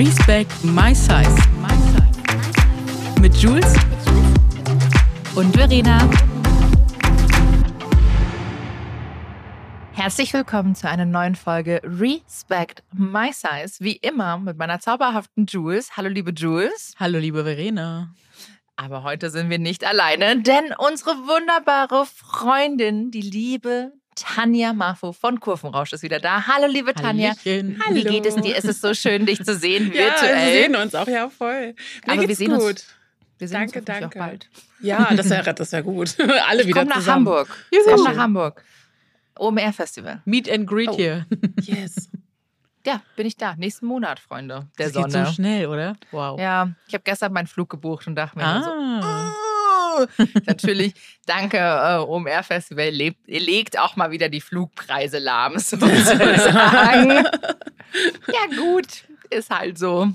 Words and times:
Respect 0.00 0.64
My 0.64 0.94
Size. 0.94 1.36
Mit 3.20 3.36
Jules 3.36 3.74
und 5.34 5.54
Verena. 5.54 6.08
Herzlich 9.92 10.32
willkommen 10.32 10.74
zu 10.74 10.88
einer 10.88 11.04
neuen 11.04 11.34
Folge 11.34 11.82
Respect 11.84 12.82
My 12.94 13.30
Size. 13.30 13.74
Wie 13.80 13.96
immer 13.96 14.38
mit 14.38 14.56
meiner 14.56 14.80
zauberhaften 14.80 15.44
Jules. 15.44 15.98
Hallo, 15.98 16.08
liebe 16.08 16.30
Jules. 16.30 16.94
Hallo, 16.98 17.18
liebe 17.18 17.44
Verena. 17.44 18.14
Aber 18.76 19.02
heute 19.02 19.28
sind 19.28 19.50
wir 19.50 19.58
nicht 19.58 19.84
alleine, 19.84 20.40
denn 20.40 20.72
unsere 20.78 21.10
wunderbare 21.10 22.06
Freundin, 22.06 23.10
die 23.10 23.20
liebe 23.20 23.92
Tanja 24.22 24.72
Mafo 24.72 25.12
von 25.12 25.40
Kurvenrausch 25.40 25.92
ist 25.92 26.02
wieder 26.02 26.20
da. 26.20 26.46
Hallo, 26.46 26.66
liebe 26.70 26.94
Tanja. 26.94 27.30
Hallöchen. 27.30 27.80
Wie 27.92 28.04
geht 28.04 28.26
es 28.26 28.36
dir? 28.36 28.56
Es 28.56 28.64
ist 28.64 28.80
so 28.82 28.92
schön, 28.94 29.24
dich 29.26 29.42
zu 29.44 29.54
sehen 29.56 29.86
Ja, 29.92 29.92
wir 29.94 30.04
virtuell. 30.06 30.52
sehen 30.62 30.76
uns 30.76 30.94
auch 30.94 31.08
ja 31.08 31.28
voll. 31.30 31.74
Mir 32.06 32.12
Aber 32.12 32.28
wir 32.28 32.36
sehen 32.36 32.52
gut. 32.52 32.62
uns- 32.62 32.86
wir 33.38 33.48
sehen 33.48 33.58
danke, 33.60 33.78
uns 33.78 33.86
danke. 33.86 34.06
auch 34.06 34.26
bald. 34.26 34.50
Ja, 34.82 35.14
das 35.14 35.30
wäre 35.30 35.54
das 35.54 35.72
wär 35.72 35.82
gut. 35.82 36.14
Alle 36.48 36.66
wieder 36.66 36.80
Komm 36.80 36.88
nach 36.88 36.96
zusammen. 36.96 37.26
Hamburg. 37.26 37.48
Ja, 37.72 37.82
sehr 37.82 37.94
Komm 37.94 38.04
nach. 38.04 38.16
Hamburg. 38.16 38.64
OMR 39.38 39.72
Festival. 39.72 40.20
Meet 40.26 40.50
and 40.50 40.66
greet 40.66 40.90
Oh. 40.90 40.96
hier. 40.96 41.26
Yes. 41.62 42.10
Ja, 42.84 43.00
bin 43.16 43.26
ich 43.26 43.36
da. 43.36 43.54
Nächsten 43.56 43.86
Monat, 43.86 44.20
Freunde. 44.20 44.68
Der 44.78 44.86
das 44.90 44.94
geht 45.02 45.12
Sonne. 45.12 45.26
so 45.26 45.32
schnell, 45.32 45.66
oder? 45.66 45.96
Wow. 46.10 46.38
Ja, 46.38 46.70
ich 46.88 46.92
habe 46.94 47.04
gestern 47.04 47.32
meinen 47.32 47.46
Flug 47.46 47.70
gebucht 47.70 48.06
und 48.06 48.14
dachte 48.16 48.36
mir 48.38 48.44
nur 48.54 48.62
so, 48.62 48.70
Ah. 48.70 49.32
Oh, 49.34 49.49
Natürlich, 50.46 50.94
danke 51.26 51.58
äh, 51.58 51.98
OMR 51.98 52.42
Festival, 52.42 52.88
lebt, 52.90 53.26
legt 53.26 53.78
auch 53.78 53.96
mal 53.96 54.10
wieder 54.10 54.28
die 54.28 54.40
Flugpreise 54.40 55.18
lahm, 55.18 55.52
sozusagen. 55.58 57.10
ja 57.10 58.56
gut, 58.56 59.04
ist 59.30 59.50
halt 59.50 59.78
so. 59.78 60.08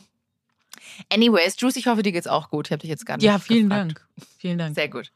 Anyways, 1.12 1.56
Juice, 1.60 1.76
ich 1.76 1.88
hoffe, 1.88 2.04
dir 2.04 2.12
geht's 2.12 2.28
auch 2.28 2.50
gut. 2.50 2.68
Ich 2.68 2.72
habe 2.72 2.82
dich 2.82 2.90
jetzt 2.90 3.06
gar 3.06 3.18
nicht 3.18 3.26
Ja, 3.26 3.38
vielen 3.40 3.70
gefragt. 3.70 3.88
Dank. 3.90 4.08
Vielen 4.40 4.58
Dank. 4.58 4.76
Sehr 4.76 4.88
gut. 4.88 5.12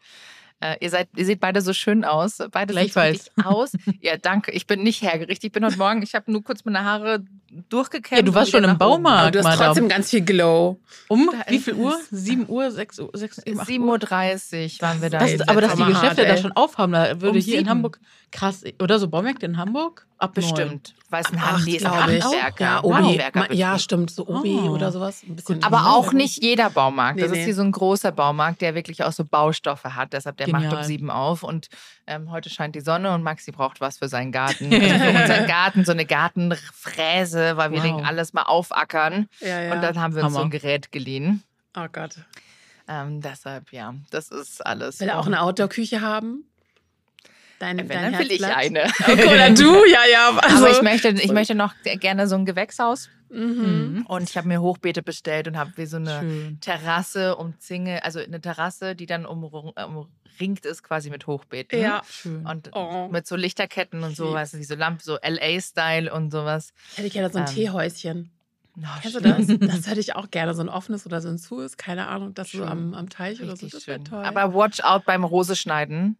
Äh, 0.61 0.75
ihr, 0.81 0.89
seid, 0.89 1.07
ihr 1.15 1.25
seht 1.25 1.39
beide 1.39 1.61
so 1.61 1.71
schön 1.73 2.03
aus. 2.03 2.37
Beide 2.51 2.73
sehen 2.73 2.83
so 2.87 2.91
Gleichfalls. 2.93 3.31
richtig 3.37 3.45
aus. 3.45 3.71
Ja, 4.01 4.17
danke. 4.17 4.51
Ich 4.51 4.67
bin 4.67 4.83
nicht 4.83 5.01
hergerichtet. 5.01 5.45
Ich 5.45 5.51
bin 5.51 5.63
heute 5.65 5.77
Morgen, 5.77 6.01
ich 6.01 6.15
habe 6.15 6.31
nur 6.31 6.43
kurz 6.43 6.65
meine 6.65 6.83
Haare 6.83 7.23
durchgekämmt. 7.69 8.19
Ja, 8.19 8.25
du 8.25 8.33
warst 8.33 8.51
schon 8.51 8.63
im. 8.63 8.77
Baumarkt. 8.77 9.21
Aber 9.21 9.31
du 9.31 9.39
hast 9.39 9.45
Madame. 9.45 9.65
trotzdem 9.65 9.87
ganz 9.89 10.09
viel 10.09 10.21
Glow. 10.21 10.79
Um 11.07 11.29
Da 11.31 11.51
wie 11.51 11.59
viel. 11.59 11.75
Uhr? 11.75 11.97
7 12.11 12.47
Uhr, 12.49 12.71
6 12.71 12.99
Uhr, 12.99 13.09
6, 13.13 13.35
7, 13.37 13.59
8 13.59 13.69
Uhr? 13.69 13.75
7.30 13.95 14.75
Uhr 14.75 14.81
waren 14.81 15.01
wir 15.01 15.09
da. 15.09 15.19
Das, 15.19 15.47
aber 15.47 15.61
dass 15.61 15.75
die 15.75 15.83
Geschäfte 15.85 16.23
da 16.25 16.33
ey. 16.33 16.37
schon 16.41 16.51
aufhaben, 16.53 16.91
da 16.93 17.21
würde 17.21 17.37
Um 17.39 17.43
hier 17.43 17.53
in 17.55 17.59
sieben. 17.59 17.69
Hamburg 17.69 17.99
krass, 18.31 18.63
oder 18.81 18.99
so 18.99 19.07
Baumärkte 19.07 19.45
in 19.45 19.57
Hamburg 19.57 20.07
ab. 20.19 20.33
Bestimmt. 20.33 20.93
Weil 21.09 21.23
es 21.23 21.31
ein 21.31 21.39
Ach, 21.41 21.53
Hand- 21.53 21.65
die 21.67 21.75
ist 21.77 21.85
ein 21.85 21.91
glaub 21.91 22.09
ich. 22.09 22.23
Handwerker. 22.23 22.63
Ja. 22.65 22.83
Obi. 22.83 23.55
Ja, 23.55 23.79
stimmt. 23.79 24.11
So 24.11 24.27
Obi 24.27 24.59
Oh. 24.61 24.69
oder 24.69 24.91
sowas. 24.91 25.23
Ein 25.27 25.35
bisschen 25.35 25.63
Aber 25.63 25.91
auch 25.95 26.13
nicht 26.13 26.43
jeder 26.43 26.69
Baumarkt. 26.69 27.19
Das 27.19 27.31
Nee, 27.31 27.37
ist 27.37 27.39
nee. 27.39 27.45
hier 27.45 27.55
so 27.55 27.61
ein 27.63 27.71
großer 27.71 28.11
Baumarkt, 28.11 28.61
der 28.61 28.75
wirklich 28.75 29.03
auch 29.03 29.11
so 29.11 29.25
Baustoffe 29.25 29.83
hat. 29.85 30.13
Deshalb, 30.13 30.37
der 30.37 30.49
macht 30.49 30.63
um 30.65 30.69
Genial. 30.69 30.83
sieben 30.85 31.09
auf. 31.09 31.41
Und 31.43 31.69
ähm, 32.05 32.29
heute 32.29 32.49
scheint 32.49 32.75
die 32.75 32.81
Sonne 32.81 33.11
und 33.13 33.23
Maxi 33.23 33.51
braucht 33.51 33.81
was 33.81 33.97
für 33.97 34.07
seinen 34.07 34.31
Garten. 34.31 34.69
Also 34.73 35.03
für 35.05 35.21
unseren 35.21 35.47
Garten, 35.47 35.85
so 35.85 35.91
eine 35.93 36.05
Gartenfräse, 36.05 37.57
weil 37.57 37.71
wir 37.71 37.79
Wow. 37.83 37.97
den 37.97 38.05
alles 38.05 38.33
mal 38.33 38.43
aufackern. 38.43 39.27
Ja, 39.39 39.61
ja. 39.61 39.73
Und 39.73 39.81
dann 39.81 39.99
haben 39.99 40.15
wir 40.15 40.23
uns 40.23 40.33
so 40.33 40.41
ein. 40.41 40.49
Gerät 40.49 40.91
geliehen. 40.91 41.43
oh 41.77 41.85
Gott. 41.91 42.15
Ähm, 42.87 43.21
deshalb, 43.21 43.71
ja, 43.71 43.93
das 44.09 44.29
ist 44.29 44.65
alles. 44.65 44.99
Will 44.99 45.09
er 45.09 45.19
auch 45.19 45.27
eine 45.27 45.41
Outdoor-Küche 45.41 46.01
haben? 46.01 46.43
Dein, 47.59 47.77
Wenn, 47.77 47.87
dein 47.89 48.11
dann 48.13 48.19
will 48.21 48.31
ich 48.31 48.45
eine. 48.45 48.85
Okay, 49.01 49.25
oder 49.27 49.49
du? 49.51 49.85
Ja, 49.85 49.99
ja. 50.11 50.37
Also, 50.37 50.57
Aber 50.65 50.71
ich 50.71 50.81
möchte, 50.81 51.09
ich 51.09 51.31
möchte 51.31 51.55
noch 51.55 51.73
gerne 51.83 52.27
so 52.27 52.35
ein 52.35 52.45
Gewächshaus. 52.45 53.09
Mhm. 53.29 54.05
Und 54.07 54.29
ich 54.29 54.37
habe 54.37 54.47
mir 54.47 54.61
Hochbeete 54.61 55.03
bestellt 55.03 55.47
und 55.47 55.57
habe 55.57 55.71
wie 55.75 55.85
so 55.85 55.97
eine 55.97 56.19
Schön. 56.21 56.57
Terrasse 56.61 57.35
umzinge, 57.35 58.03
also 58.03 58.19
eine 58.19 58.41
Terrasse, 58.41 58.95
die 58.95 59.05
dann 59.05 59.25
umringt 59.25 60.65
ist 60.65 60.83
quasi 60.83 61.09
mit 61.09 61.27
Hochbeeten. 61.27 61.79
Ja. 61.81 62.01
Schön. 62.09 62.45
Und 62.45 62.71
Oh. 62.73 63.07
mit 63.11 63.27
so 63.27 63.35
Lichterketten 63.35 64.03
und 64.03 64.15
sowas, 64.15 64.57
wie 64.57 64.63
so 64.63 64.75
Lamp, 64.75 65.01
so 65.01 65.17
LA-Style 65.21 66.11
und 66.13 66.31
sowas. 66.31 66.73
Ich 66.93 66.97
hätte 66.99 67.09
gerne 67.09 67.29
so 67.29 67.39
ein 67.39 67.45
Ähm, 67.47 67.53
Teehäuschen. 67.53 68.31
Kennst 69.01 69.17
du 69.17 69.21
das? 69.21 69.45
Das 69.59 69.87
hätte 69.87 69.99
ich 69.99 70.15
auch 70.15 70.31
gerne. 70.31 70.53
So 70.53 70.61
ein 70.61 70.69
offenes 70.69 71.05
oder 71.05 71.21
so 71.21 71.27
ein 71.29 71.37
zu 71.37 71.59
ist. 71.59 71.77
Keine 71.77 72.07
Ahnung. 72.07 72.33
Das 72.33 72.49
so 72.51 72.59
Schön. 72.59 72.67
am, 72.67 72.93
am 72.93 73.09
Teich 73.09 73.39
oder 73.41 73.55
so. 73.57 73.65
Richtig 73.65 73.71
Das 73.73 73.87
wäre 73.87 73.99
schön. 73.99 74.05
toll. 74.05 74.23
Aber 74.25 74.53
watch 74.53 74.79
out 74.81 75.03
beim 75.05 75.23
Rose 75.23 75.55
schneiden. 75.55 76.17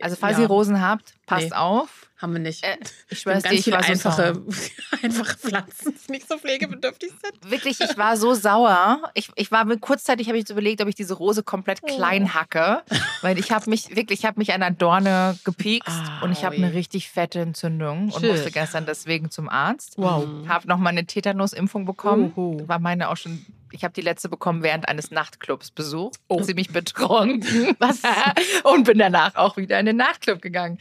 Also 0.00 0.16
falls 0.16 0.36
Ja. 0.36 0.44
ihr 0.44 0.48
Rosen 0.48 0.80
habt, 0.80 1.14
passt 1.26 1.50
Nee. 1.50 1.56
auf. 1.56 2.06
Haben 2.18 2.34
wir 2.34 2.40
nicht. 2.40 2.62
Äh, 2.64 2.76
ich 3.08 3.24
dir, 3.24 3.32
ganz 3.32 3.54
ich 3.54 3.64
viele 3.64 3.76
war 3.76 3.82
so 3.82 3.90
einfache, 3.92 4.42
einfache 5.02 5.36
Pflanzen, 5.38 5.94
die 6.06 6.12
nicht 6.12 6.28
so 6.28 6.36
pflegebedürftig 6.36 7.10
sind. 7.10 7.50
Wirklich, 7.50 7.80
ich 7.80 7.96
war 7.96 8.16
so 8.18 8.34
sauer. 8.34 9.10
Ich, 9.14 9.30
ich 9.36 9.50
war 9.50 9.64
kurzzeitig 9.78 10.28
habe 10.28 10.36
ich 10.36 10.46
so 10.46 10.52
überlegt, 10.52 10.82
ob 10.82 10.88
ich 10.88 10.94
diese 10.94 11.14
Rose 11.14 11.42
komplett 11.42 11.82
klein 11.82 12.34
hacke, 12.34 12.82
weil 13.22 13.38
ich 13.38 13.50
habe 13.52 13.70
mich 13.70 13.96
wirklich, 13.96 14.18
ich 14.20 14.26
habe 14.26 14.38
mich 14.38 14.52
an 14.52 14.62
einer 14.62 14.74
Dorne 14.74 15.38
gepiekst 15.44 15.88
Ah, 15.88 16.20
und 16.22 16.32
ich 16.32 16.44
habe 16.44 16.56
eine 16.56 16.74
richtig 16.74 17.08
fette 17.08 17.40
Entzündung 17.40 18.10
und 18.12 18.20
Shit. 18.20 18.30
musste 18.32 18.50
gestern 18.50 18.84
deswegen 18.84 19.30
zum 19.30 19.48
Arzt. 19.48 19.94
Wow. 19.96 20.26
Habe 20.46 20.68
noch 20.68 20.76
mal 20.76 20.90
eine 20.90 21.06
Tetanus-Impfung 21.06 21.86
bekommen. 21.86 22.32
Oho. 22.36 22.60
War 22.68 22.78
meine 22.80 23.08
auch 23.08 23.16
schon. 23.16 23.46
Ich 23.72 23.84
habe 23.84 23.94
die 23.94 24.00
letzte 24.00 24.28
bekommen 24.28 24.62
während 24.62 24.88
eines 24.88 25.10
Nachtclubs 25.10 25.70
Besuch. 25.70 26.12
Oh. 26.28 26.40
Ziemlich 26.40 26.70
betrunken. 26.70 27.76
Was? 27.78 28.02
und 28.64 28.84
bin 28.84 28.98
danach 28.98 29.34
auch 29.36 29.56
wieder 29.56 29.78
in 29.78 29.86
den 29.86 29.96
Nachtclub 29.96 30.42
gegangen. 30.42 30.78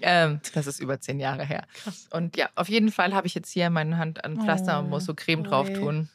Ähm, 0.00 0.40
das 0.54 0.66
ist 0.66 0.80
über 0.80 1.00
zehn 1.00 1.20
Jahre 1.20 1.44
her. 1.44 1.64
Krass. 1.82 2.08
Und 2.10 2.36
ja, 2.36 2.48
auf 2.56 2.68
jeden 2.68 2.90
Fall 2.90 3.14
habe 3.14 3.26
ich 3.26 3.34
jetzt 3.34 3.50
hier 3.50 3.70
meine 3.70 3.98
Hand 3.98 4.24
an 4.24 4.40
Pflaster 4.40 4.80
und 4.80 4.90
muss 4.90 5.04
so 5.04 5.14
Creme 5.14 5.40
Oh, 5.40 5.44
drauf 5.44 5.72
tun. 5.72 6.08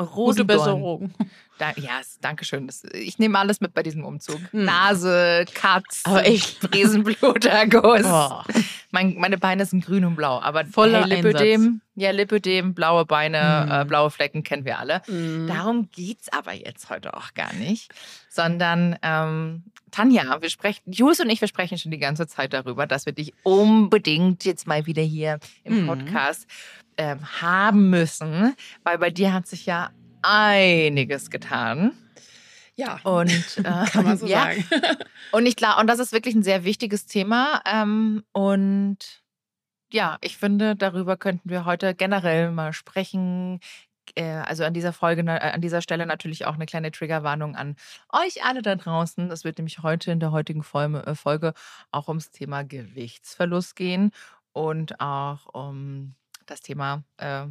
Rosendorn. 0.00 0.46
Besserung. 0.46 1.14
Da, 1.58 1.72
ja, 1.76 2.00
danke 2.20 2.44
schön. 2.44 2.66
Das, 2.66 2.82
ich 2.92 3.18
nehme 3.18 3.38
alles 3.38 3.60
mit 3.60 3.72
bei 3.74 3.82
diesem 3.82 4.04
Umzug. 4.04 4.40
Hm. 4.50 4.64
Nase, 4.64 5.44
Katz, 5.54 6.02
Aber 6.04 6.24
echt. 6.26 6.74
Riesenbluterguss. 6.74 8.04
Oh. 8.04 8.42
Mein, 8.90 9.14
meine 9.18 9.38
Beine 9.38 9.64
sind 9.64 9.84
grün 9.86 10.04
und 10.04 10.16
blau, 10.16 10.40
aber 10.40 10.64
Voller 10.66 11.06
hey, 11.06 11.16
Lipödem, 11.16 11.80
ja, 11.94 12.10
Lipödem, 12.10 12.74
blaue 12.74 13.04
Beine, 13.06 13.62
Hm. 13.62 13.80
äh, 13.80 13.84
blaue 13.84 14.10
Flecken 14.10 14.42
kennen 14.42 14.64
wir 14.64 14.78
alle. 14.78 15.02
Mhm. 15.06 15.46
Darum 15.46 15.88
geht's 15.92 16.30
aber 16.32 16.52
jetzt 16.52 16.90
heute 16.90 17.14
auch 17.14 17.32
gar 17.34 17.52
nicht, 17.54 17.90
sondern 18.28 18.98
ähm, 19.02 19.62
Tanja, 19.90 20.40
wir 20.42 20.50
sprechen, 20.50 20.82
Jules 20.86 21.20
und 21.20 21.30
ich, 21.30 21.40
wir 21.40 21.48
sprechen 21.48 21.78
schon 21.78 21.90
die 21.90 21.98
ganze 21.98 22.26
Zeit 22.26 22.52
darüber, 22.54 22.86
dass 22.86 23.06
wir 23.06 23.12
dich 23.12 23.32
unbedingt 23.44 24.44
jetzt 24.44 24.66
mal 24.66 24.86
wieder 24.86 25.02
hier 25.02 25.38
im 25.64 25.82
Mhm. 25.82 25.86
Podcast 25.86 26.46
ähm, 27.02 27.18
haben 27.42 27.90
müssen, 27.90 28.54
weil 28.84 28.96
bei 28.98 29.10
dir 29.10 29.32
hat 29.32 29.48
sich 29.48 29.66
ja 29.66 29.90
einiges 30.22 31.30
getan. 31.30 31.92
Ja, 32.76 33.00
Und 33.02 33.30
äh, 33.58 33.62
kann 33.90 34.04
man 34.04 34.16
so 34.18 34.26
ja, 34.26 34.44
sagen. 34.44 34.64
und 35.32 35.46
ich 35.46 35.56
glaube, 35.56 35.80
und 35.80 35.88
das 35.88 35.98
ist 35.98 36.12
wirklich 36.12 36.36
ein 36.36 36.44
sehr 36.44 36.62
wichtiges 36.62 37.06
Thema. 37.06 37.60
Ähm, 37.66 38.22
und 38.32 38.98
ja, 39.92 40.16
ich 40.20 40.38
finde, 40.38 40.76
darüber 40.76 41.16
könnten 41.16 41.50
wir 41.50 41.64
heute 41.64 41.94
generell 41.94 42.52
mal 42.52 42.72
sprechen. 42.72 43.58
Äh, 44.14 44.22
Also 44.46 44.64
an 44.64 44.74
dieser 44.74 44.92
Folge, 44.92 45.22
äh, 45.22 45.52
an 45.52 45.60
dieser 45.60 45.82
Stelle 45.82 46.06
natürlich 46.06 46.46
auch 46.46 46.54
eine 46.54 46.66
kleine 46.66 46.92
Triggerwarnung 46.92 47.56
an 47.56 47.74
euch 48.12 48.44
alle 48.44 48.62
da 48.62 48.76
draußen. 48.76 49.28
Es 49.32 49.42
wird 49.44 49.58
nämlich 49.58 49.80
heute 49.82 50.12
in 50.12 50.20
der 50.20 50.30
heutigen 50.30 50.60
äh, 50.60 51.14
Folge 51.16 51.52
auch 51.90 52.06
ums 52.08 52.30
Thema 52.30 52.62
Gewichtsverlust 52.62 53.74
gehen 53.74 54.12
und 54.52 55.00
auch 55.00 55.46
um 55.52 56.14
das 56.52 56.60
Thema 56.60 57.04
äh, 57.18 57.46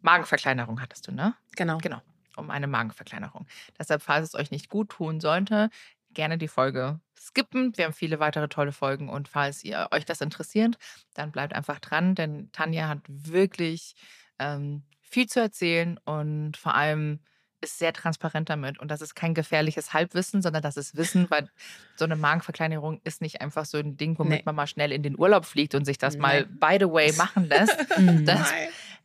Magenverkleinerung 0.00 0.80
hattest 0.80 1.08
du, 1.08 1.12
ne? 1.12 1.34
Genau. 1.56 1.78
Genau, 1.78 2.00
um 2.36 2.50
eine 2.50 2.66
Magenverkleinerung. 2.66 3.46
Deshalb, 3.78 4.02
falls 4.02 4.28
es 4.28 4.34
euch 4.34 4.50
nicht 4.50 4.68
gut 4.68 4.90
tun 4.90 5.20
sollte, 5.20 5.70
gerne 6.10 6.38
die 6.38 6.48
Folge 6.48 7.00
skippen. 7.18 7.76
Wir 7.76 7.86
haben 7.86 7.92
viele 7.92 8.20
weitere 8.20 8.48
tolle 8.48 8.72
Folgen 8.72 9.08
und 9.08 9.28
falls 9.28 9.64
ihr 9.64 9.88
euch 9.90 10.04
das 10.04 10.20
interessiert, 10.20 10.76
dann 11.14 11.32
bleibt 11.32 11.54
einfach 11.54 11.80
dran, 11.80 12.14
denn 12.14 12.50
Tanja 12.52 12.88
hat 12.88 13.00
wirklich 13.08 13.94
ähm, 14.38 14.84
viel 15.02 15.26
zu 15.26 15.40
erzählen 15.40 15.98
und 16.04 16.56
vor 16.56 16.74
allem 16.74 17.20
ist 17.66 17.78
sehr 17.78 17.92
transparent 17.92 18.48
damit. 18.50 18.78
Und 18.78 18.90
das 18.90 19.00
ist 19.00 19.14
kein 19.14 19.34
gefährliches 19.34 19.92
Halbwissen, 19.92 20.40
sondern 20.42 20.62
das 20.62 20.76
ist 20.76 20.96
Wissen, 20.96 21.30
weil 21.30 21.48
so 21.96 22.04
eine 22.04 22.16
Magenverkleinerung 22.16 23.00
ist 23.04 23.20
nicht 23.20 23.40
einfach 23.40 23.64
so 23.64 23.78
ein 23.78 23.96
Ding, 23.96 24.18
womit 24.18 24.38
Nee. 24.38 24.42
man 24.46 24.54
mal 24.54 24.66
schnell 24.66 24.92
in 24.92 25.02
den 25.02 25.18
Urlaub 25.18 25.44
fliegt 25.44 25.74
und 25.74 25.84
sich 25.84 25.98
das 25.98 26.14
Nee. 26.14 26.20
mal, 26.20 26.46
by 26.46 26.76
the 26.80 26.90
way, 26.90 27.12
machen 27.12 27.44
lässt. 27.48 27.76
Mhm. 27.98 28.24
Das 28.26 28.52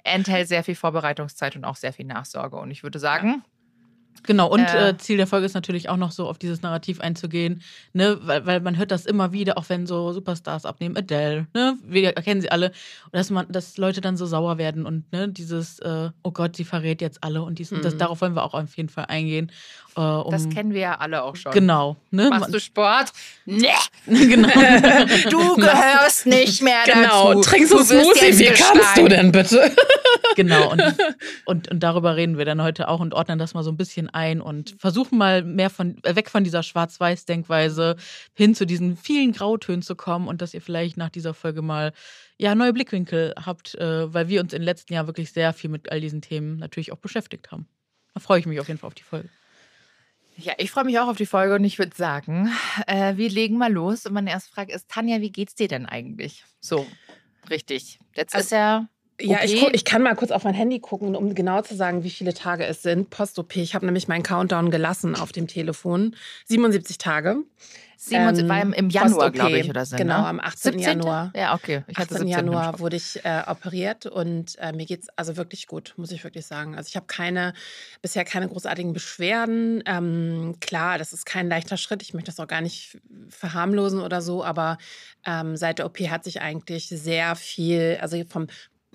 enthält 0.03 0.47
sehr 0.47 0.63
viel 0.63 0.75
Vorbereitungszeit 0.75 1.55
und 1.55 1.63
auch 1.65 1.75
sehr 1.75 1.93
viel 1.93 2.05
Nachsorge. 2.05 2.57
Und 2.57 2.71
ich 2.71 2.83
würde 2.83 2.99
sagen, 2.99 3.43
Genau, 4.23 4.47
und 4.50 4.59
Äh, 4.62 4.89
äh, 4.89 4.97
Ziel 4.97 5.18
der 5.18 5.27
Folge 5.27 5.45
ist 5.45 5.53
natürlich 5.56 5.89
auch 5.89 5.97
noch 5.97 6.12
so 6.12 6.27
auf 6.27 6.38
dieses 6.38 6.62
Narrativ 6.62 7.01
einzugehen, 7.01 7.62
ne, 7.94 8.18
weil, 8.21 8.45
weil 8.45 8.59
man 8.62 8.77
hört 8.77 8.91
das 8.91 9.06
immer 9.06 9.31
wieder, 9.31 9.57
auch 9.57 9.65
wenn 9.69 9.88
so 9.88 10.12
Superstars 10.13 10.65
abnehmen, 10.65 10.95
Adele, 10.95 11.47
ne, 11.53 11.77
wir 11.83 12.15
erkennen 12.15 12.41
sie 12.41 12.51
alle, 12.51 12.68
und 12.68 13.13
dass 13.13 13.29
man, 13.29 13.47
dass 13.51 13.77
Leute 13.77 14.00
dann 14.01 14.18
so 14.18 14.25
sauer 14.25 14.57
werden 14.57 14.85
und 14.85 15.12
ne, 15.12 15.27
dieses, 15.29 15.79
äh, 15.79 16.09
oh 16.23 16.31
Gott, 16.31 16.56
sie 16.56 16.63
verrät 16.65 17.01
jetzt 17.01 17.23
alle 17.23 17.41
und 17.41 17.57
dies 17.59 17.71
und 17.71 17.83
das, 17.83 17.95
Mhm. 17.95 18.00
darauf 18.00 18.21
wollen 18.21 18.35
wir 18.35 18.44
auch 18.44 18.53
auf 18.53 18.75
jeden 18.77 18.89
Fall 18.89 19.06
eingehen. 19.07 19.51
Äh, 19.97 20.01
um, 20.01 20.31
das 20.31 20.47
kennen 20.50 20.73
wir 20.73 20.81
ja 20.81 20.97
alle 21.00 21.23
auch 21.23 21.35
schon. 21.35 21.51
Genau, 21.51 21.97
ne? 22.12 22.29
Machst 22.29 22.53
du 22.53 22.59
Sport? 22.59 23.12
Nee, 23.45 23.68
genau. 24.06 24.47
du 25.29 25.56
gehörst 25.57 26.25
nicht 26.27 26.62
mehr 26.62 26.83
Genau, 26.85 27.33
dazu. 27.33 27.41
trinkst 27.50 27.73
du 27.73 27.83
Smoothie? 27.83 28.38
Wie 28.39 28.45
kannst 28.45 28.97
du 28.97 29.07
denn 29.07 29.31
bitte? 29.31 29.71
Genau, 30.36 30.72
und, 30.72 30.81
und, 31.45 31.72
und 31.72 31.80
darüber 31.81 32.16
reden 32.16 32.38
wir 32.38 32.45
dann 32.45 32.62
heute 32.62 32.88
auch 32.88 33.00
und 33.00 33.13
ordnen 33.13 33.39
das 33.39 33.54
mal 33.54 33.63
so 33.63 33.72
ein 33.72 33.78
bisschen 33.78 34.10
ein 34.10 34.42
und 34.42 34.75
versuchen 34.80 35.18
mal 35.18 35.44
mehr 35.44 35.69
von, 35.69 36.04
äh, 36.04 36.16
weg 36.16 36.30
von 36.30 36.44
dieser 36.44 36.63
Schwarz-Weiß-Denkweise 36.63 37.95
hin 38.33 38.56
zu 38.56 38.66
diesen 38.66 38.98
vielen 38.98 39.31
Grautönen 39.31 39.81
zu 39.81 39.95
kommen 39.95 40.28
und 40.28 40.42
dass 40.42 40.54
ihr 40.54 40.62
vielleicht 40.62 40.98
nach 40.98 41.10
dieser 41.10 41.33
Folge 41.33 41.62
mal 41.62 41.94
ja, 42.38 42.56
neue 42.56 42.74
Blickwinkel 42.74 43.33
habt, 43.45 43.75
äh, 43.75 44.13
weil 44.13 44.28
wir 44.28 44.42
uns 44.42 44.51
den 44.51 44.63
letzten 44.63 44.94
Jahren 44.94 45.07
wirklich 45.07 45.31
sehr 45.31 45.54
viel 45.54 45.69
mit 45.69 45.92
all 45.92 46.01
diesen 46.01 46.22
Themen 46.22 46.57
natürlich 46.57 46.92
auch 46.92 46.98
beschäftigt 46.98 47.51
haben. 47.51 47.68
Da 48.13 48.19
freue 48.19 48.39
ich 48.39 48.45
mich 48.45 48.60
auf 48.60 48.68
jeden 48.68 48.80
Fall 48.80 48.88
auf 48.88 48.94
die 48.95 49.04
Folge. 49.04 49.30
Ja, 50.38 50.54
ich 50.57 50.72
freue 50.72 50.86
mich 50.86 50.98
auch 50.98 51.07
auf 51.07 51.18
die 51.18 51.25
Folge 51.25 51.56
und 51.56 51.63
ich 51.63 51.78
würde 51.78 51.95
sagen, 51.95 52.50
äh, 52.88 53.16
wir 53.18 53.30
legen 53.30 53.57
mal 53.57 53.72
los. 53.72 54.06
Und 54.06 54.13
meine 54.13 54.31
erste 54.31 54.51
Frage 54.51 54.74
ist, 54.74 54.89
Tanja, 54.89 55.22
wie 55.22 55.31
geht's 55.31 55.56
dir 55.56 55.68
denn 55.68 55.86
eigentlich? 55.86 56.44
So, 56.60 56.88
richtig. 57.50 58.00
Jetzt 58.16 58.33
Also, 58.33 58.45
ist 58.45 58.51
ja. 59.21 59.38
OP. 59.38 59.45
ich, 59.45 59.63
ich 59.73 59.85
kann 59.85 60.01
mal 60.01 60.15
kurz 60.15 60.31
auf 60.31 60.44
mein 60.44 60.53
Handy 60.53 60.79
gucken, 60.79 61.15
um 61.15 61.33
genau 61.35 61.62
zu 61.62 61.75
sagen, 61.75 62.03
wie 62.03 62.09
viele 62.09 62.33
Tage 62.33 62.65
es 62.65 62.81
sind. 62.81 63.09
Post-OP. 63.09 63.56
Ich 63.57 63.75
habe 63.75 63.85
nämlich 63.85 64.07
meinen 64.07 64.23
Countdown 64.23 64.71
gelassen 64.71 65.15
auf 65.15 65.31
dem 65.31 65.47
Telefon. 65.47 66.15
77 66.45 66.97
Tage. 66.97 67.44
77 68.03 68.44
ähm, 68.44 68.50
war 68.50 68.62
im, 68.62 68.73
im 68.73 68.89
Januar, 68.89 69.29
glaube 69.29 69.59
ich, 69.59 69.69
oder 69.69 69.85
so. 69.85 69.95
Genau, 69.95 70.21
ne? 70.21 70.27
am 70.27 70.39
18. 70.39 70.73
17.? 70.73 70.79
Januar. 70.79 71.31
Ja, 71.35 71.53
okay. 71.53 71.83
Ich 71.88 71.97
hatte 71.97 72.15
18. 72.15 72.18
17. 72.18 72.27
im 72.27 72.27
Januar 72.29 72.79
wurde 72.79 72.95
ich 72.95 73.23
äh, 73.23 73.44
operiert 73.45 74.07
und 74.07 74.57
äh, 74.57 74.73
mir 74.73 74.88
geht's 74.88 75.07
also 75.15 75.38
wirklich 75.38 75.68
gut, 75.68 75.94
muss 75.97 76.12
ich 76.12 76.23
wirklich 76.23 76.47
sagen. 76.47 76.75
Also 76.75 76.88
ich 76.88 76.95
habe 76.95 77.06
keine 77.06 77.53
bisher 78.01 78.25
keine 78.25 78.47
großartigen 78.47 78.94
Beschwerden. 78.94 79.83
Ähm, 79.85 80.56
klar, 80.62 80.97
das 80.97 81.13
ist 81.13 81.27
kein 81.27 81.47
leichter 81.47 81.77
Schritt. 81.77 82.01
Ich 82.01 82.15
möchte 82.15 82.31
das 82.31 82.39
auch 82.39 82.47
gar 82.47 82.62
nicht 82.62 82.97
verharmlosen 83.29 84.01
oder 84.01 84.23
so, 84.23 84.44
aber 84.44 84.79
ähm, 85.23 85.56
seit 85.56 85.77
der 85.77 85.85
OP 85.85 86.00
hat 86.00 86.23
sich 86.23 86.41
eigentlich 86.41 86.88
sehr 86.89 87.35
viel, 87.35 88.00
also 88.01 88.19
vom 88.27 88.47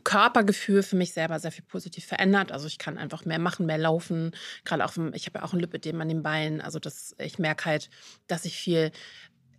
Körpergefühl 0.06 0.85
für 0.85 0.94
mich 0.94 1.12
selber 1.12 1.41
sehr 1.41 1.50
viel 1.50 1.64
positiv 1.64 2.06
verändert. 2.06 2.53
Also 2.53 2.69
ich 2.69 2.79
kann 2.79 2.97
einfach 2.97 3.25
mehr 3.25 3.41
machen, 3.41 3.67
mehr 3.67 3.76
laufen. 3.76 4.31
Gerade 4.64 4.85
auch, 4.85 4.97
ich 5.14 5.26
habe 5.26 5.41
ja 5.41 5.44
auch 5.44 5.53
ein 5.53 5.58
Lipödem 5.58 6.00
an 6.00 6.08
den 6.08 6.23
Beinen. 6.23 6.61
Also 6.61 6.79
das, 6.79 7.17
ich 7.19 7.41
merke 7.41 7.64
halt, 7.64 7.91
dass 8.29 8.44
ich 8.44 8.56
viel 8.56 8.93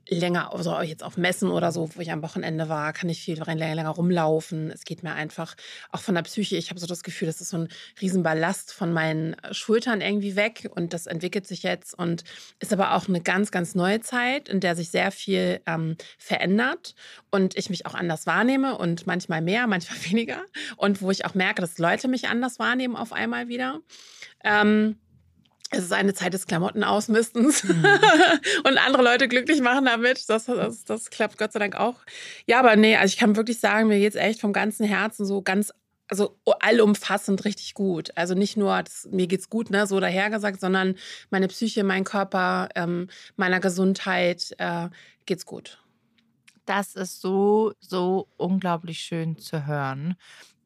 länger, 0.10 0.54
also 0.54 0.80
jetzt 0.82 1.04
auf 1.04 1.18
Messen 1.18 1.50
oder 1.50 1.72
so, 1.72 1.90
wo 1.96 2.02
ich 2.02 2.12
am 2.12 2.22
Wochenende 2.22 2.70
war, 2.70 2.94
kann 2.94 3.10
ich 3.10 3.22
viel 3.22 3.42
länger, 3.42 3.76
länger 3.76 3.90
rumlaufen. 3.90 4.72
Es 4.72 4.86
geht 4.86 5.04
mir 5.04 5.14
einfach 5.14 5.56
auch 5.92 6.02
von 6.02 6.16
der 6.16 6.22
Psyche. 6.24 6.56
Ich 6.56 6.70
habe 6.70 6.80
so 6.80 6.88
das 6.88 7.04
Gefühl, 7.04 7.28
das 7.28 7.42
ist 7.42 7.50
so 7.50 7.58
ein 7.58 7.68
Riesenballast 8.02 8.74
von 8.74 8.94
meinen 8.94 9.36
Schultern 9.52 10.02
irgendwie 10.02 10.36
weg 10.36 10.70
und 10.74 10.94
das 10.94 11.08
entwickelt 11.08 11.48
sich 11.48 11.64
jetzt 11.64 11.98
und 11.98 12.24
ist 12.60 12.74
aber 12.74 12.96
auch 12.96 13.08
eine 13.08 13.22
ganz, 13.22 13.52
ganz 13.52 13.76
neue 13.76 14.02
Zeit, 14.02 14.50
in 14.50 14.60
der 14.60 14.76
sich 14.76 14.90
sehr 14.90 15.12
viel 15.12 15.62
ähm, 15.66 15.98
verändert 16.18 16.96
und 17.32 17.58
ich 17.58 17.70
mich 17.70 17.86
auch 17.86 17.94
anders 17.94 18.26
wahrnehme 18.26 18.78
und 18.78 19.08
manchmal 19.08 19.42
mehr, 19.42 19.68
manchmal 19.68 20.00
weniger 20.06 20.42
und 20.78 21.02
wo 21.02 21.12
ich 21.12 21.26
auch 21.26 21.34
merke, 21.34 21.62
dass 21.62 21.78
Leute 21.78 22.08
mich 22.08 22.28
anders 22.28 22.60
wahrnehmen 22.60 22.96
auf 22.96 23.14
einmal 23.14 23.48
wieder. 23.48 23.82
Ähm, 24.44 24.98
es 25.72 25.84
ist 25.84 25.94
eine 25.94 26.14
Zeit 26.14 26.34
des 26.34 26.48
Klamottenausmistens 26.48 27.64
und 28.64 28.78
andere 28.78 29.04
Leute 29.04 29.28
glücklich 29.28 29.62
machen 29.62 29.86
damit. 29.86 30.30
Das, 30.30 30.46
das, 30.46 30.84
das 30.84 31.10
klappt 31.10 31.38
Gott 31.38 31.52
sei 31.52 31.60
Dank 31.60 31.76
auch. 31.76 31.96
Ja, 32.46 32.60
aber 32.60 32.76
nee, 32.76 32.96
also 32.96 33.12
ich 33.12 33.18
kann 33.18 33.36
wirklich 33.36 33.60
sagen, 33.60 33.88
mir 33.88 34.00
geht's 34.00 34.16
echt 34.16 34.40
vom 34.40 34.54
ganzen 34.54 34.86
Herzen 34.86 35.26
so 35.26 35.42
ganz, 35.42 35.74
also 36.08 36.40
allumfassend 36.62 37.44
richtig 37.44 37.74
gut. 37.74 38.12
Also 38.16 38.34
nicht 38.34 38.56
nur, 38.56 38.82
das, 38.82 39.10
mir 39.12 39.28
geht's 39.28 39.50
gut, 39.50 39.70
ne, 39.70 39.88
so 39.88 40.00
dahergesagt, 40.00 40.60
sondern 40.62 40.96
meine 41.30 41.50
Psyche, 41.50 41.84
mein 41.84 42.06
Körper, 42.06 42.70
ähm, 42.76 43.10
meiner 43.36 43.60
Gesundheit 43.60 44.56
äh, 44.60 44.90
geht's 45.26 45.46
gut. 45.46 45.84
Das 46.66 46.96
ist 46.96 47.22
so, 47.22 47.74
so 47.80 48.28
unglaublich 48.38 49.00
schön 49.00 49.38
zu 49.38 49.68
hören. 49.68 50.16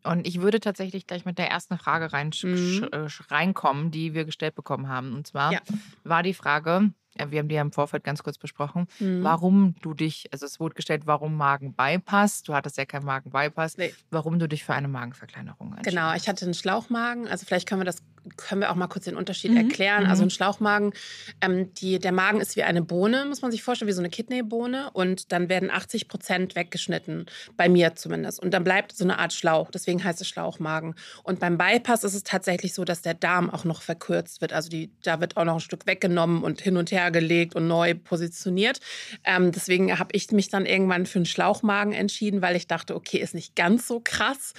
Und 0.03 0.25
ich 0.27 0.41
würde 0.41 0.59
tatsächlich 0.59 1.05
gleich 1.07 1.25
mit 1.25 1.37
der 1.37 1.49
ersten 1.49 1.77
Frage 1.77 2.11
rein, 2.13 2.31
Mhm. 2.43 2.89
äh, 2.91 3.07
reinkommen, 3.29 3.91
die 3.91 4.13
wir 4.13 4.25
gestellt 4.25 4.55
bekommen 4.55 4.87
haben. 4.87 5.13
Und 5.13 5.27
zwar 5.27 5.53
Ja. 5.53 5.61
war 6.03 6.23
die 6.23 6.33
Frage, 6.33 6.91
wir 7.17 7.39
haben 7.39 7.49
die 7.49 7.55
ja 7.55 7.61
im 7.61 7.71
Vorfeld 7.71 8.03
ganz 8.03 8.23
kurz 8.23 8.37
besprochen, 8.37 8.87
Mhm. 8.99 9.23
warum 9.23 9.75
du 9.81 9.93
dich, 9.93 10.29
also 10.31 10.45
es 10.45 10.59
wurde 10.59 10.75
gestellt, 10.75 11.03
warum 11.05 11.35
Magenbypass, 11.35 12.43
du 12.43 12.53
hattest 12.53 12.77
ja 12.77 12.85
keinen 12.85 13.05
Magenbypass, 13.05 13.77
Nee. 13.77 13.93
warum 14.09 14.39
du 14.39 14.47
dich 14.47 14.63
für 14.63 14.73
eine 14.73 14.87
Magenverkleinerung 14.87 15.73
entschieden 15.75 15.95
Genau, 15.97 16.13
ich 16.15 16.27
hatte 16.27 16.45
einen 16.45 16.53
Schlauchmagen. 16.53 17.27
Also 17.27 17.45
vielleicht 17.45 17.67
können 17.67 17.81
wir 17.81 17.85
das, 17.85 18.01
können 18.37 18.61
wir 18.61 18.71
auch 18.71 18.75
mal 18.75 18.87
kurz 18.87 19.05
den 19.05 19.15
Unterschied 19.15 19.51
Mhm, 19.51 19.57
erklären. 19.57 20.03
mhm. 20.03 20.09
Also 20.09 20.23
ein 20.23 20.29
Schlauchmagen, 20.29 20.93
ähm, 21.41 21.73
die, 21.75 21.99
der 21.99 22.11
Magen 22.11 22.39
ist 22.41 22.55
wie 22.55 22.63
eine 22.63 22.81
Bohne, 22.81 23.25
muss 23.25 23.41
man 23.41 23.51
sich 23.51 23.63
vorstellen, 23.63 23.89
wie 23.89 23.93
so 23.93 24.01
eine 24.01 24.09
Kidneybohne. 24.09 24.89
Und 24.93 25.31
dann 25.31 25.49
werden 25.49 25.69
80 25.71 26.07
Prozent 26.07 26.55
weggeschnitten, 26.55 27.25
bei 27.57 27.69
mir 27.69 27.95
zumindest. 27.95 28.39
Und 28.41 28.53
dann 28.53 28.63
bleibt 28.63 28.91
so 28.95 29.03
eine 29.03 29.17
Art 29.19 29.33
Schlauch. 29.33 29.71
Deswegen 29.71 30.03
heißt 30.03 30.21
es 30.21 30.27
Schlauchmagen. 30.27 30.95
Und 31.23 31.39
beim 31.39 31.57
Bypass 31.57 32.03
ist 32.03 32.13
es 32.13 32.23
tatsächlich 32.23 32.73
so, 32.73 32.83
dass 32.85 33.01
der 33.01 33.13
Darm 33.13 33.49
auch 33.49 33.63
noch 33.65 33.81
verkürzt 33.81 34.41
wird. 34.41 34.53
Also 34.53 34.69
die, 34.69 34.91
da 35.03 35.19
wird 35.19 35.37
auch 35.37 35.45
noch 35.45 35.55
ein 35.55 35.59
Stück 35.59 35.87
weggenommen 35.87 36.43
und 36.43 36.61
hin 36.61 36.77
und 36.77 36.91
her 36.91 37.11
gelegt 37.11 37.55
und 37.55 37.67
neu 37.67 37.93
positioniert. 37.95 38.79
Ähm, 39.23 39.51
deswegen 39.51 39.97
habe 39.97 40.09
ich 40.13 40.31
mich 40.31 40.49
dann 40.49 40.65
irgendwann 40.65 41.05
für 41.05 41.19
einen 41.19 41.25
Schlauchmagen 41.25 41.93
entschieden, 41.93 42.41
weil 42.41 42.55
ich 42.55 42.67
dachte, 42.67 42.95
okay, 42.95 43.17
ist 43.17 43.33
nicht 43.35 43.55
ganz 43.55 43.87
so 43.87 43.99
krass. 44.03 44.53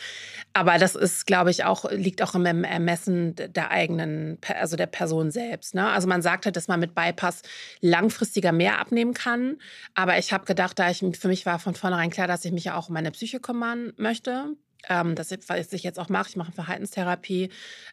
Aber 0.52 0.78
das 0.78 0.94
ist, 0.94 1.26
glaube 1.26 1.50
ich, 1.50 1.64
auch, 1.64 1.90
liegt 1.90 2.22
auch 2.22 2.34
im 2.34 2.44
Ermessen 2.64 3.34
der 3.56 3.70
eigenen, 3.70 4.38
also 4.58 4.76
der 4.76 4.86
Person 4.86 5.30
selbst. 5.30 5.74
Ne? 5.74 5.88
Also 5.88 6.08
man 6.08 6.22
sagt 6.22 6.44
halt, 6.44 6.56
dass 6.56 6.68
man 6.68 6.80
mit 6.80 6.94
Bypass 6.94 7.42
langfristiger 7.80 8.52
mehr 8.52 8.78
abnehmen 8.78 9.14
kann. 9.14 9.58
Aber 9.94 10.18
ich 10.18 10.32
habe 10.32 10.44
gedacht, 10.44 10.78
da 10.78 10.90
ich 10.90 11.04
für 11.18 11.28
mich 11.28 11.46
war 11.46 11.58
von 11.58 11.74
vornherein 11.74 12.10
klar, 12.10 12.26
dass 12.26 12.44
ich 12.44 12.52
mich 12.52 12.64
ja 12.64 12.76
auch 12.76 12.88
um 12.88 12.94
meine 12.94 13.10
Psyche 13.10 13.40
kümmern 13.40 13.92
möchte. 13.96 14.56
Ähm, 14.88 15.14
das 15.14 15.30
ist, 15.30 15.48
was 15.48 15.72
ich 15.72 15.82
jetzt 15.82 15.98
auch 15.98 16.08
mache. 16.08 16.30
Ich 16.30 16.36
mache 16.36 16.52
Verhaltenstherapie. 16.52 17.50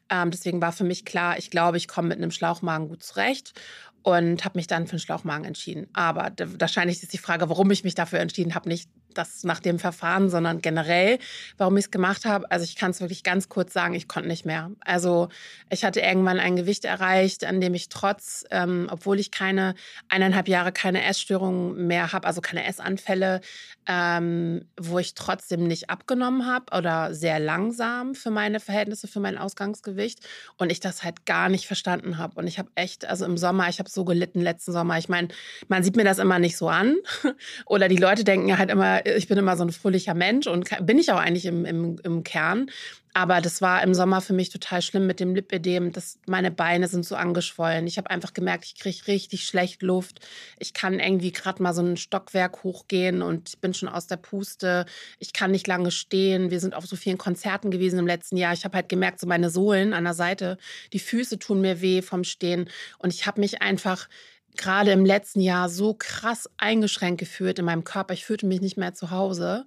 Ähm, 0.09 0.31
deswegen 0.31 0.61
war 0.61 0.71
für 0.71 0.83
mich 0.83 1.05
klar, 1.05 1.37
ich 1.37 1.51
glaube, 1.51 1.77
ich 1.77 1.87
komme 1.87 2.09
mit 2.09 2.17
einem 2.17 2.31
Schlauchmagen 2.31 2.87
gut 2.87 3.03
zurecht 3.03 3.53
und 4.01 4.45
habe 4.45 4.57
mich 4.57 4.67
dann 4.67 4.87
für 4.87 4.93
einen 4.93 4.99
Schlauchmagen 4.99 5.45
entschieden. 5.45 5.87
Aber 5.93 6.31
wahrscheinlich 6.57 7.03
ist 7.03 7.13
die 7.13 7.17
Frage, 7.17 7.49
warum 7.49 7.69
ich 7.71 7.83
mich 7.83 7.95
dafür 7.95 8.19
entschieden 8.19 8.55
habe, 8.55 8.69
nicht 8.69 8.89
das 9.13 9.43
nach 9.43 9.59
dem 9.59 9.79
Verfahren, 9.79 10.29
sondern 10.29 10.61
generell, 10.61 11.19
warum 11.57 11.77
ich 11.77 11.85
es 11.85 11.91
gemacht 11.91 12.25
habe. 12.25 12.49
Also 12.51 12.63
ich 12.63 12.75
kann 12.75 12.91
es 12.91 13.01
wirklich 13.01 13.23
ganz 13.23 13.49
kurz 13.49 13.73
sagen, 13.73 13.93
ich 13.93 14.07
konnte 14.07 14.29
nicht 14.29 14.45
mehr. 14.45 14.71
Also 14.81 15.29
ich 15.69 15.83
hatte 15.83 16.01
irgendwann 16.01 16.39
ein 16.39 16.55
Gewicht 16.55 16.85
erreicht, 16.85 17.45
an 17.45 17.61
dem 17.61 17.73
ich 17.73 17.89
trotz, 17.89 18.45
ähm, 18.51 18.87
obwohl 18.91 19.19
ich 19.19 19.31
keine 19.31 19.75
eineinhalb 20.07 20.47
Jahre 20.47 20.71
keine 20.71 21.03
Essstörungen 21.03 21.87
mehr 21.87 22.11
habe, 22.13 22.27
also 22.27 22.41
keine 22.41 22.65
Essanfälle, 22.65 23.41
ähm, 23.91 24.65
wo 24.79 24.99
ich 24.99 25.15
trotzdem 25.15 25.63
nicht 25.63 25.89
abgenommen 25.89 26.45
habe 26.45 26.77
oder 26.77 27.15
sehr 27.15 27.39
langsam 27.39 28.13
für 28.13 28.29
meine 28.29 28.59
Verhältnisse, 28.59 29.07
für 29.07 29.19
mein 29.19 29.35
Ausgangsgewicht 29.35 30.19
und 30.57 30.71
ich 30.71 30.79
das 30.79 31.03
halt 31.03 31.25
gar 31.25 31.49
nicht 31.49 31.65
verstanden 31.65 32.19
habe. 32.19 32.35
Und 32.35 32.45
ich 32.45 32.59
habe 32.59 32.69
echt, 32.75 33.05
also 33.05 33.25
im 33.25 33.35
Sommer, 33.35 33.67
ich 33.67 33.79
habe 33.79 33.89
so 33.89 34.05
gelitten 34.05 34.41
letzten 34.41 34.73
Sommer. 34.73 34.99
Ich 34.99 35.09
meine, 35.09 35.29
man 35.69 35.81
sieht 35.81 35.95
mir 35.95 36.03
das 36.03 36.19
immer 36.19 36.37
nicht 36.37 36.55
so 36.55 36.69
an 36.69 36.97
oder 37.65 37.87
die 37.87 37.97
Leute 37.97 38.23
denken 38.23 38.47
ja 38.47 38.59
halt 38.59 38.69
immer, 38.69 39.03
ich 39.07 39.27
bin 39.27 39.39
immer 39.39 39.57
so 39.57 39.63
ein 39.63 39.71
fröhlicher 39.71 40.13
Mensch 40.13 40.45
und 40.45 40.69
bin 40.85 40.99
ich 40.99 41.11
auch 41.11 41.19
eigentlich 41.19 41.47
im, 41.47 41.65
im, 41.65 41.97
im 42.03 42.23
Kern. 42.23 42.69
Aber 43.13 43.41
das 43.41 43.61
war 43.61 43.81
im 43.81 43.95
Sommer 43.95 44.21
für 44.21 44.33
mich 44.33 44.49
total 44.49 44.81
schlimm 44.81 45.07
mit 45.07 45.19
dem 45.19 45.33
Lipödem. 45.33 45.91
Das, 45.91 46.19
meine 46.27 46.51
Beine 46.51 46.87
sind 46.87 47.05
so 47.05 47.15
angeschwollen. 47.15 47.87
Ich 47.87 47.97
habe 47.97 48.09
einfach 48.11 48.33
gemerkt, 48.33 48.65
ich 48.65 48.75
kriege 48.75 49.07
richtig 49.07 49.45
schlecht 49.47 49.81
Luft. 49.81 50.19
Ich 50.59 50.73
kann 50.73 50.99
irgendwie 50.99 51.31
gerade 51.31 51.61
mal 51.63 51.73
so 51.73 51.81
ein 51.81 51.97
Stockwerk 51.97 52.63
hochgehen 52.63 53.21
und 53.23 53.59
bin 53.61 53.73
schon 53.73 53.89
aus 53.89 54.05
der 54.05 54.17
Puste. 54.17 54.85
Ich 55.17 55.33
kann 55.33 55.51
nicht 55.51 55.67
lange 55.67 55.89
stehen. 55.89 56.51
Wir 56.51 56.59
sind 56.59 56.75
auf 56.75 56.85
so 56.85 56.95
vielen 56.95 57.17
Konzerten 57.17 57.71
gewesen 57.71 57.97
im 57.97 58.07
letzten 58.07 58.37
Jahr. 58.37 58.53
Ich 58.53 58.63
habe 58.63 58.75
halt 58.75 58.89
gemerkt, 58.89 59.19
so 59.19 59.27
meine 59.27 59.49
Sohlen 59.49 59.93
an 59.93 60.03
der 60.03 60.13
Seite, 60.13 60.57
die 60.93 60.99
Füße 60.99 61.39
tun 61.39 61.61
mir 61.61 61.81
weh 61.81 62.03
vom 62.03 62.23
Stehen. 62.23 62.69
Und 62.99 63.11
ich 63.11 63.25
habe 63.25 63.41
mich 63.41 63.61
einfach 63.61 64.07
gerade 64.55 64.91
im 64.91 65.05
letzten 65.05 65.41
Jahr 65.41 65.67
so 65.69 65.95
krass 65.97 66.47
eingeschränkt 66.57 67.19
gefühlt 67.19 67.57
in 67.57 67.65
meinem 67.65 67.83
Körper. 67.83 68.13
Ich 68.13 68.25
fühlte 68.25 68.45
mich 68.45 68.61
nicht 68.61 68.77
mehr 68.77 68.93
zu 68.93 69.09
Hause. 69.09 69.65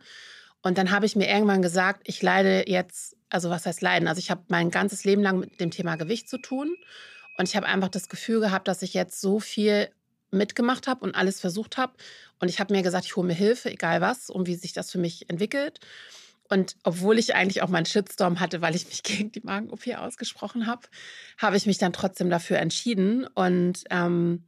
Und 0.62 0.78
dann 0.78 0.92
habe 0.92 1.06
ich 1.06 1.16
mir 1.16 1.28
irgendwann 1.28 1.60
gesagt, 1.60 2.02
ich 2.04 2.22
leide 2.22 2.70
jetzt, 2.70 3.16
also 3.32 3.50
was 3.50 3.66
heißt 3.66 3.80
leiden? 3.80 4.08
Also 4.08 4.18
ich 4.18 4.30
habe 4.30 4.42
mein 4.48 4.70
ganzes 4.70 5.04
Leben 5.04 5.22
lang 5.22 5.38
mit 5.38 5.58
dem 5.60 5.70
Thema 5.70 5.96
Gewicht 5.96 6.28
zu 6.28 6.38
tun. 6.38 6.76
Und 7.38 7.48
ich 7.48 7.56
habe 7.56 7.66
einfach 7.66 7.88
das 7.88 8.08
Gefühl 8.08 8.40
gehabt, 8.40 8.68
dass 8.68 8.82
ich 8.82 8.92
jetzt 8.92 9.20
so 9.20 9.40
viel 9.40 9.88
mitgemacht 10.30 10.86
habe 10.86 11.04
und 11.04 11.14
alles 11.14 11.40
versucht 11.40 11.76
habe. 11.78 11.94
Und 12.40 12.48
ich 12.48 12.60
habe 12.60 12.74
mir 12.74 12.82
gesagt, 12.82 13.06
ich 13.06 13.16
hole 13.16 13.26
mir 13.26 13.34
Hilfe, 13.34 13.70
egal 13.70 14.00
was, 14.00 14.28
und 14.28 14.46
wie 14.46 14.54
sich 14.54 14.72
das 14.72 14.90
für 14.90 14.98
mich 14.98 15.30
entwickelt. 15.30 15.80
Und 16.48 16.76
obwohl 16.82 17.18
ich 17.18 17.34
eigentlich 17.34 17.62
auch 17.62 17.68
meinen 17.68 17.86
Shitstorm 17.86 18.38
hatte, 18.38 18.60
weil 18.60 18.74
ich 18.74 18.86
mich 18.86 19.02
gegen 19.02 19.32
die 19.32 19.40
Magen-OP 19.40 19.86
ausgesprochen 19.96 20.66
habe, 20.66 20.86
habe 21.38 21.56
ich 21.56 21.66
mich 21.66 21.78
dann 21.78 21.94
trotzdem 21.94 22.28
dafür 22.28 22.58
entschieden 22.58 23.26
und 23.26 23.84
ähm, 23.88 24.44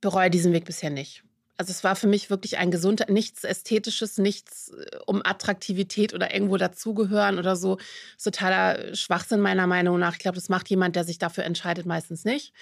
bereue 0.00 0.30
diesen 0.30 0.52
Weg 0.52 0.64
bisher 0.64 0.90
nicht. 0.90 1.24
Also 1.58 1.72
es 1.72 1.82
war 1.82 1.96
für 1.96 2.06
mich 2.06 2.30
wirklich 2.30 2.56
ein 2.56 2.70
gesunder, 2.70 3.06
nichts 3.10 3.42
Ästhetisches, 3.42 4.16
nichts 4.16 4.70
äh, 4.70 4.96
um 5.06 5.20
Attraktivität 5.24 6.14
oder 6.14 6.32
irgendwo 6.32 6.56
dazugehören 6.56 7.38
oder 7.38 7.56
so. 7.56 7.78
Totaler 8.22 8.94
Schwachsinn 8.94 9.40
meiner 9.40 9.66
Meinung 9.66 9.98
nach. 9.98 10.12
Ich 10.12 10.20
glaube, 10.20 10.36
das 10.36 10.48
macht 10.48 10.70
jemand, 10.70 10.94
der 10.94 11.04
sich 11.04 11.18
dafür 11.18 11.44
entscheidet, 11.44 11.84
meistens 11.84 12.24
nicht. 12.24 12.52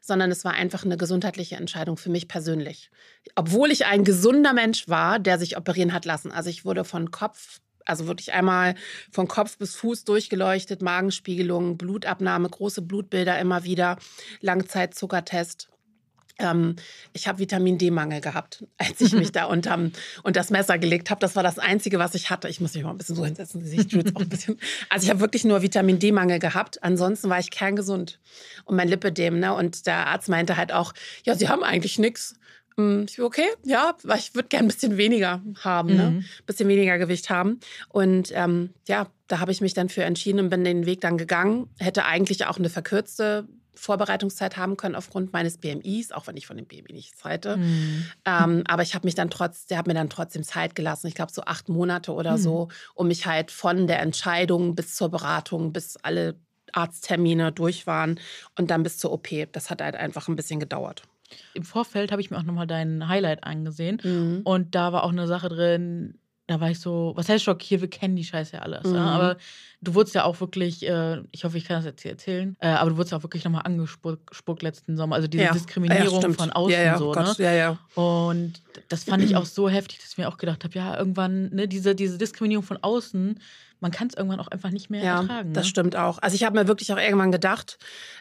Sondern 0.00 0.30
es 0.30 0.44
war 0.44 0.54
einfach 0.54 0.84
eine 0.84 0.96
gesundheitliche 0.96 1.56
Entscheidung 1.56 1.98
für 1.98 2.10
mich 2.10 2.28
persönlich. 2.28 2.90
Obwohl 3.34 3.70
ich 3.70 3.86
ein 3.86 4.04
gesunder 4.04 4.54
Mensch 4.54 4.88
war, 4.88 5.18
der 5.18 5.38
sich 5.38 5.56
operieren 5.58 5.92
hat 5.92 6.06
lassen. 6.06 6.32
Also 6.32 6.48
ich 6.48 6.64
wurde 6.64 6.84
von 6.84 7.10
Kopf 7.10 7.60
Also 7.84 8.06
wirklich 8.06 8.32
einmal 8.32 8.74
von 9.12 9.28
Kopf 9.28 9.58
bis 9.58 9.76
Fuß 9.76 10.04
durchgeleuchtet, 10.04 10.80
Magenspiegelung, 10.82 11.76
Blutabnahme, 11.76 12.48
große 12.48 12.82
Blutbilder 12.82 13.38
immer 13.38 13.64
wieder, 13.64 13.98
Langzeitzuckertest. 14.40 15.68
Ähm, 16.38 16.76
ich 17.12 17.28
habe 17.28 17.38
Vitamin 17.38 17.78
D-Mangel 17.78 18.20
gehabt, 18.20 18.64
als 18.78 19.00
ich 19.00 19.12
mich 19.12 19.32
da 19.32 19.46
unterm 19.46 19.92
und 20.22 20.36
das 20.36 20.50
Messer 20.50 20.78
gelegt 20.78 21.10
habe. 21.10 21.20
Das 21.20 21.36
war 21.36 21.42
das 21.42 21.58
Einzige, 21.58 21.98
was 21.98 22.14
ich 22.14 22.30
hatte. 22.30 22.48
Ich 22.48 22.60
muss 22.60 22.74
mich 22.74 22.84
mal 22.84 22.90
ein 22.90 22.98
bisschen 22.98 23.16
so 23.16 23.24
hinsetzen. 23.24 23.64
Ich 23.64 23.88
tue 23.88 24.00
jetzt 24.00 24.14
auch 24.16 24.20
ein 24.20 24.28
bisschen. 24.28 24.58
Also 24.88 25.04
ich 25.04 25.10
habe 25.10 25.20
wirklich 25.20 25.44
nur 25.44 25.62
Vitamin 25.62 25.98
D-Mangel 25.98 26.38
gehabt. 26.38 26.82
Ansonsten 26.82 27.28
war 27.28 27.38
ich 27.38 27.50
kerngesund. 27.50 28.20
Und 28.64 28.76
mein 28.76 28.88
Lipidem, 28.88 29.38
ne? 29.38 29.54
Und 29.54 29.86
der 29.86 30.06
Arzt 30.06 30.28
meinte 30.28 30.56
halt 30.56 30.72
auch, 30.72 30.92
ja, 31.24 31.34
Sie 31.34 31.48
haben 31.48 31.62
eigentlich 31.62 31.98
nichts. 31.98 32.34
Hm, 32.76 33.06
ich 33.08 33.20
okay, 33.20 33.46
ja, 33.64 33.96
weil 34.02 34.18
ich 34.18 34.34
würde 34.34 34.48
gerne 34.48 34.66
ein 34.66 34.68
bisschen 34.68 34.96
weniger 34.96 35.42
haben, 35.60 35.96
ne? 35.96 36.10
Mhm. 36.10 36.18
Ein 36.18 36.46
bisschen 36.46 36.68
weniger 36.68 36.98
Gewicht 36.98 37.30
haben. 37.30 37.60
Und 37.88 38.30
ähm, 38.34 38.70
ja, 38.86 39.08
da 39.28 39.40
habe 39.40 39.52
ich 39.52 39.60
mich 39.60 39.74
dann 39.74 39.88
für 39.88 40.04
entschieden 40.04 40.40
und 40.40 40.50
bin 40.50 40.64
den 40.64 40.86
Weg 40.86 41.00
dann 41.00 41.16
gegangen. 41.16 41.68
Hätte 41.78 42.04
eigentlich 42.04 42.44
auch 42.46 42.58
eine 42.58 42.68
verkürzte 42.68 43.48
Vorbereitungszeit 43.76 44.56
haben 44.56 44.76
können 44.76 44.94
aufgrund 44.94 45.32
meines 45.32 45.58
BMIs, 45.58 46.12
auch 46.12 46.26
wenn 46.26 46.36
ich 46.36 46.46
von 46.46 46.56
dem 46.56 46.66
BMI 46.66 46.92
nichts 46.92 47.22
halte. 47.24 47.58
Mhm. 47.58 48.06
Ähm, 48.24 48.64
aber 48.66 48.82
ich 48.82 48.94
habe 48.94 49.06
mich 49.06 49.14
dann 49.14 49.30
trotz, 49.30 49.66
der 49.66 49.78
hat 49.78 49.86
mir 49.86 49.94
dann 49.94 50.10
trotzdem 50.10 50.42
Zeit 50.42 50.74
gelassen. 50.74 51.06
Ich 51.06 51.14
glaube 51.14 51.32
so 51.32 51.42
acht 51.42 51.68
Monate 51.68 52.12
oder 52.12 52.32
Mhm. 52.32 52.38
so, 52.42 52.68
um 52.94 53.08
mich 53.08 53.26
halt 53.26 53.50
von 53.50 53.86
der 53.86 54.00
Entscheidung 54.00 54.74
bis 54.74 54.94
zur 54.96 55.10
Beratung, 55.10 55.72
bis 55.72 55.96
alle 55.98 56.36
Arzttermine 56.72 57.52
durch 57.52 57.86
waren 57.86 58.18
und 58.58 58.70
dann 58.70 58.82
bis 58.82 58.98
zur 58.98 59.12
OP. 59.12 59.28
Das 59.52 59.70
hat 59.70 59.80
halt 59.82 59.94
einfach 59.96 60.28
ein 60.28 60.36
bisschen 60.36 60.60
gedauert. 60.60 61.02
Im 61.54 61.64
Vorfeld 61.64 62.12
habe 62.12 62.20
ich 62.20 62.30
mir 62.30 62.38
auch 62.38 62.42
nochmal 62.44 62.66
dein 62.66 63.08
Highlight 63.08 63.44
angesehen. 63.44 64.00
Mhm. 64.02 64.40
Und 64.44 64.74
da 64.74 64.92
war 64.92 65.04
auch 65.04 65.10
eine 65.10 65.26
Sache 65.26 65.48
drin, 65.48 66.18
da 66.46 66.60
war 66.60 66.70
ich 66.70 66.78
so, 66.78 67.12
was 67.16 67.28
heißt 67.28 67.44
schockiert, 67.44 67.80
wir 67.80 67.90
kennen 67.90 68.14
die 68.16 68.24
Scheiße 68.24 68.56
ja 68.56 68.62
alles. 68.62 68.84
Mhm. 68.84 68.94
Ja? 68.94 69.04
Aber 69.04 69.36
du 69.80 69.94
wurdest 69.94 70.14
ja 70.14 70.24
auch 70.24 70.38
wirklich, 70.40 70.86
äh, 70.86 71.22
ich 71.32 71.44
hoffe, 71.44 71.58
ich 71.58 71.64
kann 71.64 71.76
das 71.76 71.84
jetzt 71.84 72.02
hier 72.02 72.12
erzählen, 72.12 72.56
äh, 72.60 72.68
aber 72.68 72.90
du 72.90 72.96
wurdest 72.96 73.12
ja 73.12 73.18
auch 73.18 73.22
wirklich 73.22 73.44
nochmal 73.44 73.62
angespuckt 73.64 74.62
letzten 74.62 74.96
Sommer. 74.96 75.16
Also 75.16 75.28
diese 75.28 75.44
Ja. 75.44 75.52
Diskriminierung 75.52 76.22
Ja, 76.22 76.32
von 76.32 76.50
außen 76.50 76.72
ja, 76.72 76.82
ja, 76.82 76.98
so. 76.98 77.12
Gott, 77.12 77.38
ne? 77.38 77.44
ja, 77.44 77.52
ja. 77.52 77.78
Und 78.00 78.62
das 78.88 79.04
fand 79.04 79.24
ich 79.24 79.34
auch 79.36 79.44
so 79.46 79.68
heftig, 79.68 79.98
dass 79.98 80.10
ich 80.12 80.18
mir 80.18 80.28
auch 80.28 80.38
gedacht 80.38 80.62
habe, 80.64 80.74
ja, 80.74 80.96
irgendwann, 80.96 81.50
ne, 81.50 81.66
diese, 81.66 81.94
diese 81.94 82.18
Diskriminierung 82.18 82.64
von 82.64 82.76
außen, 82.80 83.40
man 83.80 83.90
kann 83.90 84.08
es 84.08 84.14
irgendwann 84.14 84.40
auch 84.40 84.48
einfach 84.48 84.70
nicht 84.70 84.90
mehr 84.90 85.02
Ja, 85.04 85.20
ertragen. 85.20 85.52
das 85.52 85.64
ne? 85.64 85.68
stimmt 85.70 85.96
auch. 85.96 86.18
Also 86.20 86.34
ich 86.34 86.44
habe 86.44 86.58
mir 86.58 86.66
wirklich 86.68 86.92
auch 86.92 86.98
irgendwann 86.98 87.32
gedacht, 87.32 87.78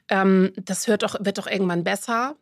ähm, 0.09 0.51
das 0.57 0.88
hört 0.88 1.03
doch, 1.03 1.15
wird 1.19 1.38
doch 1.38 1.47
irgendwann 1.47 1.83
besser. 1.83 2.35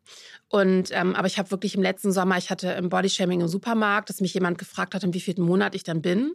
Und 0.50 0.90
ähm, 0.92 1.16
aber 1.16 1.28
ich 1.28 1.38
habe 1.38 1.52
wirklich 1.52 1.76
im 1.76 1.82
letzten 1.82 2.12
Sommer, 2.12 2.38
ich 2.38 2.50
hatte 2.50 2.70
im 2.72 2.90
Bodyshaming 2.90 3.42
im 3.42 3.48
Supermarkt, 3.48 4.10
dass 4.10 4.22
mich 4.22 4.34
jemand 4.34 4.58
gefragt 4.58 4.94
hat, 4.96 5.04
in 5.04 5.14
wie 5.14 5.20
vierten 5.22 5.44
Monat 5.44 5.76
ich 5.76 5.84
dann 5.84 6.02
bin. 6.02 6.34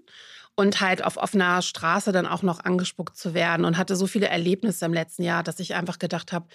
Und 0.54 0.80
halt 0.80 1.04
auf 1.04 1.16
offener 1.18 1.62
Straße 1.62 2.11
dann 2.11 2.26
auch 2.26 2.42
noch 2.42 2.58
angespuckt 2.64 3.16
zu 3.16 3.32
werden 3.32 3.64
und 3.64 3.78
hatte 3.78 3.94
so 3.94 4.08
viele 4.08 4.26
Erlebnisse 4.26 4.87
im 4.87 4.92
letzten 4.92 5.23
Jahr, 5.23 5.44
dass 5.44 5.61
ich 5.61 5.76
einfach 5.76 6.00
gedacht 6.00 6.32
habe, 6.32 6.49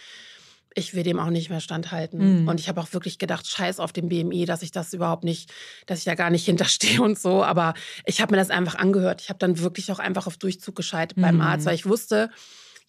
ich 0.75 0.93
will 0.93 1.03
dem 1.03 1.19
auch 1.19 1.29
nicht 1.29 1.49
mehr 1.49 1.59
standhalten. 1.59 2.41
Mhm. 2.43 2.47
Und 2.47 2.59
ich 2.59 2.67
habe 2.69 2.81
auch 2.81 2.91
wirklich 2.93 3.19
gedacht, 3.19 3.47
scheiß 3.47 3.79
auf 3.79 3.93
dem 3.93 4.09
BMI, 4.09 4.45
dass 4.45 4.61
ich 4.61 4.71
das 4.71 4.93
überhaupt 4.93 5.23
nicht, 5.23 5.51
dass 5.85 5.99
ich 5.99 6.05
da 6.05 6.15
gar 6.15 6.29
nicht 6.29 6.45
hinterstehe 6.47 7.01
und 7.01 7.19
so. 7.19 7.43
Aber 7.43 7.73
ich 8.05 8.21
habe 8.21 8.31
mir 8.33 8.37
das 8.37 8.49
einfach 8.49 8.75
angehört. 8.75 9.21
Ich 9.21 9.29
habe 9.29 9.39
dann 9.39 9.59
wirklich 9.59 9.91
auch 9.91 9.99
einfach 9.99 10.27
auf 10.27 10.37
Durchzug 10.37 10.75
geschaltet 10.75 11.19
beim 11.21 11.35
Mhm. 11.35 11.41
Arzt, 11.41 11.65
weil 11.65 11.75
ich 11.75 11.85
wusste, 11.85 12.29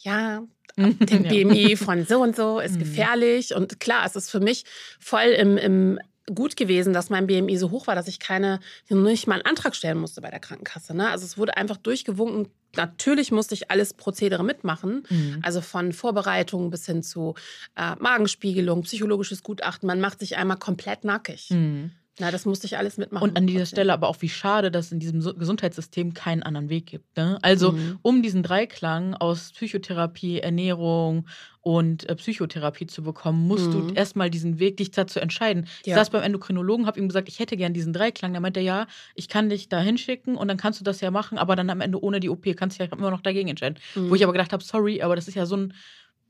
ja, 0.01 0.43
den 0.77 0.97
Ja. 1.25 1.31
BMI 1.31 1.77
von 1.77 2.05
so 2.05 2.21
und 2.23 2.35
so 2.35 2.59
ist 2.59 2.75
Mhm. 2.75 2.79
gefährlich. 2.81 3.55
Und 3.55 3.81
klar, 3.81 4.05
es 4.07 4.17
ist 4.17 4.31
für 4.31 4.41
mich 4.41 4.65
voll 4.99 5.29
im, 5.37 5.57
im 5.57 5.99
gut 6.33 6.57
gewesen, 6.57 6.93
dass 6.93 7.11
mein 7.11 7.27
BMI 7.27 7.57
so 7.57 7.71
hoch 7.71 7.87
war, 7.87 7.95
dass 7.95 8.09
ich 8.09 8.19
keine, 8.19 8.61
nicht 8.89 9.27
mal 9.27 9.35
einen 9.35 9.47
Antrag 9.47 9.77
stellen 9.77 9.99
musste 9.99 10.21
bei 10.21 10.31
der 10.31 10.41
Krankenkasse. 10.41 10.95
Ne? 10.95 11.11
Also 11.11 11.25
es 11.25 11.37
wurde 11.37 11.57
einfach 11.57 11.77
durchgewunken. 11.77 12.49
Natürlich 12.77 13.31
musste 13.31 13.55
ich 13.55 13.71
alles 13.71 13.95
Prozedere 13.95 14.43
mitmachen. 14.43 15.05
Mhm. 15.09 15.39
Also 15.43 15.61
von 15.61 15.93
Vorbereitung 15.93 16.71
bis 16.71 16.87
hin 16.87 17.03
zu 17.03 17.35
äh, 17.77 17.95
Magenspiegelung, 17.97 18.83
psychologisches 18.83 19.43
Gutachten. 19.43 19.87
Man 19.87 20.01
macht 20.01 20.21
sich 20.21 20.37
einmal 20.37 20.59
komplett 20.59 21.05
nackig. 21.05 21.51
Mhm. 21.51 21.93
Na, 22.21 22.31
das 22.31 22.47
musste 22.47 22.67
ich 22.69 22.79
alles 22.79 22.97
mitmachen. 22.97 23.29
Und 23.31 23.37
an 23.37 23.47
dieser. 23.49 23.67
Stelle 23.67 23.93
aber 23.93 24.07
auch, 24.09 24.23
wie 24.23 24.29
schade, 24.29 24.71
dass 24.71 24.87
es 24.87 24.93
in 24.93 25.01
diesem 25.01 25.19
Gesundheitssystem 25.37 26.15
keinen 26.15 26.45
anderen 26.45 26.69
Weg 26.69 26.87
gibt. 26.87 27.17
Ne? 27.17 27.39
Also, 27.43 27.73
Mhm. 27.73 27.99
um 28.03 28.23
diesen 28.23 28.45
Dreiklang 28.45 29.15
aus 29.15 29.51
Psychotherapie, 29.51 30.39
Ernährung 30.39 31.27
und 31.61 32.09
äh, 32.09 32.15
Psychotherapie 32.15 32.87
zu 32.87 33.03
bekommen, 33.03 33.49
musst 33.49 33.75
du 33.75 33.79
Mhm. 33.79 33.97
erstmal 33.97 34.31
diesen 34.31 34.61
Weg, 34.61 34.77
dich 34.77 34.93
dazu 34.93 35.19
entscheiden. 35.19 35.67
Ich 35.83 35.89
Ja. 35.89 35.97
saß 35.97 36.11
beim 36.11 36.23
Endokrinologen, 36.23 36.87
habe 36.87 37.01
ihm 37.01 37.09
gesagt, 37.09 37.29
ich 37.29 37.41
hätte 37.41 37.57
gern 37.57 37.75
diesen 37.75 37.93
Dreiklang. 37.93 38.33
Da 38.33 38.39
meinte 38.39 38.61
er, 38.61 38.65
ja, 38.67 38.87
ich 39.17 39.27
kann 39.29 39.49
dich 39.49 39.69
da 39.69 39.81
hinschicken 39.81 40.37
und 40.37 40.47
dann 40.47 40.57
kannst 40.57 40.79
du 40.79 40.85
das 40.85 41.01
ja 41.01 41.11
machen, 41.11 41.37
aber 41.37 41.57
dann 41.57 41.69
am 41.69 41.81
Ende 41.81 42.01
ohne 42.01 42.21
die 42.21 42.29
OP 42.31 42.55
kannst 42.55 42.79
du 42.79 42.85
ja 42.85 42.93
immer 42.93 43.11
noch 43.11 43.23
dagegen 43.23 43.49
entscheiden. 43.49 43.79
Mhm. 43.97 44.09
Wo 44.11 44.15
ich 44.15 44.23
aber 44.23 44.33
gedacht 44.33 44.53
habe, 44.53 44.63
sorry, 44.63 45.03
aber 45.03 45.17
das 45.17 45.27
ist 45.27 45.35
ja 45.35 45.47
so 45.47 45.57
ein. 45.57 45.75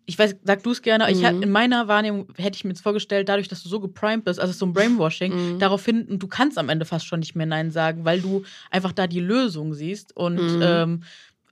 Ich 0.07 0.19
weiß, 0.19 0.37
sag 0.45 0.63
du 0.63 0.71
es 0.73 0.83
gerne, 0.83 1.11
ich, 1.11 1.23
Mhm. 1.23 1.43
in 1.43 1.51
meiner 1.51 1.89
Wahrnehmung 1.89 2.29
hätte 2.37 2.57
ich 2.57 2.65
mir 2.65 2.71
jetzt 2.71 2.83
vorgestellt, 2.83 3.29
dadurch, 3.29 3.49
dass 3.49 3.63
du 3.63 3.69
so 3.71 3.81
geprimed 3.81 4.25
bist, 4.25 4.39
also 4.39 4.53
so 4.53 4.67
ein 4.67 4.75
Brainwashing, 4.75 5.33
Mhm. 5.55 5.59
daraufhin, 5.59 6.07
und 6.07 6.23
du 6.23 6.29
kannst 6.29 6.59
am 6.59 6.69
Ende 6.69 6.85
fast 6.85 7.07
schon 7.07 7.21
nicht 7.21 7.35
mehr 7.35 7.47
Nein 7.47 7.71
sagen, 7.71 8.05
weil 8.05 8.21
du 8.21 8.43
einfach 8.71 8.93
da 8.93 9.07
die 9.07 9.21
Lösung 9.21 9.73
siehst. 9.73 10.15
Und 10.15 10.53
Mhm. 10.57 10.59
ähm, 10.61 11.03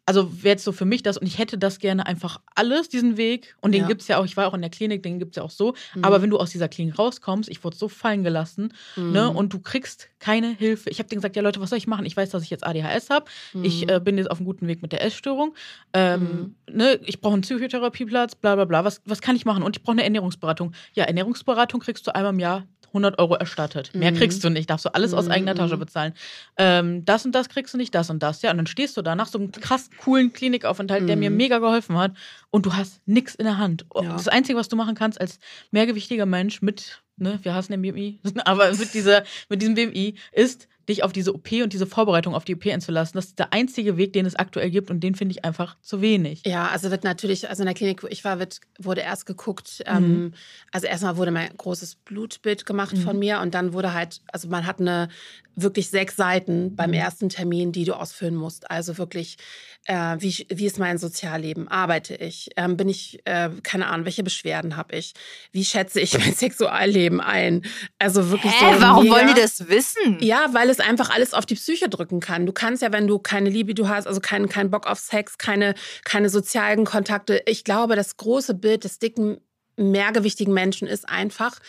also 0.05 0.43
wäre 0.43 0.55
jetzt 0.55 0.65
so 0.65 0.73
für 0.73 0.85
mich 0.85 1.03
das, 1.05 1.17
und 1.17 1.27
ich 1.27 1.39
hätte 1.39 1.57
das 1.59 1.79
gerne 1.79 2.07
einfach 2.07 2.41
alles, 2.57 2.89
diesen 2.89 3.17
Weg. 3.17 3.55
Und 3.61 3.73
den 3.73 3.83
Ja. 3.83 3.87
gibt 3.89 4.03
es 4.03 4.09
ja 4.09 4.19
auch, 4.19 4.25
ich 4.25 4.37
war 4.37 4.49
auch 4.49 4.55
in 4.55 4.61
der 4.61 4.71
Klinik, 4.71 5.03
den 5.05 5.19
gibt 5.21 5.33
es 5.33 5.37
ja 5.37 5.43
auch 5.45 5.51
so. 5.51 5.75
Mhm. 5.95 6.05
Aber 6.05 6.21
wenn 6.23 6.31
du 6.31 6.39
aus 6.39 6.51
dieser 6.51 6.69
Klinik 6.69 6.99
rauskommst, 6.99 7.49
ich 7.49 7.63
wurde 7.63 7.77
so 7.77 7.89
fallen 7.89 8.25
gelassen, 8.25 8.75
ne, 8.97 9.29
Mhm. 9.31 9.37
und 9.37 9.53
du 9.53 9.61
kriegst 9.61 10.09
keine 10.19 10.49
Hilfe. 10.51 10.91
Ich 10.91 10.99
habe 10.99 11.09
denen 11.09 11.21
gesagt, 11.21 11.37
ja 11.37 11.43
Leute, 11.43 11.61
was 11.61 11.71
soll 11.71 11.79
ich 11.79 11.87
machen? 11.87 12.05
Ich 12.05 12.17
weiß, 12.17 12.31
dass 12.31 12.43
ich 12.43 12.51
jetzt 12.51 12.67
ADHS 12.67 13.11
habe. 13.11 13.27
Ich 13.63 13.83
Mhm. 13.85 13.89
äh, 13.91 14.01
bin 14.01 14.19
jetzt 14.19 14.31
auf 14.31 14.39
einem 14.39 14.47
guten 14.47 14.67
Weg 14.67 14.83
mit 14.83 14.91
der 14.93 15.05
Essstörung. 15.05 15.55
Ähm, 15.93 16.57
ne, 16.71 16.99
ich 17.05 17.21
brauche 17.21 17.35
einen 17.35 17.43
Psychotherapieplatz, 17.43 18.35
bla 18.35 18.55
bla 18.57 18.65
bla. 18.65 18.85
Was, 18.85 19.03
was 19.05 19.21
kann 19.21 19.37
ich 19.37 19.45
machen? 19.45 19.63
Und 19.63 19.77
ich 19.77 19.83
brauche 19.83 19.93
eine 19.93 20.05
Ernährungsberatung. 20.05 20.73
Ja, 20.95 21.05
Ernährungsberatung 21.05 21.81
kriegst 21.81 22.07
du 22.07 22.15
einmal 22.15 22.33
im 22.33 22.39
Jahr 22.41 22.67
100 22.93 23.19
Euro 23.19 23.35
erstattet. 23.35 23.95
Mehr 23.95 24.13
Mhm. 24.13 24.17
kriegst 24.17 24.43
du 24.45 24.51
nicht. 24.51 24.69
Darfst 24.71 24.85
du 24.85 24.95
alles 24.95 25.15
aus 25.15 25.29
eigener 25.29 25.55
Tasche 25.55 25.77
mhm. 25.77 25.81
bezahlen. 25.81 26.13
Ähm, 26.57 27.05
das 27.05 27.25
und 27.25 27.33
das 27.35 27.49
kriegst 27.49 27.73
du 27.75 27.79
nicht, 27.79 27.95
das 27.95 28.11
und 28.11 28.23
das. 28.23 28.43
Ja, 28.43 28.51
und 28.51 28.59
dann 28.59 28.67
stehst 28.67 28.97
du 28.97 29.03
da 29.03 29.15
nach 29.15 29.29
so 29.29 29.39
einem 29.39 29.51
krass 29.53 29.91
coolen 30.03 30.33
Klinikaufenthalt, 30.33 31.09
der 31.09 31.17
mir 31.17 31.31
Mhm. 31.31 31.37
mega 31.37 31.59
geholfen 31.59 31.97
hat. 31.99 32.13
Und 32.51 32.67
du 32.67 32.75
hast 32.75 33.01
nichts 33.07 33.35
in 33.35 33.45
der 33.45 33.59
Hand. 33.59 33.87
Ja. 33.95 34.13
Das 34.13 34.29
Einzige, 34.29 34.59
was 34.59 34.69
du 34.69 34.77
machen 34.77 34.95
kannst 34.95 35.21
als 35.21 35.39
mehrgewichtiger 35.71 36.27
Mensch 36.27 36.63
mit, 36.63 37.03
ne, 37.17 37.39
wir 37.43 37.55
hassen 37.55 37.73
den 37.73 37.83
BMI, 37.83 38.19
aber 38.45 38.73
mit, 38.75 38.95
dieser, 38.95 39.25
mit 39.49 39.63
diesem 39.63 39.75
BMI, 39.75 40.15
ist 40.33 40.69
dich 40.89 41.03
auf 41.05 41.13
diese 41.13 41.35
OP 41.35 41.53
und 41.63 41.73
diese 41.73 41.87
Vorbereitung 41.87 42.35
auf 42.35 42.45
die 42.45 42.55
OP 42.55 42.67
einzulassen. 42.67 43.15
Das 43.17 43.27
ist 43.27 43.39
der 43.39 43.53
einzige 43.53 43.97
Weg, 43.97 44.13
den 44.13 44.27
es 44.27 44.35
aktuell 44.37 44.71
gibt 44.71 44.91
und 44.91 45.01
den 45.01 45.15
finde 45.15 45.33
ich 45.33 45.45
einfach 45.45 45.77
zu 45.81 46.01
wenig. 46.01 46.43
Ja, 46.47 46.69
also 46.69 46.91
wird 46.91 47.05
natürlich, 47.05 47.49
also 47.49 47.63
in 47.63 47.67
der 47.67 47.75
Klinik, 47.75 48.03
wo 48.03 48.07
ich 48.09 48.25
war, 48.25 48.39
wird, 48.39 48.61
wurde 48.79 49.01
erst 49.03 49.27
geguckt, 49.27 49.83
Mhm. 49.87 49.95
ähm, 49.97 50.33
also 50.73 50.87
erstmal 50.87 51.17
wurde 51.17 51.31
mein 51.31 51.57
großes 51.57 51.97
Blutbild 51.97 52.67
gemacht 52.67 52.97
von 52.99 53.15
Mhm. 53.15 53.19
mir 53.21 53.41
und 53.41 53.55
dann 53.55 53.73
wurde 53.73 53.93
halt, 53.95 54.21
also 54.33 54.49
man 54.49 54.67
hat 54.67 54.81
eine 54.81 55.09
wirklich 55.55 55.91
sechs 55.91 56.17
Seiten 56.17 56.75
beim 56.77 56.91
Mhm. 56.93 56.97
ersten 56.97 57.29
Termin, 57.29 57.73
die 57.73 57.85
du 57.85 57.93
ausfüllen 57.93 58.35
musst. 58.35 58.71
Also 58.71 58.97
wirklich, 58.97 59.37
äh, 59.85 60.17
wie, 60.19 60.47
wie 60.49 60.65
ist 60.65 60.79
mein 60.79 60.97
Sozialleben? 60.97 61.69
Arbeite 61.69 62.15
ich? 62.15 62.49
Ähm, 62.57 62.79
bin 62.79 62.89
ich, 62.89 63.21
äh, 63.27 63.51
keine 63.63 63.89
Ahnung, 63.89 64.07
welche 64.07 64.23
Beschwerden 64.23 64.79
habe 64.79 64.97
ich? 64.97 65.13
Wie 65.53 65.63
schätze 65.67 66.01
ich 66.01 66.13
mein 66.19 66.33
Sexualleben 66.35 67.21
ein? 67.21 67.63
Also 67.99 68.31
wirklich 68.31 68.51
Hä, 68.59 68.75
so. 68.77 68.81
warum 68.81 69.05
mega- 69.05 69.15
wollen 69.17 69.27
die 69.35 69.39
das 69.43 69.69
wissen? 69.69 70.17
Ja, 70.21 70.47
weil 70.53 70.71
es 70.73 70.81
einfach 70.81 71.11
alles 71.11 71.35
auf 71.35 71.47
die 71.47 71.55
Psyche 71.55 71.89
drücken 71.89 72.21
kann. 72.21 72.47
Du 72.47 72.53
kannst 72.53 72.83
ja, 72.83 72.93
wenn 72.93 73.07
du 73.07 73.19
keine 73.19 73.51
Libido 73.51 73.89
hast, 73.89 74.07
also 74.07 74.21
keinen 74.21 74.49
keinen 74.49 74.71
Bock 74.71 74.87
auf 74.87 74.99
Sex, 74.99 75.39
keine, 75.39 75.75
keine 76.05 76.29
sozialen 76.29 76.85
Kontakte. 76.85 77.43
Ich 77.47 77.65
glaube, 77.65 77.97
das 77.97 78.17
große 78.17 78.55
Bild 78.55 78.85
des 78.85 78.99
dicken, 78.99 79.41
mehrgewichtigen 79.77 80.53
Menschen 80.53 80.89
ist 80.89 81.09
einfach 81.09 81.61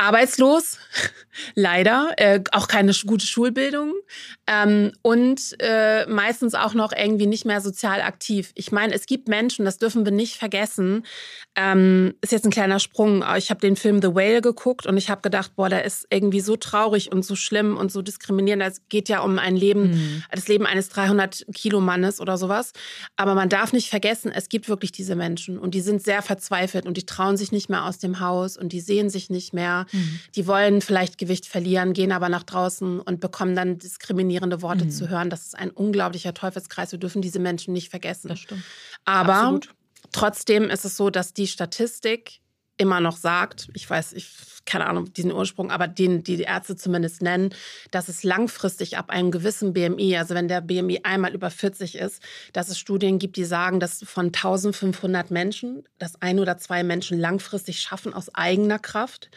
arbeitslos, 0.00 0.78
leider, 1.54 2.12
äh, 2.16 2.40
auch 2.52 2.68
keine 2.68 2.92
gute 3.06 3.26
Schulbildung 3.26 3.94
ähm, 4.46 4.92
und 5.02 5.56
äh, 5.60 6.06
meistens 6.06 6.54
auch 6.54 6.74
noch 6.74 6.92
irgendwie 6.92 7.26
nicht 7.26 7.44
mehr 7.44 7.60
sozial 7.60 8.00
aktiv. 8.00 8.52
Ich 8.54 8.72
meine, 8.72 8.94
es 8.94 9.06
gibt 9.06 9.28
Menschen, 9.28 9.64
das 9.66 9.78
dürfen 9.78 10.04
wir 10.04 10.12
nicht 10.12 10.36
vergessen. 10.36 11.04
Ähm, 11.56 12.14
ist 12.20 12.30
jetzt 12.30 12.44
ein 12.44 12.52
kleiner 12.52 12.78
Sprung. 12.78 13.24
Ich 13.36 13.50
habe 13.50 13.60
den 13.60 13.74
Film 13.74 14.00
The 14.00 14.14
Whale 14.14 14.40
geguckt 14.40 14.86
und 14.86 14.96
ich 14.96 15.10
habe 15.10 15.20
gedacht, 15.20 15.56
boah, 15.56 15.68
der 15.68 15.84
ist 15.84 16.06
irgendwie 16.08 16.40
so 16.40 16.56
traurig 16.56 17.10
und 17.10 17.24
so 17.24 17.34
schlimm 17.34 17.76
und 17.76 17.90
so 17.90 18.02
diskriminierend. 18.02 18.62
Es 18.62 18.82
geht 18.88 19.08
ja 19.08 19.20
um 19.20 19.36
ein 19.38 19.56
Leben, 19.56 19.90
Mhm. 19.90 20.22
das 20.30 20.46
Leben 20.46 20.64
eines 20.64 20.88
300 20.90 21.44
Kilo 21.52 21.80
Mannes 21.80 22.20
oder 22.20 22.38
sowas. 22.38 22.72
Aber 23.16 23.34
man 23.34 23.48
darf 23.48 23.72
nicht 23.72 23.90
vergessen, 23.90 24.30
es 24.32 24.48
gibt 24.48 24.68
wirklich 24.68 24.92
diese 24.92 25.16
Menschen 25.16 25.58
und 25.58 25.74
die 25.74 25.80
sind 25.80 26.02
sehr 26.02 26.22
verzweifelt 26.22 26.86
und 26.86 26.96
die 26.96 27.04
trauen 27.04 27.36
sich 27.36 27.50
nicht 27.50 27.68
mehr 27.68 27.84
aus 27.84 27.98
dem 27.98 28.20
Haus 28.20 28.56
und 28.56 28.72
die 28.72 28.80
sehen 28.80 29.10
sich 29.10 29.28
nicht 29.28 29.52
mehr. 29.52 29.86
Mhm. 29.90 30.20
Die 30.36 30.46
wollen 30.46 30.80
vielleicht 30.80 31.18
Gewicht 31.18 31.46
verlieren, 31.46 31.94
gehen 31.94 32.12
aber 32.12 32.28
nach 32.28 32.44
draußen 32.44 33.00
und 33.00 33.18
bekommen 33.20 33.56
dann 33.56 33.78
diskriminierende 33.78 34.62
Worte 34.62 34.84
Mhm. 34.84 34.90
zu 34.92 35.08
hören. 35.08 35.30
Das 35.30 35.46
ist 35.46 35.58
ein 35.58 35.70
unglaublicher 35.70 36.32
Teufelskreis. 36.32 36.92
Wir 36.92 37.00
dürfen 37.00 37.22
diese 37.22 37.40
Menschen 37.40 37.72
nicht 37.74 37.90
vergessen. 37.90 38.28
Das 38.28 38.38
stimmt. 38.38 38.62
Aber 39.04 39.34
Absolut. 39.34 39.74
Trotzdem 40.12 40.70
ist 40.70 40.84
es 40.84 40.96
so, 40.96 41.10
dass 41.10 41.32
die 41.32 41.46
Statistik 41.46 42.40
immer 42.76 43.00
noch 43.00 43.16
sagt, 43.16 43.68
ich 43.74 43.88
weiß, 43.88 44.14
ich 44.14 44.26
keine 44.66 44.86
Ahnung, 44.86 45.12
diesen 45.12 45.32
Ursprung, 45.32 45.70
aber 45.70 45.88
den 45.88 46.22
die 46.22 46.42
Ärzte 46.42 46.76
zumindest 46.76 47.22
nennen, 47.22 47.50
dass 47.90 48.08
es 48.08 48.22
langfristig 48.22 48.96
ab 48.98 49.10
einem 49.10 49.30
gewissen 49.30 49.72
BMI, 49.72 50.16
also 50.16 50.34
wenn 50.34 50.48
der 50.48 50.60
BMI 50.60 51.00
einmal 51.02 51.34
über 51.34 51.50
40 51.50 51.96
ist, 51.96 52.22
dass 52.52 52.68
es 52.68 52.78
Studien 52.78 53.18
gibt, 53.18 53.36
die 53.36 53.44
sagen, 53.44 53.80
dass 53.80 54.02
von 54.04 54.26
1500 54.26 55.30
Menschen, 55.30 55.84
dass 55.98 56.20
ein 56.22 56.38
oder 56.38 56.58
zwei 56.58 56.82
Menschen 56.82 57.18
langfristig 57.18 57.80
schaffen 57.80 58.14
aus 58.14 58.34
eigener 58.34 58.78
Kraft. 58.78 59.30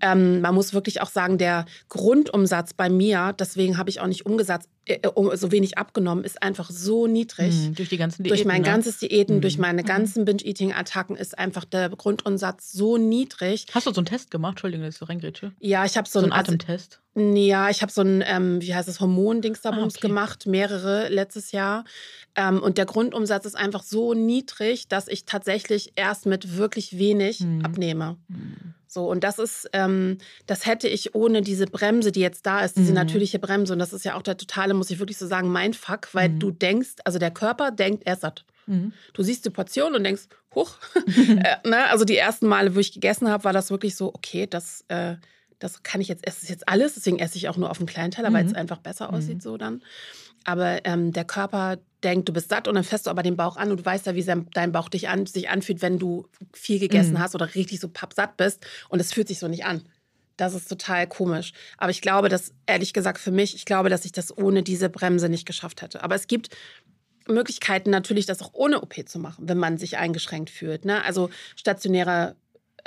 Ähm, 0.00 0.40
man 0.40 0.54
muss 0.54 0.74
wirklich 0.74 1.00
auch 1.00 1.10
sagen, 1.10 1.38
der 1.38 1.64
Grundumsatz 1.88 2.72
bei 2.72 2.88
mir, 2.88 3.34
deswegen 3.38 3.78
habe 3.78 3.90
ich 3.90 4.00
auch 4.00 4.06
nicht 4.06 4.26
umgesetzt, 4.26 4.68
äh, 4.84 5.00
so 5.34 5.50
wenig 5.50 5.76
abgenommen, 5.76 6.24
ist 6.24 6.42
einfach 6.42 6.70
so 6.70 7.06
niedrig. 7.06 7.54
Mhm, 7.54 7.74
durch 7.74 7.88
die 7.88 7.96
ganzen 7.96 8.22
Diäten. 8.22 8.36
Durch 8.36 8.46
mein 8.46 8.62
ne? 8.62 8.68
ganzes 8.68 8.98
Diäten, 8.98 9.36
Mhm. 9.36 9.40
durch 9.40 9.58
meine 9.58 9.82
ganzen 9.82 10.24
Binge-Eating-Attacken 10.24 11.16
ist 11.16 11.36
einfach 11.36 11.64
der 11.64 11.88
Grundumsatz 11.90 12.72
so 12.72 12.96
niedrig. 12.96 13.66
Hast 13.74 13.86
du 13.86 13.92
so 13.92 14.00
einen 14.00 14.06
Test 14.06 14.30
gemacht? 14.30 14.57
Entschuldigung, 14.58 14.84
dass 14.86 14.94
ich 14.94 14.98
so 14.98 15.06
reingrätsche. 15.06 15.52
Ja, 15.60 15.84
ich 15.84 15.96
habe 15.96 16.08
so, 16.08 16.18
So 16.18 16.24
einen 16.24 16.32
ein 16.32 16.40
also, 16.40 16.52
Atemtest. 16.52 17.00
ja, 17.16 17.70
ich 17.70 17.80
habe 17.82 17.92
so 17.92 18.02
ein, 18.02 18.22
ähm, 18.26 18.60
wie 18.60 18.74
heißt 18.74 18.88
das, 18.88 19.00
Hormon-Dingsdabums 19.00 19.94
Ah, 19.94 19.98
okay. 19.98 20.08
gemacht, 20.08 20.46
mehrere 20.46 21.08
letztes 21.08 21.52
Jahr. 21.52 21.84
Ähm, 22.34 22.62
und 22.62 22.78
der 22.78 22.86
Grundumsatz 22.86 23.44
ist 23.46 23.56
einfach 23.56 23.82
so 23.82 24.14
niedrig, 24.14 24.88
dass 24.88 25.08
ich 25.08 25.24
tatsächlich 25.24 25.92
erst 25.96 26.26
mit 26.26 26.56
wirklich 26.56 26.98
wenig 26.98 27.40
Mhm. 27.40 27.64
abnehme. 27.64 28.16
So, 28.90 29.08
und 29.10 29.22
das 29.22 29.38
ist, 29.38 29.68
ähm, 29.74 30.18
das 30.46 30.64
hätte 30.66 30.88
ich 30.88 31.14
ohne 31.14 31.42
diese 31.42 31.66
Bremse, 31.66 32.10
die 32.10 32.20
jetzt 32.20 32.46
da 32.46 32.64
ist, 32.64 32.76
diese 32.76 32.90
Mhm. 32.92 32.96
natürliche 32.96 33.38
Bremse, 33.38 33.74
und 33.74 33.78
das 33.78 33.92
ist 33.92 34.04
ja 34.04 34.14
auch 34.16 34.22
der 34.22 34.36
totale, 34.38 34.72
muss 34.74 34.90
ich 34.90 34.98
wirklich 34.98 35.18
so 35.18 35.26
sagen, 35.26 35.50
mein 35.50 35.74
Fuck, 35.74 36.08
weil 36.14 36.30
Mhm. 36.30 36.38
du 36.38 36.50
denkst, 36.52 36.94
also 37.04 37.18
der 37.18 37.30
Körper 37.30 37.70
denkt, 37.70 38.04
er 38.06 38.14
ist 38.14 38.22
satt. 38.22 38.44
Mhm. 38.68 38.92
Du 39.14 39.22
siehst 39.22 39.44
die 39.44 39.50
Portion 39.50 39.94
und 39.94 40.04
denkst, 40.04 40.24
huch. 40.54 40.76
äh, 41.06 41.68
ne? 41.68 41.86
Also 41.90 42.04
die 42.04 42.16
ersten 42.16 42.46
Male, 42.46 42.74
wo 42.74 42.78
ich 42.80 42.92
gegessen 42.92 43.28
habe, 43.28 43.44
war 43.44 43.52
das 43.52 43.70
wirklich 43.70 43.96
so, 43.96 44.14
okay, 44.14 44.46
das, 44.46 44.84
äh, 44.88 45.16
das 45.58 45.82
kann 45.82 46.00
ich 46.00 46.08
jetzt, 46.08 46.24
es 46.26 46.42
ist 46.42 46.50
jetzt 46.50 46.68
alles, 46.68 46.94
deswegen 46.94 47.18
esse 47.18 47.36
ich 47.36 47.48
auch 47.48 47.56
nur 47.56 47.70
auf 47.70 47.78
einem 47.78 47.86
kleinen 47.86 48.12
Teller, 48.12 48.32
weil 48.32 48.44
Mhm. 48.44 48.50
es 48.50 48.54
einfach 48.54 48.78
besser 48.78 49.08
Mhm. 49.08 49.14
aussieht 49.14 49.42
so 49.42 49.56
dann. 49.56 49.82
Aber 50.44 50.84
ähm, 50.84 51.12
der 51.12 51.24
Körper 51.24 51.78
denkt, 52.04 52.28
du 52.28 52.32
bist 52.32 52.48
satt 52.48 52.68
und 52.68 52.76
dann 52.76 52.84
fässt 52.84 53.06
du 53.06 53.10
aber 53.10 53.22
den 53.24 53.36
Bauch 53.36 53.56
an 53.56 53.70
und 53.72 53.80
du 53.80 53.84
weißt 53.84 54.06
ja, 54.06 54.14
wie 54.14 54.22
dein 54.24 54.72
Bauch 54.72 54.88
dich 54.88 55.08
an, 55.08 55.26
sich 55.26 55.48
anfühlt, 55.48 55.82
wenn 55.82 55.98
du 55.98 56.28
viel 56.54 56.78
gegessen 56.78 57.14
Mhm. 57.14 57.18
hast 57.18 57.34
oder 57.34 57.54
richtig 57.56 57.80
so 57.80 57.88
pappsatt 57.88 58.36
bist 58.36 58.64
und 58.88 59.00
es 59.00 59.12
fühlt 59.12 59.26
sich 59.28 59.40
so 59.40 59.48
nicht 59.48 59.64
an. 59.64 59.82
Das 60.36 60.54
ist 60.54 60.68
total 60.68 61.08
komisch. 61.08 61.52
Aber 61.78 61.90
ich 61.90 62.00
glaube, 62.00 62.28
dass, 62.28 62.52
ehrlich 62.66 62.92
gesagt, 62.92 63.18
für 63.18 63.32
mich, 63.32 63.56
ich 63.56 63.64
glaube, 63.64 63.88
dass 63.88 64.04
ich 64.04 64.12
das 64.12 64.36
ohne 64.38 64.62
diese 64.62 64.88
Bremse 64.88 65.28
nicht 65.28 65.46
geschafft 65.46 65.82
hätte. 65.82 66.04
Aber 66.04 66.14
es 66.14 66.28
gibt 66.28 66.50
Möglichkeiten 67.28 67.90
natürlich, 67.90 68.26
das 68.26 68.42
auch 68.42 68.50
ohne 68.52 68.80
OP 68.80 68.94
zu 69.06 69.18
machen, 69.18 69.48
wenn 69.48 69.58
man 69.58 69.78
sich 69.78 69.96
eingeschränkt 69.96 70.50
fühlt. 70.50 70.84
Ne? 70.84 71.04
Also 71.04 71.30
stationärer 71.56 72.34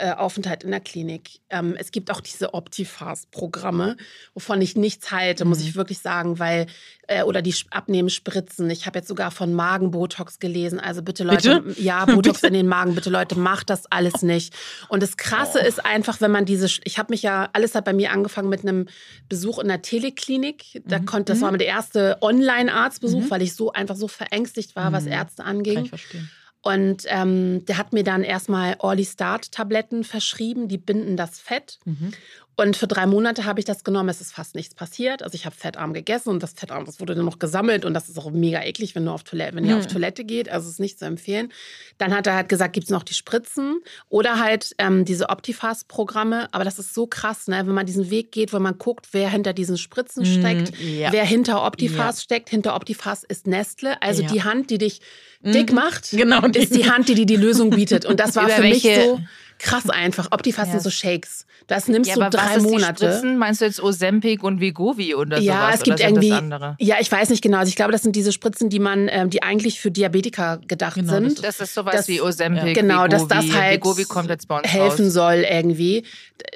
äh, 0.01 0.13
Aufenthalt 0.13 0.63
in 0.63 0.71
der 0.71 0.79
Klinik. 0.79 1.39
Ähm, 1.49 1.75
es 1.77 1.91
gibt 1.91 2.09
auch 2.09 2.21
diese 2.21 2.53
Optifast-Programme, 2.55 3.97
wovon 4.33 4.61
ich 4.61 4.75
nichts 4.75 5.11
halte, 5.11 5.45
muss 5.45 5.59
Mhm. 5.59 5.65
ich 5.67 5.75
wirklich 5.75 5.99
sagen, 5.99 6.39
weil 6.39 6.65
äh, 7.07 7.23
oder 7.23 7.41
die 7.41 7.53
Abnehmenspritzen. 7.71 8.69
Ich 8.69 8.85
habe 8.85 8.99
jetzt 8.99 9.09
sogar 9.09 9.31
von 9.31 9.53
Magenbotox 9.53 10.39
gelesen. 10.39 10.79
Also 10.79 11.01
bitte 11.01 11.23
Leute, 11.25 11.59
Bitte? 11.61 11.81
ja, 11.81 12.05
Botox 12.05 12.41
in 12.43 12.53
den 12.53 12.67
Magen, 12.67 12.95
bitte 12.95 13.09
Leute, 13.09 13.37
macht 13.37 13.69
das 13.69 13.85
alles 13.91 14.21
nicht. 14.21 14.53
Und 14.87 15.03
das 15.03 15.17
Krasse 15.17 15.59
Oh. 15.61 15.67
ist 15.67 15.83
einfach, 15.85 16.21
wenn 16.21 16.31
man 16.31 16.45
diese, 16.45 16.67
ich 16.85 16.97
habe 16.97 17.11
mich 17.11 17.21
ja, 17.21 17.49
alles 17.53 17.75
hat 17.75 17.83
bei 17.85 17.91
mir 17.93 18.11
angefangen 18.11 18.47
mit 18.49 18.61
einem 18.61 18.87
Besuch 19.27 19.59
in 19.59 19.67
der 19.67 19.81
Teleklinik. 19.81 20.81
Da 20.85 20.99
Mhm. 20.99 21.05
konnte, 21.05 21.33
das 21.33 21.39
Mhm. 21.39 21.45
war 21.45 21.57
der 21.57 21.67
erste 21.67 22.17
Online-Arztbesuch, 22.21 23.23
Mhm. 23.25 23.29
weil 23.31 23.41
ich 23.41 23.55
so 23.55 23.71
einfach 23.73 23.95
so 23.97 24.07
verängstigt 24.07 24.75
war, 24.75 24.91
was 24.93 25.03
Mhm. 25.03 25.11
Ärzte 25.11 25.43
Kann 25.43 25.57
anging. 25.57 25.83
ich 25.83 25.89
verstehen. 25.89 26.29
Und 26.61 27.05
ähm, 27.07 27.65
der 27.65 27.77
hat 27.77 27.91
mir 27.91 28.03
dann 28.03 28.23
erstmal 28.23 28.75
Orly 28.79 29.05
Start 29.05 29.51
Tabletten 29.51 30.03
verschrieben, 30.03 30.67
die 30.67 30.77
binden 30.77 31.17
das 31.17 31.39
Fett. 31.39 31.79
Mhm. 31.85 32.13
Und 32.57 32.75
für 32.77 32.85
drei 32.85 33.05
Monate 33.07 33.45
habe 33.45 33.59
ich 33.59 33.65
das 33.65 33.83
genommen. 33.83 34.09
Es 34.09 34.21
ist 34.21 34.33
fast 34.33 34.55
nichts 34.55 34.75
passiert. 34.75 35.23
Also 35.23 35.33
ich 35.35 35.45
habe 35.45 35.55
fettarm 35.55 35.93
gegessen 35.93 36.29
und 36.29 36.43
das 36.43 36.51
Fettarm, 36.53 36.85
das 36.85 36.99
wurde 36.99 37.15
dann 37.15 37.25
noch 37.25 37.39
gesammelt 37.39 37.85
und 37.85 37.93
das 37.93 38.07
ist 38.09 38.17
auch 38.19 38.29
mega 38.29 38.61
eklig, 38.63 38.93
wenn 38.93 39.05
du 39.05 39.11
auf 39.11 39.23
Toilette, 39.23 39.55
wenn 39.55 39.65
ihr 39.65 39.73
Mhm. 39.75 39.79
auf 39.79 39.87
Toilette 39.87 40.23
geht. 40.25 40.49
Also 40.49 40.67
es 40.67 40.73
ist 40.73 40.79
nicht 40.79 40.99
zu 40.99 41.05
empfehlen. 41.05 41.51
Dann 41.97 42.13
hat 42.13 42.27
er 42.27 42.35
halt 42.35 42.49
gesagt, 42.49 42.73
gibt 42.73 42.83
es 42.85 42.91
noch 42.91 43.03
die 43.03 43.13
Spritzen 43.13 43.79
oder 44.09 44.37
halt 44.39 44.75
ähm, 44.77 45.05
diese 45.05 45.29
Optifast-Programme. 45.29 46.49
Aber 46.53 46.63
das 46.63 46.77
ist 46.79 46.93
so 46.93 47.07
krass, 47.07 47.47
ne? 47.47 47.57
wenn 47.65 47.73
man 47.73 47.85
diesen 47.85 48.09
Weg 48.09 48.31
geht, 48.31 48.53
wo 48.53 48.59
man 48.59 48.77
guckt, 48.77 49.07
wer 49.11 49.29
hinter 49.29 49.53
diesen 49.53 49.77
Spritzen 49.77 50.25
steckt, 50.25 50.79
Mhm, 50.79 50.99
ja. 50.99 51.11
wer 51.11 51.25
hinter 51.25 51.63
Optifast 51.63 52.21
steckt. 52.21 52.49
Hinter 52.49 52.75
Optifast 52.75 53.23
ist 53.25 53.47
Nestle. 53.47 54.01
Also 54.01 54.23
Ja. 54.23 54.29
die 54.31 54.43
Hand, 54.43 54.69
die 54.69 54.77
dich 54.77 55.01
dick 55.41 55.69
Mhm. 55.69 55.75
macht, 55.75 56.11
Genau, 56.11 56.45
ist 56.47 56.75
die 56.75 56.89
Hand, 56.89 57.07
die 57.09 57.15
dir 57.15 57.25
die 57.25 57.35
Lösung 57.37 57.71
bietet. 57.71 58.05
Und 58.05 58.19
das 58.19 58.35
war 58.35 58.45
Über 58.45 58.55
für 58.55 58.61
mich 58.61 58.83
so 58.83 59.19
krass 59.61 59.89
einfach. 59.89 60.27
Optifast 60.31 60.67
Ja. 60.67 60.71
sind 60.79 60.83
so 60.83 60.89
Shakes. 60.89 61.45
Das 61.67 61.87
nimmst 61.87 62.09
Ja, 62.09 62.15
du 62.15 62.21
aber 62.21 62.29
drei 62.31 62.41
was 62.49 62.57
ist 62.57 62.65
die 62.65 62.71
Monate. 62.71 63.05
Spritzen? 63.05 63.37
Meinst 63.37 63.61
du 63.61 63.65
jetzt 63.65 63.81
Ozempic 63.81 64.43
und 64.43 64.59
Vigovi 64.59 65.15
oder 65.15 65.39
Ja, 65.39 65.53
sowas? 65.67 65.75
es 65.75 65.83
gibt 65.83 65.99
oder 65.99 66.07
irgendwie. 66.09 66.29
Das 66.29 66.37
andere? 66.39 66.75
Ja, 66.79 66.95
ich 66.99 67.11
weiß 67.11 67.29
nicht 67.29 67.41
genau. 67.43 67.59
Also 67.59 67.69
ich 67.69 67.75
glaube, 67.75 67.91
das 67.91 68.01
sind 68.01 68.15
diese 68.15 68.31
Spritzen, 68.31 68.69
die 68.69 68.79
man, 68.79 69.07
ähm, 69.11 69.29
die 69.29 69.43
eigentlich 69.43 69.79
für 69.79 69.91
Diabetiker 69.91 70.59
gedacht 70.67 70.95
Genau, 70.95 71.13
sind. 71.13 71.43
Das 71.43 71.59
ist 71.59 71.73
sowas 71.73 71.93
Das- 71.95 72.07
wie 72.07 72.19
Ozempic, 72.21 72.73
genau, 72.73 73.07
dass 73.07 73.29
Wegovy. 73.29 73.47
das 73.49 73.57
halt 73.57 73.75
Wegovy 73.75 74.03
kommt 74.05 74.29
jetzt 74.29 74.47
bei 74.47 74.57
uns 74.57 74.67
helfen 74.67 75.05
raus. 75.05 75.13
soll 75.13 75.45
irgendwie. 75.49 76.03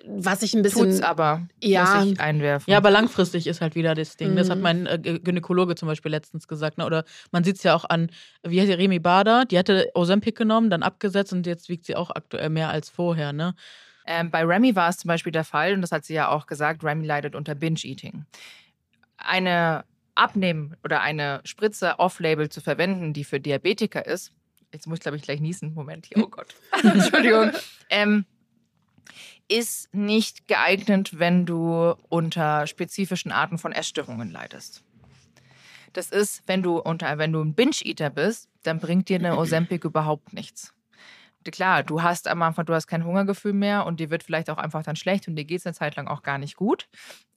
Was 0.07 0.41
ich 0.41 0.53
ein 0.55 0.63
bisschen. 0.63 0.89
Tut's 0.89 1.01
aber, 1.01 1.43
Ja. 1.61 1.95
muss 2.03 2.11
ich 2.13 2.19
einwerfen. 2.19 2.71
Ja, 2.71 2.77
aber 2.77 2.89
langfristig 2.89 3.45
ist 3.45 3.61
halt 3.61 3.75
wieder 3.75 3.93
das 3.93 4.17
Ding. 4.17 4.35
Das 4.35 4.49
hat 4.49 4.57
Mhm. 4.57 4.63
mein 4.63 4.85
äh, 4.87 4.97
Gynäkologe 5.23 5.75
zum 5.75 5.87
Beispiel 5.87 6.09
letztens 6.11 6.47
gesagt. 6.47 6.79
Ne? 6.79 6.85
Oder 6.85 7.05
man 7.31 7.43
sieht 7.43 7.57
es 7.57 7.63
ja 7.63 7.75
auch 7.75 7.85
an, 7.87 8.09
wie 8.43 8.59
heißt 8.59 8.69
die, 8.69 8.73
Remy 8.73 8.97
Bader, 8.99 9.45
die 9.45 9.59
hatte 9.59 9.87
Ozempic 9.93 10.35
genommen, 10.35 10.69
dann 10.71 10.81
abgesetzt 10.81 11.31
und 11.33 11.45
jetzt 11.45 11.69
wiegt 11.69 11.85
sie 11.85 11.95
auch 11.95 12.09
aktuell 12.09 12.49
mehr 12.49 12.69
als 12.69 12.89
vorher. 12.95 13.33
Ne? 13.33 13.55
Ähm, 14.05 14.29
bei 14.29 14.43
Remy 14.43 14.75
war 14.75 14.89
es 14.89 14.97
zum 14.97 15.07
Beispiel 15.09 15.31
der 15.31 15.43
Fall, 15.43 15.73
und 15.73 15.81
das 15.81 15.91
hat 15.91 16.05
sie 16.05 16.13
ja 16.13 16.29
auch 16.29 16.45
gesagt, 16.47 16.83
Remy 16.83 17.05
leidet 17.05 17.35
unter 17.35 17.55
Binge-Eating. 17.55 18.25
Eine 19.17 19.83
Abnehmen 20.13 20.77
oder 20.83 21.01
eine 21.01 21.41
Spritze 21.43 21.99
off-label 21.99 22.49
zu 22.49 22.61
verwenden, 22.61 23.13
die 23.13 23.23
für 23.23 23.39
Diabetiker 23.39 24.05
ist, 24.05 24.31
jetzt 24.71 24.87
muss 24.87 24.97
ich 24.97 25.01
glaube 25.01 25.17
ich 25.17 25.23
gleich 25.23 25.41
niesen, 25.41 25.73
Moment 25.73 26.05
hier, 26.05 26.23
oh 26.23 26.27
Gott, 26.27 26.55
Entschuldigung, 26.83 27.51
ähm, 27.89 28.25
ist 29.47 29.93
nicht 29.93 30.47
geeignet, 30.47 31.19
wenn 31.19 31.45
du 31.45 31.95
unter 32.09 32.67
spezifischen 32.67 33.31
Arten 33.31 33.57
von 33.57 33.71
Essstörungen 33.71 34.31
leidest. 34.31 34.83
Das 35.93 36.09
ist, 36.09 36.43
wenn 36.47 36.61
du 36.61 36.77
unter, 36.79 37.17
wenn 37.17 37.31
du 37.31 37.41
ein 37.41 37.53
Binge-Eater 37.53 38.09
bist, 38.09 38.49
dann 38.63 38.79
bringt 38.79 39.09
dir 39.09 39.17
eine 39.17 39.37
Ozempic 39.37 39.85
überhaupt 39.85 40.33
nichts 40.33 40.74
klar, 41.51 41.83
du 41.83 42.01
hast 42.01 42.27
am 42.27 42.41
Anfang, 42.41 42.65
du 42.65 42.73
hast 42.73 42.87
kein 42.87 43.05
Hungergefühl 43.05 43.53
mehr 43.53 43.85
und 43.85 43.99
dir 43.99 44.09
wird 44.09 44.23
vielleicht 44.23 44.49
auch 44.49 44.57
einfach 44.57 44.83
dann 44.83 44.95
schlecht 44.95 45.27
und 45.27 45.35
dir 45.35 45.45
geht 45.45 45.59
es 45.59 45.65
eine 45.65 45.73
Zeit 45.73 45.95
lang 45.95 46.07
auch 46.07 46.23
gar 46.23 46.37
nicht 46.37 46.55
gut. 46.55 46.87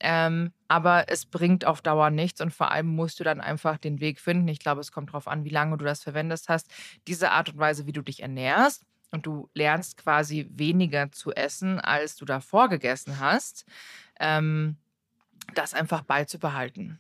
Ähm, 0.01 0.53
aber 0.69 1.09
es 1.09 1.27
bringt 1.27 1.65
auf 1.65 1.83
Dauer 1.83 2.11
nichts 2.11 2.41
und 2.41 2.53
vor 2.53 2.71
allem 2.71 2.87
musst 2.87 3.21
du 3.21 3.25
dann 3.25 3.41
einfach 3.41 3.79
den 3.79 4.01
Weg 4.01 4.21
finden. 4.21 4.49
Ich 4.49 4.59
glaube, 4.59 4.81
es 4.81 4.93
kommt 4.93 5.11
darauf 5.11 5.29
an, 5.29 5.45
wie 5.45 5.51
lange 5.51 5.77
du 5.77 5.85
das 5.85 6.03
verwendest 6.03 6.49
hast. 6.49 6.71
Diese 7.07 7.31
Art 7.31 7.51
und 7.51 7.59
Weise, 7.59 7.87
wie 7.87 7.93
du 7.93 8.03
dich 8.03 8.23
ernährst 8.23 8.85
und 9.11 9.27
du 9.27 9.49
lernst 9.55 9.97
quasi 9.97 10.49
weniger 10.51 11.11
zu 11.13 11.33
essen, 11.33 11.81
als 11.81 12.17
du 12.17 12.25
davor 12.25 12.69
gegessen 12.69 13.21
hast, 13.21 13.65
ähm, 14.21 14.77
das 15.55 15.75
einfach 15.75 16.03
beizubehalten. 16.03 16.99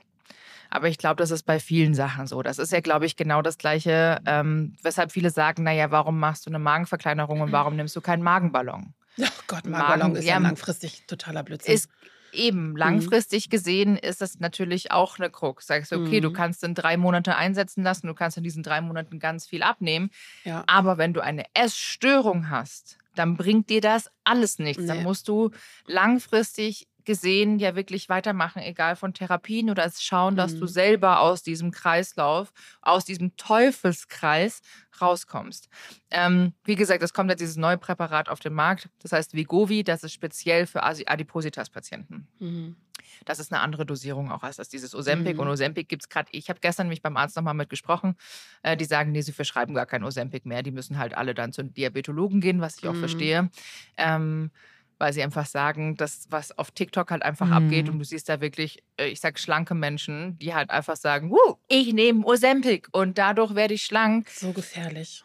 Aber 0.70 0.88
ich 0.88 0.98
glaube, 0.98 1.16
das 1.16 1.30
ist 1.30 1.44
bei 1.44 1.58
vielen 1.60 1.94
Sachen 1.94 2.26
so. 2.26 2.42
Das 2.42 2.58
ist 2.58 2.72
ja, 2.72 2.80
glaube 2.80 3.06
ich, 3.06 3.16
genau 3.16 3.42
das 3.42 3.56
Gleiche, 3.58 4.20
ähm, 4.26 4.76
weshalb 4.82 5.12
viele 5.12 5.30
sagen, 5.30 5.62
naja, 5.62 5.90
warum 5.90 6.18
machst 6.18 6.46
du 6.46 6.50
eine 6.50 6.58
Magenverkleinerung 6.58 7.40
und 7.40 7.52
warum 7.52 7.76
nimmst 7.76 7.96
du 7.96 8.00
keinen 8.00 8.22
Magenballon? 8.22 8.94
Oh 9.20 9.24
Gott, 9.48 9.66
Magenballon 9.66 9.98
Magen- 9.98 10.16
ist 10.16 10.24
ja, 10.26 10.34
ja, 10.34 10.38
langfristig 10.38 11.02
totaler 11.08 11.42
Blödsinn. 11.42 11.74
Ist 11.74 11.90
eben 12.30 12.76
langfristig 12.76 13.48
gesehen 13.50 13.96
ist 13.96 14.20
das 14.20 14.38
natürlich 14.38 14.92
auch 14.92 15.18
eine 15.18 15.28
Krux. 15.30 15.66
Sagst 15.66 15.90
du, 15.90 15.96
okay, 15.96 16.20
du 16.20 16.28
Mhm. 16.28 16.34
kannst 16.34 16.62
in 16.62 16.74
drei 16.74 16.96
Monate 16.98 17.34
einsetzen 17.34 17.82
lassen, 17.82 18.06
du 18.06 18.14
kannst 18.14 18.36
in 18.36 18.44
diesen 18.44 18.62
drei 18.62 18.80
Monaten 18.82 19.18
ganz 19.18 19.46
viel 19.46 19.62
abnehmen. 19.64 20.10
ja. 20.44 20.62
Aber 20.68 20.98
wenn 20.98 21.14
du 21.14 21.20
eine 21.20 21.44
Essstörung 21.54 22.50
hast, 22.50 22.98
dann 23.16 23.36
bringt 23.36 23.70
dir 23.70 23.80
das 23.80 24.08
alles 24.22 24.58
nichts. 24.60 24.86
Dann 24.86 24.98
Nee. 24.98 25.02
musst 25.04 25.26
du 25.26 25.50
langfristig 25.86 26.86
gesehen 27.08 27.58
ja 27.58 27.74
wirklich 27.74 28.10
weitermachen, 28.10 28.60
egal 28.60 28.94
von 28.94 29.14
Therapien 29.14 29.70
oder 29.70 29.82
es 29.86 30.02
schauen, 30.02 30.36
dass 30.36 30.56
du 30.56 30.66
Mhm. 30.66 30.68
selber 30.68 31.20
aus 31.20 31.42
diesem 31.42 31.70
Kreislauf, 31.70 32.52
aus 32.82 33.06
diesem 33.06 33.34
Teufelskreis 33.36 34.60
rauskommst. 35.00 35.70
Ähm, 36.10 36.52
wie 36.64 36.74
gesagt, 36.74 37.02
es 37.02 37.14
kommt 37.14 37.30
jetzt 37.30 37.40
dieses 37.40 37.56
neue 37.56 37.78
Präparat 37.78 38.28
auf 38.28 38.40
den 38.40 38.52
Markt, 38.52 38.90
das 39.02 39.12
heißt 39.12 39.32
Vigovi, 39.32 39.84
das 39.84 40.04
ist 40.04 40.12
speziell 40.12 40.66
für 40.66 40.82
Adipositas-Patienten. 40.82 42.28
Mhm. 42.40 42.76
Das 43.24 43.38
ist 43.38 43.52
eine 43.52 43.62
andere 43.62 43.86
Dosierung 43.86 44.30
auch 44.30 44.42
als 44.42 44.56
das 44.56 44.68
dieses 44.68 44.94
Ozempic. 44.94 45.36
Mhm. 45.36 45.42
Und 45.44 45.48
Ozempic 45.48 45.88
gibt 45.88 46.02
es 46.02 46.08
gerade, 46.10 46.28
ich 46.32 46.50
habe 46.50 46.60
gestern 46.60 46.88
mich 46.88 47.00
beim 47.00 47.16
Arzt 47.16 47.36
nochmal 47.36 47.54
mit 47.54 47.70
gesprochen, 47.70 48.16
äh, 48.62 48.76
die 48.76 48.84
sagen, 48.84 49.12
nee, 49.12 49.22
sie 49.22 49.32
verschreiben 49.32 49.74
gar 49.74 49.86
kein 49.86 50.04
Ozempic 50.04 50.46
mehr. 50.46 50.62
Die 50.62 50.72
müssen 50.72 50.98
halt 50.98 51.14
alle 51.16 51.32
dann 51.34 51.52
zu 51.52 51.64
Diabetologen 51.64 52.40
gehen, 52.42 52.60
was 52.60 52.76
ich 52.76 52.86
auch 52.86 52.94
Mhm. 52.94 52.98
verstehe. 52.98 53.50
Ähm, 53.96 54.50
weil 54.98 55.12
sie 55.12 55.22
einfach 55.22 55.46
sagen, 55.46 55.96
dass 55.96 56.26
was 56.30 56.56
auf 56.58 56.70
TikTok 56.72 57.10
halt 57.10 57.22
einfach 57.22 57.46
Mhm. 57.46 57.52
abgeht 57.52 57.88
und 57.88 57.98
du 57.98 58.04
siehst 58.04 58.28
da 58.28 58.40
wirklich, 58.40 58.82
äh, 58.98 59.06
ich 59.06 59.20
sag 59.20 59.38
schlanke 59.38 59.74
Menschen, 59.74 60.38
die 60.38 60.54
halt 60.54 60.70
einfach 60.70 60.96
sagen, 60.96 61.30
Wuh, 61.30 61.54
ich 61.68 61.92
nehme 61.92 62.24
Ozempic 62.26 62.88
und 62.92 63.16
dadurch 63.18 63.54
werde 63.54 63.74
ich 63.74 63.82
schlank. 63.82 64.28
So 64.30 64.52
gefährlich. 64.52 65.24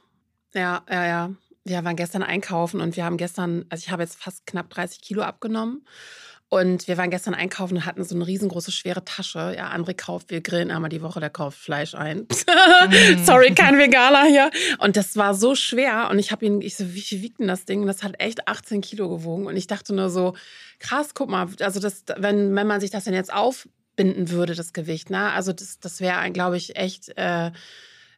Ja, 0.53 0.83
ja, 0.89 1.05
ja. 1.05 1.31
wir 1.65 1.83
waren 1.83 1.95
gestern 1.95 2.23
einkaufen 2.23 2.81
und 2.81 2.95
wir 2.97 3.05
haben 3.05 3.17
gestern, 3.17 3.65
also 3.69 3.81
ich 3.85 3.89
habe 3.91 4.03
jetzt 4.03 4.21
fast 4.21 4.45
knapp 4.45 4.69
30 4.69 5.01
Kilo 5.01 5.21
abgenommen. 5.23 5.85
Und 6.53 6.87
wir 6.87 6.97
waren 6.97 7.09
gestern 7.09 7.33
einkaufen 7.33 7.77
und 7.77 7.85
hatten 7.87 8.03
so 8.03 8.13
eine 8.13 8.27
riesengroße, 8.27 8.71
schwere 8.71 9.03
Tasche. 9.03 9.55
Ja, 9.57 9.73
André 9.73 9.95
kauft, 9.95 10.29
wir 10.29 10.41
grillen 10.41 10.69
einmal 10.69 10.91
die 10.91 11.01
Woche, 11.01 11.19
der 11.19 11.31
kauft 11.31 11.57
Fleisch 11.57 11.95
ein. 11.95 12.27
Mhm. 12.83 13.23
Sorry, 13.25 13.55
kein 13.55 13.77
Veganer 13.77 14.25
hier. 14.25 14.51
Und 14.79 14.97
das 14.97 15.15
war 15.15 15.33
so 15.33 15.55
schwer. 15.55 16.09
Und 16.11 16.19
ich 16.19 16.31
habe 16.31 16.45
ihn, 16.45 16.61
ich 16.61 16.75
so, 16.75 16.93
wie 16.93 17.01
viel 17.01 17.21
wiegt 17.21 17.39
denn 17.39 17.47
das 17.47 17.65
Ding? 17.65 17.81
Und 17.81 17.87
das 17.87 18.03
hat 18.03 18.19
echt 18.19 18.47
18 18.47 18.81
Kilo 18.81 19.09
gewogen. 19.09 19.47
Und 19.47 19.55
ich 19.55 19.67
dachte 19.67 19.95
nur 19.95 20.09
so, 20.09 20.35
krass, 20.79 21.13
guck 21.13 21.29
mal, 21.29 21.47
also 21.61 21.79
das, 21.79 22.03
wenn, 22.17 22.53
wenn 22.55 22.67
man 22.67 22.81
sich 22.81 22.91
das 22.91 23.05
denn 23.05 23.13
jetzt 23.13 23.33
aufbinden 23.33 24.29
würde, 24.29 24.53
das 24.53 24.73
Gewicht, 24.73 25.09
ne? 25.09 25.31
Also 25.31 25.53
das, 25.53 25.79
das 25.79 26.01
wäre, 26.01 26.29
glaube 26.31 26.57
ich, 26.57 26.75
echt. 26.75 27.17
Äh, 27.17 27.51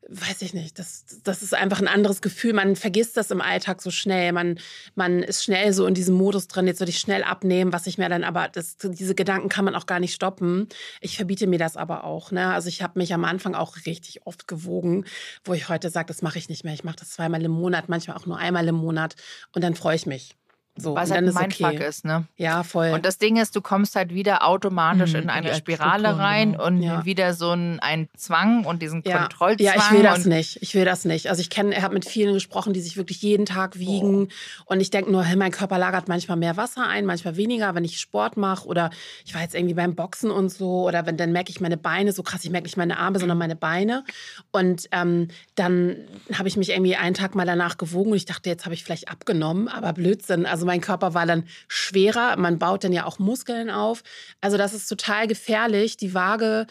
weiß 0.07 0.41
ich 0.43 0.53
nicht, 0.53 0.77
das, 0.77 1.05
das 1.23 1.41
ist 1.41 1.53
einfach 1.53 1.79
ein 1.79 1.87
anderes 1.87 2.21
Gefühl. 2.21 2.53
Man 2.53 2.75
vergisst 2.75 3.17
das 3.17 3.31
im 3.31 3.41
Alltag 3.41 3.81
so 3.81 3.89
schnell. 3.89 4.31
Man, 4.33 4.59
man 4.93 5.23
ist 5.23 5.43
schnell 5.43 5.73
so 5.73 5.87
in 5.87 5.93
diesem 5.93 6.15
Modus 6.15 6.47
drin, 6.47 6.67
jetzt 6.67 6.79
würde 6.79 6.91
ich 6.91 6.99
schnell 6.99 7.23
abnehmen, 7.23 7.73
was 7.73 7.87
ich 7.87 7.97
mir 7.97 8.07
dann 8.09 8.23
aber, 8.23 8.47
das, 8.47 8.77
diese 8.77 9.15
Gedanken 9.15 9.49
kann 9.49 9.65
man 9.65 9.75
auch 9.75 9.85
gar 9.85 9.99
nicht 9.99 10.13
stoppen. 10.13 10.67
Ich 11.01 11.15
verbiete 11.17 11.47
mir 11.47 11.59
das 11.59 11.75
aber 11.77 12.03
auch. 12.03 12.31
Ne? 12.31 12.53
Also 12.53 12.69
ich 12.69 12.81
habe 12.81 12.99
mich 12.99 13.13
am 13.13 13.25
Anfang 13.25 13.55
auch 13.55 13.77
richtig 13.85 14.25
oft 14.25 14.47
gewogen, 14.47 15.05
wo 15.43 15.53
ich 15.53 15.69
heute 15.69 15.89
sage, 15.89 16.07
das 16.07 16.21
mache 16.21 16.37
ich 16.37 16.49
nicht 16.49 16.63
mehr. 16.63 16.73
Ich 16.73 16.83
mache 16.83 16.97
das 16.97 17.09
zweimal 17.11 17.43
im 17.43 17.51
Monat, 17.51 17.89
manchmal 17.89 18.17
auch 18.17 18.25
nur 18.25 18.37
einmal 18.37 18.67
im 18.67 18.75
Monat 18.75 19.15
und 19.53 19.63
dann 19.63 19.75
freue 19.75 19.95
ich 19.95 20.05
mich. 20.05 20.35
So, 20.77 20.93
Was 20.93 21.09
halt 21.09 21.25
ein 21.25 21.33
Mindfuck 21.33 21.73
okay. 21.73 21.87
ist, 21.87 22.03
ne? 22.03 22.25
Ja, 22.35 22.63
voll. 22.63 22.91
Und 22.91 23.05
das 23.05 23.17
Ding 23.17 23.37
ist, 23.37 23.55
du 23.55 23.61
kommst 23.61 23.95
halt 23.95 24.13
wieder 24.13 24.45
automatisch 24.45 25.13
mhm, 25.13 25.19
in 25.19 25.29
eine 25.29 25.55
Spirale 25.55 26.17
rein 26.17 26.51
genau. 26.51 26.65
und 26.65 26.81
ja. 26.81 27.05
wieder 27.05 27.33
so 27.33 27.51
ein, 27.51 27.79
ein 27.79 28.09
Zwang 28.17 28.65
und 28.65 28.81
diesen 28.81 29.01
ja. 29.05 29.19
Kontrollzwang. 29.19 29.65
Ja, 29.65 29.75
ich 29.77 29.91
will 29.91 30.03
das 30.03 30.25
nicht. 30.25 30.57
Ich 30.61 30.75
will 30.75 30.83
das 30.83 31.05
nicht. 31.05 31.29
Also 31.29 31.39
ich 31.39 31.49
kenne, 31.49 31.81
habe 31.81 31.93
mit 31.93 32.03
vielen 32.03 32.33
gesprochen, 32.33 32.73
die 32.73 32.81
sich 32.81 32.97
wirklich 32.97 33.21
jeden 33.21 33.45
Tag 33.45 33.79
wiegen. 33.79 34.27
Oh. 34.65 34.73
Und 34.73 34.81
ich 34.81 34.89
denke 34.89 35.13
nur, 35.13 35.23
hey, 35.23 35.37
mein 35.37 35.51
Körper 35.51 35.77
lagert 35.77 36.09
manchmal 36.09 36.35
mehr 36.35 36.57
Wasser 36.57 36.85
ein, 36.85 37.05
manchmal 37.05 37.37
weniger, 37.37 37.73
wenn 37.73 37.85
ich 37.85 37.97
Sport 37.97 38.35
mache 38.35 38.67
oder 38.67 38.89
ich 39.23 39.33
war 39.33 39.41
jetzt 39.41 39.55
irgendwie 39.55 39.75
beim 39.75 39.95
Boxen 39.95 40.29
und 40.29 40.49
so. 40.49 40.85
Oder 40.85 41.05
wenn 41.05 41.15
dann 41.15 41.31
merke 41.31 41.51
ich 41.51 41.61
meine 41.61 41.77
Beine 41.77 42.11
so 42.11 42.21
krass, 42.21 42.43
ich 42.43 42.49
merke 42.49 42.65
nicht 42.65 42.75
meine 42.75 42.97
Arme, 42.97 43.19
sondern 43.19 43.37
meine 43.37 43.55
Beine. 43.55 44.03
Und 44.51 44.89
ähm, 44.91 45.29
dann 45.55 45.95
habe 46.33 46.49
ich 46.49 46.57
mich 46.57 46.71
irgendwie 46.71 46.97
einen 46.97 47.13
Tag 47.13 47.33
mal 47.33 47.45
danach 47.45 47.77
gewogen 47.77 48.11
und 48.11 48.17
ich 48.17 48.25
dachte, 48.25 48.49
jetzt 48.49 48.65
habe 48.65 48.75
ich 48.75 48.83
vielleicht 48.83 49.09
abgenommen, 49.09 49.69
aber 49.69 49.93
Blödsinn. 49.93 50.45
Also 50.45 50.64
also 50.65 50.73
mein 50.73 50.81
Körper 50.81 51.13
war 51.13 51.25
dann 51.25 51.43
schwerer. 51.67 52.35
Man 52.37 52.57
baut 52.57 52.83
dann 52.83 52.91
ja 52.91 53.05
auch 53.05 53.19
Muskeln 53.19 53.69
auf. 53.69 54.03
Also 54.41 54.57
das 54.57 54.73
ist 54.73 54.87
total 54.87 55.27
gefährlich, 55.27 55.97
die 55.97 56.13
Waage 56.13 56.65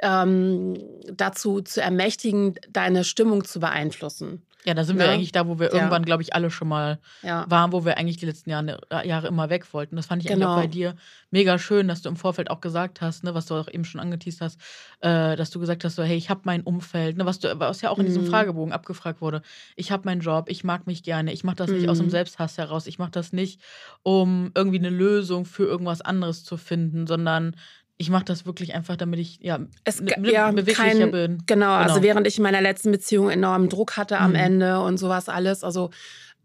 ähm, 0.00 0.76
dazu 1.10 1.60
zu 1.62 1.80
ermächtigen, 1.80 2.54
deine 2.68 3.04
Stimmung 3.04 3.44
zu 3.44 3.60
beeinflussen. 3.60 4.42
Ja, 4.64 4.74
da 4.74 4.84
sind 4.84 4.96
ne? 4.96 5.04
wir 5.04 5.10
eigentlich 5.10 5.32
da, 5.32 5.46
wo 5.46 5.58
wir 5.58 5.68
ja. 5.68 5.74
irgendwann, 5.74 6.04
glaube 6.04 6.22
ich, 6.22 6.34
alle 6.34 6.50
schon 6.50 6.68
mal 6.68 6.98
ja. 7.22 7.46
waren, 7.48 7.72
wo 7.72 7.84
wir 7.84 7.96
eigentlich 7.96 8.18
die 8.18 8.26
letzten 8.26 8.50
Jahre, 8.50 8.80
Jahre 9.04 9.28
immer 9.28 9.48
weg 9.48 9.72
wollten. 9.72 9.96
Das 9.96 10.06
fand 10.06 10.22
ich 10.22 10.28
genau. 10.28 10.46
eigentlich 10.46 10.56
auch 10.56 10.62
bei 10.62 10.66
dir 10.66 10.96
mega 11.30 11.58
schön, 11.58 11.88
dass 11.88 12.02
du 12.02 12.08
im 12.08 12.16
Vorfeld 12.16 12.50
auch 12.50 12.60
gesagt 12.60 13.00
hast, 13.00 13.24
ne, 13.24 13.34
was 13.34 13.46
du 13.46 13.54
auch 13.54 13.68
eben 13.68 13.84
schon 13.84 14.00
angeteased 14.00 14.40
hast, 14.40 14.60
äh, 15.00 15.36
dass 15.36 15.50
du 15.50 15.60
gesagt 15.60 15.84
hast, 15.84 15.94
so, 15.94 16.02
hey, 16.02 16.16
ich 16.16 16.28
habe 16.28 16.40
mein 16.44 16.62
Umfeld, 16.62 17.16
ne, 17.16 17.24
was, 17.24 17.38
du, 17.38 17.58
was 17.58 17.80
ja 17.80 17.90
auch 17.90 17.98
in 17.98 18.06
diesem 18.06 18.24
mhm. 18.24 18.28
Fragebogen 18.28 18.72
abgefragt 18.72 19.20
wurde. 19.20 19.42
Ich 19.76 19.92
habe 19.92 20.02
meinen 20.04 20.20
Job, 20.20 20.46
ich 20.48 20.64
mag 20.64 20.86
mich 20.86 21.02
gerne, 21.02 21.32
ich 21.32 21.44
mache 21.44 21.56
das 21.56 21.70
mhm. 21.70 21.76
nicht 21.76 21.88
aus 21.88 21.98
dem 21.98 22.06
mhm. 22.06 22.10
Selbsthass 22.10 22.58
heraus, 22.58 22.86
ich 22.86 22.98
mache 22.98 23.12
das 23.12 23.32
nicht, 23.32 23.60
um 24.02 24.50
irgendwie 24.54 24.78
eine 24.78 24.90
Lösung 24.90 25.44
für 25.46 25.64
irgendwas 25.64 26.00
anderes 26.00 26.44
zu 26.44 26.56
finden, 26.56 27.06
sondern 27.06 27.56
ich 28.00 28.08
mache 28.08 28.24
das 28.24 28.46
wirklich 28.46 28.74
einfach, 28.74 28.96
damit 28.96 29.20
ich 29.20 29.40
ja, 29.42 29.58
es, 29.84 30.02
ja 30.22 30.50
beweglicher 30.50 30.82
kein, 30.82 31.10
bin. 31.10 31.42
Genau, 31.46 31.72
also 31.72 31.96
genau, 31.96 32.06
während 32.06 32.26
ich 32.26 32.38
in 32.38 32.42
meiner 32.42 32.62
letzten 32.62 32.90
Beziehung 32.90 33.28
enormen 33.28 33.68
Druck 33.68 33.98
hatte 33.98 34.16
am 34.18 34.30
mhm. 34.30 34.36
Ende 34.36 34.80
und 34.80 34.96
sowas 34.96 35.28
alles, 35.28 35.62
also 35.62 35.90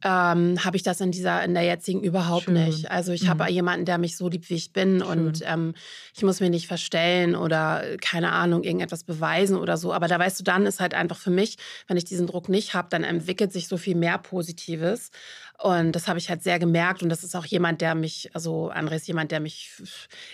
ähm, 0.05 0.63
habe 0.63 0.77
ich 0.77 0.83
das 0.83 1.01
in 1.01 1.09
dieser 1.09 1.43
in 1.43 1.55
der 1.55 1.63
jetzigen 1.63 2.03
überhaupt 2.03 2.45
Schön. 2.45 2.53
nicht. 2.53 2.91
Also 2.91 3.11
ich 3.11 3.23
mhm. 3.23 3.29
habe 3.29 3.49
jemanden, 3.49 3.85
der 3.85 3.97
mich 3.97 4.15
so 4.17 4.29
liebt, 4.29 4.51
wie 4.51 4.55
ich 4.55 4.71
bin 4.71 4.99
Schön. 4.99 5.07
und 5.07 5.41
ähm, 5.43 5.73
ich 6.15 6.21
muss 6.21 6.39
mich 6.39 6.51
nicht 6.51 6.67
verstellen 6.67 7.35
oder 7.35 7.83
keine 7.99 8.31
Ahnung 8.31 8.63
irgendetwas 8.63 9.03
beweisen 9.03 9.57
oder 9.57 9.77
so. 9.77 9.93
Aber 9.93 10.07
da 10.07 10.19
weißt 10.19 10.39
du, 10.39 10.43
dann 10.43 10.67
ist 10.67 10.79
halt 10.79 10.93
einfach 10.93 11.17
für 11.17 11.31
mich, 11.31 11.57
wenn 11.87 11.97
ich 11.97 12.05
diesen 12.05 12.27
Druck 12.27 12.49
nicht 12.49 12.75
habe, 12.75 12.87
dann 12.91 13.03
entwickelt 13.03 13.51
sich 13.51 13.67
so 13.67 13.77
viel 13.77 13.95
mehr 13.95 14.19
Positives. 14.19 15.09
Und 15.57 15.93
das 15.93 16.07
habe 16.07 16.19
ich 16.19 16.29
halt 16.29 16.43
sehr 16.43 16.59
gemerkt. 16.59 17.01
Und 17.01 17.09
das 17.09 17.23
ist 17.23 17.35
auch 17.35 17.45
jemand, 17.45 17.81
der 17.81 17.95
mich, 17.95 18.29
also 18.33 18.71
André 18.71 18.97
ist 18.97 19.07
jemand, 19.07 19.31
der 19.31 19.39
mich 19.39 19.71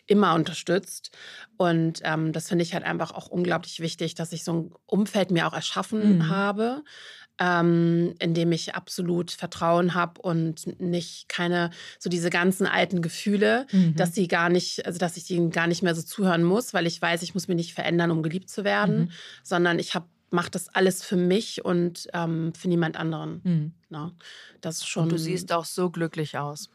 immer 0.08 0.34
unterstützt. 0.34 1.12
Und 1.58 2.02
ähm, 2.04 2.34
das 2.34 2.50
finde 2.50 2.64
ich 2.64 2.74
halt 2.74 2.84
einfach 2.84 3.12
auch 3.12 3.28
unglaublich 3.28 3.80
wichtig, 3.80 4.16
dass 4.16 4.34
ich 4.34 4.44
so 4.44 4.54
ein 4.54 4.72
Umfeld 4.88 5.32
mir 5.32 5.48
auch 5.48 5.54
erschaffen 5.54 6.18
mhm. 6.18 6.30
habe. 6.30 6.84
Ähm, 7.40 8.14
in 8.20 8.36
dem 8.36 8.52
ich 8.52 8.76
absolut 8.76 9.32
Vertrauen 9.32 9.96
habe 9.96 10.22
und 10.22 10.80
nicht 10.80 11.28
keine, 11.28 11.72
so 11.98 12.08
diese 12.08 12.30
ganzen 12.30 12.68
alten 12.68 13.02
Gefühle, 13.02 13.66
mhm. 13.72 13.96
dass 13.96 14.14
sie 14.14 14.28
gar 14.28 14.50
nicht, 14.50 14.86
also 14.86 15.00
dass 15.00 15.18
ich 15.18 15.30
ihnen 15.32 15.50
gar 15.50 15.66
nicht 15.66 15.82
mehr 15.82 15.96
so 15.96 16.04
zuhören 16.04 16.44
muss, 16.44 16.74
weil 16.74 16.86
ich 16.86 17.02
weiß, 17.02 17.24
ich 17.24 17.34
muss 17.34 17.48
mich 17.48 17.56
nicht 17.58 17.74
verändern, 17.74 18.12
um 18.12 18.22
geliebt 18.22 18.50
zu 18.50 18.64
werden, 18.64 19.00
mhm. 19.00 19.12
sondern 19.44 19.80
ich 19.80 19.96
habe 19.96 20.06
mache 20.32 20.50
das 20.50 20.70
alles 20.70 21.04
für 21.04 21.18
mich 21.18 21.64
und 21.66 22.08
ähm, 22.14 22.54
für 22.54 22.70
niemand 22.70 22.98
anderen. 22.98 23.42
Mhm. 23.44 23.74
Na, 23.90 24.06
ne? 24.08 24.12
das 24.62 24.78
ist 24.78 24.88
schon. 24.88 25.04
Und 25.04 25.12
du 25.12 25.18
siehst 25.18 25.52
auch 25.52 25.66
so 25.66 25.90
glücklich 25.90 26.38
aus. 26.38 26.70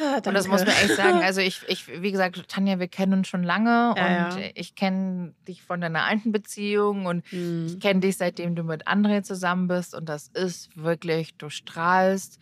Ah, 0.00 0.16
und 0.24 0.34
das 0.34 0.46
muss 0.46 0.60
man 0.64 0.68
echt 0.68 0.96
sagen. 0.96 1.18
Also 1.28 1.40
ich, 1.40 1.60
ich, 1.68 1.88
wie 2.02 2.12
gesagt, 2.12 2.48
Tanja, 2.48 2.78
wir 2.78 2.88
kennen 2.88 3.12
uns 3.12 3.28
schon 3.28 3.42
lange 3.42 3.94
ja, 3.96 4.28
und 4.28 4.40
ja. 4.40 4.50
ich 4.54 4.74
kenne 4.74 5.34
dich 5.46 5.62
von 5.62 5.80
deiner 5.80 6.04
alten 6.04 6.32
Beziehung 6.32 7.06
und 7.06 7.30
mhm. 7.32 7.66
ich 7.66 7.80
kenne 7.80 8.00
dich 8.00 8.16
seitdem 8.16 8.54
du 8.54 8.62
mit 8.62 8.86
André 8.86 9.22
zusammen 9.22 9.68
bist 9.68 9.94
und 9.94 10.08
das 10.08 10.28
ist 10.28 10.76
wirklich, 10.76 11.36
du 11.36 11.50
strahlst. 11.50 12.38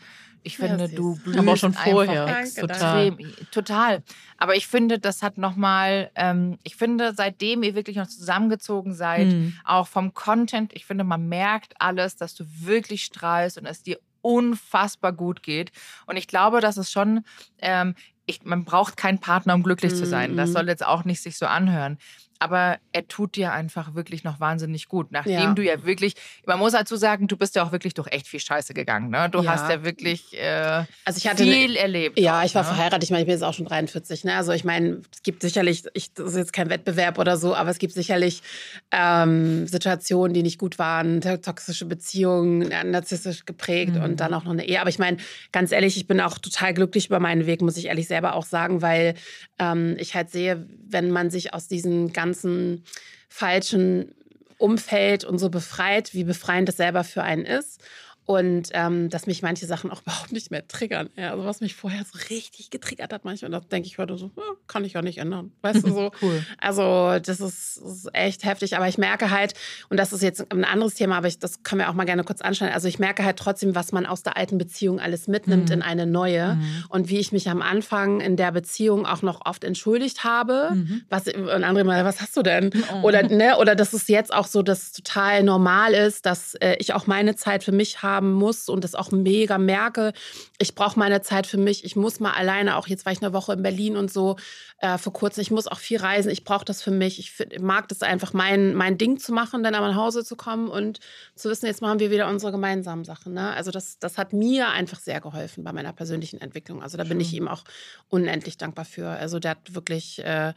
Ich 0.47 0.59
finde, 0.59 0.85
ja, 0.85 0.87
du 0.87 1.17
blühst 1.17 1.39
aber 1.41 1.55
auch 1.55 1.57
schon 1.57 1.73
vorher 1.73 2.39
extrem, 2.39 3.19
total. 3.51 4.05
Aber 4.39 4.55
ich 4.55 4.69
finde, 4.69 5.01
das 5.01 5.21
hat 5.25 5.39
noch 5.39 5.57
mal, 5.57 6.13
ähm, 6.15 6.59
ich 6.63 6.77
finde, 6.77 7.15
seitdem 7.17 7.65
ihr 7.65 7.75
wirklich 7.75 7.97
noch 7.97 8.07
zusammengezogen 8.07 8.95
seid, 8.95 9.27
mhm. 9.27 9.59
auch 9.65 9.89
vom 9.89 10.15
Content, 10.15 10.73
ich 10.73 10.87
finde, 10.87 11.03
man 11.03 11.29
merkt 11.29 11.75
alles, 11.81 12.15
dass 12.15 12.37
du 12.37 12.45
wirklich 12.61 13.03
strahlst 13.03 13.59
und 13.59 13.67
es 13.67 13.83
dir 13.83 13.99
unfassbar 14.27 15.13
gut 15.13 15.43
geht. 15.43 15.71
Und 16.07 16.17
ich 16.17 16.27
glaube, 16.27 16.61
dass 16.61 16.77
es 16.77 16.91
schon, 16.91 17.25
ähm, 17.59 17.95
ich, 18.27 18.43
man 18.43 18.65
braucht 18.65 18.97
keinen 18.97 19.21
Partner, 19.21 19.55
um 19.55 19.63
glücklich 19.63 19.95
zu 19.95 20.05
sein. 20.05 20.37
Das 20.37 20.51
mhm. 20.51 20.55
soll 20.55 20.69
jetzt 20.69 20.85
auch 20.85 21.05
nicht 21.05 21.23
sich 21.23 21.39
so 21.39 21.47
anhören 21.47 21.99
aber 22.39 22.79
er 22.93 23.09
tut 23.09 23.37
dir 23.37 23.53
einfach 23.53 23.95
wirklich 23.95 24.25
noch 24.25 24.41
wahnsinnig 24.41 24.89
gut. 24.89 25.13
Nachdem 25.13 25.33
ja. 25.33 25.55
du 25.55 25.63
ja 25.63 25.85
wirklich, 25.85 26.15
man 26.47 26.59
muss 26.59 26.73
dazu 26.73 26.97
sagen, 26.97 27.29
du 27.29 27.37
bist 27.37 27.57
ja 27.57 27.65
auch 27.65 27.73
wirklich 27.73 27.95
durch 27.95 28.09
echt 28.13 28.29
viel 28.29 28.41
Scheiße 28.41 28.75
gegangen. 28.75 29.11
Ne? 29.11 29.29
Du 29.31 29.43
ja. 29.43 29.53
hast 29.53 29.71
ja 29.71 29.85
wirklich 29.85 30.39
äh, 30.39 30.85
also 31.05 31.19
ich 31.19 31.29
hatte 31.29 31.43
viel 31.45 31.73
ne, 31.73 31.79
erlebt. 31.79 32.19
Ja, 32.19 32.45
ich 32.45 32.55
war 32.55 32.63
ne? 32.63 32.69
verheiratet. 32.69 33.05
Ich 33.05 33.11
meine, 33.11 33.23
ich 33.23 33.27
bin 33.27 33.33
jetzt 33.33 33.43
auch 33.43 33.55
schon 33.55 33.67
43. 33.67 34.25
Ne? 34.25 34.35
Also 34.35 34.53
ich 34.53 34.65
meine, 34.65 35.01
es 35.13 35.23
gibt 35.23 35.43
sicherlich, 35.43 35.85
ich, 35.95 36.13
das 36.13 36.31
ist 36.31 36.37
jetzt 36.37 36.53
kein 36.53 36.69
Wettbewerb 36.69 37.19
oder 37.19 37.37
so, 37.37 37.55
aber 37.55 37.71
es 37.71 37.79
gibt 37.79 37.95
sicherlich 37.95 38.43
ähm, 38.91 39.67
Situationen, 39.67 40.35
die 40.35 40.43
nicht 40.43 40.59
gut 40.59 40.79
waren, 40.79 41.21
toxische 41.21 41.87
Beziehungen, 41.87 42.69
narzisstisch 42.91 43.45
geprägt 43.45 43.95
mhm. 43.95 44.03
und 44.03 44.21
dann 44.21 44.35
auch 44.35 44.45
noch 44.45 44.53
eine 44.53 44.67
Ehe. 44.67 44.81
Aber 44.81 44.91
ich 44.91 44.99
meine, 44.99 45.17
ganz 45.53 45.73
ehrlich, 45.73 45.97
ich 45.97 46.07
bin 46.07 46.21
auch 46.21 46.39
total 46.39 46.75
glücklich 46.75 47.07
über 47.07 47.21
meinen 47.21 47.47
Weg, 47.47 47.63
muss 47.63 47.77
ich 47.77 47.87
ehrlich 47.87 48.09
selber 48.09 48.35
auch 48.35 48.45
sagen, 48.45 48.83
weil 48.83 49.15
ähm, 49.59 49.97
ich 49.99 50.15
halt 50.15 50.31
sehe, 50.31 50.67
wenn 50.89 51.11
man 51.11 51.31
sich 51.31 51.55
aus 51.55 51.69
diesen 51.69 52.13
ganzen 52.13 52.26
ganzen 52.27 52.85
falschen 53.29 54.15
Umfeld 54.59 55.25
und 55.25 55.39
so 55.39 55.51
befreit, 55.51 56.15
wie 56.15 56.25
befreiend 56.25 56.69
das 56.69 56.77
selber 56.77 57.05
für 57.05 57.23
einen 57.23 57.45
ist. 57.45 57.83
Und 58.27 58.71
ähm, 58.73 59.09
dass 59.09 59.27
mich 59.27 59.41
manche 59.43 59.67
Sachen 59.67 59.91
auch 59.91 60.03
überhaupt 60.07 60.33
nicht 60.33 60.51
mehr 60.51 60.67
triggern. 60.67 61.09
Ja, 61.17 61.31
also 61.31 61.45
was 61.45 61.61
mich 61.61 61.77
vorher 61.77 62.05
so 62.05 62.19
richtig 62.29 62.71
getriggert 62.71 63.13
hat 63.13 63.25
manchmal, 63.25 63.53
das 63.53 63.69
denke 63.69 63.87
ich 63.87 63.99
heute 63.99 64.19
so, 64.19 64.33
ja, 64.37 64.43
kann 64.67 64.85
ich 64.85 64.95
ja 64.95 65.03
nicht 65.03 65.19
ändern. 65.19 65.53
Weißt 65.63 65.87
du 65.87 65.93
so? 65.93 66.11
cool. 66.23 66.45
Also 66.59 67.19
das 67.21 67.41
ist, 67.41 67.81
das 67.83 67.93
ist, 67.93 68.09
echt 68.13 68.45
heftig. 68.45 68.77
Aber 68.77 68.89
ich 68.89 68.99
merke 68.99 69.31
halt, 69.31 69.55
und 69.89 69.97
das 69.99 70.13
ist 70.13 70.23
jetzt 70.23 70.53
ein 70.53 70.65
anderes 70.65 70.95
Thema, 70.95 71.19
aber 71.19 71.29
ich, 71.29 71.39
das 71.39 71.63
können 71.63 71.81
wir 71.81 71.89
auch 71.89 71.95
mal 71.95 72.05
gerne 72.05 72.25
kurz 72.25 72.41
anschauen. 72.41 72.71
Also 72.71 72.89
ich 72.89 72.99
merke 72.99 73.25
halt 73.25 73.39
trotzdem, 73.39 73.75
was 73.77 73.93
man 73.93 74.07
aus 74.07 74.25
der 74.25 74.37
alten 74.37 74.59
Beziehung 74.59 74.99
alles 74.99 75.29
mitnimmt 75.29 75.69
mhm. 75.69 75.75
in 75.75 75.83
eine 75.83 76.07
neue. 76.07 76.57
Mhm. 76.57 76.85
Und 76.89 77.09
wie 77.09 77.19
ich 77.19 77.31
mich 77.31 77.49
am 77.49 77.63
Anfang 77.63 78.21
in 78.21 78.37
der 78.37 78.51
Beziehung 78.51 79.07
auch 79.07 79.23
noch 79.23 79.47
oft 79.47 79.63
entschuldigt 79.63 80.25
habe. 80.25 80.71
Mhm. 80.75 81.03
Was, 81.09 81.29
und 81.29 81.63
andere 81.63 81.85
mal, 81.85 82.05
was 82.05 82.21
hast 82.21 82.37
du 82.37 82.43
denn? 82.43 82.71
Oh. 82.93 83.07
Oder, 83.07 83.23
ne, 83.23 83.57
oder 83.59 83.77
dass 83.77 83.93
es 83.93 84.09
jetzt 84.09 84.35
auch 84.35 84.47
so, 84.47 84.63
dass 84.63 84.83
es 84.83 84.93
total 84.93 85.45
normal 85.45 85.95
ist, 85.95 86.27
dass 86.27 86.55
äh, 86.57 86.75
ich 86.81 86.93
auch 86.93 87.07
meine 87.07 87.37
Zeit 87.37 87.63
für 87.63 87.73
mich 87.73 88.03
habe 88.03 88.16
haben 88.17 88.33
muss 88.33 88.69
und 88.69 88.83
das 88.83 88.95
auch 88.95 89.11
mega 89.11 89.59
merke. 89.59 90.13
Ich 90.59 90.75
brauche 90.75 90.99
meine 90.99 91.23
Zeit 91.23 91.47
für 91.47 91.59
mich. 91.59 91.85
Ich 91.85 91.97
muss 91.97 92.19
mal 92.19 92.33
alleine, 92.33 92.77
auch 92.77 92.89
jetzt 92.89 93.07
war 93.07 93.13
ich 93.13 93.23
eine 93.23 93.33
Woche 93.33 93.53
in 93.53 93.63
Berlin 93.63 93.97
und 93.97 94.13
so 94.13 94.37
äh, 94.79 94.99
vor 94.99 95.13
kurzem. 95.13 95.43
Ich 95.43 95.51
muss 95.51 95.67
auch 95.67 95.79
viel 95.79 95.99
reisen. 95.99 96.31
Ich 96.31 96.45
brauche 96.45 96.65
das 96.65 96.83
für 96.83 96.91
mich. 96.91 97.19
Ich 97.19 97.61
mag 97.61 97.89
das 97.89 98.03
einfach, 98.03 98.33
mein, 98.33 98.75
mein 98.75 98.99
Ding 98.99 99.19
zu 99.19 99.33
machen, 99.33 99.63
dann 99.63 99.75
aber 99.75 99.89
nach 99.89 99.97
Hause 99.97 100.25
zu 100.25 100.37
kommen 100.37 100.69
und 100.69 101.01
zu 101.35 101.49
wissen, 101.49 101.67
jetzt 101.67 101.83
machen 101.83 102.01
wir 102.01 102.11
wieder 102.11 102.29
unsere 102.29 102.53
gemeinsamen 102.53 103.05
Sachen. 103.05 103.35
Ne? 103.35 103.53
Also 103.53 103.71
das, 103.71 103.99
das 103.99 104.19
hat 104.19 104.33
mir 104.33 104.71
einfach 104.71 104.99
sehr 104.99 105.21
geholfen 105.21 105.65
bei 105.65 105.73
meiner 105.73 105.93
persönlichen 105.93 106.41
Entwicklung. 106.41 106.83
Also 106.83 106.97
da 106.97 107.05
bin 107.05 107.21
ich 107.21 107.33
ihm 107.35 107.49
auch 107.49 107.65
unendlich 108.09 108.57
dankbar 108.57 108.85
für. 108.85 109.09
Also 109.09 109.39
der 109.39 109.53
hat 109.53 109.75
wirklich... 109.75 110.19
Äh, 110.25 110.55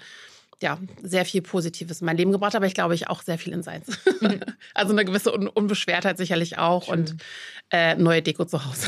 ja, 0.62 0.78
sehr 1.02 1.26
viel 1.26 1.42
Positives 1.42 2.02
in 2.02 2.06
mein 2.06 2.18
Leben 2.18 2.32
gebracht, 2.32 2.56
aber 2.56 2.66
ich 2.66 2.74
glaube, 2.74 2.96
ich 2.96 3.08
auch 3.08 3.22
sehr 3.22 3.38
viel 3.38 3.54
in 3.54 3.64
seins. 3.64 4.00
also 4.74 4.94
eine 4.94 5.06
gewisse 5.06 5.34
Un 5.34 5.48
Unbeschwertheit 5.48 6.18
sicherlich 6.18 6.58
auch 6.58 6.86
Schön. 6.86 7.00
und 7.00 7.16
äh, 7.72 7.96
neue 7.96 8.22
Deko 8.22 8.46
zu 8.46 8.66
Hause. 8.66 8.88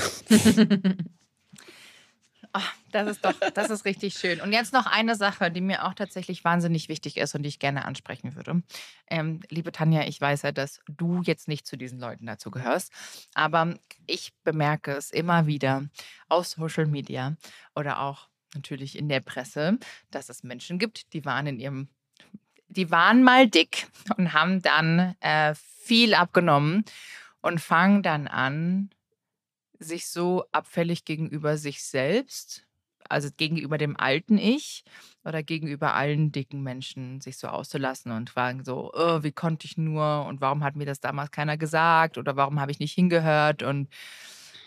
Oh, 2.53 2.59
das 2.91 3.07
ist 3.07 3.23
doch, 3.23 3.33
das 3.53 3.69
ist 3.69 3.85
richtig 3.85 4.15
schön. 4.15 4.41
Und 4.41 4.51
jetzt 4.51 4.73
noch 4.73 4.85
eine 4.85 5.15
Sache, 5.15 5.49
die 5.49 5.61
mir 5.61 5.85
auch 5.85 5.93
tatsächlich 5.93 6.43
wahnsinnig 6.43 6.89
wichtig 6.89 7.17
ist 7.17 7.35
und 7.35 7.43
die 7.43 7.49
ich 7.49 7.59
gerne 7.59 7.85
ansprechen 7.85 8.35
würde. 8.35 8.63
Ähm, 9.07 9.39
liebe 9.49 9.71
Tanja, 9.71 10.03
ich 10.03 10.19
weiß 10.19 10.41
ja, 10.41 10.51
dass 10.51 10.81
du 10.87 11.21
jetzt 11.23 11.47
nicht 11.47 11.65
zu 11.65 11.77
diesen 11.77 11.99
Leuten 11.99 12.25
dazu 12.25 12.51
gehörst, 12.51 12.91
aber 13.33 13.75
ich 14.07 14.33
bemerke 14.43 14.91
es 14.91 15.11
immer 15.11 15.47
wieder 15.47 15.85
auf 16.27 16.47
Social 16.47 16.85
Media 16.85 17.37
oder 17.75 18.01
auch 18.01 18.27
natürlich 18.55 18.97
in 18.97 19.09
der 19.09 19.21
Presse, 19.21 19.77
dass 20.11 20.29
es 20.29 20.43
Menschen 20.43 20.79
gibt, 20.79 21.13
die 21.13 21.25
waren 21.25 21.47
in 21.47 21.59
ihrem, 21.59 21.87
die 22.67 22.91
waren 22.91 23.23
mal 23.23 23.47
dick 23.47 23.87
und 24.17 24.33
haben 24.33 24.61
dann 24.61 25.15
äh, 25.19 25.55
viel 25.55 26.13
abgenommen 26.13 26.85
und 27.41 27.59
fangen 27.59 28.03
dann 28.03 28.27
an, 28.27 28.89
sich 29.79 30.07
so 30.07 30.45
abfällig 30.51 31.05
gegenüber 31.05 31.57
sich 31.57 31.83
selbst, 31.83 32.67
also 33.09 33.29
gegenüber 33.35 33.77
dem 33.77 33.97
alten 33.97 34.37
Ich 34.37 34.83
oder 35.25 35.43
gegenüber 35.43 35.95
allen 35.95 36.31
dicken 36.31 36.61
Menschen 36.61 37.19
sich 37.19 37.37
so 37.37 37.47
auszulassen 37.47 38.11
und 38.11 38.29
fragen 38.29 38.63
so, 38.63 38.91
oh, 38.93 39.23
wie 39.23 39.31
konnte 39.31 39.65
ich 39.65 39.77
nur 39.77 40.25
und 40.27 40.39
warum 40.39 40.63
hat 40.63 40.75
mir 40.75 40.85
das 40.85 40.99
damals 40.99 41.31
keiner 41.31 41.57
gesagt 41.57 42.17
oder 42.17 42.35
warum 42.35 42.59
habe 42.59 42.71
ich 42.71 42.79
nicht 42.79 42.93
hingehört 42.93 43.63
und 43.63 43.89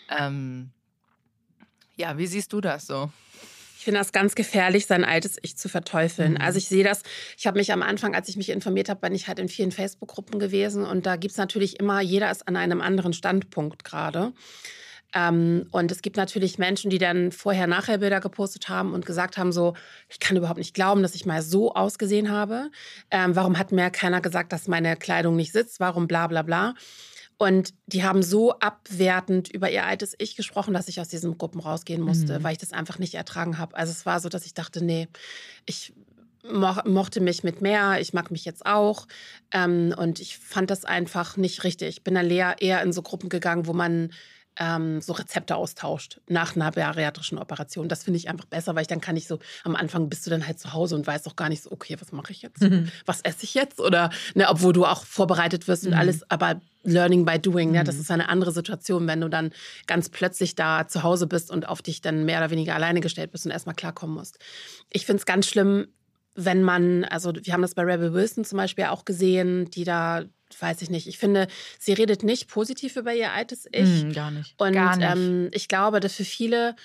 ähm, 0.09 0.71
ja, 1.95 2.17
wie 2.17 2.27
siehst 2.27 2.51
du 2.53 2.61
das 2.61 2.87
so? 2.87 3.09
Ich 3.85 3.87
finde 3.87 3.99
das 3.99 4.13
ganz 4.13 4.33
gefährlich, 4.33 4.87
sein 4.87 5.03
altes 5.03 5.37
Ich 5.43 5.57
zu 5.57 5.69
verteufeln. 5.69 6.31
Mhm. 6.31 6.41
Also 6.41 6.57
ich 6.57 6.67
sehe 6.67 6.83
das, 6.83 7.03
ich 7.37 7.45
habe 7.45 7.59
mich 7.59 7.71
am 7.71 7.83
Anfang, 7.83 8.15
als 8.15 8.27
ich 8.29 8.35
mich 8.35 8.49
informiert 8.49 8.89
habe, 8.89 9.01
bin 9.01 9.13
ich 9.13 9.27
halt 9.27 9.37
in 9.37 9.47
vielen 9.47 9.71
Facebook-Gruppen 9.71 10.39
gewesen 10.39 10.83
und 10.83 11.05
da 11.05 11.17
gibt 11.17 11.33
es 11.33 11.37
natürlich 11.37 11.79
immer, 11.79 12.01
jeder 12.01 12.31
ist 12.31 12.47
an 12.47 12.55
einem 12.55 12.81
anderen 12.81 13.13
Standpunkt 13.13 13.83
gerade. 13.83 14.33
Ähm, 15.13 15.67
und 15.69 15.91
es 15.91 16.01
gibt 16.01 16.17
natürlich 16.17 16.57
Menschen, 16.57 16.89
die 16.89 16.97
dann 16.97 17.31
vorher-nachher 17.31 17.99
Bilder 17.99 18.21
gepostet 18.21 18.69
haben 18.69 18.91
und 18.91 19.05
gesagt 19.05 19.37
haben, 19.37 19.51
so, 19.51 19.75
ich 20.09 20.19
kann 20.19 20.35
überhaupt 20.35 20.57
nicht 20.57 20.73
glauben, 20.73 21.03
dass 21.03 21.13
ich 21.13 21.27
mal 21.27 21.43
so 21.43 21.75
ausgesehen 21.75 22.31
habe. 22.31 22.71
Ähm, 23.11 23.35
warum 23.35 23.59
hat 23.59 23.71
mir 23.71 23.91
keiner 23.91 24.19
gesagt, 24.19 24.51
dass 24.51 24.67
meine 24.67 24.95
Kleidung 24.95 25.35
nicht 25.35 25.51
sitzt? 25.51 25.79
Warum 25.79 26.07
bla 26.07 26.25
bla 26.25 26.41
bla? 26.41 26.73
Und 27.37 27.73
die 27.87 28.03
haben 28.03 28.23
so 28.23 28.53
abwertend 28.59 29.49
über 29.49 29.69
ihr 29.69 29.85
altes 29.85 30.15
Ich 30.19 30.35
gesprochen, 30.35 30.73
dass 30.73 30.87
ich 30.87 31.01
aus 31.01 31.09
diesen 31.09 31.37
Gruppen 31.37 31.59
rausgehen 31.59 32.01
musste, 32.01 32.39
mhm. 32.39 32.43
weil 32.43 32.53
ich 32.53 32.59
das 32.59 32.71
einfach 32.71 32.97
nicht 32.97 33.13
ertragen 33.13 33.57
habe. 33.57 33.75
Also 33.75 33.91
es 33.91 34.05
war 34.05 34.19
so, 34.19 34.29
dass 34.29 34.45
ich 34.45 34.53
dachte, 34.53 34.83
nee, 34.83 35.07
ich 35.65 35.93
mo 36.49 36.75
mochte 36.85 37.21
mich 37.21 37.43
mit 37.43 37.61
mehr, 37.61 37.99
ich 37.99 38.13
mag 38.13 38.31
mich 38.31 38.45
jetzt 38.45 38.65
auch. 38.65 39.07
Ähm, 39.51 39.93
und 39.97 40.19
ich 40.19 40.37
fand 40.37 40.69
das 40.69 40.85
einfach 40.85 41.35
nicht 41.35 41.63
richtig. 41.63 41.89
Ich 41.89 42.03
bin 42.03 42.15
dann 42.15 42.29
eher 42.29 42.81
in 42.81 42.93
so 42.93 43.01
Gruppen 43.01 43.29
gegangen, 43.29 43.67
wo 43.67 43.73
man 43.73 44.11
ähm, 44.57 45.01
so 45.01 45.13
Rezepte 45.13 45.55
austauscht 45.55 46.21
nach 46.27 46.55
einer 46.55 46.71
bariatrischen 46.71 47.37
Operation. 47.37 47.89
Das 47.89 48.03
finde 48.03 48.17
ich 48.17 48.29
einfach 48.29 48.45
besser, 48.45 48.75
weil 48.75 48.83
ich 48.83 48.87
dann 48.87 49.01
kann 49.01 49.17
ich 49.17 49.27
so, 49.27 49.39
am 49.63 49.75
Anfang 49.75 50.09
bist 50.09 50.25
du 50.25 50.29
dann 50.29 50.47
halt 50.47 50.59
zu 50.59 50.73
Hause 50.73 50.95
und 50.95 51.05
weißt 51.05 51.27
auch 51.27 51.35
gar 51.35 51.49
nicht 51.49 51.63
so, 51.63 51.71
okay, 51.71 51.97
was 51.99 52.11
mache 52.11 52.31
ich 52.31 52.41
jetzt? 52.41 52.61
Mhm. 52.61 52.89
Was 53.05 53.21
esse 53.21 53.43
ich 53.43 53.53
jetzt? 53.53 53.79
Oder, 53.79 54.09
ne, 54.33 54.47
obwohl 54.49 54.73
du 54.73 54.85
auch 54.85 55.05
vorbereitet 55.05 55.67
wirst 55.67 55.85
und 55.85 55.91
mhm. 55.91 55.97
alles, 55.97 56.29
aber 56.29 56.61
Learning 56.85 57.25
by 57.25 57.39
Doing, 57.39 57.69
mhm. 57.69 57.75
ja, 57.75 57.83
das 57.83 57.95
ist 57.95 58.11
eine 58.11 58.29
andere 58.29 58.51
Situation, 58.51 59.07
wenn 59.07 59.21
du 59.21 59.29
dann 59.29 59.51
ganz 59.87 60.09
plötzlich 60.09 60.55
da 60.55 60.87
zu 60.87 61.03
Hause 61.03 61.27
bist 61.27 61.51
und 61.51 61.67
auf 61.67 61.81
dich 61.81 62.01
dann 62.01 62.25
mehr 62.25 62.39
oder 62.39 62.51
weniger 62.51 62.75
alleine 62.75 63.01
gestellt 63.01 63.31
bist 63.31 63.45
und 63.45 63.51
erstmal 63.51 63.75
klarkommen 63.75 64.15
musst. 64.15 64.39
Ich 64.91 65.05
finde 65.05 65.19
es 65.19 65.25
ganz 65.25 65.47
schlimm, 65.47 65.87
wenn 66.35 66.63
man, 66.63 67.05
also 67.05 67.33
wir 67.33 67.53
haben 67.53 67.61
das 67.61 67.75
bei 67.75 67.83
Rebel 67.83 68.13
Wilson 68.13 68.43
zum 68.45 68.57
Beispiel 68.57 68.85
auch 68.85 69.05
gesehen, 69.05 69.69
die 69.71 69.83
da 69.83 70.25
weiß 70.59 70.81
ich 70.81 70.89
nicht. 70.89 71.07
Ich 71.07 71.17
finde, 71.17 71.47
sie 71.79 71.93
redet 71.93 72.23
nicht 72.23 72.47
positiv 72.47 72.95
über 72.95 73.13
ihr 73.13 73.31
altes 73.31 73.67
Ich. 73.71 74.03
Mm, 74.03 74.11
gar 74.11 74.31
nicht. 74.31 74.53
Und 74.57 74.73
gar 74.73 74.95
nicht. 74.95 75.09
Ähm, 75.09 75.49
ich 75.51 75.67
glaube, 75.67 75.99
dass 75.99 76.13
für 76.13 76.23
viele 76.23 76.75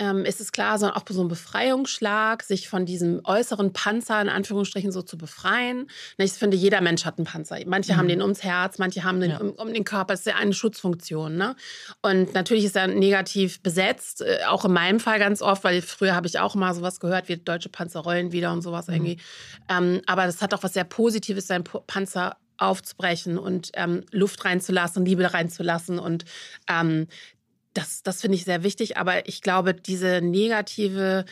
ähm, 0.00 0.24
ist 0.24 0.40
es 0.40 0.50
klar, 0.50 0.78
sondern 0.78 0.96
auch 0.96 1.04
so 1.08 1.22
ein 1.22 1.28
Befreiungsschlag, 1.28 2.42
sich 2.42 2.68
von 2.70 2.86
diesem 2.86 3.20
äußeren 3.24 3.74
Panzer 3.74 4.20
in 4.22 4.30
Anführungsstrichen 4.30 4.90
so 4.92 5.02
zu 5.02 5.18
befreien. 5.18 5.90
Ich 6.16 6.32
finde, 6.32 6.56
jeder 6.56 6.80
Mensch 6.80 7.04
hat 7.04 7.18
einen 7.18 7.26
Panzer. 7.26 7.58
Manche 7.66 7.92
mhm. 7.92 7.96
haben 7.98 8.08
den 8.08 8.22
ums 8.22 8.42
Herz, 8.42 8.78
manche 8.78 9.04
haben 9.04 9.20
den 9.20 9.32
ja. 9.32 9.38
um, 9.38 9.50
um, 9.50 9.72
den 9.74 9.84
Körper. 9.84 10.14
Das 10.14 10.20
ist 10.20 10.26
ja 10.26 10.36
eine 10.36 10.54
Schutzfunktion. 10.54 11.36
Ne? 11.36 11.54
Und 12.00 12.32
natürlich 12.32 12.64
ist 12.64 12.76
er 12.76 12.86
negativ 12.86 13.62
besetzt, 13.62 14.22
äh, 14.22 14.38
auch 14.48 14.64
in 14.64 14.72
meinem 14.72 15.00
Fall 15.00 15.18
ganz 15.18 15.42
oft, 15.42 15.64
weil 15.64 15.82
früher 15.82 16.14
habe 16.14 16.26
ich 16.26 16.38
auch 16.38 16.54
mal 16.54 16.72
sowas 16.74 16.98
gehört, 16.98 17.28
wie 17.28 17.36
deutsche 17.36 17.68
Panzer 17.68 18.00
rollen 18.00 18.32
wieder 18.32 18.52
und 18.52 18.62
sowas 18.62 18.88
mhm. 18.88 18.94
irgendwie. 18.94 19.18
Ähm, 19.68 20.00
aber 20.06 20.24
das 20.24 20.40
hat 20.40 20.54
auch 20.54 20.62
was 20.62 20.72
sehr 20.72 20.84
Positives, 20.84 21.46
sein 21.46 21.62
Panzer 21.62 22.38
aufzubrechen 22.56 23.38
und 23.38 23.70
ähm, 23.74 24.04
Luft 24.12 24.44
reinzulassen, 24.44 25.04
Liebe 25.04 25.32
reinzulassen. 25.32 25.98
Und 25.98 26.24
ähm, 26.68 27.06
das, 27.74 28.02
das 28.02 28.20
finde 28.20 28.36
ich 28.36 28.44
sehr 28.44 28.62
wichtig. 28.62 28.96
Aber 28.96 29.28
ich 29.28 29.42
glaube, 29.42 29.74
diese 29.74 30.20
negative, 30.20 31.24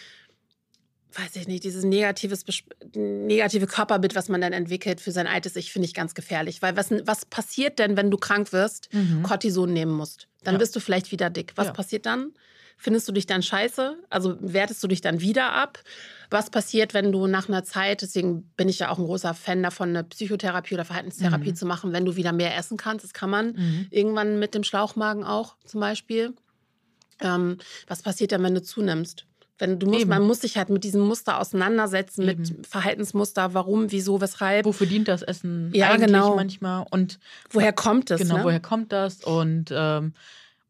weiß 1.12 1.37
ich 1.37 1.48
nicht, 1.48 1.64
dieses 1.64 1.85
negatives, 1.85 2.44
negative 2.94 3.66
Körperbild, 3.66 4.14
was 4.14 4.29
man 4.29 4.40
dann 4.40 4.53
entwickelt 4.53 5.01
für 5.01 5.12
sein 5.12 5.27
altes 5.27 5.57
Ich, 5.57 5.72
finde 5.72 5.87
ich 5.87 5.94
ganz 5.94 6.14
gefährlich. 6.14 6.62
Weil 6.62 6.77
was, 6.77 6.90
was 7.05 7.24
passiert 7.24 7.79
denn, 7.79 7.96
wenn 7.96 8.11
du 8.11 8.16
krank 8.16 8.53
wirst, 8.53 8.92
mhm. 8.92 9.22
Cortison 9.22 9.72
nehmen 9.72 9.92
musst? 9.92 10.29
Dann 10.44 10.55
ja. 10.55 10.59
bist 10.59 10.74
du 10.77 10.81
vielleicht 10.81 11.11
wieder 11.12 11.31
dick. 11.31 11.53
Was 11.57 11.68
ja. 11.68 11.72
passiert 11.72 12.07
dann? 12.07 12.33
Findest 12.80 13.08
du 13.08 13.12
dich 13.12 13.26
dann 13.26 13.42
scheiße? 13.42 13.96
Also 14.08 14.36
wertest 14.40 14.82
du 14.84 14.88
dich 14.88 15.00
dann 15.00 15.20
wieder 15.20 15.52
ab? 15.52 15.80
Was 16.30 16.48
passiert, 16.48 16.94
wenn 16.94 17.10
du 17.10 17.26
nach 17.26 17.48
einer 17.48 17.64
Zeit, 17.64 18.02
deswegen 18.02 18.44
bin 18.56 18.68
ich 18.68 18.78
ja 18.78 18.90
auch 18.90 18.98
ein 18.98 19.04
großer 19.04 19.34
Fan 19.34 19.62
davon, 19.64 19.88
eine 19.88 20.04
Psychotherapie 20.04 20.74
oder 20.74 20.84
Verhaltenstherapie 20.84 21.50
mhm. 21.50 21.56
zu 21.56 21.66
machen, 21.66 21.92
wenn 21.92 22.04
du 22.04 22.14
wieder 22.14 22.32
mehr 22.32 22.56
essen 22.56 22.76
kannst? 22.76 23.04
Das 23.04 23.12
kann 23.12 23.30
man 23.30 23.52
mhm. 23.52 23.86
irgendwann 23.90 24.38
mit 24.38 24.54
dem 24.54 24.62
Schlauchmagen 24.62 25.24
auch 25.24 25.56
zum 25.64 25.80
Beispiel. 25.80 26.34
Ähm, 27.20 27.58
was 27.88 28.02
passiert 28.02 28.30
dann, 28.30 28.44
wenn 28.44 28.54
du 28.54 28.62
zunimmst? 28.62 29.26
Wenn 29.58 29.80
du 29.80 29.88
musst, 29.88 30.06
man 30.06 30.22
muss 30.22 30.42
sich 30.42 30.56
halt 30.56 30.70
mit 30.70 30.84
diesem 30.84 31.00
Muster 31.00 31.40
auseinandersetzen, 31.40 32.28
Eben. 32.28 32.42
mit 32.42 32.66
Verhaltensmuster, 32.66 33.54
warum, 33.54 33.90
wieso, 33.90 34.20
weshalb. 34.20 34.66
Wofür 34.66 34.86
dient 34.86 35.08
das 35.08 35.22
Essen 35.22 35.72
ja, 35.74 35.90
eigentlich 35.90 36.06
genau. 36.06 36.36
manchmal? 36.36 36.86
Und 36.90 37.18
woher 37.50 37.72
kommt 37.72 38.12
es? 38.12 38.20
Genau, 38.20 38.38
ne? 38.38 38.44
woher 38.44 38.60
kommt 38.60 38.92
das? 38.92 39.24
Und 39.24 39.72
ähm, 39.72 40.14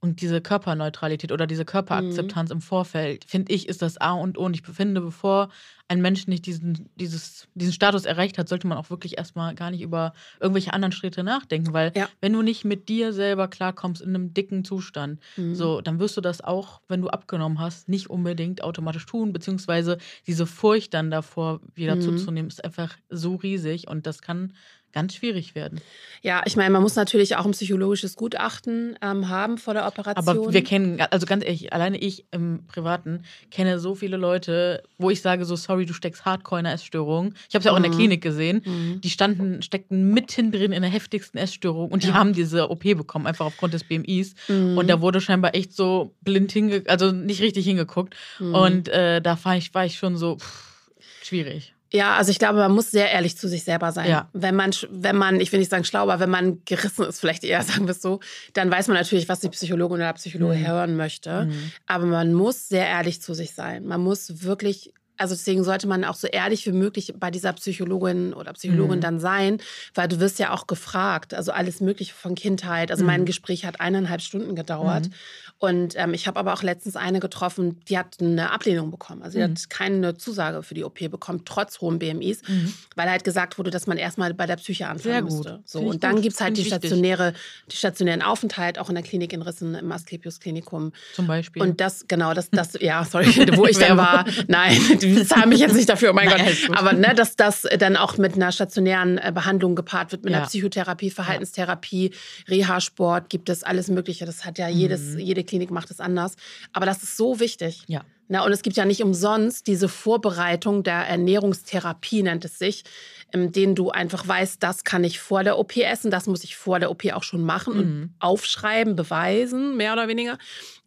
und 0.01 0.21
diese 0.21 0.41
Körperneutralität 0.41 1.33
oder 1.33 1.47
diese 1.47 1.65
Körperakzeptanz 1.65 2.51
mhm. 2.51 2.57
im 2.57 2.61
Vorfeld, 2.61 3.25
finde 3.25 3.53
ich, 3.53 3.69
ist 3.69 3.83
das 3.83 3.99
A 3.99 4.13
und 4.13 4.39
O. 4.39 4.45
Und 4.45 4.55
ich 4.55 4.63
befinde, 4.63 5.01
bevor 5.01 5.49
ein 5.89 6.01
Mensch 6.01 6.29
nicht 6.29 6.47
diesen, 6.47 6.89
dieses, 6.97 7.49
diesen 7.55 7.73
Status 7.73 8.05
erreicht 8.05 8.39
hat, 8.39 8.49
sollte 8.49 8.67
man 8.67 8.79
auch 8.79 8.91
wirklich 8.91 9.19
erstmal 9.19 9.55
gar 9.55 9.71
nicht 9.71 9.81
über 9.81 10.13
irgendwelche 10.39 10.73
anderen 10.73 10.93
Schritte 10.93 11.25
nachdenken. 11.25 11.73
Weil 11.73 11.93
ja. 11.97 12.09
wenn 12.21 12.33
du 12.33 12.43
nicht 12.43 12.65
mit 12.65 12.89
dir 12.89 13.13
selber 13.13 13.49
klarkommst 13.49 14.01
in 14.01 14.11
einem 14.11 14.35
dicken 14.35 14.65
Zustand, 14.65 15.21
mhm. 15.37 15.55
so, 15.55 15.81
dann 15.81 15.99
wirst 15.99 16.17
du 16.17 16.21
das 16.21 16.43
auch, 16.43 16.81
wenn 16.89 17.01
du 17.03 17.09
abgenommen 17.09 17.59
hast, 17.59 17.89
nicht 17.89 18.09
unbedingt 18.09 18.63
automatisch 18.63 19.07
tun. 19.07 19.33
Beziehungsweise 19.33 19.99
diese 20.27 20.47
Furcht 20.47 20.95
dann 20.95 21.11
davor, 21.11 21.61
wieder 21.75 21.97
mhm. 21.97 22.03
zuzunehmen, 22.03 22.51
ist 22.51 22.65
einfach 22.65 22.95
so 23.09 23.35
riesig 23.35 23.89
und 23.89 24.07
das 24.07 24.23
kann 24.23 24.53
ganz 24.93 25.15
schwierig 25.15 25.55
werden. 25.55 25.81
Ja, 26.23 26.43
ich 26.47 26.57
meine, 26.57 26.71
man 26.71 26.83
muss 26.83 26.97
natürlich 26.97 27.37
auch 27.37 27.45
ein 27.45 27.53
psychologisches 27.53 28.17
Gutachten 28.17 28.99
ähm, 29.03 29.29
haben 29.29 29.59
vor 29.59 29.75
der 29.75 29.87
Operation. 29.87 30.29
Aber 30.29 30.53
wir 30.53 30.65
kennen, 30.65 31.01
also 31.11 31.27
ganz 31.27 31.45
ehrlich, 31.45 31.73
alleine 31.73 31.99
ich 31.99 32.27
im 32.31 32.67
Privaten 32.67 33.23
kenne 33.51 33.79
so 33.79 33.95
viele 33.95 34.17
Leute, 34.17 34.83
wo 34.99 35.11
ich 35.11 35.23
sage 35.23 35.45
so, 35.45 35.57
sorry, 35.57 35.87
du 35.87 35.93
steckst 35.93 36.25
hardcore 36.25 36.61
in 36.61 36.67
einer 36.67 36.75
Essstörung. 36.75 37.35
Ich 37.49 37.55
habe 37.55 37.61
es 37.61 37.65
ja 37.67 37.73
auch 37.73 37.79
mhm. 37.79 37.85
in 37.85 37.91
der 37.91 37.93
mhm. 37.93 37.97
Klinik 37.97 38.23
gesehen. 38.23 38.63
Mhm. 38.65 39.01
Die 39.01 39.11
standen, 39.11 39.63
steckten 39.63 40.13
mitten 40.13 40.51
drin 40.53 40.73
in 40.73 40.83
der 40.83 40.91
heftigsten 40.91 41.39
Essstörung 41.39 41.91
und 41.91 42.03
die 42.03 42.09
ja. 42.09 42.15
haben 42.15 42.33
diese 42.33 42.71
OP 42.71 42.83
bekommen, 42.83 43.27
einfach 43.27 43.47
aufgrund 43.47 43.75
des 43.75 43.85
BMIs. 43.85 44.35
Mhm. 44.49 44.79
Und 44.79 44.89
da 44.89 45.01
wurde 45.01 45.21
scheinbar 45.21 45.55
echt 45.55 45.73
so 45.73 46.15
blind 46.23 46.51
hingeguckt, 46.51 46.91
also 46.91 47.13
nicht 47.13 47.41
richtig 47.41 47.65
hingeguckt. 47.65 48.15
Mhm. 48.39 48.55
Und 48.55 48.89
äh, 48.89 49.21
da 49.21 49.39
war 49.45 49.57
ich, 49.57 49.73
war 49.75 49.85
ich 49.85 49.99
schon 49.99 50.17
so 50.17 50.37
pff, 50.37 50.91
schwierig. 51.23 51.75
Ja, 51.91 52.17
also 52.17 52.31
ich 52.31 52.39
glaube, 52.39 52.59
man 52.59 52.73
muss 52.73 52.91
sehr 52.91 53.11
ehrlich 53.11 53.37
zu 53.39 53.49
sich 53.49 53.65
selber 53.65 53.93
sein. 53.93 54.11
Ja. 54.11 54.29
Wenn 54.33 54.55
man, 54.55 54.73
wenn 54.91 55.17
man, 55.17 55.41
ich 55.41 55.53
will 55.53 55.59
nicht 55.59 55.71
sagen 55.71 55.85
schlau, 55.85 56.03
aber 56.03 56.21
wenn 56.21 56.31
man 56.31 56.63
gerissen 56.65 57.05
ist, 57.07 57.21
vielleicht 57.21 57.45
eher 57.45 57.63
sagen 57.65 57.87
wir 57.87 57.93
es 57.93 58.03
so, 58.03 58.21
dann 58.53 58.71
weiß 58.71 58.89
man 58.89 58.97
natürlich, 58.97 59.29
was 59.29 59.41
die 59.41 59.49
Psychologin 59.49 59.97
oder 59.97 60.07
der 60.07 60.13
Psychologe 60.15 60.57
mhm. 60.57 60.67
hören 60.67 60.97
möchte. 60.97 61.47
Mhm. 61.47 61.73
Aber 61.87 62.05
man 62.05 62.35
muss 62.35 62.69
sehr 62.69 62.87
ehrlich 62.87 63.23
zu 63.23 63.35
sich 63.35 63.55
sein. 63.55 63.87
Man 63.87 64.03
muss 64.03 64.43
wirklich 64.43 64.93
also 65.19 65.35
deswegen 65.35 65.65
sollte 65.65 65.87
man 65.87 66.05
auch 66.05 66.15
so 66.15 66.27
ehrlich 66.27 66.65
wie 66.67 66.73
möglich 66.73 67.15
bei 67.19 67.31
dieser 67.31 67.53
Psychologin 67.53 68.33
oder 68.33 68.53
Psychologin 68.53 68.99
mhm. 68.99 69.03
dann 69.03 69.21
sein, 69.21 69.59
weil 69.95 70.09
du 70.09 70.21
wirst 70.21 70.39
ja 70.39 70.53
auch 70.53 70.67
gefragt, 70.67 71.35
also 71.35 71.53
alles 71.53 71.81
Mögliche 71.81 72.15
von 72.15 72.35
Kindheit. 72.35 72.91
Also 72.91 73.03
mhm. 73.03 73.09
mein 73.09 73.25
Gespräch 73.27 73.65
hat 73.65 73.81
eineinhalb 73.81 74.23
Stunden 74.23 74.55
gedauert. 74.55 75.07
Mhm. 75.07 75.13
Und 75.61 75.95
ähm, 75.97 76.15
ich 76.15 76.29
habe 76.29 76.39
aber 76.39 76.53
auch 76.53 76.63
letztens 76.63 76.95
eine 76.95 77.19
getroffen, 77.19 77.81
die 77.89 77.99
hat 77.99 78.19
eine 78.21 78.53
Ablehnung 78.53 78.93
bekommen. 78.93 79.23
Also 79.23 79.39
die 79.39 79.45
mhm. 79.45 79.51
hat 79.51 79.71
keine 79.71 80.17
Zusage 80.17 80.63
für 80.63 80.75
die 80.75 80.85
OP 80.85 80.99
bekommen, 81.11 81.43
trotz 81.45 81.81
hohen 81.81 81.99
BMIs, 81.99 82.43
mhm. 82.47 82.73
weil 82.95 83.11
halt 83.11 83.25
gesagt 83.25 83.59
wurde, 83.59 83.71
dass 83.71 83.89
man 83.89 83.99
erstmal 83.99 84.33
bei 84.35 84.47
der 84.47 84.57
Psyche 84.57 84.87
anfangen 84.87 85.25
müsste. 85.25 85.61
So, 85.65 85.81
und 85.81 86.05
dann 86.05 86.23
gibt 86.23 86.37
es 86.37 86.41
halt 86.41 86.57
die 86.57 86.65
stationäre, 86.65 87.35
die 87.73 87.77
stationären 87.77 88.23
Aufenthalt, 88.23 88.79
auch 88.79 88.89
in 88.89 88.95
der 88.95 89.03
Klinik 89.03 89.33
in 89.33 89.43
Rissen, 89.43 89.75
im 89.75 89.91
Asklepios 89.91 90.39
Klinikum. 90.39 90.93
Zum 91.15 91.27
Beispiel. 91.27 91.61
Und 91.61 91.81
das, 91.81 92.07
genau, 92.07 92.35
das, 92.35 92.51
das, 92.51 92.75
ja, 92.81 93.05
sorry, 93.05 93.27
wo 93.57 93.67
ich 93.67 93.79
dann 93.79 93.97
war. 93.97 94.27
Nein, 94.47 94.81
die 95.17 95.25
zahlen 95.27 95.49
mich 95.49 95.61
jetzt 95.61 95.75
nicht 95.75 95.89
dafür, 95.89 96.11
oh 96.11 96.15
mein 96.15 96.29
Gott. 96.31 96.41
Aber 96.73 96.93
ne, 96.93 97.15
dass 97.15 97.37
das 97.37 97.63
dann 97.79 97.97
auch 97.97 98.19
mit 98.19 98.35
einer 98.35 98.53
stationären 98.53 99.19
äh, 99.19 99.33
Behandlung 99.35 99.75
gepaart 99.75 100.13
wird, 100.13 100.25
mit 100.25 100.33
Ja. 100.33 100.39
einer 100.39 100.47
Psychotherapie, 100.47 101.11
Verhaltenstherapie, 101.11 102.13
Reha-Sport, 102.49 103.31
gibt 103.31 103.49
es 103.49 103.63
alles 103.63 103.89
Mögliche. 103.89 104.27
Das 104.27 104.45
hat 104.45 104.59
ja 104.59 104.69
jedes, 104.69 105.01
Mhm. 105.15 105.19
jede 105.21 105.45
Klinik 105.45 105.71
macht 105.71 105.91
es 105.91 106.01
anders. 106.01 106.37
Aber 106.73 106.87
das 106.87 107.03
ist 107.03 107.17
so 107.17 107.41
wichtig. 107.41 107.83
Ja. 107.87 108.03
Na, 108.31 108.45
und 108.45 108.53
es 108.53 108.61
gibt 108.61 108.77
ja 108.77 108.85
nicht 108.85 109.03
umsonst 109.03 109.67
diese 109.67 109.89
Vorbereitung 109.89 110.83
der 110.83 111.07
Ernährungstherapie, 111.09 112.23
nennt 112.23 112.45
es 112.45 112.59
sich, 112.59 112.85
in 113.33 113.53
denen 113.53 113.75
du 113.75 113.91
einfach 113.91 114.27
weißt, 114.29 114.63
das 114.63 114.85
kann 114.85 115.03
ich 115.05 115.19
vor 115.19 115.45
der 115.45 115.59
OP 115.59 115.77
essen, 115.83 116.11
das 116.11 116.27
muss 116.27 116.45
ich 116.45 116.57
vor 116.57 116.79
der 116.79 116.91
OP 116.91 117.11
auch 117.13 117.23
schon 117.23 117.43
machen 117.43 117.73
und 117.75 117.87
Mhm. 118.01 118.11
aufschreiben, 118.19 118.97
beweisen, 118.97 119.77
mehr 119.79 119.95
oder 119.95 120.09
weniger. 120.09 120.37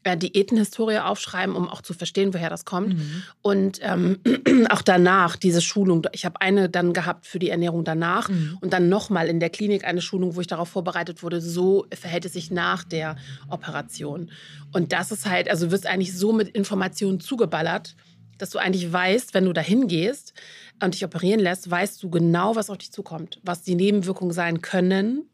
Äh, 0.04 0.18
Diätenhistorie 0.18 0.98
aufschreiben, 0.98 1.56
um 1.56 1.70
auch 1.70 1.84
zu 1.84 1.94
verstehen, 1.94 2.34
woher 2.34 2.50
das 2.50 2.66
kommt. 2.66 2.96
Mhm. 2.96 3.24
Und 3.44 3.80
ähm, 3.84 4.20
auch 4.70 4.82
danach, 4.82 5.36
diese 5.36 5.62
Schulung. 5.62 6.08
Ich 6.12 6.26
habe 6.26 6.42
eine 6.42 6.70
dann 6.70 6.94
gehabt 6.94 7.28
für 7.28 7.38
die 7.38 7.50
Ernährung 7.50 7.84
danach 7.84 8.28
Mhm. 8.28 8.58
und 8.62 8.74
dann 8.74 8.90
nochmal 8.90 9.28
in 9.28 9.40
der 9.40 9.52
Klinik 9.52 9.86
eine 9.86 10.02
Schulung, 10.02 10.36
wo 10.36 10.42
ich 10.42 10.48
darauf 10.48 10.70
vorbereitet 10.70 11.22
wurde, 11.22 11.40
so 11.40 11.86
verhält 11.94 12.26
es 12.26 12.34
sich 12.34 12.50
nach 12.50 12.84
der 12.84 13.16
Operation. 13.50 14.32
Und 14.74 14.92
das 14.92 15.12
ist 15.12 15.28
halt, 15.28 15.50
also 15.50 15.68
du 15.68 15.72
wirst 15.72 15.86
eigentlich 15.86 16.18
so 16.18 16.34
mit 16.34 16.50
Informationen 16.50 17.20
zugeballert, 17.20 17.96
dass 18.40 18.50
du 18.50 18.58
eigentlich 18.58 18.92
weißt, 18.92 19.36
wenn 19.36 19.46
du 19.46 19.54
dahin 19.54 19.88
gehst 19.88 20.34
und 20.82 20.96
dich 20.96 21.06
operieren 21.06 21.40
lässt, 21.40 21.70
weißt 21.70 22.02
du 22.02 22.10
genau, 22.10 22.56
was 22.56 22.72
auf 22.72 22.80
dich 22.80 22.92
zukommt, 22.92 23.40
was 23.44 23.62
die 23.62 23.76
Nebenwirkungen 23.76 24.34
sein 24.34 24.62
können 24.62 25.30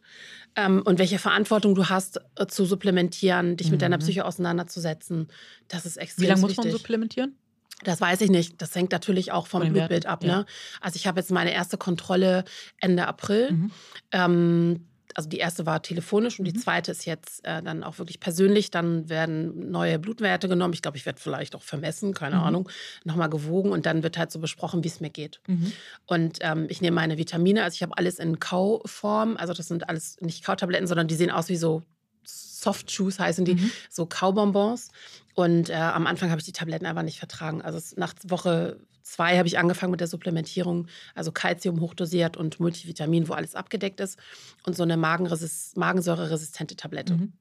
ähm, 0.55 0.81
und 0.85 0.99
welche 0.99 1.19
Verantwortung 1.19 1.75
du 1.75 1.89
hast, 1.89 2.19
äh, 2.35 2.47
zu 2.47 2.65
supplementieren, 2.65 3.57
dich 3.57 3.69
mit 3.71 3.81
deiner 3.81 3.97
Mhm. 3.97 4.01
Psyche 4.01 4.25
auseinanderzusetzen. 4.25 5.27
Das 5.67 5.85
ist 5.85 5.97
extrem 5.97 6.23
Wie 6.23 6.27
lange 6.27 6.41
muss 6.41 6.51
wichtig. 6.51 6.65
man 6.65 6.71
supplementieren? 6.73 7.35
Das 7.83 8.01
weiß 8.01 8.21
ich 8.21 8.31
nicht. 8.31 8.59
Das 8.59 8.73
hängt 8.73 8.91
natürlich 8.91 9.31
auch 9.31 9.45
vom 9.45 9.61
Blutbild 9.71 10.07
ab. 10.07 10.23
ja. 10.23 10.39
Ne? 10.39 10.45
Also 10.81 10.95
ich 10.95 11.05
habe 11.05 11.19
jetzt 11.19 11.31
meine 11.31 11.53
erste 11.53 11.77
Kontrolle 11.77 12.43
Ende 12.81 13.05
April. 13.07 13.51
Mhm. 13.51 13.71
Ähm, 14.11 14.86
also 15.17 15.27
die 15.29 15.39
erste 15.39 15.65
war 15.65 15.81
telefonisch 15.81 16.37
und 16.39 16.45
die 16.45 16.53
Mhm. 16.53 16.59
zweite 16.59 16.91
ist 16.91 17.05
jetzt 17.05 17.43
äh, 17.43 17.63
dann 17.63 17.83
auch 17.83 17.97
wirklich 17.97 18.19
persönlich. 18.19 18.69
Dann 18.71 19.09
werden 19.09 19.71
neue 19.71 19.97
Blutwerte 19.97 20.47
genommen. 20.47 20.73
Ich 20.75 20.83
glaube, 20.83 20.95
ich 20.97 21.05
werde 21.07 21.19
vielleicht 21.19 21.55
auch 21.55 21.63
vermessen, 21.63 22.13
keine 22.13 22.35
Mhm. 22.37 22.43
Ahnung, 22.43 22.69
nochmal 23.03 23.29
gewogen 23.29 23.71
und 23.71 23.85
dann 23.87 24.03
wird 24.03 24.17
halt 24.17 24.31
so 24.31 24.39
besprochen, 24.39 24.83
wie 24.83 24.87
es 24.89 24.99
mir 25.01 25.09
geht. 25.09 25.41
Mhm. 25.47 25.71
Und 26.05 26.37
ähm, 26.41 26.67
ich 26.69 26.81
nehme 26.81 26.93
meine 26.95 27.17
Vitamine, 27.17 27.63
also 27.63 27.73
ich 27.75 27.81
habe 27.81 27.97
alles 27.97 28.19
in 28.19 28.39
Kauform. 28.39 29.37
Also 29.37 29.53
das 29.53 29.67
sind 29.67 29.89
alles 29.89 30.17
nicht 30.21 30.45
Kautabletten, 30.45 30.87
sondern 30.87 31.07
die 31.07 31.15
sehen 31.15 31.31
aus 31.31 31.49
wie 31.49 31.57
so 31.57 31.81
Soft 32.23 32.87
Chews 32.87 33.19
heißen 33.19 33.45
die, 33.45 33.55
Mhm. 33.55 33.71
so 33.89 34.05
Kaubonbons. 34.05 34.89
Und 35.35 35.69
äh, 35.69 35.73
am 35.75 36.05
Anfang 36.07 36.29
habe 36.29 36.39
ich 36.39 36.45
die 36.45 36.51
Tabletten 36.51 36.85
einfach 36.85 37.03
nicht 37.03 37.19
vertragen. 37.19 37.61
Also 37.61 37.77
es, 37.77 37.95
nach 37.97 38.13
Woche 38.27 38.79
zwei 39.07 39.37
habe 39.37 39.47
ich 39.47 39.57
angefangen 39.57 39.91
mit 39.91 39.99
der 39.99 40.07
Supplementierung, 40.07 40.87
also 41.15 41.31
Calcium 41.31 41.79
hochdosiert 41.81 42.37
und 42.37 42.59
Multivitamin, 42.59 43.27
wo 43.27 43.33
alles 43.33 43.55
abgedeckt 43.55 43.99
ist. 43.99 44.19
Und 44.65 44.75
so 44.75 44.83
eine 44.83 44.97
Magenresist 44.97 45.77
magensäureresistente 45.77 46.75
Tablette. 46.75 47.13
Mhm. 47.13 47.33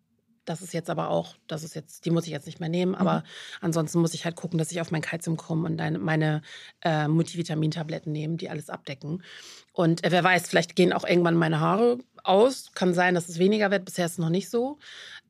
Das 0.46 0.62
ist 0.62 0.72
jetzt 0.72 0.88
aber 0.90 1.11
auch, 1.11 1.35
das 1.48 1.64
ist 1.64 1.74
jetzt, 1.74 2.05
die 2.05 2.11
muss 2.11 2.24
ich 2.24 2.31
jetzt 2.31 2.46
nicht 2.46 2.61
mehr 2.61 2.68
nehmen. 2.68 2.94
Aber 2.94 3.24
ansonsten 3.61 3.98
muss 3.98 4.14
ich 4.14 4.24
halt 4.24 4.37
gucken, 4.37 4.59
dass 4.59 4.70
ich 4.70 4.81
auf 4.81 4.92
mein 4.92 5.02
Kalzium 5.02 5.37
komme 5.37 5.66
und 5.66 5.76
deine, 5.76 5.98
meine 5.98 6.40
äh, 6.83 7.09
Multivitamintabletten 7.09 8.12
nehme, 8.12 8.37
die 8.37 8.48
alles 8.48 8.70
abdecken. 8.70 9.24
Und 9.72 10.05
äh, 10.05 10.12
wer 10.12 10.22
weiß, 10.22 10.48
vielleicht 10.48 10.76
gehen 10.76 10.92
auch 10.92 11.05
irgendwann 11.05 11.35
meine 11.35 11.59
Haare 11.59 11.98
aus. 12.22 12.70
Kann 12.74 12.94
sein, 12.94 13.16
dass 13.16 13.29
es 13.29 13.40
weniger 13.40 13.72
wird. 13.72 13.85
Bisher 13.85 14.07
ist 14.07 14.12
es 14.12 14.18
noch 14.18 14.31
nicht 14.31 14.48
so. 14.48 14.79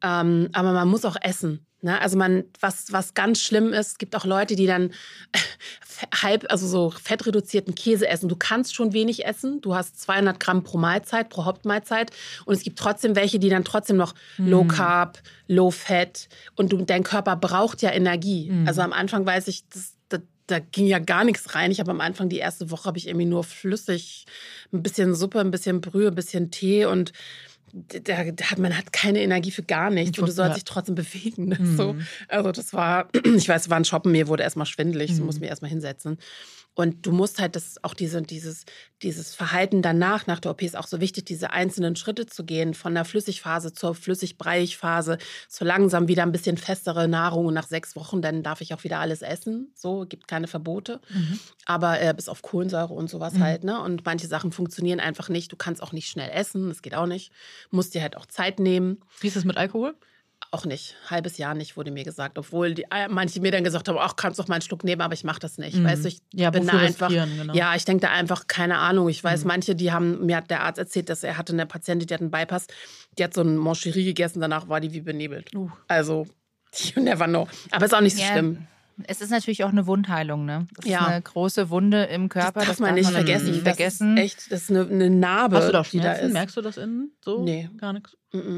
Ähm, 0.03 0.51
aber 0.53 0.72
man 0.72 0.87
muss 0.87 1.07
auch 1.07 1.16
essen. 1.20 1.66
Ne? 1.83 2.01
Also 2.01 2.17
man, 2.17 2.45
was, 2.61 2.93
was 2.93 3.15
ganz 3.15 3.41
schlimm 3.41 3.73
ist, 3.73 3.89
es 3.89 3.99
gibt 3.99 4.17
auch 4.17 4.25
Leute, 4.25 4.57
die 4.57 4.67
dann 4.67 4.93
halb, 6.23 6.47
also 6.51 6.67
so 6.67 6.91
fettreduzierten 6.91 7.75
Käse 7.75 8.09
essen. 8.09 8.29
Du 8.29 8.37
kannst 8.37 8.75
schon 8.75 8.93
wenig 8.93 9.25
essen. 9.25 9.61
Du 9.61 9.75
hast 9.75 10.01
200 10.01 10.39
Gramm 10.41 10.62
pro 10.65 10.79
Mahlzeit, 10.79 11.29
pro 11.29 11.45
Hauptmahlzeit. 11.45 12.11
Und 12.45 12.55
es 12.55 12.62
gibt 12.62 12.79
trotzdem 12.79 13.17
welche, 13.17 13.39
die 13.39 13.49
dann 13.49 13.65
trotzdem 13.65 13.97
noch 13.97 14.15
Low 14.37 14.65
Mhm. 14.65 14.69
Carb, 14.69 15.19
Low 15.49 15.71
Fat. 15.71 16.29
Und 16.55 16.73
du, 16.73 16.79
dein 16.79 17.03
Körper 17.03 17.37
braucht 17.37 17.83
ja 17.83 17.93
Energie. 17.93 18.51
Mhm. 18.51 18.67
Also 18.67 18.83
am 18.83 18.93
Anfang 18.93 19.25
weiß 19.25 19.49
ich, 19.49 19.69
das, 19.69 19.95
da, 20.09 20.19
da 20.47 20.59
ging 20.59 20.87
ja 20.87 20.99
gar 20.99 21.25
nichts 21.25 21.55
rein. 21.55 21.71
Ich 21.71 21.81
habe 21.81 21.91
am 21.91 22.01
Anfang 22.01 22.29
die 22.29 22.39
erste 22.39 22.71
Woche 22.71 22.85
habe 22.85 22.99
ich 22.99 23.07
irgendwie 23.07 23.27
nur 23.27 23.45
flüssig, 23.45 24.27
ein 24.73 24.83
bisschen 24.83 25.15
Suppe, 25.15 25.41
ein 25.41 25.51
bisschen 25.51 25.81
Brühe, 25.81 26.09
ein 26.09 26.15
bisschen 26.15 26.51
Tee 26.51 26.85
und 26.87 27.12
da, 27.72 28.16
hat, 28.16 28.59
man 28.59 28.76
hat 28.76 28.92
keine 28.92 29.20
Energie 29.20 29.50
für 29.50 29.62
gar 29.62 29.90
nichts 29.90 30.18
und 30.18 30.29
du 30.29 30.33
sollst 30.33 30.57
dich 30.57 30.64
trotzdem 30.64 30.94
bewegen. 30.94 31.48
Ne? 31.48 31.57
Mhm. 31.59 31.76
So, 31.76 31.96
also 32.29 32.52
das 32.52 32.72
war, 32.72 33.09
ich 33.37 33.48
weiß, 33.48 33.66
wir 33.66 33.70
waren 33.70 33.85
shoppen, 33.85 34.12
mir 34.12 34.29
wurde 34.29 34.42
erstmal 34.42 34.66
schwindelig, 34.66 35.12
Mhm. 35.12 35.26
muss 35.26 35.40
mich 35.40 35.48
erstmal 35.48 35.70
hinsetzen. 35.70 36.18
Und 36.77 37.07
du 37.07 37.11
musst 37.11 37.41
halt 37.41 37.57
das 37.57 37.83
auch 37.83 37.95
diese, 37.95 38.21
dieses, 38.21 38.65
dieses 39.03 39.35
Verhalten 39.35 39.81
danach, 39.81 40.27
nach 40.27 40.41
der 40.41 40.51
OP 40.53 40.61
ist 40.61 40.77
auch 40.77 40.87
so 40.87 41.01
wichtig, 41.01 41.25
diese 41.25 41.51
einzelnen 41.51 41.97
Schritte 41.97 42.27
zu 42.27 42.45
gehen, 42.45 42.75
von 42.75 42.95
der 42.95 43.07
Flüssigphase 43.07 43.73
zur 43.73 43.95
Flüssig-Breiig-Phase, 43.95 45.17
zu 45.49 45.65
langsam 45.65 46.07
wieder 46.07 46.23
ein 46.23 46.33
bisschen 46.33 46.59
festere 46.59 47.09
Nahrung 47.09 47.47
und 47.47 47.55
nach 47.55 47.67
sechs 47.67 47.97
Wochen, 47.97 48.21
dann 48.21 48.43
darf 48.43 48.61
ich 48.61 48.75
auch 48.75 48.85
wieder 48.85 49.01
alles 49.01 49.23
essen. 49.23 49.73
So, 49.75 50.05
gibt 50.07 50.29
keine 50.29 50.49
Verbote. 50.49 51.01
Mhm. 51.09 51.41
Aber 51.65 52.01
äh, 52.01 52.12
bis 52.15 52.29
auf 52.29 52.43
Kohlensäure 52.43 52.93
und 52.93 53.09
sowas 53.09 53.35
Mhm. 53.35 53.43
halt, 53.43 53.65
ne? 53.65 53.81
Und 53.81 54.05
manche 54.05 54.27
Sachen 54.27 54.53
funktionieren 54.53 55.01
einfach 55.01 55.31
nicht. 55.31 55.51
Du 55.51 55.57
kannst 55.57 55.83
auch 55.83 55.93
nicht 55.93 56.09
schnell 56.09 56.31
essen, 56.31 56.69
das 56.69 56.83
geht 56.83 56.95
auch 56.95 57.07
nicht. 57.07 57.33
Musst 57.71 57.95
dir 57.95 58.03
halt 58.03 58.17
auch 58.19 58.27
Zeit 58.27 58.61
nehmen. 58.61 59.01
Wie 59.21 59.29
ist 59.29 59.37
es 59.37 59.45
mit 59.47 59.57
Alkohol? 59.57 59.95
Auch 60.53 60.65
nicht. 60.65 60.95
Halbes 61.11 61.39
Jahr 61.39 61.55
nicht, 61.55 61.77
wurde 61.77 61.91
mir 61.91 62.05
gesagt. 62.05 62.39
Obwohl 62.39 62.75
die, 62.75 62.85
äh, 62.85 63.09
manche 63.09 63.41
mir 63.41 63.51
dann 63.51 63.65
gesagt 63.65 63.89
haben, 63.89 63.99
ach, 64.01 64.17
kannst 64.17 64.39
doch 64.39 64.49
mal 64.49 64.55
einen 64.55 64.63
Schluck 64.63 64.85
nehmen, 64.85 65.03
aber 65.03 65.13
ich 65.15 65.25
mache 65.25 65.41
das 65.41 65.59
nicht. 65.59 65.77
Mhm. 65.77 65.85
Weißt 65.85 66.05
du, 66.05 66.09
ich 66.09 66.21
Ja, 66.33 66.51
bin 66.51 66.67
da 66.67 66.75
einfach. 66.79 67.09
genau. 67.09 67.53
Ja, 67.53 67.75
ich 67.75 67.85
denke 67.85 68.03
da 68.07 68.13
einfach, 68.13 68.47
keine 68.47 68.79
Ahnung. 68.79 69.09
Ich 69.09 69.23
weiß, 69.23 69.43
Mhm. 69.43 69.49
manche, 69.49 69.75
die 69.75 69.93
haben, 69.93 70.25
mir 70.25 70.37
hat 70.37 70.51
der 70.51 70.63
Arzt 70.63 70.79
erzählt, 70.79 71.09
dass 71.11 71.25
er 71.25 71.37
hatte 71.37 71.53
eine 71.53 71.67
Patientin, 71.67 72.07
die 72.07 72.15
hat 72.15 72.21
einen 72.21 72.31
Bypass, 72.31 72.67
die 73.19 73.25
hat 73.25 73.35
so 73.35 73.43
ein 73.43 73.57
Mancherie 73.57 74.05
gegessen, 74.05 74.41
danach 74.41 74.69
war 74.69 74.81
die 74.81 74.93
wie 74.93 75.01
benebelt. 75.01 75.55
Uh. 75.55 75.71
Also, 75.89 76.27
you 76.95 77.03
never 77.03 77.27
know. 77.27 77.49
Aber 77.73 77.85
ist 77.85 77.95
auch 77.95 78.01
nicht 78.01 78.17
so 78.17 78.23
Ja, 78.23 78.29
schlimm. 78.33 78.67
Es 79.09 79.21
ist 79.21 79.29
natürlich 79.31 79.63
auch 79.63 79.69
eine 79.69 79.87
Wundheilung, 79.87 80.47
ne? 80.47 80.67
Das 80.75 80.87
Ja. 80.87 81.01
ist 81.01 81.07
eine 81.09 81.21
große 81.23 81.69
Wunde 81.69 82.05
im 82.05 82.31
Körper. 82.31 82.61
das 82.61 82.69
darf 82.69 82.79
man 82.81 82.95
nicht 82.95 83.11
vergessen. 83.11 83.51
nicht 83.51 83.67
Das 83.67 83.77
vergessen. 83.77 84.17
ist 84.17 84.23
echt, 84.25 84.53
das 84.53 84.63
ist 84.63 84.71
eine, 84.71 84.87
eine 84.89 85.11
Narbe, 85.11 85.57
Hast 85.57 85.69
du 85.69 85.73
da 85.73 85.83
die 85.83 85.97
da 85.99 86.03
Schmerzen? 86.05 86.27
ist. 86.29 86.33
Merkst 86.33 86.57
du 86.57 86.63
das 86.63 86.77
innen? 86.79 87.13
So? 87.23 87.43
Nee. 87.45 87.69
Gar 87.77 87.93
nichts. 87.93 88.17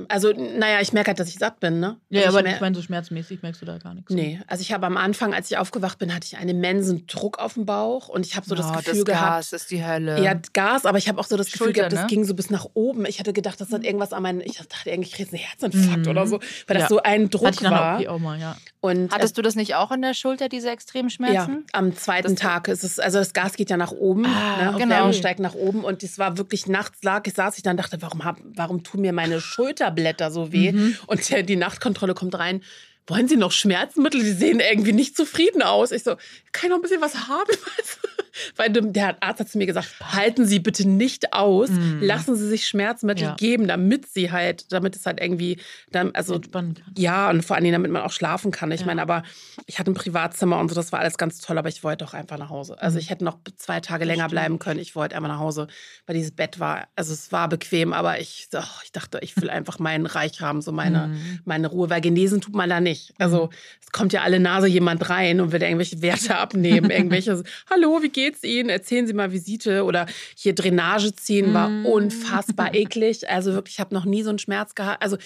Also, 0.08 0.32
naja, 0.32 0.80
ich 0.80 0.92
merke 0.92 1.08
halt, 1.08 1.20
dass 1.20 1.28
ich 1.28 1.36
satt 1.38 1.60
bin, 1.60 1.78
ne? 1.78 1.98
Ja, 2.08 2.22
Also 2.26 2.38
aber 2.38 2.46
mer- 2.48 2.54
ich 2.56 2.60
meine, 2.60 2.74
so 2.74 2.82
schmerzmäßig 2.82 3.42
merkst 3.42 3.62
du 3.62 3.66
da 3.66 3.78
gar 3.78 3.94
nichts. 3.94 4.10
Nee, 4.12 4.40
also 4.48 4.62
ich 4.62 4.72
habe 4.72 4.86
am 4.86 4.96
Anfang, 4.96 5.34
als 5.34 5.50
ich 5.50 5.58
aufgewacht 5.58 5.98
bin, 5.98 6.12
hatte 6.14 6.26
ich 6.26 6.36
einen 6.36 6.48
immensen 6.48 7.06
Druck 7.06 7.38
auf 7.38 7.54
dem 7.54 7.64
Bauch 7.66 8.08
und 8.08 8.26
ich 8.26 8.34
habe 8.34 8.44
so 8.46 8.54
das 8.56 8.66
Oh, 8.66 8.72
Gefühl 8.78 8.94
das 8.94 9.04
gehabt. 9.04 9.30
Gas 9.36 9.52
ist 9.52 9.70
die 9.70 9.84
Hölle. 9.86 10.20
Ja, 10.24 10.34
Gas, 10.52 10.84
aber 10.84 10.98
ich 10.98 11.08
habe 11.08 11.20
auch 11.20 11.26
so 11.26 11.36
das 11.36 11.46
Gefühl 11.52 11.66
Schulter, 11.66 11.80
gehabt, 11.82 11.92
das 11.92 12.00
ne? 12.00 12.06
ging 12.08 12.24
so 12.24 12.34
bis 12.34 12.50
nach 12.50 12.66
oben. 12.74 13.06
Ich 13.06 13.20
hatte 13.20 13.32
gedacht, 13.32 13.60
das 13.60 13.70
hat 13.70 13.84
irgendwas 13.84 14.12
an 14.12 14.22
meinen, 14.22 14.40
ich 14.40 14.56
dachte 14.56 14.90
irgendwie, 14.90 15.08
ich 15.10 15.14
kriege 15.14 15.30
einen 15.30 15.38
Herzinfarkt 15.44 16.06
Mhm. 16.06 16.10
oder 16.10 16.26
so, 16.26 16.40
weil 16.66 16.74
das 16.74 16.82
Ja. 16.84 16.88
so 16.88 17.02
ein 17.02 17.30
Druck 17.30 17.46
Hatte 17.46 17.64
ich 17.64 17.70
war. 17.70 18.00
auch 18.10 18.18
mal, 18.18 18.40
ja. 18.40 18.56
Und 18.80 19.12
Hattest 19.12 19.36
du 19.38 19.42
das 19.42 19.54
nicht 19.54 19.74
auch 19.76 19.92
in 19.92 20.02
der 20.02 20.14
Schulter, 20.14 20.48
diese 20.48 20.70
extremen 20.70 21.08
ja, 21.10 21.14
Schmerzen? 21.14 21.66
am 21.72 21.94
zweiten 21.94 22.34
Das- 22.34 22.40
Tag 22.40 22.68
ist 22.68 22.82
es, 22.84 22.98
also 22.98 23.18
das 23.18 23.32
Gas 23.32 23.52
geht 23.54 23.70
ja 23.70 23.76
nach 23.76 23.92
oben, 23.92 24.24
Ah, 24.26 24.72
ne, 24.72 24.78
genau. 24.78 24.94
Wärme 24.96 25.12
steigt 25.12 25.40
nach 25.40 25.54
oben 25.54 25.84
und 25.84 26.02
es 26.02 26.18
war 26.18 26.36
wirklich 26.38 26.66
nachts 26.66 27.02
lag, 27.04 27.26
ich 27.26 27.34
saß 27.34 27.56
ich 27.58 27.62
dann 27.62 27.76
dachte, 27.76 28.00
warum 28.00 28.24
hab, 28.24 28.38
warum 28.56 28.82
tun 28.82 29.02
mir 29.02 29.12
meine 29.12 29.40
Schulterblätter 29.58 30.30
so 30.30 30.52
weh? 30.52 30.70
Mhm. 30.70 30.96
Und 31.06 31.28
der, 31.30 31.42
die 31.42 31.56
Nachtkontrolle 31.56 32.14
kommt 32.14 32.38
rein. 32.38 32.62
Wollen 33.08 33.26
Sie 33.26 33.36
noch 33.36 33.50
Schmerzmittel? 33.50 34.20
Sie 34.20 34.32
sehen 34.32 34.60
irgendwie 34.60 34.92
nicht 34.92 35.16
zufrieden 35.16 35.62
aus. 35.62 35.90
Ich 35.90 36.04
so, 36.04 36.14
kann 36.52 36.64
ich 36.64 36.68
noch 36.68 36.76
ein 36.76 36.82
bisschen 36.82 37.00
was 37.00 37.26
haben? 37.26 37.50
Weil 38.56 38.70
der 38.70 39.16
Arzt 39.22 39.40
hat 39.40 39.48
zu 39.48 39.58
mir 39.58 39.66
gesagt, 39.66 39.88
halten 40.02 40.46
Sie 40.46 40.58
bitte 40.58 40.88
nicht 40.88 41.32
aus, 41.32 41.70
Mhm. 41.70 41.98
lassen 42.00 42.36
Sie 42.36 42.48
sich 42.48 42.66
Schmerzmittel 42.66 43.24
Ja. 43.28 43.34
geben, 43.34 43.68
damit 43.68 44.06
sie 44.08 44.30
halt, 44.32 44.72
damit 44.72 44.96
es 44.96 45.06
halt 45.06 45.20
irgendwie, 45.20 45.58
dann, 45.90 46.14
also 46.14 46.34
Entspannen 46.34 46.74
kann. 46.74 46.92
ja, 46.96 47.30
und 47.30 47.44
vor 47.44 47.56
allen 47.56 47.64
Dingen, 47.64 47.72
damit 47.74 47.90
man 47.90 48.02
auch 48.02 48.12
schlafen 48.12 48.50
kann. 48.50 48.70
Ich 48.72 48.80
Ja. 48.80 48.86
meine, 48.86 49.02
aber 49.02 49.22
ich 49.66 49.78
hatte 49.78 49.90
ein 49.90 49.94
Privatzimmer 49.94 50.58
und 50.58 50.68
so, 50.68 50.74
das 50.74 50.92
war 50.92 51.00
alles 51.00 51.18
ganz 51.18 51.38
toll, 51.40 51.58
aber 51.58 51.68
ich 51.68 51.84
wollte 51.84 52.04
auch 52.04 52.14
einfach 52.14 52.38
nach 52.38 52.50
Hause. 52.50 52.80
Also 52.80 52.96
Mhm. 52.96 53.00
ich 53.00 53.10
hätte 53.10 53.24
noch 53.24 53.38
zwei 53.56 53.80
Tage 53.80 54.04
länger 54.04 54.22
Verstehe 54.22 54.34
bleiben 54.40 54.58
können. 54.58 54.80
Ich 54.80 54.94
wollte 54.96 55.16
einfach 55.16 55.28
nach 55.28 55.38
Hause, 55.38 55.66
weil 56.06 56.14
dieses 56.16 56.30
Bett 56.32 56.58
war, 56.60 56.88
also 56.96 57.12
es 57.12 57.32
war 57.32 57.48
bequem, 57.48 57.92
aber 57.92 58.20
ich, 58.20 58.48
oh, 58.54 58.58
ich 58.84 58.92
dachte, 58.92 59.18
ich 59.22 59.36
will 59.40 59.50
einfach 59.50 59.78
meinen 59.78 60.06
Reichrahmen, 60.06 60.62
so 60.62 60.72
meine, 60.72 61.08
Mhm. 61.08 61.40
meine 61.44 61.66
Ruhe, 61.68 61.90
weil 61.90 62.00
genesen 62.00 62.40
tut 62.40 62.54
man 62.54 62.68
da 62.70 62.80
nicht. 62.80 63.14
Also 63.18 63.50
es 63.80 63.90
kommt 63.92 64.12
ja 64.12 64.22
alle 64.22 64.40
Nase 64.40 64.66
jemand 64.68 65.08
rein 65.08 65.40
und 65.40 65.52
will 65.52 65.62
irgendwelche 65.62 66.02
Werte 66.02 66.36
abnehmen, 66.38 66.90
irgendwelche, 66.90 67.42
hallo, 67.70 68.02
wie 68.02 68.08
geht's 68.10 68.27
Ihnen? 68.44 68.68
Erzählen 68.68 69.06
Sie 69.06 69.12
mal 69.12 69.32
Visite 69.32 69.84
oder 69.84 70.06
hier 70.36 70.54
Drainage 70.54 71.14
ziehen 71.14 71.54
war 71.54 71.68
Mhm. 71.68 71.86
unfassbar 71.86 72.74
eklig. 72.74 73.28
Also 73.28 73.54
wirklich, 73.54 73.74
ich 73.76 73.80
habe 73.80 73.94
noch 73.94 74.04
nie 74.04 74.22
so 74.22 74.30
einen 74.30 74.38
Schmerz 74.38 74.74
gehabt. 74.74 75.02
Also 75.02 75.16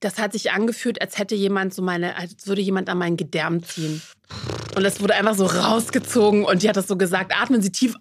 das 0.00 0.18
hat 0.18 0.32
sich 0.32 0.52
angefühlt, 0.52 1.00
als 1.00 1.18
hätte 1.18 1.34
jemand 1.34 1.74
so 1.74 1.82
meine, 1.82 2.16
als 2.16 2.46
würde 2.46 2.60
jemand 2.62 2.88
an 2.88 2.98
meinen 2.98 3.16
Gedärm 3.16 3.62
ziehen. 3.64 4.00
Und 4.76 4.84
das 4.84 5.00
wurde 5.00 5.14
einfach 5.14 5.34
so 5.34 5.46
rausgezogen 5.46 6.44
und 6.44 6.62
die 6.62 6.68
hat 6.68 6.76
das 6.76 6.86
so 6.86 6.96
gesagt, 6.96 7.32
atmen 7.34 7.62
Sie 7.62 7.72
tief. 7.72 7.94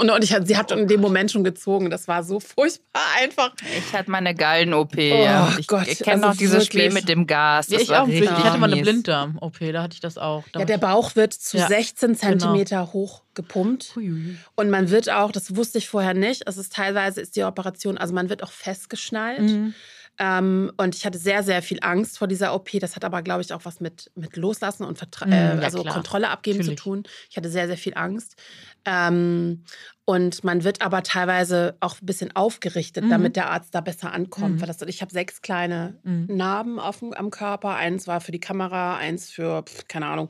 Und, 0.00 0.10
und 0.10 0.24
ich, 0.24 0.34
sie 0.44 0.56
hat 0.56 0.72
in 0.72 0.88
dem 0.88 1.00
Moment 1.00 1.30
schon 1.30 1.44
gezogen. 1.44 1.90
Das 1.90 2.08
war 2.08 2.22
so 2.24 2.40
furchtbar 2.40 3.02
einfach. 3.20 3.52
Ich 3.76 3.92
hatte 3.92 4.10
meine 4.10 4.34
Gallen-OP. 4.34 4.96
Oh 4.96 5.00
ja. 5.00 5.54
Ich 5.58 5.66
Gott, 5.66 5.84
kenne 5.86 6.14
also 6.14 6.28
noch 6.28 6.36
dieses 6.36 6.54
wirklich. 6.64 6.84
Spiel 6.84 6.92
mit 6.92 7.08
dem 7.08 7.26
Gas. 7.26 7.68
Ja, 7.68 7.74
Das 7.74 7.82
ich 7.82 7.88
war 7.90 8.02
auch. 8.04 8.08
Ich 8.08 8.28
hatte 8.28 8.58
mal 8.58 8.72
eine. 8.72 8.80
Blinddarm-OP, 8.82 9.58
da 9.72 9.82
hatte 9.82 9.94
ich 9.94 10.00
das 10.00 10.16
auch. 10.16 10.44
Da 10.52 10.60
Ja, 10.60 10.66
der 10.66 10.78
Bauch 10.78 11.14
wird 11.16 11.34
zu 11.34 11.58
Ja, 11.58 11.68
16 11.68 12.08
genau. 12.08 12.18
Zentimeter 12.18 12.92
hoch 12.92 13.22
gepumpt. 13.34 13.94
ich-. 14.00 14.36
Und 14.54 14.70
man 14.70 14.90
wird 14.90 15.10
auch, 15.10 15.32
das 15.32 15.54
wusste 15.54 15.78
ich 15.78 15.88
vorher 15.88 16.14
nicht, 16.14 16.44
es 16.46 16.56
ist 16.56 16.72
teilweise 16.72 17.20
ist 17.20 17.36
die 17.36 17.44
Operation, 17.44 17.98
also 17.98 18.14
man 18.14 18.28
wird 18.30 18.42
auch 18.42 18.52
festgeschnallt. 18.52 19.42
Mhm. 19.42 19.74
Ähm, 20.18 20.70
und 20.76 20.94
ich 20.94 21.04
hatte 21.04 21.18
sehr, 21.18 21.42
sehr 21.42 21.60
viel 21.60 21.78
Angst 21.82 22.18
vor 22.18 22.28
dieser 22.28 22.54
OP. 22.54 22.70
Das 22.78 22.94
hat 22.94 23.04
aber, 23.04 23.22
glaube 23.22 23.42
ich, 23.42 23.52
auch 23.52 23.64
was 23.64 23.80
mit, 23.80 24.10
mit 24.14 24.36
Loslassen 24.36 24.84
und 24.84 24.96
Vertra 24.98 25.26
Mhm, 25.26 25.32
äh, 25.32 25.56
ja, 25.56 25.62
also 25.62 25.82
klar. 25.82 25.94
Kontrolle 25.94 26.28
abgeben 26.30 26.58
Natürlich. 26.58 26.78
zu 26.78 26.84
tun. 26.84 27.02
Ich 27.30 27.36
hatte 27.36 27.50
sehr, 27.50 27.66
sehr 27.66 27.76
viel 27.76 27.94
Angst. 27.96 28.36
Ähm, 28.84 29.64
und 30.06 30.44
man 30.44 30.64
wird 30.64 30.82
aber 30.82 31.02
teilweise 31.02 31.76
auch 31.80 31.96
ein 32.00 32.04
bisschen 32.06 32.36
aufgerichtet, 32.36 33.04
Mhm. 33.04 33.10
damit 33.10 33.36
der 33.36 33.50
Arzt 33.50 33.74
da 33.74 33.80
besser 33.80 34.12
ankommt. 34.12 34.56
Mhm. 34.56 34.60
Weil 34.60 34.66
das, 34.68 34.82
ich 34.82 35.00
habe 35.00 35.10
sechs 35.10 35.40
kleine 35.40 35.98
Mhm. 36.02 36.26
Narben 36.28 36.78
auf, 36.78 37.02
am 37.02 37.30
Körper. 37.30 37.74
Eins 37.74 38.06
war 38.06 38.20
für 38.20 38.30
die 38.30 38.40
Kamera, 38.40 38.96
eins 38.98 39.30
für, 39.30 39.62
pf, 39.62 39.88
keine 39.88 40.06
Ahnung, 40.06 40.28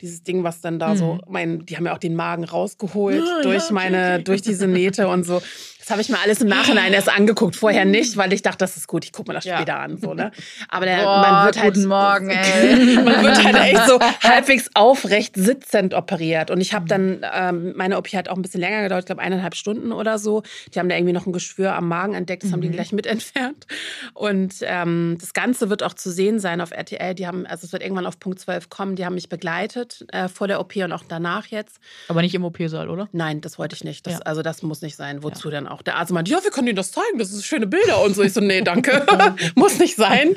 dieses 0.00 0.24
Ding, 0.24 0.42
was 0.42 0.60
dann 0.60 0.78
da 0.80 0.96
so, 0.96 1.14
Mhm. 1.14 1.20
mein, 1.28 1.66
die 1.66 1.76
haben 1.76 1.86
ja 1.86 1.94
auch 1.94 1.98
den 1.98 2.16
Magen 2.16 2.42
rausgeholt 2.44 3.24
ja, 3.24 3.42
durch 3.42 3.64
okay, 3.64 3.72
meine, 3.72 4.14
okay. 4.14 4.24
durch 4.24 4.42
diese 4.42 4.66
Nähte 4.66 5.06
und 5.08 5.22
so. 5.24 5.40
Das 5.82 5.90
habe 5.90 6.00
ich 6.00 6.08
mir 6.08 6.20
alles 6.20 6.40
im 6.40 6.46
Nachhinein 6.46 6.92
erst 6.92 7.08
angeguckt, 7.08 7.56
vorher 7.56 7.84
nicht, 7.84 8.16
weil 8.16 8.32
ich 8.32 8.40
dachte, 8.42 8.58
das 8.58 8.76
ist 8.76 8.86
gut, 8.86 9.04
ich 9.04 9.10
gucke 9.12 9.28
mir 9.30 9.34
das 9.34 9.44
Ja. 9.44 9.56
später 9.56 9.80
an. 9.80 9.98
So, 9.98 10.14
ne? 10.14 10.30
Aber 10.68 10.86
der, 10.86 10.98
Boah, 11.02 11.20
man 11.20 11.44
wird 11.46 11.60
halt. 11.60 11.74
guten 11.74 11.88
Morgen, 11.88 12.30
ey. 12.30 12.96
Man 13.02 13.24
wird 13.24 13.42
halt 13.44 13.56
echt 13.56 13.86
so 13.88 13.98
halbwegs 14.22 14.70
aufrecht 14.74 15.34
sitzend 15.36 15.92
operiert. 15.92 16.52
Und 16.52 16.60
ich 16.60 16.72
habe 16.72 16.86
dann, 16.86 17.26
ähm, 17.34 17.72
meine 17.76 17.98
OP 17.98 18.06
hat 18.12 18.28
auch 18.28 18.36
ein 18.36 18.42
bisschen 18.42 18.60
länger 18.60 18.82
gedauert, 18.82 19.00
ich 19.02 19.06
glaube 19.06 19.22
eineinhalb 19.22 19.56
Stunden 19.56 19.90
oder 19.90 20.18
so. 20.20 20.44
Die 20.72 20.78
haben 20.78 20.88
da 20.88 20.94
irgendwie 20.94 21.12
noch 21.14 21.26
ein 21.26 21.32
Geschwür 21.32 21.74
am 21.74 21.88
Magen 21.88 22.14
entdeckt, 22.14 22.44
das 22.44 22.52
haben 22.52 22.60
die 22.60 22.68
Mhm. 22.68 22.72
gleich 22.74 22.92
mit 22.92 23.06
entfernt. 23.08 23.66
Und 24.14 24.54
ähm, 24.62 25.16
das 25.20 25.32
Ganze 25.32 25.68
wird 25.68 25.82
auch 25.82 25.94
zu 25.94 26.12
sehen 26.12 26.38
sein 26.38 26.60
auf 26.60 26.70
RTL. 26.70 27.14
Die 27.16 27.26
haben, 27.26 27.44
also 27.44 27.66
es 27.66 27.72
wird 27.72 27.82
irgendwann 27.82 28.06
auf 28.06 28.20
Punkt 28.20 28.38
12 28.38 28.68
kommen, 28.70 28.94
die 28.94 29.04
haben 29.04 29.14
mich 29.14 29.28
begleitet 29.28 30.04
äh, 30.12 30.28
vor 30.28 30.46
der 30.46 30.60
OP 30.60 30.76
und 30.76 30.92
auch 30.92 31.02
danach 31.08 31.46
jetzt. 31.46 31.78
Aber 32.06 32.22
nicht 32.22 32.34
im 32.36 32.44
OP-Saal, 32.44 32.88
oder? 32.88 33.08
Nein, 33.10 33.40
das 33.40 33.58
wollte 33.58 33.74
ich 33.74 33.82
nicht. 33.82 34.06
Das, 34.06 34.12
Ja. 34.14 34.18
Also 34.20 34.42
das 34.42 34.62
muss 34.62 34.80
nicht 34.82 34.94
sein. 34.96 35.22
Wozu 35.24 35.50
denn 35.50 35.66
auch? 35.66 35.71
Der 35.80 35.96
Arzt 35.96 36.12
meinte, 36.12 36.30
ja, 36.30 36.44
wir 36.44 36.50
können 36.50 36.68
Ihnen 36.68 36.76
das 36.76 36.92
zeigen, 36.92 37.18
das 37.18 37.30
sind 37.30 37.42
schöne 37.42 37.66
Bilder 37.66 38.02
und 38.02 38.14
so. 38.14 38.22
Ich 38.22 38.34
so, 38.34 38.40
nee, 38.42 38.60
danke, 38.60 39.06
muss 39.54 39.78
nicht 39.78 39.96
sein. 39.96 40.36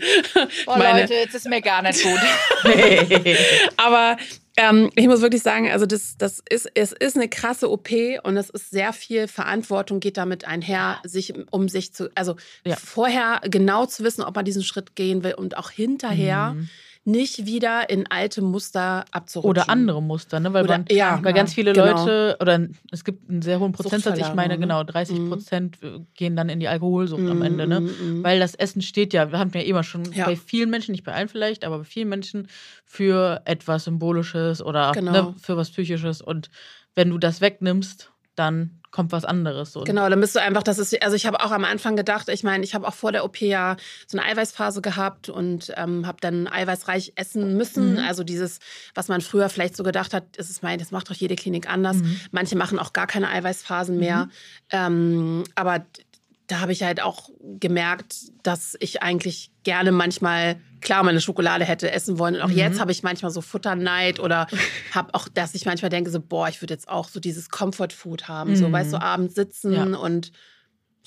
Oh, 0.68 0.78
Meine- 0.78 1.02
Leute, 1.02 1.16
jetzt 1.16 1.36
ist 1.36 1.50
mir 1.50 1.60
gar 1.62 1.82
nicht 1.82 2.02
gut. 2.02 2.20
Aber 3.78 4.18
ähm, 4.58 4.90
ich 4.96 5.08
muss 5.08 5.22
wirklich 5.22 5.42
sagen, 5.44 5.70
also 5.70 5.86
das, 5.86 6.18
das 6.18 6.42
ist, 6.50 6.70
es 6.76 6.94
ist 6.94 7.18
eine 7.18 7.28
krasse 7.28 7.70
OP 7.70 7.90
und 8.24 8.38
es 8.38 8.50
ist 8.50 8.70
sehr 8.72 8.94
viel 8.94 9.28
Verantwortung 9.28 10.00
geht 10.00 10.16
damit 10.18 10.46
einher, 10.46 11.00
sich 11.04 11.34
um 11.52 11.68
sich 11.68 11.94
zu, 11.94 12.10
also 12.16 12.36
Ja. 12.64 12.76
vorher 12.78 13.42
genau 13.50 13.86
zu 13.86 14.04
wissen, 14.04 14.24
ob 14.24 14.36
man 14.36 14.46
diesen 14.46 14.64
Schritt 14.64 14.96
gehen 14.96 15.24
will 15.24 15.34
und 15.34 15.58
auch 15.58 15.72
hinterher 15.72 16.54
Mhm. 16.54 16.70
Nicht 17.08 17.46
wieder 17.46 17.90
in 17.90 18.08
alte 18.10 18.42
Muster 18.42 19.06
abzurutschen. 19.12 19.50
Oder 19.50 19.70
andere 19.70 20.02
Muster, 20.02 20.40
ne? 20.40 20.52
Weil, 20.54 20.64
Oder- 20.64 20.80
man, 20.80 20.86
ja, 20.90 21.20
weil 21.22 21.34
ganz 21.34 21.54
viele 21.54 21.72
genau. 21.74 21.86
Leute, 22.04 22.36
oder 22.42 22.68
es 22.92 23.04
gibt 23.04 23.30
einen 23.30 23.44
sehr 23.44 23.60
hohen 23.60 23.72
Prozentsatz, 23.74 24.18
ich 24.18 24.34
meine 24.34 24.56
Suchtverlagerung, 24.56 24.62
genau, 24.62 24.80
ne? 24.80 24.86
30 24.86 25.20
Mhm. 25.20 25.30
Prozent 25.30 25.78
gehen 26.16 26.36
dann 26.36 26.50
in 26.50 26.60
die 26.60 26.68
Alkoholsucht 26.68 27.22
am 27.30 27.44
Ende, 27.44 27.68
ne? 27.68 27.82
Mhm, 27.82 27.90
mhm. 28.18 28.24
Weil 28.24 28.40
das 28.40 28.56
Essen 28.56 28.82
steht 28.82 29.14
ja, 29.14 29.32
wir 29.32 29.38
haben 29.38 29.52
ja 29.54 29.62
immer 29.62 29.84
schon 29.84 30.12
Ja. 30.14 30.26
bei 30.26 30.36
vielen 30.36 30.72
Menschen, 30.72 30.94
nicht 30.94 31.04
bei 31.04 31.14
allen 31.14 31.30
vielleicht, 31.30 31.64
aber 31.64 31.78
bei 31.80 31.84
vielen 31.84 32.10
Menschen 32.10 32.48
für 32.84 33.42
etwas 33.46 33.84
Symbolisches 33.84 34.64
oder 34.64 34.92
Genau. 34.94 35.12
ne, 35.12 35.36
für 35.40 35.56
was 35.58 35.70
Psychisches. 35.70 36.22
Und 36.22 36.50
wenn 36.96 37.12
du 37.12 37.20
das 37.20 37.40
wegnimmst, 37.40 38.12
dann 38.36 38.82
kommt 38.96 39.12
was 39.12 39.26
anderes. 39.26 39.74
So. 39.74 39.84
Genau, 39.84 40.08
dann 40.08 40.22
bist 40.22 40.36
du 40.36 40.42
einfach, 40.42 40.64
das 40.64 40.80
ist, 40.80 41.04
also 41.04 41.18
ich 41.18 41.26
habe 41.26 41.42
auch 41.42 41.52
am 41.52 41.66
Anfang 41.66 41.98
gedacht, 41.98 42.30
ich 42.30 42.44
meine, 42.44 42.64
ich 42.64 42.74
habe 42.74 42.88
auch 42.88 42.94
vor 42.94 43.12
der 43.12 43.26
OP 43.26 43.42
ja 43.42 43.76
so 44.08 44.18
eine 44.18 44.26
Eiweißphase 44.26 44.82
gehabt 44.82 45.28
und 45.28 45.74
ähm, 45.76 46.08
habe 46.08 46.18
dann 46.22 46.48
eiweißreich 46.48 47.12
essen 47.16 47.58
müssen. 47.58 47.94
Mhm. 47.94 48.00
Also 48.00 48.24
dieses, 48.24 48.60
was 48.94 49.10
man 49.10 49.20
früher 49.20 49.50
vielleicht 49.50 49.76
so 49.76 49.84
gedacht 49.84 50.14
hat, 50.14 50.38
ist 50.38 50.64
mein, 50.64 50.80
das 50.80 50.92
macht 50.92 51.10
doch 51.10 51.16
jede 51.16 51.36
Klinik 51.36 51.70
anders. 51.70 51.98
Mhm. 51.98 52.20
Manche 52.32 52.56
machen 52.56 52.80
auch 52.80 52.94
gar 52.94 53.06
keine 53.06 53.30
Eiweißphasen 53.30 53.98
mehr. 53.98 54.30
Ähm, 54.72 55.44
aber 55.56 55.86
da 56.48 56.60
habe 56.60 56.72
ich 56.72 56.84
halt 56.84 57.02
auch 57.02 57.30
gemerkt, 57.60 58.16
dass 58.44 58.76
ich 58.80 59.02
eigentlich 59.02 59.52
gerne 59.64 59.92
manchmal, 59.92 60.62
klar, 60.82 61.04
meine 61.04 61.22
Schokolade 61.22 61.66
hätte 61.66 61.92
essen 61.92 62.20
wollen. 62.20 62.36
Und 62.36 62.42
auch 62.42 62.50
Mhm. 62.50 62.58
jetzt 62.58 62.80
habe 62.80 62.92
ich 62.92 63.02
manchmal 63.04 63.32
so 63.32 63.42
Futterneid 63.42 64.20
oder 64.20 64.48
habe 64.92 65.14
auch, 65.14 65.28
dass 65.28 65.56
ich 65.56 65.66
manchmal 65.66 65.90
denke, 65.90 66.12
so, 66.12 66.20
boah, 66.22 66.48
ich 66.48 66.62
würde 66.62 66.74
jetzt 66.74 66.88
auch 66.88 67.08
so 67.10 67.20
dieses 67.20 67.50
Comfort 67.50 67.90
Food 67.92 68.28
haben. 68.28 68.56
So, 68.56 68.68
Mhm. 68.70 68.74
weißt 68.74 68.94
du, 68.94 69.02
abends 69.02 69.34
sitzen 69.36 69.74
Ja. 69.74 69.84
und 69.98 70.32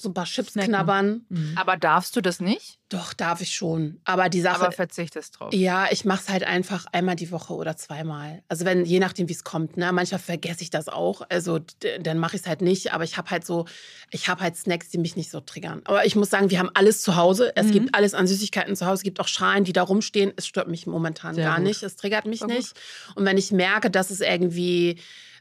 so 0.01 0.09
ein 0.11 0.15
paar 0.15 0.25
Chips 0.25 0.53
Snacken. 0.53 0.71
knabbern. 0.73 1.27
Mhm. 1.29 1.53
Aber 1.57 1.77
darfst 1.77 2.15
du 2.17 2.21
das 2.21 2.41
nicht? 2.41 2.79
Doch, 2.89 3.13
darf 3.13 3.43
ich 3.43 3.53
schon. 3.55 4.01
Aber 4.05 4.29
die 4.31 4.41
Sache, 4.41 4.63
Aber 4.63 4.73
verzichtest 4.73 5.39
drauf. 5.39 5.53
ja, 5.53 5.89
ich 5.91 6.07
mache 6.07 6.23
es 6.23 6.29
halt 6.31 6.45
einfach 6.45 6.87
einmal 6.93 7.17
die 7.17 7.31
Woche 7.31 7.53
oder 7.53 7.77
zweimal. 7.77 8.43
Also 8.49 8.65
wenn, 8.65 8.85
je 8.87 8.99
nachdem, 8.99 9.29
wie 9.29 9.33
es 9.35 9.45
kommt. 9.45 9.77
Ne? 9.77 9.93
Manchmal 9.93 10.21
vergesse 10.21 10.63
ich 10.63 10.71
das 10.71 10.89
auch. 10.89 11.21
Also 11.29 11.61
dann 12.01 12.19
mache 12.19 12.37
ich 12.37 12.43
es 12.43 12.49
halt 12.49 12.63
nicht. 12.63 12.93
Aber 12.95 13.05
ich 13.05 13.19
habe 13.19 13.29
halt 13.31 13.45
so, 13.45 13.67
ich 14.11 14.29
habe 14.29 14.41
halt 14.43 14.57
Snacks, 14.57 14.89
die 14.89 14.97
mich 14.99 15.17
nicht 15.17 15.31
so 15.31 15.41
triggern. 15.41 15.83
Aber 15.85 16.07
ich 16.07 16.17
muss 16.17 16.31
sagen, 16.31 16.49
wir 16.49 16.59
haben 16.61 16.71
alles 16.73 17.03
zu 17.03 17.17
Hause. 17.17 17.53
Es 17.57 17.67
Mhm. 17.67 17.73
gibt 17.73 17.95
alles 17.95 18.15
an 18.15 18.27
Süßigkeiten 18.27 18.75
zu 18.77 18.87
Hause. 18.87 18.95
Es 19.01 19.03
gibt 19.03 19.21
auch 19.21 19.29
Schalen, 19.29 19.65
die 19.65 19.75
da 19.75 19.83
rumstehen. 19.83 20.33
Es 20.37 20.47
stört 20.47 20.69
mich 20.69 20.87
momentan 20.87 21.35
Sehr 21.35 21.45
gar 21.45 21.57
gut. 21.57 21.65
nicht. 21.67 21.83
Es 21.83 21.97
triggert 21.97 22.25
mich 22.25 22.39
Sehr 22.39 22.49
gut. 22.49 22.57
nicht. 22.57 22.73
Und 23.17 23.27
wenn 23.27 23.37
ich 23.37 23.53
merke, 23.53 23.91
dass 23.91 24.11
es 24.11 24.21
irgendwie 24.21 24.99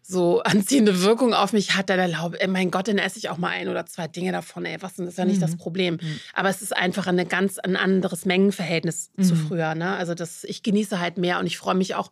so 0.08 0.42
anziehende 0.44 1.02
Wirkung 1.02 1.34
auf 1.34 1.52
mich 1.54 1.76
hat, 1.76 1.90
dann 1.90 2.00
erlaube, 2.00 2.40
ey, 2.40 2.48
mein 2.48 2.72
Gott, 2.72 2.88
dann 2.88 2.98
esse 2.98 3.18
ich 3.20 3.30
auch 3.30 3.38
mal 3.38 3.50
ein 3.50 3.68
oder 3.68 3.86
zwei 3.86 4.08
Dinge 4.08 4.32
davon. 4.32 4.66
Ey, 4.66 4.78
was 4.82 4.96
denn, 4.96 5.06
das 5.06 5.16
ist 5.16 5.18
ja 5.18 5.26
nicht 5.26 5.38
Mhm. 5.38 5.42
das 5.42 5.58
Problem. 5.58 5.96
Mhm. 6.02 6.20
Aber 6.34 6.50
es 6.50 6.62
ist 6.62 6.76
einfach 6.76 7.08
ein 7.08 7.28
ganz 7.28 7.60
ein 7.60 7.76
anderes 7.76 8.26
Mengenverhältnis 8.26 9.12
zu 9.22 9.36
Mhm. 9.36 9.48
früher. 9.48 9.76
Ne? 9.76 9.96
Also 9.96 10.14
das, 10.16 10.44
ich 10.46 10.64
genieße 10.64 11.00
halt 11.00 11.18
mehr 11.18 11.40
und 11.40 11.46
ich 11.48 11.58
freue 11.58 11.76
mich 11.76 11.96
auch 11.96 12.10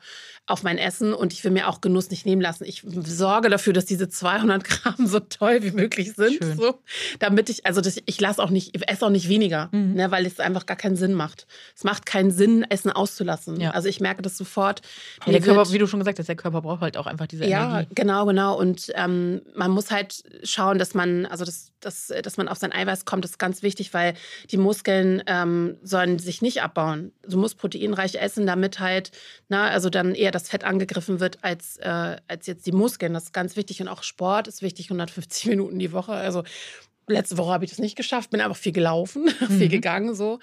auf 0.48 0.62
mein 0.62 0.78
Essen 0.78 1.14
und 1.14 1.34
ich 1.34 1.44
will 1.44 1.52
mir 1.52 1.68
auch 1.68 1.82
Genuss 1.82 2.12
nicht 2.12 2.26
nehmen 2.26 2.42
lassen. 2.42 2.66
Ich 2.66 2.84
sorge 3.06 3.50
dafür, 3.50 3.74
dass 3.74 3.86
diese 3.86 4.10
200 4.10 4.64
Gramm 4.64 5.08
so 5.08 5.20
toll 5.20 5.64
wie 5.64 5.72
möglich 5.72 6.14
sind, 6.14 6.34
Schön. 6.44 6.58
so, 6.58 6.76
damit 7.20 7.50
ich, 7.50 7.66
also 7.66 7.82
das, 7.82 7.98
ich 8.06 8.20
lasse 8.22 8.44
auch 8.44 8.50
nicht, 8.52 8.76
ich 8.76 8.88
esse 8.88 9.06
auch 9.06 9.10
nicht 9.10 9.28
weniger, 9.30 9.70
Mhm. 9.72 9.94
ne, 9.94 10.12
weil 10.12 10.26
es 10.26 10.40
einfach 10.40 10.66
gar 10.66 10.78
keinen 10.78 10.98
Sinn 10.98 11.14
macht. 11.14 11.48
Es 11.76 11.84
macht 11.84 12.06
keinen 12.06 12.30
Sinn, 12.32 12.64
Essen 12.70 12.92
auszulassen. 12.92 13.60
Ja. 13.60 13.72
Also 13.72 13.88
ich 13.88 14.00
merke 14.02 14.22
das 14.22 14.38
sofort. 14.38 14.82
Ja, 15.26 15.32
der 15.32 15.42
Körper, 15.42 15.72
wie 15.72 15.78
du 15.80 15.88
schon 15.88 16.00
gesagt 16.00 16.20
hast, 16.20 16.28
der 16.28 16.36
Körper 16.36 16.62
braucht 16.62 16.82
halt 16.82 16.98
auch 16.98 17.08
einfach 17.08 17.26
diese 17.28 17.46
ja, 17.46 17.66
Energie. 17.80 17.85
Genau, 17.94 18.26
genau. 18.26 18.58
Und 18.58 18.92
ähm, 18.96 19.42
man 19.56 19.72
muss 19.72 19.92
halt 19.92 20.24
schauen, 20.44 20.80
dass 20.80 20.94
man, 20.94 21.26
also 21.26 21.46
das, 21.46 21.72
das, 21.80 22.14
dass 22.24 22.38
man 22.38 22.48
auf 22.48 22.58
sein 22.58 22.72
Eiweiß 22.72 23.06
kommt, 23.06 23.26
ist 23.26 23.38
ganz 23.38 23.62
wichtig, 23.62 23.94
weil 23.94 24.14
die 24.52 24.58
Muskeln 24.58 25.24
ähm, 25.28 25.78
sollen 25.84 26.20
sich 26.20 26.42
nicht 26.42 26.62
abbauen. 26.62 27.12
Du 27.28 27.38
musst 27.38 27.58
proteinreich 27.58 28.16
essen, 28.16 28.48
damit 28.48 28.80
halt, 28.80 29.12
na, 29.50 29.68
also 29.68 29.90
dann 29.90 30.16
eher 30.16 30.32
das 30.32 30.50
Fett 30.50 30.64
angegriffen 30.64 31.20
wird 31.20 31.44
als, 31.44 31.78
äh, 31.78 32.18
als 32.28 32.48
jetzt 32.48 32.66
die 32.66 32.72
Muskeln. 32.72 33.14
Das 33.14 33.26
ist 33.26 33.34
ganz 33.34 33.56
wichtig. 33.56 33.82
Und 33.82 33.88
auch 33.88 34.04
Sport 34.04 34.48
ist 34.48 34.62
wichtig, 34.62 34.86
150 34.90 35.46
Minuten 35.48 35.80
die 35.80 35.92
Woche. 35.92 36.14
Also 36.14 36.44
Letzte 37.08 37.38
Woche 37.38 37.52
habe 37.54 37.64
ich 37.66 37.70
das 37.72 37.80
nicht 37.80 37.96
geschafft, 37.96 38.32
bin 38.32 38.42
einfach 38.42 38.58
viel 38.58 38.72
gelaufen, 38.72 39.28
viel 39.48 39.68
Mhm. 39.68 39.70
gegangen 39.70 40.16
so. 40.16 40.40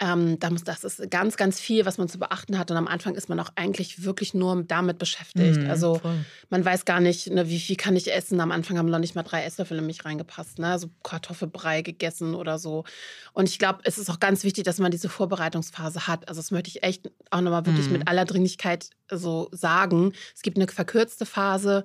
Ähm, 0.00 0.38
da 0.38 0.50
muss, 0.50 0.64
das 0.64 0.84
ist 0.84 1.10
ganz, 1.10 1.36
ganz 1.36 1.60
viel, 1.60 1.86
was 1.86 1.96
man 1.98 2.08
zu 2.08 2.18
beachten 2.18 2.58
hat. 2.58 2.70
Und 2.70 2.76
am 2.76 2.86
Anfang 2.88 3.14
ist 3.14 3.28
man 3.28 3.40
auch 3.40 3.50
eigentlich 3.56 4.04
wirklich 4.04 4.34
nur 4.34 4.62
damit 4.64 4.98
beschäftigt. 4.98 5.60
Mhm, 5.62 5.70
Also 5.70 5.96
voll. 6.00 6.24
man 6.50 6.64
weiß 6.64 6.84
gar 6.84 7.00
nicht, 7.00 7.30
ne, 7.30 7.48
wie 7.48 7.58
viel 7.58 7.76
kann 7.76 7.96
ich 7.96 8.12
essen. 8.12 8.40
Am 8.40 8.52
Anfang 8.52 8.76
haben 8.76 8.90
noch 8.90 8.98
nicht 8.98 9.14
mal 9.14 9.22
drei 9.22 9.44
Esslöffel 9.44 9.78
in 9.78 9.86
mich 9.86 10.04
reingepasst. 10.04 10.58
Ne? 10.58 10.78
So 10.78 10.90
Kartoffelbrei 11.02 11.82
gegessen 11.82 12.34
oder 12.34 12.58
so. 12.58 12.84
Und 13.32 13.48
ich 13.48 13.58
glaube, 13.58 13.78
es 13.84 13.96
ist 13.98 14.10
auch 14.10 14.20
ganz 14.20 14.44
wichtig, 14.44 14.64
dass 14.64 14.78
man 14.78 14.90
diese 14.90 15.08
Vorbereitungsphase 15.08 16.06
hat. 16.06 16.28
Also 16.28 16.40
das 16.40 16.50
möchte 16.50 16.68
ich 16.68 16.82
echt 16.82 17.10
auch 17.30 17.40
nochmal 17.40 17.64
wirklich 17.66 17.86
Mhm. 17.86 17.92
mit 17.92 18.08
aller 18.08 18.24
Dringlichkeit 18.24 18.90
so 19.10 19.48
sagen. 19.52 20.12
Es 20.34 20.42
gibt 20.42 20.56
eine 20.58 20.66
verkürzte 20.68 21.24
Phase 21.26 21.84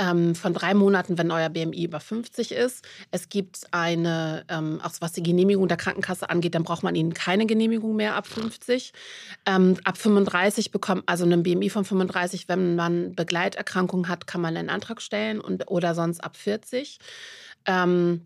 ähm, 0.00 0.34
von 0.34 0.54
drei 0.54 0.74
Monaten, 0.74 1.18
wenn 1.18 1.30
euer 1.30 1.50
BMI 1.50 1.84
über 1.84 2.00
50 2.00 2.52
ist. 2.52 2.84
Es 3.10 3.28
gibt 3.28 3.66
eine, 3.70 4.44
ähm, 4.48 4.80
auch 4.82 4.92
was 5.00 5.12
die 5.12 5.22
Genehmigung 5.22 5.68
der 5.68 5.76
Krankenkasse 5.76 6.30
angeht, 6.30 6.54
dann 6.54 6.64
braucht 6.64 6.82
man 6.82 6.94
ihnen 6.94 7.12
keine 7.12 7.46
Genehmigung 7.46 7.94
mehr 7.94 8.16
ab 8.16 8.26
50. 8.26 8.92
Ähm, 9.46 9.76
ab 9.84 9.98
35 9.98 10.72
bekommt, 10.72 11.02
also 11.06 11.24
einen 11.24 11.42
BMI 11.42 11.68
von 11.68 11.84
35, 11.84 12.48
wenn 12.48 12.74
man 12.76 13.14
Begleiterkrankungen 13.14 14.08
hat, 14.08 14.26
kann 14.26 14.40
man 14.40 14.56
einen 14.56 14.70
Antrag 14.70 15.02
stellen 15.02 15.40
und, 15.40 15.70
oder 15.70 15.94
sonst 15.94 16.24
ab 16.24 16.36
40. 16.36 16.98
Ähm, 17.66 18.22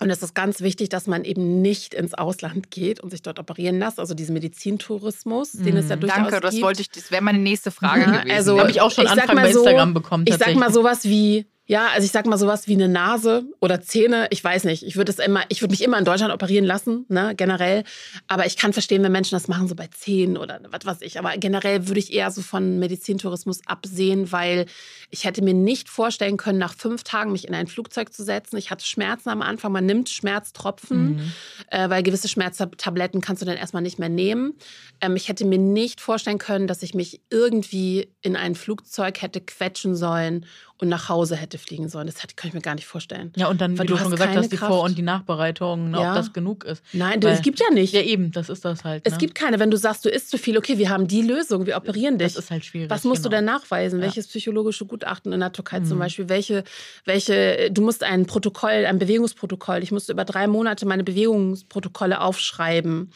und 0.00 0.10
es 0.10 0.22
ist 0.22 0.34
ganz 0.34 0.60
wichtig, 0.60 0.88
dass 0.90 1.06
man 1.06 1.24
eben 1.24 1.60
nicht 1.60 1.92
ins 1.94 2.14
Ausland 2.14 2.70
geht 2.70 3.00
und 3.00 3.10
sich 3.10 3.22
dort 3.22 3.38
operieren 3.38 3.78
lässt. 3.78 3.98
Also 3.98 4.14
diesen 4.14 4.34
Medizintourismus, 4.34 5.52
den 5.52 5.76
es 5.76 5.88
ja 5.88 5.96
Mhm. 5.96 6.00
durchaus 6.00 6.18
Danke, 6.18 6.40
das 6.40 6.50
gibt. 6.52 6.64
wollte 6.64 6.80
ich, 6.82 6.90
das 6.90 7.10
wäre 7.10 7.22
meine 7.22 7.38
nächste 7.38 7.70
Frage 7.70 8.02
Ja, 8.02 8.06
gewesen. 8.18 8.30
also- 8.30 8.58
Habe 8.60 8.70
ich 8.70 8.80
auch 8.80 8.90
schon 8.90 9.04
mal 9.04 9.16
bei 9.26 9.52
so, 9.52 9.60
Instagram 9.60 9.94
bekommen. 9.94 10.24
Ich 10.28 10.36
sag 10.36 10.54
mal 10.54 10.72
sowas 10.72 11.04
wie 11.04 11.46
Ja, 11.70 11.88
also 11.88 12.06
ich 12.06 12.12
sag 12.12 12.24
mal 12.24 12.38
sowas 12.38 12.66
wie 12.66 12.72
eine 12.72 12.88
Nase 12.88 13.44
oder 13.60 13.82
Zähne, 13.82 14.26
ich 14.30 14.42
weiß 14.42 14.64
nicht. 14.64 14.82
Ich 14.84 14.96
würde 14.96 15.12
es 15.12 15.18
immer, 15.18 15.42
ich 15.50 15.60
würde 15.60 15.72
mich 15.72 15.82
immer 15.82 15.98
in 15.98 16.06
Deutschland 16.06 16.32
operieren 16.32 16.64
lassen, 16.64 17.04
ne, 17.10 17.34
generell. 17.36 17.84
Aber 18.26 18.46
ich 18.46 18.56
kann 18.56 18.72
verstehen, 18.72 19.02
wenn 19.02 19.12
Menschen 19.12 19.36
das 19.36 19.48
machen, 19.48 19.68
so 19.68 19.74
bei 19.74 19.86
Zähnen 19.88 20.38
oder 20.38 20.60
was 20.70 20.86
weiß 20.86 21.02
ich. 21.02 21.18
Aber 21.18 21.36
generell 21.36 21.86
würde 21.86 22.00
ich 22.00 22.10
eher 22.10 22.30
so 22.30 22.40
von 22.40 22.78
Medizintourismus 22.78 23.60
absehen, 23.66 24.32
weil 24.32 24.64
ich 25.10 25.24
hätte 25.24 25.42
mir 25.42 25.52
nicht 25.52 25.90
vorstellen 25.90 26.38
können, 26.38 26.58
nach 26.58 26.72
fünf 26.72 27.04
Tagen 27.04 27.32
mich 27.32 27.46
in 27.46 27.54
ein 27.54 27.66
Flugzeug 27.66 28.14
zu 28.14 28.24
setzen. 28.24 28.56
Ich 28.56 28.70
hatte 28.70 28.86
Schmerzen 28.86 29.28
am 29.28 29.42
Anfang. 29.42 29.70
Man 29.70 29.84
nimmt 29.84 30.08
Schmerztropfen, 30.08 31.16
mhm. 31.16 31.32
äh, 31.70 31.90
weil 31.90 32.02
gewisse 32.02 32.28
Schmerztabletten 32.28 33.20
kannst 33.20 33.42
du 33.42 33.46
dann 33.46 33.58
erstmal 33.58 33.82
nicht 33.82 33.98
mehr 33.98 34.08
nehmen. 34.08 34.54
Ähm, 35.02 35.16
ich 35.16 35.28
hätte 35.28 35.44
mir 35.44 35.58
nicht 35.58 36.00
vorstellen 36.00 36.38
können, 36.38 36.66
dass 36.66 36.82
ich 36.82 36.94
mich 36.94 37.20
irgendwie 37.28 38.08
in 38.22 38.36
ein 38.36 38.54
Flugzeug 38.54 39.20
hätte 39.20 39.42
quetschen 39.42 39.94
sollen 39.94 40.46
und 40.80 40.88
nach 40.88 41.08
Hause 41.08 41.36
hätte 41.36 41.58
fliegen 41.58 41.88
sollen. 41.88 42.06
Das 42.06 42.16
kann 42.36 42.48
ich 42.48 42.54
mir 42.54 42.60
gar 42.60 42.74
nicht 42.74 42.86
vorstellen. 42.86 43.32
Ja, 43.36 43.48
und 43.48 43.60
dann, 43.60 43.76
Weil 43.76 43.84
wie 43.84 43.88
du, 43.88 43.94
du 43.94 44.00
schon 44.00 44.10
gesagt 44.12 44.36
hast, 44.36 44.52
die 44.52 44.56
Vor- 44.56 44.82
und 44.82 44.96
die 44.96 45.02
Nachbereitung, 45.02 45.90
ne, 45.90 46.00
ja. 46.00 46.10
ob 46.10 46.16
das 46.16 46.32
genug 46.32 46.64
ist. 46.64 46.82
Nein, 46.92 47.22
Weil, 47.22 47.34
es 47.34 47.42
gibt 47.42 47.58
ja 47.58 47.66
nicht. 47.72 47.92
Ja, 47.92 48.00
eben, 48.00 48.30
das 48.30 48.48
ist 48.48 48.64
das 48.64 48.84
halt. 48.84 49.04
Ne? 49.04 49.12
Es 49.12 49.18
gibt 49.18 49.34
keine. 49.34 49.58
Wenn 49.58 49.70
du 49.70 49.76
sagst, 49.76 50.04
du 50.04 50.08
isst 50.08 50.30
zu 50.30 50.38
viel, 50.38 50.56
okay, 50.56 50.78
wir 50.78 50.88
haben 50.88 51.08
die 51.08 51.22
Lösung, 51.22 51.66
wir 51.66 51.76
operieren 51.76 52.18
dich. 52.18 52.34
Das 52.34 52.44
ist 52.44 52.50
halt 52.50 52.64
schwierig. 52.64 52.90
Was 52.90 53.04
musst 53.04 53.22
genau. 53.22 53.30
du 53.30 53.36
denn 53.36 53.44
nachweisen? 53.44 53.98
Ja. 53.98 54.06
Welches 54.06 54.28
psychologische 54.28 54.86
Gutachten 54.86 55.32
in 55.32 55.40
der 55.40 55.52
Türkei 55.52 55.80
mhm. 55.80 55.86
zum 55.86 55.98
Beispiel? 55.98 56.28
Welche, 56.28 56.62
welche, 57.04 57.70
du 57.72 57.82
musst 57.82 58.04
ein 58.04 58.26
Protokoll, 58.26 58.86
ein 58.86 58.98
Bewegungsprotokoll. 58.98 59.82
Ich 59.82 59.90
musste 59.90 60.12
über 60.12 60.24
drei 60.24 60.46
Monate 60.46 60.86
meine 60.86 61.04
Bewegungsprotokolle 61.04 62.20
aufschreiben 62.20 63.10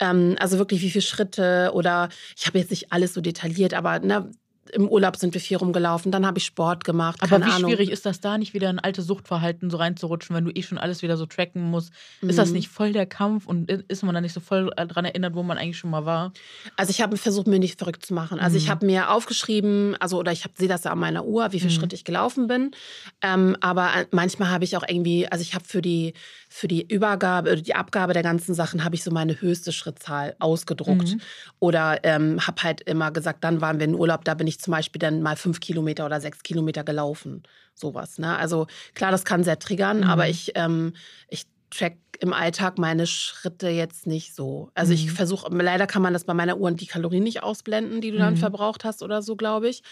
ähm, 0.00 0.36
also 0.40 0.58
wirklich 0.58 0.80
wie 0.80 0.90
viele 0.90 1.02
Schritte 1.02 1.70
oder 1.74 2.08
ich 2.36 2.46
habe 2.46 2.58
jetzt 2.58 2.70
nicht 2.70 2.92
alles 2.92 3.14
so 3.14 3.20
detailliert, 3.20 3.74
aber 3.74 4.00
ne, 4.00 4.30
im 4.72 4.88
Urlaub 4.88 5.16
sind 5.16 5.34
wir 5.34 5.40
viel 5.40 5.56
rumgelaufen, 5.56 6.12
dann 6.12 6.26
habe 6.26 6.38
ich 6.38 6.44
Sport 6.44 6.84
gemacht. 6.84 7.22
Aber 7.22 7.38
wie 7.38 7.50
Ahnung. 7.50 7.70
schwierig 7.70 7.90
ist 7.90 8.06
das 8.06 8.20
da 8.20 8.38
nicht 8.38 8.54
wieder 8.54 8.70
in 8.70 8.78
alte 8.78 9.02
Suchtverhalten 9.02 9.70
so 9.70 9.76
reinzurutschen, 9.76 10.34
wenn 10.34 10.44
du 10.44 10.50
eh 10.50 10.62
schon 10.62 10.78
alles 10.78 11.02
wieder 11.02 11.16
so 11.16 11.26
tracken 11.26 11.70
musst? 11.70 11.92
Mhm. 12.20 12.30
Ist 12.30 12.38
das 12.38 12.48
mhm. 12.48 12.56
nicht 12.56 12.68
voll 12.68 12.92
der 12.92 13.06
Kampf 13.06 13.46
und 13.46 13.70
ist 13.70 14.02
man 14.02 14.14
da 14.14 14.20
nicht 14.20 14.32
so 14.32 14.40
voll 14.40 14.70
daran 14.76 15.04
erinnert, 15.04 15.34
wo 15.34 15.42
man 15.42 15.58
eigentlich 15.58 15.78
schon 15.78 15.90
mal 15.90 16.04
war? 16.04 16.32
Also 16.76 16.90
ich 16.90 17.00
habe 17.00 17.16
versucht, 17.16 17.46
mir 17.46 17.58
nicht 17.58 17.78
verrückt 17.78 18.04
zu 18.04 18.14
machen. 18.14 18.40
Also 18.40 18.56
mhm. 18.56 18.62
ich 18.62 18.70
habe 18.70 18.86
mir 18.86 19.10
aufgeschrieben, 19.10 19.96
also 20.00 20.18
oder 20.18 20.32
ich 20.32 20.44
sehe 20.56 20.68
das 20.68 20.84
ja 20.84 20.92
an 20.92 20.98
meiner 20.98 21.24
Uhr, 21.24 21.52
wie 21.52 21.60
viele 21.60 21.72
mhm. 21.72 21.76
Schritte 21.76 21.96
ich 21.96 22.04
gelaufen 22.04 22.46
bin. 22.46 22.70
Ähm, 23.22 23.56
aber 23.60 23.94
äh, 23.94 24.06
manchmal 24.10 24.50
habe 24.50 24.64
ich 24.64 24.76
auch 24.76 24.84
irgendwie, 24.86 25.26
also 25.28 25.42
ich 25.42 25.54
habe 25.54 25.64
für 25.64 25.82
die 25.82 26.14
für 26.52 26.66
die 26.66 26.82
Übergabe 26.82 27.52
oder 27.52 27.60
die 27.62 27.76
Abgabe 27.76 28.12
der 28.12 28.24
ganzen 28.24 28.54
Sachen 28.54 28.82
habe 28.82 28.96
ich 28.96 29.04
so 29.04 29.12
meine 29.12 29.40
höchste 29.40 29.70
Schrittzahl 29.70 30.34
ausgedruckt. 30.40 31.14
Mhm. 31.14 31.20
Oder 31.60 32.00
ähm, 32.02 32.44
habe 32.44 32.62
halt 32.64 32.80
immer 32.80 33.12
gesagt, 33.12 33.44
dann 33.44 33.60
waren 33.60 33.78
wir 33.78 33.86
in 33.86 33.94
Urlaub, 33.94 34.24
da 34.24 34.34
bin 34.34 34.48
ich 34.48 34.58
zum 34.58 34.72
Beispiel 34.72 34.98
dann 34.98 35.22
mal 35.22 35.36
fünf 35.36 35.60
Kilometer 35.60 36.04
oder 36.04 36.20
sechs 36.20 36.42
Kilometer 36.42 36.82
gelaufen. 36.82 37.44
Sowas. 37.74 38.18
Ne? 38.18 38.36
Also 38.36 38.66
klar, 38.94 39.12
das 39.12 39.24
kann 39.24 39.44
sehr 39.44 39.60
triggern, 39.60 39.98
mhm. 39.98 40.04
aber 40.04 40.28
ich, 40.28 40.50
ähm, 40.56 40.92
ich 41.28 41.46
track 41.70 41.96
im 42.18 42.32
Alltag 42.32 42.78
meine 42.78 43.06
Schritte 43.06 43.68
jetzt 43.68 44.06
nicht 44.06 44.34
so. 44.34 44.70
Also 44.74 44.92
ich 44.92 45.06
mhm. 45.06 45.10
versuche, 45.10 45.48
leider 45.56 45.86
kann 45.86 46.02
man 46.02 46.12
das 46.12 46.24
bei 46.24 46.34
meiner 46.34 46.58
Uhr 46.58 46.66
und 46.66 46.80
die 46.80 46.86
Kalorien 46.86 47.22
nicht 47.22 47.42
ausblenden, 47.42 48.00
die 48.00 48.10
du 48.10 48.18
dann 48.18 48.34
mhm. 48.34 48.38
verbraucht 48.38 48.84
hast 48.84 49.02
oder 49.02 49.22
so, 49.22 49.36
glaube 49.36 49.68
ich. 49.68 49.82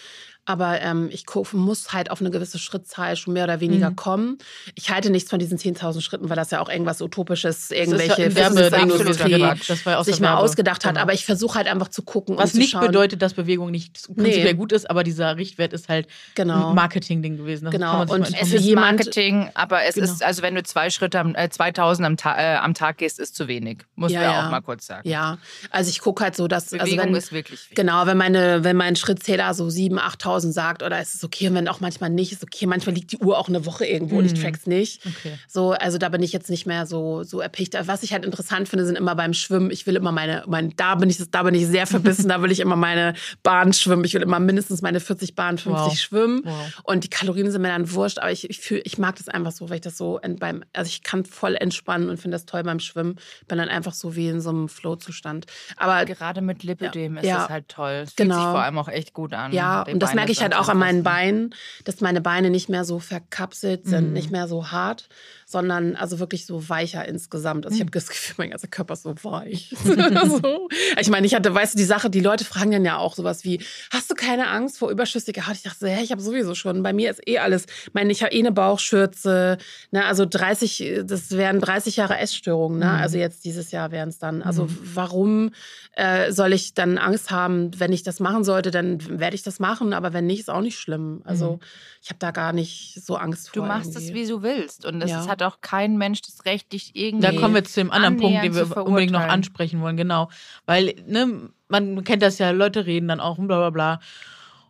Aber 0.49 0.81
ähm, 0.81 1.09
ich 1.11 1.25
muss 1.53 1.93
halt 1.93 2.09
auf 2.09 2.21
eine 2.21 2.31
gewisse 2.31 2.57
Schrittzahl 2.57 3.15
schon 3.15 3.33
mehr 3.33 3.43
oder 3.43 3.59
weniger 3.59 3.91
mhm. 3.91 3.95
kommen. 3.95 4.37
Ich 4.73 4.89
halte 4.89 5.11
nichts 5.11 5.29
von 5.29 5.37
diesen 5.37 5.59
10.000 5.59 6.01
Schritten, 6.01 6.27
weil 6.27 6.35
das 6.35 6.49
ja 6.49 6.59
auch 6.59 6.69
irgendwas 6.69 7.03
Utopisches, 7.03 7.69
irgendwelche 7.69 8.29
das 8.29 9.85
war 9.85 10.03
sich 10.03 10.19
mal 10.19 10.37
ausgedacht 10.37 10.85
hat. 10.85 10.93
Genau. 10.93 11.03
Aber 11.03 11.13
ich 11.13 11.23
versuche 11.23 11.53
halt 11.53 11.67
einfach 11.67 11.89
zu 11.89 12.01
gucken. 12.01 12.35
Was 12.35 12.55
nicht 12.55 12.71
schauen. 12.71 12.87
bedeutet, 12.87 13.21
dass 13.21 13.35
Bewegung 13.35 13.69
nicht 13.69 14.07
prinzipiell 14.07 14.45
nee. 14.45 14.53
gut 14.55 14.71
ist, 14.71 14.89
aber 14.89 15.03
dieser 15.03 15.37
Richtwert 15.37 15.71
ist 15.71 15.87
halt 15.87 16.07
genau. 16.33 16.69
ein 16.69 16.75
Marketing-Ding 16.75 17.37
gewesen. 17.37 17.65
Das 17.65 17.71
genau. 17.71 18.01
Und 18.07 18.33
es 18.41 18.51
ist 18.51 18.73
Marketing, 18.73 19.51
aber 19.53 19.83
es 19.83 19.93
genau. 19.93 20.05
ist, 20.05 20.23
also 20.23 20.41
wenn 20.41 20.55
du 20.55 20.63
zwei 20.63 20.89
Schritte, 20.89 21.19
am, 21.19 21.35
äh, 21.35 21.47
2000 21.51 22.07
am, 22.07 22.17
Ta 22.17 22.35
äh, 22.39 22.55
am 22.55 22.73
Tag 22.73 22.97
gehst, 22.97 23.19
ist 23.19 23.35
zu 23.35 23.47
wenig. 23.47 23.83
Muss 23.93 24.11
ja, 24.11 24.23
ja 24.23 24.47
auch 24.47 24.49
mal 24.49 24.61
kurz 24.61 24.87
sagen. 24.87 25.07
Ja, 25.07 25.37
also 25.69 25.91
ich 25.91 25.99
gucke 25.99 26.23
halt 26.23 26.35
so, 26.35 26.47
dass. 26.47 26.71
Bewegung 26.71 26.97
also 26.97 26.97
wenn, 26.97 27.15
ist 27.15 27.31
wirklich 27.31 27.59
viel. 27.59 27.75
Genau, 27.75 28.07
wenn, 28.07 28.17
meine, 28.17 28.63
wenn 28.63 28.77
mein 28.77 28.95
Schrittzähler 28.95 29.53
so 29.53 29.67
7.000, 29.67 29.99
8.000 29.99 30.38
sagt 30.43 30.83
oder 30.83 30.99
es 30.99 31.13
ist 31.13 31.23
okay, 31.23 31.47
und 31.47 31.55
wenn 31.55 31.67
auch 31.67 31.79
manchmal 31.79 32.09
nicht, 32.09 32.31
ist 32.31 32.43
okay. 32.43 32.65
Manchmal 32.65 32.95
liegt 32.95 33.11
die 33.11 33.17
Uhr 33.17 33.37
auch 33.37 33.49
eine 33.49 33.65
Woche 33.65 33.85
irgendwo 33.85 34.15
mhm. 34.15 34.19
und 34.19 34.25
ich 34.25 34.33
mhm. 34.33 34.43
track's 34.43 34.65
nicht. 34.65 35.05
Okay. 35.05 35.37
So, 35.47 35.71
also 35.71 35.97
da 35.97 36.09
bin 36.09 36.23
ich 36.23 36.31
jetzt 36.31 36.49
nicht 36.49 36.65
mehr 36.65 36.85
so, 36.85 37.23
so 37.23 37.39
erpicht. 37.39 37.75
Was 37.87 38.03
ich 38.03 38.13
halt 38.13 38.25
interessant 38.25 38.69
finde, 38.69 38.85
sind 38.85 38.97
immer 38.97 39.15
beim 39.15 39.33
Schwimmen. 39.33 39.71
Ich 39.71 39.85
will 39.87 39.95
immer 39.95 40.11
meine, 40.11 40.43
mein, 40.47 40.75
da 40.75 40.95
bin 40.95 41.09
ich, 41.09 41.19
da 41.29 41.43
bin 41.43 41.53
ich 41.55 41.67
sehr 41.67 41.87
verbissen, 41.87 42.29
da 42.29 42.41
will 42.41 42.51
ich 42.51 42.59
immer 42.59 42.75
meine 42.75 43.13
Bahn 43.43 43.73
schwimmen. 43.73 44.03
Ich 44.03 44.13
will 44.13 44.21
immer 44.21 44.39
mindestens 44.39 44.81
meine 44.81 44.99
40 44.99 45.35
Bahn, 45.35 45.57
50 45.57 45.73
wow. 45.73 45.97
schwimmen. 45.97 46.41
Wow. 46.43 46.79
Und 46.83 47.03
die 47.03 47.09
Kalorien 47.09 47.51
sind 47.51 47.61
mir 47.61 47.69
dann 47.69 47.91
wurscht, 47.91 48.19
aber 48.19 48.31
ich, 48.31 48.49
ich, 48.49 48.59
fühl, 48.59 48.81
ich 48.83 48.97
mag 48.97 49.15
das 49.17 49.27
einfach 49.27 49.51
so, 49.51 49.69
weil 49.69 49.75
ich 49.75 49.81
das 49.81 49.97
so 49.97 50.19
beim, 50.39 50.63
also 50.73 50.87
ich 50.89 51.03
kann 51.03 51.25
voll 51.25 51.55
entspannen 51.55 52.09
und 52.09 52.17
finde 52.17 52.35
das 52.35 52.45
toll 52.45 52.63
beim 52.63 52.79
Schwimmen. 52.79 53.15
Bin 53.47 53.57
dann 53.57 53.69
einfach 53.69 53.93
so 53.93 54.15
wie 54.15 54.29
in 54.29 54.41
so 54.41 54.49
einem 54.49 54.69
Flow-Zustand. 54.69 55.45
Aber 55.77 56.05
gerade 56.05 56.41
mit 56.41 56.63
Lipödem 56.63 57.15
ja, 57.15 57.21
ist 57.21 57.27
ja, 57.27 57.49
halt 57.49 57.69
toll. 57.69 58.03
Es 58.03 58.15
genau. 58.15 58.35
fühlt 58.35 58.45
sich 58.45 58.51
vor 58.51 58.61
allem 58.61 58.77
auch 58.77 58.87
echt 58.87 59.13
gut 59.13 59.33
an. 59.33 59.51
Ja, 59.51 59.83
und 59.83 59.99
das 59.99 60.13
merke 60.13 60.28
ich 60.31 60.41
halt 60.41 60.55
auch 60.55 60.69
an 60.69 60.77
meinen 60.77 61.03
Beinen, 61.03 61.53
dass 61.83 62.01
meine 62.01 62.21
Beine 62.21 62.49
nicht 62.49 62.69
mehr 62.69 62.85
so 62.85 62.99
verkapselt 62.99 63.85
sind, 63.85 64.07
mhm. 64.07 64.13
nicht 64.13 64.31
mehr 64.31 64.47
so 64.47 64.71
hart 64.71 65.09
sondern 65.51 65.95
also 65.95 66.19
wirklich 66.19 66.45
so 66.45 66.69
weicher 66.69 67.07
insgesamt. 67.07 67.65
Also 67.65 67.73
ich 67.73 67.81
habe 67.81 67.87
hm. 67.87 67.93
das 67.93 68.07
Gefühl, 68.07 68.35
mein 68.37 68.51
ganzer 68.51 68.67
Körper 68.67 68.93
ist 68.93 69.01
so 69.01 69.15
weich. 69.23 69.73
so. 69.83 70.69
Ich 70.99 71.09
meine, 71.09 71.25
ich 71.25 71.33
hatte, 71.33 71.51
weißt 71.51 71.73
du, 71.73 71.77
die 71.79 71.85
Sache, 71.85 72.11
die 72.11 72.19
Leute 72.19 72.45
fragen 72.45 72.69
dann 72.69 72.85
ja 72.85 72.97
auch 72.97 73.15
sowas 73.15 73.43
wie, 73.43 73.59
hast 73.91 74.11
du 74.11 74.13
keine 74.13 74.49
Angst 74.49 74.77
vor 74.77 74.91
überschüssiger 74.91 75.47
Haut? 75.47 75.55
Ich 75.55 75.63
dachte 75.63 75.79
so, 75.79 75.87
hä, 75.87 76.03
ich 76.03 76.11
habe 76.11 76.21
sowieso 76.21 76.53
schon. 76.53 76.83
Bei 76.83 76.93
mir 76.93 77.09
ist 77.09 77.27
eh 77.27 77.39
alles. 77.39 77.65
Ich 77.87 77.93
meine, 77.95 78.11
ich 78.11 78.21
habe 78.21 78.31
eh 78.31 78.39
eine 78.39 78.51
Bauchschürze. 78.51 79.57
Ne? 79.89 80.05
Also 80.05 80.27
30, 80.27 81.01
das 81.05 81.31
wären 81.31 81.59
30 81.59 81.95
Jahre 81.95 82.19
Essstörungen. 82.19 82.77
Ne? 82.77 82.85
Mhm. 82.85 82.91
Also 82.91 83.17
jetzt 83.17 83.43
dieses 83.43 83.71
Jahr 83.71 83.91
wären 83.91 84.09
es 84.09 84.19
dann. 84.19 84.43
Also 84.43 84.65
mhm. 84.65 84.77
warum 84.93 85.51
äh, 85.93 86.31
soll 86.31 86.53
ich 86.53 86.75
dann 86.75 86.99
Angst 86.99 87.31
haben, 87.31 87.71
wenn 87.79 87.91
ich 87.91 88.03
das 88.03 88.19
machen 88.19 88.43
sollte, 88.43 88.69
dann 88.69 89.19
werde 89.19 89.35
ich 89.35 89.41
das 89.41 89.59
machen. 89.59 89.93
Aber 89.93 90.13
wenn 90.13 90.27
nicht, 90.27 90.41
ist 90.41 90.49
auch 90.51 90.61
nicht 90.61 90.77
schlimm. 90.77 91.23
Also 91.23 91.59
ich 92.03 92.09
habe 92.09 92.19
da 92.19 92.29
gar 92.31 92.53
nicht 92.53 93.03
so 93.03 93.15
Angst 93.15 93.49
vor. 93.49 93.63
Du 93.63 93.67
machst 93.67 93.95
irgendwie. 93.95 94.07
es, 94.07 94.13
wie 94.13 94.31
du 94.31 94.43
willst. 94.43 94.85
Und 94.85 95.01
es 95.01 95.09
ja. 95.09 95.27
hat 95.27 95.38
hat 95.39 95.53
auch 95.53 95.61
kein 95.61 95.97
Mensch 95.97 96.21
das 96.21 96.45
Recht, 96.45 96.71
dich 96.73 96.95
irgendwie. 96.95 97.25
Da 97.25 97.33
kommen 97.33 97.53
wir 97.53 97.63
zu 97.63 97.79
dem 97.79 97.91
anderen 97.91 98.17
Punkt, 98.17 98.43
den 98.43 98.55
wir 98.55 98.77
unbedingt 98.77 99.11
noch 99.11 99.21
ansprechen 99.21 99.81
wollen, 99.81 99.97
genau. 99.97 100.29
Weil, 100.65 100.95
ne, 101.07 101.49
man 101.67 102.03
kennt 102.03 102.21
das 102.21 102.37
ja, 102.39 102.51
Leute 102.51 102.85
reden 102.85 103.07
dann 103.07 103.19
auch 103.19 103.37
und 103.37 103.47
bla 103.47 103.57
bla 103.57 103.69
bla. 103.69 103.99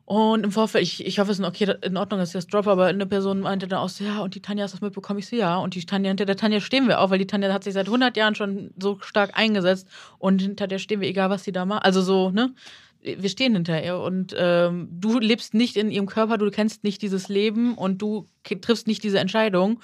Und 0.05 0.43
im 0.43 0.51
Vorfeld, 0.51 0.84
ich, 0.84 1.05
ich 1.05 1.20
hoffe, 1.20 1.32
es 1.32 1.38
ist 1.38 1.45
okay, 1.45 1.72
in 1.84 1.95
Ordnung, 1.95 2.20
dass 2.20 2.30
ich 2.30 2.34
das 2.34 2.47
drop, 2.47 2.65
aber 2.65 2.88
eine 2.88 3.05
Person 3.05 3.41
meinte 3.41 3.67
dann 3.67 3.78
auch 3.78 3.89
so, 3.89 4.03
ja, 4.03 4.22
und 4.22 4.34
die 4.34 4.41
Tanja 4.41 4.63
hast 4.63 4.74
das 4.74 4.82
mitbekommen? 4.82 5.20
Ich 5.20 5.28
so, 5.28 5.36
ja. 5.36 5.57
Und 5.57 5.76
die 5.76 5.86
Tanja, 5.86 6.07
hinter 6.07 6.26
der 6.26 6.36
Tanja 6.36 6.61
stehen 6.61 6.88
wir 6.88 6.99
auch, 6.99 7.11
weil 7.11 7.20
die 7.20 7.28
Tanja 7.28 7.53
hat 7.53 7.63
sich 7.63 7.76
seit 7.76 7.86
100 7.86 8.17
Jahren 8.17 8.34
schon 8.34 8.72
so 8.82 8.97
stark 9.01 9.38
eingesetzt 9.38 9.88
und 10.17 10.41
hinter 10.41 10.65
der 10.65 10.80
stehen 10.80 10.99
wir, 10.99 11.07
egal 11.07 11.30
was 11.30 11.43
sie 11.43 11.51
da 11.51 11.63
macht. 11.65 11.86
Also 11.86 12.01
so, 12.01 12.32
ne? 12.32 12.55
wir 13.01 13.30
stehen 13.30 13.53
hinter 13.53 13.84
ihr 13.84 13.97
und 13.97 14.36
ähm, 14.38 14.89
du 14.91 15.20
lebst 15.20 15.53
nicht 15.53 15.78
in 15.78 15.91
ihrem 15.91 16.07
Körper, 16.07 16.38
du 16.38 16.49
kennst 16.51 16.84
nicht 16.84 17.01
dieses 17.01 17.30
Leben 17.30 17.76
und 17.76 18.01
du 18.01 18.26
triffst 18.61 18.88
nicht 18.88 19.03
diese 19.03 19.20
Entscheidung. 19.20 19.80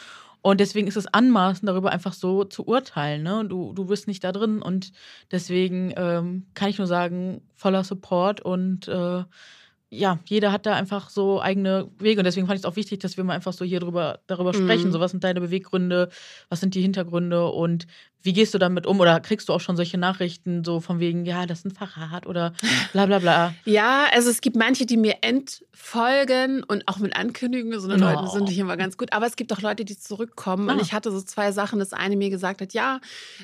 Und 0.45 0.59
deswegen 0.59 0.85
ist 0.85 0.95
es 0.95 1.07
anmaßend, 1.07 1.67
darüber 1.67 1.91
einfach 1.91 2.13
so 2.13 2.43
zu 2.43 2.67
urteilen. 2.67 3.23
Ne? 3.23 3.45
Du, 3.49 3.73
du 3.73 3.85
bist 3.85 4.07
nicht 4.07 4.23
da 4.23 4.31
drin 4.31 4.61
und 4.61 4.91
deswegen 5.31 5.91
ähm, 5.97 6.45
kann 6.53 6.69
ich 6.69 6.77
nur 6.77 6.85
sagen, 6.85 7.41
voller 7.55 7.83
Support 7.83 8.41
und 8.41 8.87
äh, 8.87 9.23
ja, 9.89 10.19
jeder 10.25 10.51
hat 10.51 10.67
da 10.67 10.75
einfach 10.75 11.09
so 11.09 11.41
eigene 11.41 11.89
Wege 11.97 12.19
und 12.19 12.25
deswegen 12.25 12.45
fand 12.45 12.59
ich 12.59 12.63
es 12.63 12.71
auch 12.71 12.75
wichtig, 12.75 12.99
dass 12.99 13.17
wir 13.17 13.23
mal 13.23 13.33
einfach 13.33 13.53
so 13.53 13.65
hier 13.65 13.79
drüber, 13.79 14.19
darüber 14.27 14.53
mhm. 14.53 14.57
sprechen. 14.57 14.91
So, 14.91 14.99
was 14.99 15.09
sind 15.09 15.23
deine 15.23 15.41
Beweggründe, 15.41 16.09
was 16.49 16.59
sind 16.59 16.75
die 16.75 16.81
Hintergründe 16.83 17.47
und 17.47 17.87
wie 18.26 18.34
gehst 18.34 18.55
du 18.55 18.57
damit 18.57 18.88
um? 18.88 18.99
Oder 18.99 19.19
kriegst 19.19 19.49
du 19.49 19.53
auch 19.53 19.61
schon 19.61 19.76
solche 19.76 19.99
Nachrichten 19.99 20.63
so 20.63 20.80
von 20.80 20.99
wegen, 20.99 21.26
ja, 21.26 21.45
das 21.45 21.59
ist 21.59 21.65
ein 21.65 21.71
Fahrrad 21.71 22.26
oder 22.26 22.53
bla 22.91 23.05
bla 23.05 23.19
bla? 23.19 23.53
Ja, 23.65 24.07
also 24.11 24.32
es 24.32 24.41
gibt 24.41 24.55
manche, 24.55 24.88
die 24.88 24.97
mir 24.97 25.17
entfolgen 25.21 26.63
und 26.63 26.88
auch 26.88 26.97
mit 26.97 27.15
Ankündigungen, 27.15 27.80
so 27.80 27.88
eine 27.88 28.03
oh. 28.03 28.11
Leute 28.11 28.32
sind 28.32 28.49
hier 28.49 28.63
immer 28.63 28.78
ganz 28.78 28.97
gut. 28.97 29.13
Aber 29.13 29.28
es 29.28 29.36
gibt 29.36 29.53
auch 29.53 29.61
Leute, 29.61 29.86
die 29.86 29.95
zurückkommen. 29.95 30.69
Ah. 30.69 30.73
Und 30.73 30.82
ich 30.82 30.91
hatte 30.91 31.11
so 31.11 31.21
zwei 31.21 31.51
Sachen. 31.51 31.78
Das 31.78 31.93
eine 31.93 32.17
mir 32.17 32.32
gesagt 32.32 32.61
hat, 32.61 32.73
ja, 32.73 32.99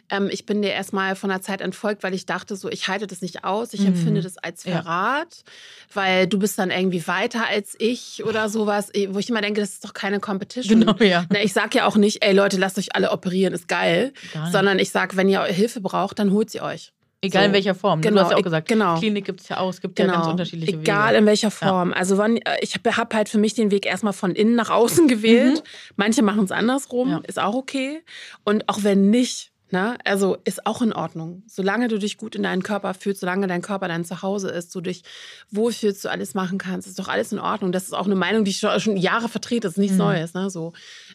ähm, 0.10 0.30
ich 0.32 0.48
bin 0.48 0.64
dir 0.64 0.72
erstmal 0.72 1.16
von 1.16 1.30
der 1.30 1.44
Zeit 1.44 1.62
entfolgt, 1.62 2.02
weil 2.02 2.16
ich 2.16 2.26
dachte 2.26 2.56
so, 2.56 2.68
ich 2.68 2.88
halte 2.88 3.06
das 3.06 3.22
nicht 3.22 3.44
aus. 3.44 3.74
Ich 3.74 3.82
mhm. 3.82 3.88
empfinde 3.88 4.22
das 4.22 4.40
als 4.40 4.64
Verrat, 4.64 5.36
ja. 5.36 5.52
weil 5.94 6.28
du 6.28 6.40
bist 6.40 6.58
dann 6.58 6.72
irgendwie 6.72 7.08
weiter 7.08 7.46
als 7.48 7.76
ich 7.78 8.24
oder 8.26 8.50
sowas. 8.50 8.92
Wo 9.10 9.20
ich 9.20 9.30
immer 9.30 9.42
denke, 9.42 9.62
das 9.62 9.74
ist 9.74 9.86
doch 9.86 9.94
keine 9.94 10.20
Competition. 10.20 10.80
Genau, 10.80 10.96
ja. 10.98 11.26
Na, 11.30 11.44
ich 11.44 11.54
sag 11.54 11.76
ja 11.76 11.86
auch 11.86 11.98
nicht, 11.98 12.24
ey 12.24 12.34
Leute, 12.34 12.58
lasst 12.58 12.80
euch 12.80 12.96
alle 12.96 13.12
operieren, 13.12 13.54
ist 13.54 13.68
geil. 13.68 14.14
Sondern 14.52 14.71
sondern 14.72 14.84
ich 14.84 14.92
sage, 14.92 15.18
wenn 15.18 15.28
ihr 15.28 15.44
Hilfe 15.44 15.82
braucht, 15.82 16.20
dann 16.20 16.32
holt 16.32 16.50
sie 16.50 16.62
euch. 16.62 16.94
Egal 17.24 17.44
so. 17.44 17.48
in 17.48 17.54
welcher 17.54 17.76
Form. 17.76 18.02
Genau, 18.02 18.16
du 18.16 18.24
hast 18.24 18.32
ja 18.32 18.38
auch 18.38 18.42
gesagt, 18.42 18.68
genau. 18.68 18.98
Klinik 18.98 19.26
gibt 19.26 19.42
es 19.42 19.50
ja 19.50 19.58
auch, 19.58 19.70
es 19.70 19.82
gibt 19.82 19.96
genau. 19.96 20.14
ja 20.14 20.20
ganz 20.20 20.32
unterschiedliche 20.32 20.72
Wege. 20.72 20.82
Egal 20.82 21.14
in 21.16 21.26
welcher 21.26 21.52
Form. 21.52 21.92
Ja. 21.92 21.96
Also 21.98 22.18
wann, 22.18 22.38
äh, 22.38 22.58
ich 22.62 22.74
habe 22.74 22.98
hab 22.98 23.14
halt 23.14 23.30
für 23.30 23.38
mich 23.38 23.54
den 23.54 23.70
Weg 23.70 23.86
erstmal 23.86 24.14
von 24.14 24.32
innen 24.32 24.56
nach 24.56 24.70
außen 24.70 25.08
gewählt. 25.08 25.58
Mhm. 25.58 25.94
Manche 25.98 26.24
machen 26.24 26.46
es 26.46 26.52
andersrum, 26.52 27.10
ja. 27.10 27.22
ist 27.28 27.38
auch 27.38 27.54
okay. 27.54 28.02
Und 28.44 28.68
auch 28.70 28.84
wenn 28.84 29.10
nicht, 29.12 29.51
Ne? 29.72 29.98
Also 30.04 30.38
ist 30.44 30.66
auch 30.66 30.82
in 30.82 30.94
Ordnung. 30.94 31.44
Solange 31.48 31.88
du 31.88 31.98
dich 31.98 32.18
gut 32.18 32.36
in 32.36 32.44
deinen 32.44 32.64
Körper 32.64 32.94
fühlst, 32.94 33.22
solange 33.22 33.48
dein 33.48 33.62
Körper 33.62 33.88
dein 33.88 34.04
Zuhause 34.04 34.50
ist, 34.50 34.74
du 34.76 34.82
dich 34.82 35.04
wohlfühlst, 35.50 36.04
du 36.06 36.10
alles 36.10 36.34
machen 36.34 36.58
kannst, 36.58 36.88
ist 36.88 37.00
doch 37.00 37.08
alles 37.08 37.32
in 37.32 37.40
Ordnung. 37.40 37.72
Das 37.72 37.84
ist 37.84 37.94
auch 37.94 38.06
eine 38.06 38.16
Meinung, 38.16 38.44
die 38.44 38.52
ich 38.52 38.60
schon 38.60 38.98
Jahre 38.98 39.30
vertrete. 39.30 39.62
Das 39.62 39.74
ist 39.74 39.78
nichts 39.78 39.94
mhm. 39.94 40.04
Neues. 40.04 40.34
Ne? 40.34 40.50
So. 40.50 40.74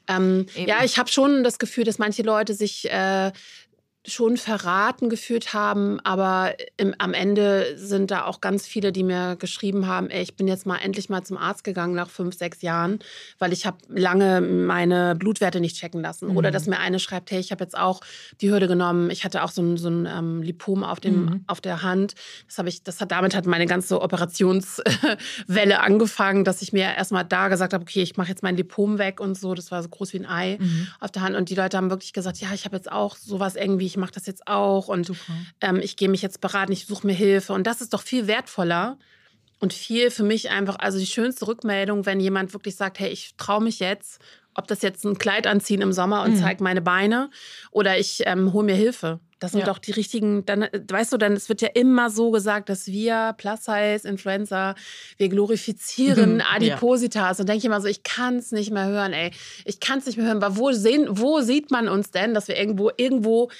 Ähm, 0.08 0.46
ja, 0.54 0.84
ich 0.84 0.98
habe 0.98 1.10
schon 1.10 1.44
das 1.44 1.58
Gefühl, 1.58 1.84
dass 1.84 1.98
manche 1.98 2.22
Leute 2.22 2.54
sich 2.54 2.90
äh, 2.90 3.32
schon 4.06 4.36
verraten 4.36 5.08
gefühlt 5.08 5.52
haben, 5.52 5.98
aber 6.04 6.54
im, 6.76 6.94
am 6.98 7.12
Ende 7.12 7.76
sind 7.76 8.10
da 8.10 8.24
auch 8.24 8.40
ganz 8.40 8.66
viele, 8.66 8.92
die 8.92 9.02
mir 9.02 9.36
geschrieben 9.36 9.86
haben, 9.86 10.10
ey, 10.10 10.22
ich 10.22 10.36
bin 10.36 10.46
jetzt 10.46 10.64
mal 10.64 10.78
endlich 10.78 11.08
mal 11.08 11.24
zum 11.24 11.36
Arzt 11.36 11.64
gegangen 11.64 11.94
nach 11.94 12.08
fünf, 12.08 12.36
sechs 12.36 12.62
Jahren, 12.62 13.00
weil 13.38 13.52
ich 13.52 13.66
habe 13.66 13.78
lange 13.88 14.40
meine 14.40 15.16
Blutwerte 15.16 15.60
nicht 15.60 15.76
checken 15.76 16.00
lassen. 16.02 16.28
Mhm. 16.28 16.36
Oder 16.36 16.50
dass 16.50 16.66
mir 16.66 16.78
eine 16.78 17.00
schreibt, 17.00 17.30
hey, 17.30 17.40
ich 17.40 17.50
habe 17.50 17.64
jetzt 17.64 17.76
auch 17.76 18.00
die 18.40 18.50
Hürde 18.50 18.68
genommen, 18.68 19.10
ich 19.10 19.24
hatte 19.24 19.42
auch 19.42 19.50
so 19.50 19.62
ein, 19.62 19.76
so 19.76 19.88
ein 19.88 20.06
ähm, 20.06 20.42
Lipom 20.42 20.84
auf, 20.84 21.00
dem, 21.00 21.24
mhm. 21.24 21.44
auf 21.48 21.60
der 21.60 21.82
Hand. 21.82 22.14
Das 22.46 22.58
habe 22.58 22.68
ich, 22.68 22.84
das 22.84 23.00
hat 23.00 23.10
damit 23.10 23.34
hat 23.34 23.46
meine 23.46 23.66
ganze 23.66 24.00
Operationswelle 24.00 25.80
angefangen, 25.80 26.44
dass 26.44 26.62
ich 26.62 26.72
mir 26.72 26.94
erstmal 26.94 27.24
da 27.24 27.48
gesagt 27.48 27.72
habe, 27.72 27.82
okay, 27.82 28.02
ich 28.02 28.16
mache 28.16 28.28
jetzt 28.28 28.42
mein 28.42 28.56
Lipom 28.56 28.98
weg 28.98 29.20
und 29.20 29.36
so. 29.36 29.54
Das 29.54 29.72
war 29.72 29.82
so 29.82 29.88
groß 29.88 30.12
wie 30.12 30.18
ein 30.18 30.26
Ei 30.26 30.58
mhm. 30.60 30.86
auf 31.00 31.10
der 31.10 31.22
Hand. 31.22 31.34
Und 31.34 31.50
die 31.50 31.56
Leute 31.56 31.76
haben 31.76 31.90
wirklich 31.90 32.12
gesagt, 32.12 32.38
ja, 32.38 32.48
ich 32.54 32.64
habe 32.64 32.76
jetzt 32.76 32.90
auch 32.90 33.16
sowas 33.16 33.56
irgendwie, 33.56 33.95
ich 33.96 34.00
mache 34.00 34.12
das 34.12 34.26
jetzt 34.26 34.46
auch 34.46 34.88
und 34.88 35.10
ähm, 35.62 35.80
ich 35.82 35.96
gehe 35.96 36.10
mich 36.10 36.20
jetzt 36.20 36.42
beraten, 36.42 36.72
ich 36.72 36.86
suche 36.86 37.06
mir 37.06 37.14
Hilfe. 37.14 37.54
Und 37.54 37.66
das 37.66 37.80
ist 37.80 37.94
doch 37.94 38.02
viel 38.02 38.26
wertvoller 38.26 38.98
und 39.58 39.72
viel 39.72 40.10
für 40.10 40.22
mich 40.22 40.50
einfach, 40.50 40.78
also 40.78 40.98
die 40.98 41.06
schönste 41.06 41.48
Rückmeldung, 41.48 42.04
wenn 42.04 42.20
jemand 42.20 42.52
wirklich 42.52 42.76
sagt, 42.76 42.98
hey, 42.98 43.08
ich 43.08 43.34
traue 43.38 43.62
mich 43.62 43.78
jetzt, 43.80 44.20
ob 44.54 44.66
das 44.66 44.82
jetzt 44.82 45.04
ein 45.04 45.16
Kleid 45.16 45.46
anziehen 45.46 45.80
im 45.80 45.92
Sommer 45.92 46.22
und 46.24 46.32
mhm. 46.32 46.36
zeigt 46.36 46.60
meine 46.60 46.82
Beine 46.82 47.30
oder 47.70 47.98
ich 47.98 48.22
ähm, 48.26 48.52
hole 48.52 48.66
mir 48.66 48.74
Hilfe. 48.74 49.20
Das 49.38 49.52
sind 49.52 49.60
ja. 49.60 49.66
doch 49.66 49.78
die 49.78 49.92
richtigen, 49.92 50.46
dann, 50.46 50.62
äh, 50.62 50.82
weißt 50.88 51.12
du, 51.12 51.18
dann, 51.18 51.34
es 51.34 51.48
wird 51.48 51.60
ja 51.60 51.68
immer 51.74 52.08
so 52.08 52.30
gesagt, 52.30 52.68
dass 52.68 52.86
wir 52.86 53.34
Plus-Size-Influencer, 53.36 54.74
wir 55.18 55.28
glorifizieren 55.28 56.40
Adipositas. 56.40 57.38
Ja. 57.38 57.42
Und 57.42 57.48
denke 57.48 57.58
ich 57.58 57.64
immer 57.66 57.80
so, 57.80 57.88
ich 57.88 58.02
kann 58.02 58.36
es 58.36 58.52
nicht 58.52 58.70
mehr 58.70 58.86
hören, 58.86 59.12
ey. 59.12 59.32
Ich 59.64 59.80
kann 59.80 59.98
es 59.98 60.06
nicht 60.06 60.16
mehr 60.16 60.26
hören. 60.26 60.40
Weil 60.40 60.56
wo, 60.56 60.72
sehen, 60.72 61.06
wo 61.10 61.40
sieht 61.40 61.70
man 61.70 61.88
uns 61.88 62.10
denn, 62.10 62.32
dass 62.32 62.48
wir 62.48 62.56
irgendwo, 62.56 62.90
irgendwo 62.96 63.50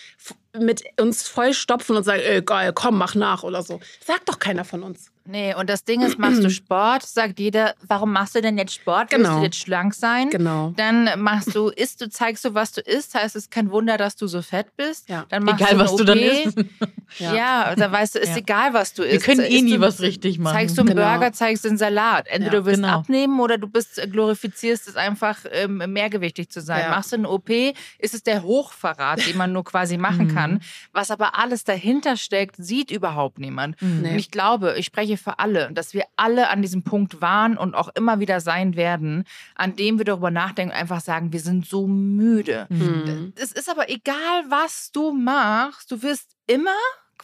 mit 0.59 0.83
uns 0.99 1.29
vollstopfen 1.29 1.97
und 1.97 2.05
sagen, 2.05 2.23
ey, 2.25 2.41
geil, 2.43 2.73
komm, 2.75 2.97
mach 2.97 3.15
nach 3.15 3.43
oder 3.43 3.63
so. 3.63 3.81
Sagt 4.05 4.29
doch 4.29 4.39
keiner 4.39 4.65
von 4.65 4.83
uns. 4.83 5.11
Nee, 5.29 5.55
und 5.55 5.69
das 5.69 5.85
Ding 5.85 6.03
ist, 6.03 6.19
machst 6.19 6.43
du 6.43 6.51
Sport, 6.51 7.03
sagt 7.03 7.39
jeder, 7.39 7.75
warum 7.87 8.13
machst 8.13 8.35
du 8.35 8.41
denn 8.41 8.57
jetzt 8.59 8.75
Sport? 8.75 9.11
Genau. 9.11 9.29
Willst 9.29 9.39
du 9.39 9.45
jetzt 9.45 9.59
schlank 9.59 9.95
sein? 9.95 10.31
Genau. 10.31 10.73
Dann 10.77 11.21
machst 11.21 11.55
du, 11.55 11.69
isst 11.69 12.01
du, 12.01 12.09
zeigst 12.09 12.45
du, 12.45 12.55
was 12.55 12.73
du 12.73 12.81
isst, 12.81 13.15
heißt 13.15 13.37
es 13.37 13.51
kein 13.51 13.71
Wunder, 13.71 13.97
dass 13.97 14.17
du 14.17 14.27
so 14.27 14.43
fett 14.43 14.69
bist. 14.77 15.09
Ja. 15.09 15.27
Dann 15.29 15.45
machst 15.45 15.61
egal, 15.61 15.75
du 15.75 15.81
was 15.81 15.93
OP. 15.93 15.99
du 15.99 16.05
dann 16.05 16.19
isst. 16.19 16.59
ja. 17.19 17.35
ja, 17.35 17.75
da 17.75 17.91
weißt 17.91 18.15
du, 18.15 18.19
ist 18.19 18.31
ja. 18.31 18.37
egal, 18.37 18.75
was 18.75 18.95
du 18.95 19.03
isst. 19.03 19.13
Wir 19.13 19.21
können 19.21 19.51
eh 19.51 19.63
nie 19.63 19.75
du, 19.75 19.81
was 19.81 20.01
richtig 20.01 20.39
machen. 20.39 20.55
Zeigst 20.55 20.77
du 20.77 20.83
einen 20.83 20.91
genau. 20.91 21.11
Burger, 21.11 21.33
zeigst 21.33 21.65
du 21.65 21.69
einen 21.69 21.79
Salat. 21.79 22.27
Entweder 22.29 22.55
ja, 22.55 22.61
du 22.61 22.67
willst 22.67 22.83
genau. 22.83 22.99
abnehmen 22.99 23.41
oder 23.41 23.59
du 23.59 23.67
bist, 23.67 23.99
äh, 23.99 24.07
glorifizierst 24.07 24.89
es 24.89 24.97
einfach, 24.97 25.39
ähm, 25.51 25.83
mehrgewichtig 25.89 26.51
zu 26.51 26.61
sein. 26.61 26.91
Machst 26.91 27.13
du 27.13 27.17
eine 27.17 27.29
OP, 27.29 27.51
ist 27.51 28.15
es 28.15 28.23
der 28.23 28.43
Hochverrat, 28.43 29.27
den 29.27 29.37
man 29.37 29.53
nur 29.53 29.65
quasi 29.65 29.97
machen 29.97 30.27
mhm. 30.29 30.35
kann. 30.35 30.61
Was 30.93 31.11
aber 31.11 31.39
alles 31.39 31.65
dahinter 31.65 32.17
steckt, 32.17 32.57
sieht 32.59 32.91
überhaupt 32.91 33.39
niemand. 33.39 33.81
Mhm. 33.83 34.05
Und 34.05 34.19
ich 34.19 34.31
glaube, 34.31 34.75
ich 34.79 34.87
spreche 34.87 35.16
für 35.17 35.39
alle, 35.39 35.71
dass 35.73 35.95
wir 35.95 36.05
alle 36.17 36.49
an 36.49 36.63
diesem 36.63 36.83
Punkt 36.83 37.21
waren 37.21 37.57
und 37.57 37.75
auch 37.75 37.89
immer 37.95 38.21
wieder 38.21 38.41
sein 38.41 38.77
werden, 38.77 39.25
an 39.55 39.77
dem 39.77 39.99
wir 39.99 40.05
darüber 40.05 40.31
nachdenken 40.31 40.73
und 40.73 40.79
einfach 40.79 41.01
sagen, 41.01 41.33
wir 41.33 41.41
sind 41.41 41.67
so 41.67 41.87
müde. 41.87 42.67
Mhm. 42.69 43.33
Es 43.37 43.53
ist 43.53 43.71
aber 43.71 43.89
egal, 43.91 44.45
was 44.49 44.93
du 44.93 45.13
machst, 45.13 45.91
du 45.91 46.03
wirst 46.03 46.37
immer 46.47 46.71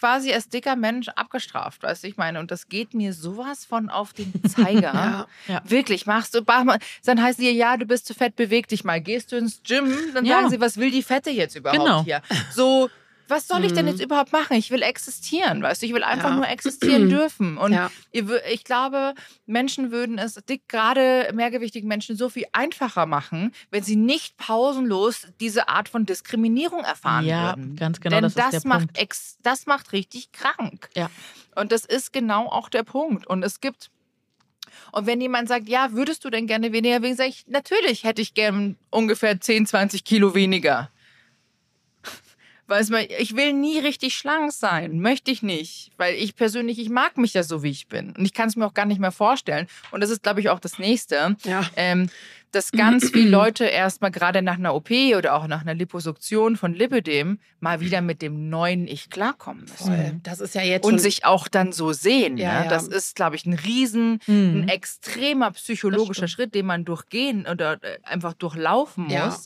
quasi 0.03 0.33
als 0.33 0.49
dicker 0.49 0.75
Mensch 0.75 1.09
abgestraft, 1.11 1.85
weißt 1.85 2.03
du, 2.03 2.09
ich 2.09 2.17
meine, 2.17 2.41
und 2.41 2.51
das 2.51 2.69
geht 2.69 2.93
mir 2.93 3.13
sowas 3.13 3.65
von 3.65 3.89
auf 3.89 4.13
den 4.13 4.33
Zeiger. 4.49 4.93
ja, 4.93 5.27
ja. 5.47 5.63
Wirklich, 5.65 6.07
machst 6.07 6.35
du, 6.35 6.43
dann 6.43 7.23
heißt 7.23 7.39
dir, 7.39 7.53
ja, 7.53 7.77
du 7.77 7.87
bist 7.87 8.07
zu 8.07 8.15
fett, 8.15 8.35
beweg 8.35 8.67
dich 8.67 8.83
mal. 8.83 9.01
Gehst 9.01 9.31
du 9.31 9.37
ins 9.37 9.63
Gym, 9.63 9.95
dann 10.13 10.25
ja. 10.25 10.39
sagen 10.39 10.51
sie, 10.51 10.61
was 10.61 10.77
will 10.77 10.91
die 10.91 11.05
Fette 11.05 11.31
jetzt 11.31 11.55
überhaupt 11.55 11.79
genau. 11.79 12.03
hier? 12.03 12.21
So, 12.53 12.91
was 13.29 13.49
soll 13.49 13.65
ich 13.65 13.73
denn 13.73 13.87
jetzt 13.87 13.99
mhm. 13.99 14.05
überhaupt 14.05 14.33
machen? 14.33 14.57
Ich 14.57 14.71
will 14.71 14.83
existieren, 14.83 15.63
weißt 15.63 15.83
du? 15.83 15.87
Ich 15.87 15.95
will 15.95 16.03
einfach 16.03 16.31
ja. 16.31 16.37
nur 16.37 16.49
existieren 16.49 17.09
dürfen. 17.09 17.57
Und 17.57 17.73
ja. 17.73 17.91
ich 18.13 18.65
glaube, 18.65 19.15
Menschen 19.47 19.91
würden 19.91 20.19
es 20.19 20.35
dick, 20.35 20.69
gerade 20.69 21.31
mehrgewichtigen 21.35 21.89
Menschen 21.89 22.17
so 22.17 22.29
viel 22.29 22.45
einfacher 22.53 23.07
machen, 23.07 23.53
wenn 23.71 23.83
sie 23.83 23.97
nicht 23.97 24.37
pausenlos 24.37 25.29
diese 25.41 25.69
Art 25.69 25.89
von 25.89 26.07
Diskriminierung 26.07 26.81
erfahren 26.81 27.25
ja, 27.25 27.57
würden. 27.57 27.77
ganz 27.77 28.01
genau. 28.01 28.17
Denn 28.17 28.25
das, 28.25 28.35
das 28.35 28.65
macht 28.65 28.99
ex, 28.99 29.37
das 29.43 29.67
macht 29.67 29.93
richtig 29.93 30.33
krank. 30.33 30.91
Ja. 30.95 31.11
Und 31.55 31.73
das 31.73 31.85
ist 31.85 32.13
genau 32.13 32.47
auch 32.47 32.69
der 32.69 32.83
Punkt. 32.83 33.27
Und 33.27 33.43
es 33.43 33.61
gibt 33.61 33.91
und 34.91 35.07
wenn 35.07 35.21
jemand 35.21 35.49
sagt, 35.49 35.69
ja, 35.69 35.93
würdest 35.93 36.25
du 36.25 36.31
denn 36.31 36.47
gerne 36.47 36.73
weniger 36.73 37.03
wegen, 37.03 37.17
sage 37.17 37.31
ich, 37.31 37.47
natürlich 37.47 38.05
hätte 38.05 38.23
ich 38.23 38.35
gern 38.35 38.77
ungefähr 38.91 39.41
10, 39.41 39.67
20 39.67 40.05
Kilo 40.05 40.35
weniger. 40.35 40.91
Weiß 42.73 42.89
man, 42.89 43.05
ich 43.19 43.37
will 43.37 43.53
nie 43.53 43.79
richtig 43.81 44.15
schlank 44.15 44.51
sein. 44.51 44.99
Möchte 44.99 45.31
ich 45.31 45.43
nicht. 45.43 45.91
Weil 45.99 46.15
ich 46.15 46.35
persönlich, 46.37 46.79
ich 46.79 46.89
mag 46.89 47.19
mich 47.19 47.35
ja 47.35 47.43
so, 47.43 47.63
wie 47.63 47.69
ich 47.69 47.87
bin. 47.87 48.15
Und 48.17 48.25
ich 48.25 48.33
kann 48.33 48.49
es 48.49 48.57
mir 48.57 48.65
auch 48.65 48.73
gar 48.73 48.87
nicht 48.87 48.99
mehr 48.99 49.13
vorstellen. 49.13 49.67
Und 49.91 50.03
das 50.03 50.09
ist, 50.09 50.23
glaube 50.23 50.41
ich, 50.41 50.49
auch 50.49 50.59
das 50.59 50.79
Nächste. 50.79 51.37
Ja. 51.45 51.69
Ähm, 51.77 52.09
dass 52.51 52.73
ganz 52.73 53.11
viele 53.11 53.29
Leute 53.29 53.67
erstmal 53.67 54.11
gerade 54.11 54.41
nach 54.41 54.57
einer 54.57 54.75
OP 54.75 54.91
oder 54.91 55.35
auch 55.35 55.47
nach 55.49 55.61
einer 55.61 55.75
Liposuktion 55.75 56.57
von 56.57 56.73
Lipidem 56.73 57.41
mal 57.61 57.81
wieder 57.81 58.01
mit 58.01 58.23
dem 58.23 58.49
neuen 58.49 58.89
Ich 58.89 59.11
klarkommen 59.11 59.65
müssen. 59.65 60.21
Das 60.23 60.41
ist 60.41 60.55
ja 60.55 60.63
jetzt 60.63 60.87
Und 60.87 60.99
sich 60.99 61.27
auch 61.27 61.49
dann 61.49 61.73
so 61.73 61.93
sehen. 61.93 62.39
Ja, 62.39 62.61
ne? 62.61 62.65
ja. 62.65 62.71
Das 62.71 62.89
ist, 62.89 63.17
glaube 63.17 63.37
ich, 63.37 63.45
ein 63.45 63.53
riesen, 63.53 64.19
mhm. 64.27 64.63
ein 64.63 64.69
extremer 64.69 65.51
psychologischer 65.51 66.29
Schritt, 66.29 66.55
den 66.55 66.65
man 66.65 66.87
durchgehen 66.87 67.47
oder 67.47 67.75
äh, 67.83 67.99
einfach 68.03 68.33
durchlaufen 68.33 69.05
muss. 69.05 69.13
Ja. 69.13 69.37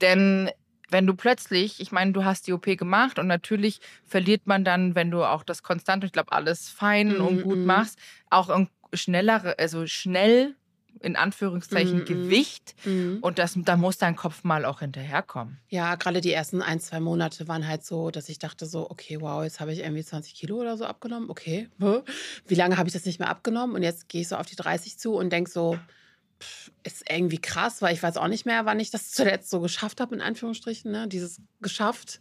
Denn 0.00 0.50
wenn 0.92 1.06
du 1.06 1.14
plötzlich, 1.14 1.80
ich 1.80 1.90
meine, 1.90 2.12
du 2.12 2.24
hast 2.24 2.46
die 2.46 2.52
OP 2.52 2.66
gemacht 2.76 3.18
und 3.18 3.26
natürlich 3.26 3.80
verliert 4.04 4.46
man 4.46 4.64
dann, 4.64 4.94
wenn 4.94 5.10
du 5.10 5.24
auch 5.24 5.42
das 5.42 5.62
konstant, 5.62 6.04
ich 6.04 6.12
glaube, 6.12 6.32
alles 6.32 6.68
fein 6.68 7.18
mm, 7.18 7.20
und 7.20 7.42
gut 7.42 7.58
mm. 7.58 7.64
machst, 7.64 7.98
auch 8.30 8.50
ein 8.50 8.68
schneller, 8.92 9.54
also 9.58 9.86
schnell 9.86 10.54
in 11.00 11.16
Anführungszeichen 11.16 12.00
mm, 12.00 12.04
Gewicht 12.04 12.74
mm. 12.84 13.18
und 13.22 13.38
das, 13.38 13.54
da 13.56 13.76
muss 13.76 13.96
dein 13.98 14.14
Kopf 14.14 14.44
mal 14.44 14.64
auch 14.66 14.80
hinterherkommen. 14.80 15.58
Ja, 15.68 15.94
gerade 15.96 16.20
die 16.20 16.32
ersten 16.32 16.60
ein, 16.60 16.78
zwei 16.78 17.00
Monate 17.00 17.48
waren 17.48 17.66
halt 17.66 17.84
so, 17.84 18.10
dass 18.10 18.28
ich 18.28 18.38
dachte 18.38 18.66
so, 18.66 18.90
okay, 18.90 19.20
wow, 19.20 19.42
jetzt 19.42 19.58
habe 19.58 19.72
ich 19.72 19.80
irgendwie 19.80 20.04
20 20.04 20.34
Kilo 20.34 20.58
oder 20.58 20.76
so 20.76 20.84
abgenommen, 20.84 21.30
okay, 21.30 21.68
wie 22.46 22.54
lange 22.54 22.76
habe 22.76 22.88
ich 22.88 22.92
das 22.92 23.06
nicht 23.06 23.18
mehr 23.18 23.30
abgenommen 23.30 23.74
und 23.74 23.82
jetzt 23.82 24.08
gehe 24.08 24.20
ich 24.20 24.28
so 24.28 24.36
auf 24.36 24.46
die 24.46 24.56
30 24.56 24.98
zu 24.98 25.14
und 25.14 25.30
denke 25.30 25.50
so, 25.50 25.78
ist 26.82 27.04
irgendwie 27.10 27.40
krass, 27.40 27.82
weil 27.82 27.94
ich 27.94 28.02
weiß 28.02 28.16
auch 28.16 28.28
nicht 28.28 28.46
mehr, 28.46 28.64
wann 28.66 28.80
ich 28.80 28.90
das 28.90 29.10
zuletzt 29.12 29.50
so 29.50 29.60
geschafft 29.60 30.00
habe, 30.00 30.14
in 30.14 30.20
Anführungsstrichen, 30.20 30.90
ne? 30.90 31.08
dieses 31.08 31.40
geschafft. 31.60 32.20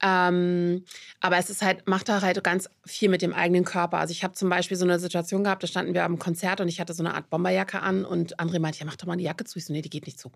Ähm, 0.00 0.84
aber 1.20 1.38
es 1.38 1.50
ist 1.50 1.62
halt, 1.62 1.88
macht 1.88 2.08
da 2.08 2.20
halt 2.20 2.42
ganz 2.44 2.70
viel 2.86 3.08
mit 3.08 3.20
dem 3.20 3.32
eigenen 3.32 3.64
Körper. 3.64 3.98
Also 3.98 4.12
ich 4.12 4.22
habe 4.22 4.34
zum 4.34 4.48
Beispiel 4.48 4.76
so 4.76 4.84
eine 4.84 5.00
Situation 5.00 5.42
gehabt, 5.42 5.62
da 5.62 5.66
standen 5.66 5.94
wir 5.94 6.04
am 6.04 6.18
Konzert 6.18 6.60
und 6.60 6.68
ich 6.68 6.80
hatte 6.80 6.94
so 6.94 7.02
eine 7.02 7.14
Art 7.14 7.30
Bomberjacke 7.30 7.80
an 7.80 8.04
und 8.04 8.38
André 8.38 8.60
meinte, 8.60 8.78
ja, 8.78 8.86
mach 8.86 8.96
doch 8.96 9.06
mal 9.06 9.14
eine 9.14 9.22
Jacke 9.22 9.44
zu. 9.44 9.58
Ich 9.58 9.64
so, 9.64 9.72
nee, 9.72 9.82
die 9.82 9.90
geht 9.90 10.06
nicht 10.06 10.20
zu. 10.20 10.30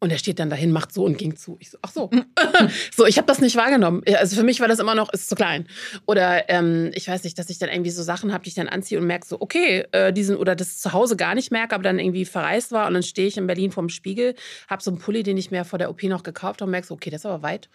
Und 0.00 0.10
er 0.10 0.18
steht 0.18 0.38
dann 0.38 0.48
dahin, 0.48 0.70
macht 0.70 0.92
so 0.92 1.04
und 1.04 1.18
ging 1.18 1.34
zu. 1.34 1.56
Ich 1.58 1.70
so, 1.70 1.78
ach 1.82 1.90
so. 1.90 2.08
so, 2.96 3.04
ich 3.04 3.18
habe 3.18 3.26
das 3.26 3.40
nicht 3.40 3.56
wahrgenommen. 3.56 4.02
Also 4.16 4.36
für 4.36 4.44
mich 4.44 4.60
war 4.60 4.68
das 4.68 4.78
immer 4.78 4.94
noch, 4.94 5.12
ist 5.12 5.28
zu 5.28 5.34
klein. 5.34 5.66
Oder 6.06 6.48
ähm, 6.48 6.92
ich 6.94 7.08
weiß 7.08 7.24
nicht, 7.24 7.36
dass 7.36 7.50
ich 7.50 7.58
dann 7.58 7.68
irgendwie 7.68 7.90
so 7.90 8.04
Sachen 8.04 8.32
habe, 8.32 8.44
die 8.44 8.50
ich 8.50 8.54
dann 8.54 8.68
anziehe 8.68 9.00
und 9.00 9.06
merke 9.08 9.26
so, 9.26 9.40
okay, 9.40 9.86
äh, 9.90 10.12
diesen, 10.12 10.36
oder 10.36 10.54
das 10.54 10.78
zu 10.78 10.92
Hause 10.92 11.16
gar 11.16 11.34
nicht 11.34 11.50
merke, 11.50 11.74
aber 11.74 11.82
dann 11.82 11.98
irgendwie 11.98 12.24
verreist 12.24 12.70
war 12.70 12.86
und 12.86 12.94
dann 12.94 13.02
stehe 13.02 13.26
ich 13.26 13.36
in 13.36 13.48
Berlin 13.48 13.72
vorm 13.72 13.88
Spiegel, 13.88 14.36
habe 14.68 14.82
so 14.82 14.92
einen 14.92 15.00
Pulli, 15.00 15.24
den 15.24 15.36
ich 15.36 15.50
mir 15.50 15.64
vor 15.64 15.80
der 15.80 15.90
OP 15.90 16.04
noch 16.04 16.22
gekauft 16.22 16.60
habe 16.60 16.68
und 16.68 16.70
merke 16.70 16.86
so, 16.86 16.94
okay, 16.94 17.10
das 17.10 17.22
ist 17.22 17.26
aber 17.26 17.42
weit 17.42 17.68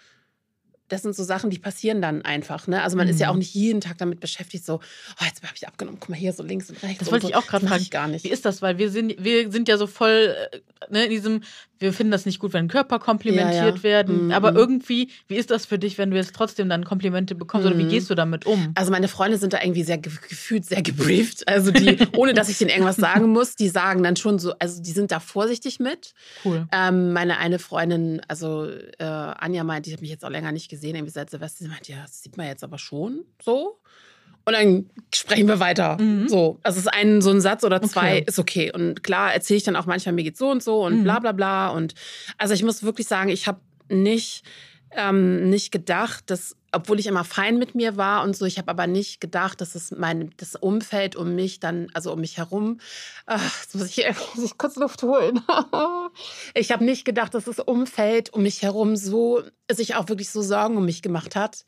das 0.94 1.02
sind 1.02 1.16
so 1.16 1.24
Sachen, 1.24 1.50
die 1.50 1.58
passieren 1.58 2.02
dann 2.02 2.22
einfach. 2.22 2.68
Ne? 2.68 2.82
Also 2.84 2.96
man 2.96 3.08
mhm. 3.08 3.14
ist 3.14 3.20
ja 3.20 3.30
auch 3.30 3.34
mhm. 3.34 3.40
nicht 3.40 3.54
jeden 3.54 3.82
Tag 3.82 3.98
damit 3.98 4.20
beschäftigt, 4.20 4.64
so, 4.64 4.76
oh, 4.76 5.26
jetzt 5.26 5.42
habe 5.42 5.54
ich 5.56 5.68
abgenommen, 5.68 6.00
guck 6.00 6.10
mal 6.10 6.16
hier 6.16 6.34
so 6.34 6.44
links 6.44 6.70
und 6.70 6.82
rechts. 6.84 7.00
Das 7.00 7.12
wollte 7.12 7.26
so. 7.26 7.30
ich 7.30 7.36
auch 7.36 7.48
gerade 7.48 7.68
fragen. 7.68 7.90
gar 7.90 8.08
nicht. 8.08 8.24
Wie 8.24 8.30
ist 8.30 8.46
das? 8.46 8.62
Weil 8.62 8.78
wir 8.78 8.92
sind, 8.92 9.16
wir 9.24 9.52
sind 9.52 9.68
ja 9.68 9.78
so 9.78 9.88
voll 9.88 10.36
äh, 10.52 10.60
ne, 10.90 11.06
in 11.06 11.10
diesem, 11.10 11.42
wir 11.80 11.94
finden 11.94 12.12
das 12.12 12.26
nicht 12.26 12.40
gut, 12.40 12.54
wenn 12.54 12.68
Körper 12.68 13.00
komplimentiert 13.00 13.56
ja, 13.56 13.76
ja. 13.76 13.84
werden. 13.84 14.26
Mhm. 14.26 14.32
Aber 14.32 14.54
irgendwie, 14.54 15.10
wie 15.28 15.36
ist 15.36 15.52
das 15.52 15.66
für 15.66 15.78
dich, 15.78 15.98
wenn 15.98 16.12
du 16.12 16.18
jetzt 16.18 16.34
trotzdem 16.36 16.70
dann 16.70 16.86
Komplimente 16.86 17.36
bekommst? 17.36 17.66
Mhm. 17.66 17.72
Oder 17.72 17.80
wie 17.80 17.86
mhm. 17.86 17.90
gehst 17.90 18.10
du 18.10 18.16
damit 18.16 18.46
um? 18.46 18.72
Also 18.76 18.92
meine 18.92 19.08
Freunde 19.08 19.38
sind 19.38 19.54
da 19.54 19.62
irgendwie 19.62 19.84
sehr 19.84 19.98
gefühlt 19.98 20.66
sehr 20.66 20.82
gebrieft. 20.82 21.48
Also 21.48 21.72
die, 21.72 21.98
ohne 22.16 22.34
dass 22.34 22.50
ich 22.50 22.58
denen 22.58 22.70
irgendwas 22.70 22.96
sagen 22.96 23.30
muss, 23.30 23.56
die 23.56 23.70
sagen 23.70 24.04
dann 24.04 24.16
schon 24.16 24.40
so, 24.40 24.54
also 24.60 24.82
die 24.82 24.92
sind 24.92 25.12
da 25.12 25.20
vorsichtig 25.20 25.80
mit. 25.80 26.14
Cool. 26.46 26.68
Ähm, 26.72 27.14
meine 27.14 27.38
eine 27.38 27.60
Freundin, 27.60 28.22
also 28.28 28.68
äh, 29.00 29.04
Anja 29.04 29.64
meint, 29.64 29.86
die 29.86 29.94
hat 29.94 30.02
mich 30.02 30.10
jetzt 30.10 30.24
auch 30.24 30.30
länger 30.30 30.52
nicht 30.52 30.70
gesehen, 30.70 30.83
irgendwie 30.90 31.12
seit 31.12 31.30
Silvester 31.30 31.64
sie 31.64 31.70
meint, 31.70 31.88
ja, 31.88 32.02
das 32.02 32.24
sieht 32.24 32.38
man 32.38 32.48
jetzt 32.48 32.64
aber 32.64 32.78
schon 32.78 33.26
so. 33.42 33.80
Und 34.46 34.54
dann 34.54 34.90
sprechen 35.14 35.48
wir 35.48 35.60
weiter. 35.62 35.98
Mhm. 36.02 36.28
So, 36.28 36.60
also 36.64 36.78
es 36.78 36.86
ist 36.86 36.94
ein 36.94 37.22
so 37.22 37.30
ein 37.30 37.40
Satz 37.40 37.64
oder 37.64 37.82
zwei 37.82 38.18
okay. 38.18 38.26
ist 38.28 38.40
okay. 38.40 38.72
Und 38.74 39.02
klar 39.02 39.34
erzähle 39.34 39.58
ich 39.58 39.64
dann 39.64 39.78
auch 39.78 39.86
manchmal, 39.86 40.14
mir 40.14 40.24
geht 40.24 40.38
so 40.38 40.50
und 40.50 40.62
so 40.62 40.84
und 40.86 41.00
mhm. 41.00 41.04
bla 41.04 41.20
bla 41.20 41.32
bla. 41.32 41.70
Und 41.70 41.96
also 42.38 42.54
ich 42.54 42.64
muss 42.64 42.84
wirklich 42.84 43.08
sagen, 43.08 43.30
ich 43.30 43.48
habe 43.48 43.62
nicht 43.88 44.44
ähm, 44.96 45.50
nicht 45.50 45.72
gedacht, 45.72 46.30
dass 46.30 46.56
obwohl 46.74 47.00
ich 47.00 47.08
immer 47.08 47.24
fein 47.24 47.58
mit 47.58 47.76
mir 47.76 47.98
war 47.98 48.24
und 48.24 48.36
so, 48.36 48.46
ich 48.46 48.58
habe 48.58 48.70
aber 48.70 48.88
nicht 48.88 49.22
gedacht, 49.22 49.62
dass 49.62 49.76
es 49.76 49.92
mein 49.92 50.32
das 50.38 50.56
Umfeld 50.56 51.16
um 51.16 51.36
mich 51.36 51.60
dann, 51.60 51.88
also 51.94 52.12
um 52.12 52.20
mich 52.20 52.38
herum, 52.38 52.80
ach, 53.28 53.62
jetzt 53.62 53.76
muss 53.76 53.98
ich, 53.98 54.06
muss 54.36 54.44
ich 54.44 54.58
kurz 54.58 54.76
Luft 54.76 55.04
holen. 55.04 55.42
ich 56.54 56.72
habe 56.72 56.84
nicht 56.84 57.06
gedacht, 57.06 57.34
dass 57.36 57.46
das 57.46 57.60
Umfeld 57.60 58.34
um 58.34 58.44
mich 58.44 58.62
herum 58.64 58.96
so 58.96 59.44
sich 59.72 59.96
auch 59.96 60.10
wirklich 60.10 60.30
so 60.30 60.42
Sorgen 60.42 60.78
um 60.78 60.86
mich 60.86 61.02
gemacht 61.02 61.36
hat. 61.36 61.64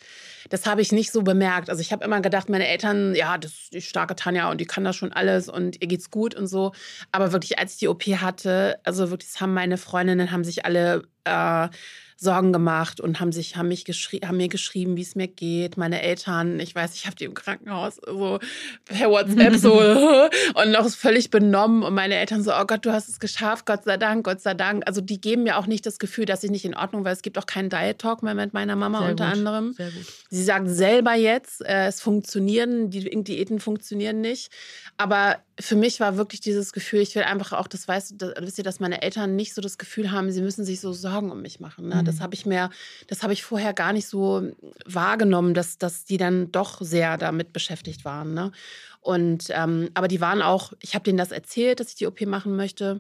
Das 0.50 0.66
habe 0.66 0.82
ich 0.82 0.92
nicht 0.92 1.12
so 1.12 1.22
bemerkt. 1.22 1.70
Also 1.70 1.82
ich 1.82 1.92
habe 1.92 2.04
immer 2.04 2.20
gedacht, 2.22 2.50
meine 2.50 2.68
Eltern, 2.68 3.16
ja, 3.16 3.38
das 3.38 3.52
ist 3.52 3.74
die 3.74 3.82
starke 3.82 4.16
Tanja 4.16 4.50
und 4.50 4.60
die 4.60 4.66
kann 4.66 4.84
das 4.84 4.96
schon 4.96 5.14
alles 5.14 5.50
und 5.50 5.82
ihr 5.82 5.88
geht's 5.88 6.12
gut 6.12 6.36
und 6.36 6.48
so. 6.48 6.74
Aber 7.12 7.32
wirklich, 7.32 7.58
als 7.60 7.74
ich 7.74 7.80
die 7.80 7.88
OP 7.88 8.04
hatte, 8.04 8.80
also 8.84 9.10
wirklich, 9.12 9.32
das 9.32 9.42
haben 9.42 9.54
meine 9.54 9.78
Freundinnen, 9.78 10.32
haben 10.32 10.44
sich 10.44 10.66
alle 10.66 11.04
äh, 11.24 11.70
Sorgen 12.18 12.54
gemacht 12.54 13.02
und 13.02 13.20
haben 13.20 13.34
sich 13.34 13.58
haben 13.58 13.68
mich 13.68 13.84
geschrie 13.84 14.22
haben 14.26 14.38
mir 14.38 14.48
geschrieben, 14.48 14.96
wie 14.96 15.02
es 15.02 15.16
mir 15.16 15.28
geht. 15.28 15.76
Meine 15.76 16.02
Eltern, 16.02 16.60
ich 16.62 16.74
weiß, 16.74 16.96
ich 16.96 17.06
habe 17.06 17.16
die 17.16 17.26
im 17.26 17.34
Krankenhaus 17.34 18.00
so 18.06 18.40
per 18.86 19.10
WhatsApp 19.10 19.56
so 19.56 19.74
und 20.62 20.72
noch 20.72 20.90
völlig 20.90 21.30
benommen 21.30 21.84
und 21.84 21.94
meine 21.94 22.16
Eltern 22.16 22.42
so, 22.42 22.52
oh 22.54 22.66
Gott, 22.66 22.86
du 22.86 22.94
hast 22.94 23.10
es 23.10 23.20
geschafft, 23.20 23.66
Gott 23.66 23.84
sei 23.84 23.98
Dank, 23.98 24.24
Gott 24.24 24.40
sei 24.40 24.54
Dank. 24.54 24.84
Also 24.88 25.02
die 25.02 25.20
geben 25.20 25.44
mir 25.44 25.58
auch 25.58 25.68
nicht 25.68 25.86
das 25.86 26.00
Gefühl, 26.00 26.26
dass 26.26 26.44
ich 26.44 26.52
nicht 26.52 26.64
in 26.64 26.76
Ordnung, 26.76 27.04
weil 27.04 27.14
es 27.14 27.22
gibt 27.22 27.38
auch 27.38 27.46
keinen 27.46 27.70
Diet 27.70 28.00
Talk 28.00 28.24
mehr 28.24 28.34
mit 28.34 28.54
meiner 28.54 28.78
Mama 28.78 29.00
Sehr 29.00 29.10
unter 29.12 29.26
gut. 29.26 29.34
anderem. 29.34 29.74
Sehr 29.74 29.92
gut. 29.92 30.06
Sie 30.30 30.44
sagen 30.44 30.70
selber 30.70 31.16
jetzt, 31.16 31.66
äh, 31.66 31.88
es 31.88 32.00
funktionieren, 32.00 32.90
die 32.90 33.10
Diäten 33.24 33.60
funktionieren 33.60 34.22
nicht, 34.22 34.52
aber 34.98 35.38
für 35.60 35.76
mich 35.76 36.00
war 36.02 36.18
wirklich 36.18 36.42
dieses 36.42 36.74
Gefühl, 36.74 37.00
ich 37.00 37.16
will 37.16 37.24
einfach 37.24 37.54
auch, 37.54 37.68
das 37.68 37.88
weißt 37.88 38.22
du, 38.22 38.34
wisst 38.40 38.58
ihr, 38.58 38.64
dass 38.64 38.82
meine 38.82 39.02
Eltern 39.02 39.36
nicht 39.36 39.54
so 39.54 39.62
das 39.62 39.78
Gefühl 39.78 40.12
haben, 40.12 40.30
sie 40.32 40.42
müssen 40.42 40.66
sich 40.66 40.82
so 40.82 40.92
Sorgen 40.92 41.32
um 41.32 41.42
mich 41.42 41.62
machen. 41.62 41.88
Ne? 41.88 41.96
Mhm. 41.96 42.06
Das 42.06 42.20
habe 42.20 42.34
ich 42.36 42.46
mir, 42.46 42.70
das 43.08 43.24
habe 43.24 43.32
ich 43.32 43.44
vorher 43.44 43.74
gar 43.74 43.94
nicht 43.94 44.08
so 44.08 44.52
wahrgenommen, 44.86 45.54
dass, 45.54 45.78
dass 45.78 46.04
die 46.04 46.18
dann 46.18 46.52
doch 46.52 46.82
sehr 46.82 47.18
damit 47.18 47.54
beschäftigt 47.54 48.04
waren. 48.04 48.34
Ne? 48.34 48.52
Und 49.00 49.46
ähm, 49.52 49.90
aber 49.94 50.10
die 50.10 50.20
waren 50.20 50.42
auch, 50.42 50.74
ich 50.82 50.94
habe 50.94 51.04
denen 51.04 51.18
das 51.18 51.32
erzählt, 51.32 51.80
dass 51.80 51.90
ich 51.90 51.96
die 51.96 52.08
OP 52.08 52.20
machen 52.26 52.58
möchte, 52.58 53.00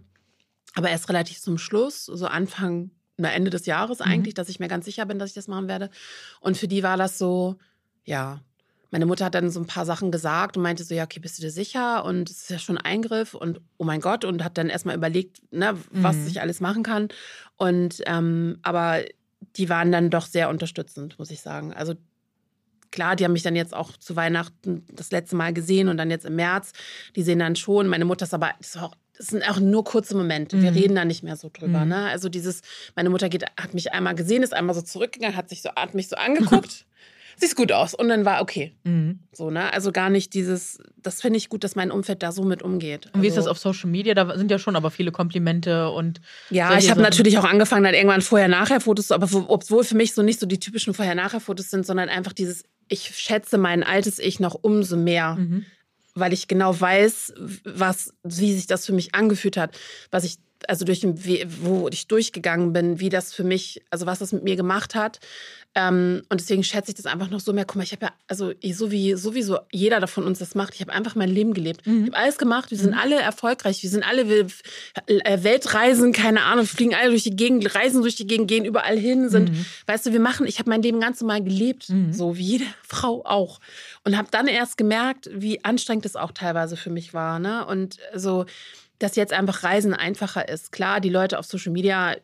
aber 0.75 0.89
erst 0.89 1.09
relativ 1.09 1.41
zum 1.41 1.57
Schluss, 1.57 2.05
so 2.05 2.25
Anfang, 2.25 2.91
na, 3.17 3.31
Ende 3.31 3.49
des 3.49 3.65
Jahres 3.65 3.99
mhm. 3.99 4.05
eigentlich, 4.05 4.33
mhm. 4.33 4.37
dass 4.37 4.49
ich 4.49 4.59
mir 4.59 4.69
ganz 4.69 4.85
sicher 4.85 5.05
bin, 5.05 5.19
dass 5.19 5.29
ich 5.29 5.35
das 5.35 5.49
machen 5.49 5.67
werde. 5.67 5.89
Und 6.39 6.57
für 6.57 6.69
die 6.69 6.83
war 6.83 6.95
das 6.95 7.17
so, 7.17 7.57
ja, 8.05 8.39
meine 8.95 9.07
Mutter 9.07 9.25
hat 9.25 9.35
dann 9.35 9.49
so 9.49 9.59
ein 9.59 9.67
paar 9.67 9.85
Sachen 9.85 10.09
gesagt 10.09 10.55
und 10.55 10.63
meinte 10.63 10.85
so, 10.85 10.95
ja, 10.95 11.03
okay, 11.03 11.19
bist 11.19 11.37
du 11.37 11.41
dir 11.41 11.51
sicher? 11.51 12.05
Und 12.05 12.29
es 12.29 12.43
ist 12.43 12.49
ja 12.49 12.59
schon 12.59 12.77
ein 12.77 12.85
Eingriff 12.85 13.33
und 13.33 13.59
oh 13.75 13.83
mein 13.83 13.99
Gott, 13.99 14.23
und 14.23 14.41
hat 14.41 14.57
dann 14.57 14.69
erstmal 14.69 14.95
überlegt, 14.95 15.41
ne, 15.51 15.77
was 15.91 16.15
mhm. 16.15 16.27
ich 16.27 16.39
alles 16.39 16.61
machen 16.61 16.81
kann. 16.81 17.09
Und 17.57 18.01
ähm, 18.05 18.57
aber 18.61 19.03
die 19.57 19.67
waren 19.67 19.91
dann 19.91 20.09
doch 20.09 20.25
sehr 20.25 20.47
unterstützend, 20.47 21.19
muss 21.19 21.29
ich 21.29 21.41
sagen. 21.41 21.73
Also 21.73 21.95
klar, 22.89 23.17
die 23.17 23.25
haben 23.25 23.33
mich 23.33 23.43
dann 23.43 23.57
jetzt 23.57 23.73
auch 23.73 23.97
zu 23.97 24.15
Weihnachten 24.15 24.85
das 24.89 25.11
letzte 25.11 25.35
Mal 25.35 25.51
gesehen 25.51 25.89
und 25.89 25.97
dann 25.97 26.09
jetzt 26.09 26.25
im 26.25 26.37
März. 26.37 26.71
Die 27.17 27.23
sehen 27.23 27.39
dann 27.39 27.57
schon. 27.57 27.89
Meine 27.89 28.05
Mutter 28.05 28.23
ist 28.23 28.33
aber, 28.33 28.51
das, 28.59 28.75
ist 28.75 28.81
auch, 28.81 28.95
das 29.17 29.27
sind 29.27 29.43
auch 29.43 29.59
nur 29.59 29.83
kurze 29.83 30.15
Momente. 30.15 30.61
Wir 30.61 30.71
mhm. 30.71 30.77
reden 30.77 30.95
da 30.95 31.03
nicht 31.03 31.21
mehr 31.21 31.35
so 31.35 31.49
drüber. 31.51 31.81
Mhm. 31.81 31.89
Ne? 31.89 32.05
Also 32.05 32.29
dieses, 32.29 32.61
meine 32.95 33.09
Mutter 33.09 33.27
geht, 33.27 33.43
hat 33.59 33.73
mich 33.73 33.91
einmal 33.91 34.15
gesehen, 34.15 34.41
ist 34.41 34.53
einmal 34.53 34.73
so 34.73 34.81
zurückgegangen, 34.81 35.35
hat 35.35 35.49
sich 35.49 35.61
so, 35.63 35.69
hat 35.75 35.95
mich 35.95 36.07
so 36.07 36.15
angeguckt. 36.15 36.85
siehst 37.38 37.55
gut 37.55 37.71
aus. 37.71 37.93
Und 37.93 38.09
dann 38.09 38.25
war 38.25 38.41
okay. 38.41 38.73
Mhm. 38.83 39.19
So, 39.31 39.49
ne? 39.49 39.71
Also 39.73 39.91
gar 39.91 40.09
nicht 40.09 40.33
dieses, 40.33 40.79
das 40.97 41.21
finde 41.21 41.38
ich 41.38 41.49
gut, 41.49 41.63
dass 41.63 41.75
mein 41.75 41.91
Umfeld 41.91 42.23
da 42.23 42.31
so 42.31 42.43
mit 42.43 42.61
umgeht. 42.61 43.09
Und 43.13 43.21
wie 43.21 43.27
ist 43.27 43.38
das 43.38 43.47
also 43.47 43.51
auf 43.51 43.57
Social 43.57 43.89
Media? 43.89 44.13
Da 44.13 44.38
sind 44.38 44.51
ja 44.51 44.59
schon 44.59 44.75
aber 44.75 44.91
viele 44.91 45.11
Komplimente 45.11 45.89
und. 45.89 46.21
Ja, 46.49 46.77
ich 46.77 46.89
habe 46.89 47.01
natürlich 47.01 47.38
auch 47.38 47.43
angefangen, 47.43 47.83
dann 47.83 47.93
irgendwann 47.93 48.21
Vorher-Nachher-Fotos, 48.21 49.11
aber 49.11 49.29
obwohl 49.47 49.83
für 49.83 49.95
mich 49.95 50.13
so 50.13 50.21
nicht 50.21 50.39
so 50.39 50.45
die 50.45 50.59
typischen 50.59 50.93
Vorher-Nachher-Fotos 50.93 51.69
sind, 51.69 51.86
sondern 51.86 52.09
einfach 52.09 52.33
dieses, 52.33 52.63
ich 52.88 53.15
schätze 53.15 53.57
mein 53.57 53.83
altes 53.83 54.19
Ich 54.19 54.39
noch 54.39 54.55
umso 54.61 54.97
mehr. 54.97 55.36
Mhm. 55.36 55.65
Weil 56.17 56.31
ich 56.31 56.47
genau 56.47 56.79
weiß, 56.79 57.33
was, 57.65 58.13
wie 58.23 58.53
sich 58.53 58.67
das 58.67 58.86
für 58.86 58.93
mich 58.93 59.13
angefühlt 59.13 59.57
hat, 59.57 59.77
was 60.11 60.23
ich 60.23 60.38
also 60.70 60.86
durch 60.86 60.99
den, 60.99 61.20
wo 61.61 61.88
ich 61.89 62.07
durchgegangen 62.07 62.74
bin, 62.74 62.99
wie 62.99 63.09
das 63.09 63.34
für 63.34 63.43
mich, 63.43 63.82
also 63.89 64.05
was 64.05 64.20
das 64.20 64.32
mit 64.32 64.43
mir 64.43 64.55
gemacht 64.55 64.95
hat, 64.95 65.20
ähm, 65.78 66.24
und 66.30 66.39
deswegen 66.39 66.63
schätze 66.63 66.91
ich 66.91 66.95
das 66.95 67.05
einfach 67.05 67.30
noch 67.30 67.41
so 67.41 67.51
mehr. 67.51 67.66
Guck 67.66 67.76
mal, 67.76 67.84
ich 67.84 67.91
habe 67.91 68.05
ja, 68.05 68.11
also 68.30 68.53
so 68.72 68.91
wie 68.91 69.13
sowieso 69.16 69.59
jeder 69.72 70.07
von 70.07 70.24
uns 70.24 70.39
das 70.39 70.55
macht, 70.55 70.74
ich 70.74 70.80
habe 70.80 70.93
einfach 70.93 71.16
mein 71.16 71.30
Leben 71.30 71.53
gelebt. 71.53 71.86
Mhm. 71.86 72.03
Ich 72.03 72.07
habe 72.11 72.18
alles 72.18 72.38
gemacht, 72.38 72.72
wir 72.72 72.78
sind 72.78 72.91
mhm. 72.91 72.99
alle 72.99 73.20
erfolgreich, 73.20 73.84
wir 73.84 73.89
sind 73.89 74.07
alle 74.07 74.30
wir, 74.30 74.47
äh, 75.07 75.43
Weltreisen, 75.43 76.13
keine 76.13 76.43
Ahnung, 76.43 76.66
fliegen 76.66 76.95
alle 76.95 77.09
durch 77.09 77.24
die 77.24 77.36
Gegend, 77.36 77.76
reisen 77.76 78.01
durch 78.01 78.16
die 78.16 78.26
Gegend, 78.26 78.47
gehen 78.47 78.63
überall 78.63 78.97
hin, 78.97 79.28
sind, 79.30 79.51
mhm. 79.51 79.66
weißt 79.88 80.05
du, 80.05 80.13
wir 80.13 80.22
machen, 80.22 80.47
ich 80.47 80.59
habe 80.59 80.70
mein 80.70 80.82
Leben 80.82 81.01
ganz 81.01 81.20
normal 81.20 81.43
gelebt, 81.43 81.89
mhm. 81.89 82.13
so 82.13 82.38
wie 82.38 82.43
jede 82.43 82.66
Frau 82.82 83.26
auch. 83.26 83.59
Und 84.05 84.18
habe 84.18 84.30
dann 84.32 84.47
erst 84.47 84.78
gemerkt, 84.78 85.30
wie 85.34 85.66
anstrengend 85.66 86.05
es 86.05 86.16
auch 86.16 86.32
teilweise 86.32 86.78
für 86.78 86.89
mich 86.89 87.13
war. 87.13 87.39
Ne? 87.39 87.66
Und 87.66 87.97
so, 88.13 88.45
dass 89.05 89.15
jetzt 89.15 89.33
einfach 89.33 89.63
Reisen 89.63 89.93
einfacher 89.93 90.49
ist. 90.49 90.71
Klar, 90.71 90.99
die 90.99 91.09
Leute 91.09 91.37
auf 91.37 91.45
Social 91.45 91.71
Media, 91.71 92.15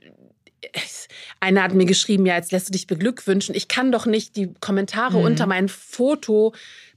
einer 1.40 1.62
hat 1.62 1.74
mir 1.74 1.86
geschrieben, 1.86 2.26
ja, 2.26 2.36
jetzt 2.36 2.52
lässt 2.52 2.70
du 2.70 2.72
dich 2.72 2.88
beglückwünschen. 2.88 3.54
Ich 3.54 3.68
kann 3.68 3.92
doch 3.92 4.08
nicht 4.08 4.36
die 4.36 4.54
Kommentare 4.60 5.20
mhm. 5.20 5.26
unter 5.26 5.46
mein 5.46 5.70
Foto 5.70 6.54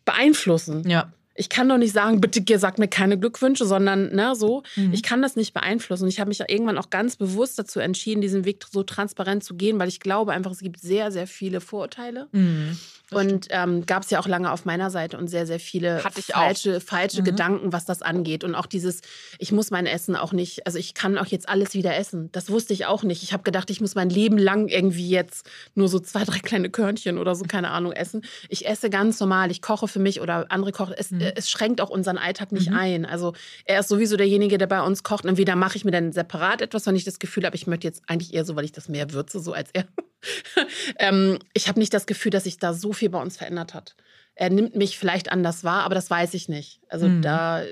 beeinflussen. 0.06 0.88
Ja. 0.88 1.12
Ich 1.34 1.48
kann 1.48 1.68
doch 1.68 1.78
nicht 1.78 1.92
sagen, 1.92 2.20
bitte 2.20 2.58
sag 2.58 2.78
mir 2.78 2.88
keine 2.88 3.18
Glückwünsche, 3.18 3.66
sondern 3.66 4.14
ne, 4.14 4.34
so. 4.34 4.62
Mhm. 4.76 4.92
Ich 4.92 5.02
kann 5.02 5.22
das 5.22 5.36
nicht 5.36 5.52
beeinflussen. 5.52 6.04
Und 6.04 6.08
ich 6.08 6.20
habe 6.20 6.28
mich 6.28 6.40
irgendwann 6.40 6.78
auch 6.78 6.90
ganz 6.90 7.16
bewusst 7.16 7.58
dazu 7.58 7.80
entschieden, 7.80 8.20
diesen 8.20 8.44
Weg 8.44 8.64
so 8.70 8.82
transparent 8.82 9.42
zu 9.44 9.54
gehen, 9.54 9.78
weil 9.78 9.88
ich 9.88 10.00
glaube 10.00 10.32
einfach, 10.32 10.52
es 10.52 10.60
gibt 10.60 10.80
sehr, 10.80 11.10
sehr 11.10 11.26
viele 11.26 11.60
Vorurteile. 11.60 12.28
Mhm. 12.32 12.78
Und 13.10 13.46
ähm, 13.50 13.86
gab 13.86 14.02
es 14.02 14.10
ja 14.10 14.18
auch 14.18 14.26
lange 14.26 14.50
auf 14.50 14.64
meiner 14.64 14.90
Seite 14.90 15.18
und 15.18 15.28
sehr, 15.28 15.46
sehr 15.46 15.60
viele 15.60 16.00
falsche, 16.00 16.80
falsche 16.80 17.20
mhm. 17.20 17.24
Gedanken, 17.24 17.72
was 17.72 17.84
das 17.84 18.02
angeht. 18.02 18.44
Und 18.44 18.54
auch 18.54 18.66
dieses, 18.66 19.02
ich 19.38 19.52
muss 19.52 19.70
mein 19.70 19.86
Essen 19.86 20.16
auch 20.16 20.32
nicht, 20.32 20.66
also 20.66 20.78
ich 20.78 20.94
kann 20.94 21.18
auch 21.18 21.26
jetzt 21.26 21.48
alles 21.48 21.74
wieder 21.74 21.96
essen. 21.96 22.30
Das 22.32 22.50
wusste 22.50 22.72
ich 22.72 22.86
auch 22.86 23.02
nicht. 23.02 23.22
Ich 23.22 23.32
habe 23.32 23.42
gedacht, 23.42 23.70
ich 23.70 23.80
muss 23.80 23.94
mein 23.94 24.10
Leben 24.10 24.38
lang 24.38 24.68
irgendwie 24.68 25.08
jetzt 25.08 25.48
nur 25.74 25.88
so 25.88 26.00
zwei, 26.00 26.24
drei 26.24 26.38
kleine 26.38 26.70
Körnchen 26.70 27.18
oder 27.18 27.34
so, 27.34 27.44
keine 27.44 27.70
Ahnung, 27.70 27.92
essen. 27.92 28.22
Ich 28.48 28.66
esse 28.66 28.90
ganz 28.90 29.20
normal. 29.20 29.50
Ich 29.50 29.62
koche 29.62 29.86
für 29.86 30.00
mich 30.00 30.20
oder 30.20 30.50
andere 30.50 30.72
kochen. 30.72 30.94
Es. 30.96 31.10
Es 31.34 31.50
schränkt 31.50 31.80
auch 31.80 31.90
unseren 31.90 32.18
Alltag 32.18 32.52
nicht 32.52 32.70
mhm. 32.70 32.76
ein. 32.76 33.06
Also 33.06 33.34
er 33.64 33.80
ist 33.80 33.88
sowieso 33.88 34.16
derjenige, 34.16 34.58
der 34.58 34.66
bei 34.66 34.82
uns 34.82 35.02
kocht. 35.02 35.24
Entweder 35.24 35.56
mache 35.56 35.76
ich 35.76 35.84
mir 35.84 35.90
dann 35.90 36.12
separat 36.12 36.62
etwas, 36.62 36.86
wenn 36.86 36.96
ich 36.96 37.04
das 37.04 37.18
Gefühl 37.18 37.44
habe, 37.44 37.56
ich 37.56 37.66
möchte 37.66 37.86
jetzt 37.86 38.02
eigentlich 38.06 38.34
eher 38.34 38.44
so, 38.44 38.56
weil 38.56 38.64
ich 38.64 38.72
das 38.72 38.88
mehr 38.88 39.12
würze, 39.12 39.40
so 39.40 39.52
als 39.52 39.70
er. 39.72 39.84
ähm, 40.98 41.38
ich 41.52 41.68
habe 41.68 41.78
nicht 41.78 41.94
das 41.94 42.06
Gefühl, 42.06 42.30
dass 42.30 42.44
sich 42.44 42.58
da 42.58 42.74
so 42.74 42.92
viel 42.92 43.10
bei 43.10 43.20
uns 43.20 43.36
verändert 43.36 43.74
hat. 43.74 43.96
Er 44.34 44.50
nimmt 44.50 44.74
mich 44.74 44.98
vielleicht 44.98 45.30
anders 45.30 45.64
wahr, 45.64 45.84
aber 45.84 45.94
das 45.94 46.10
weiß 46.10 46.34
ich 46.34 46.48
nicht. 46.48 46.80
Also 46.88 47.08
mhm. 47.08 47.22
da. 47.22 47.62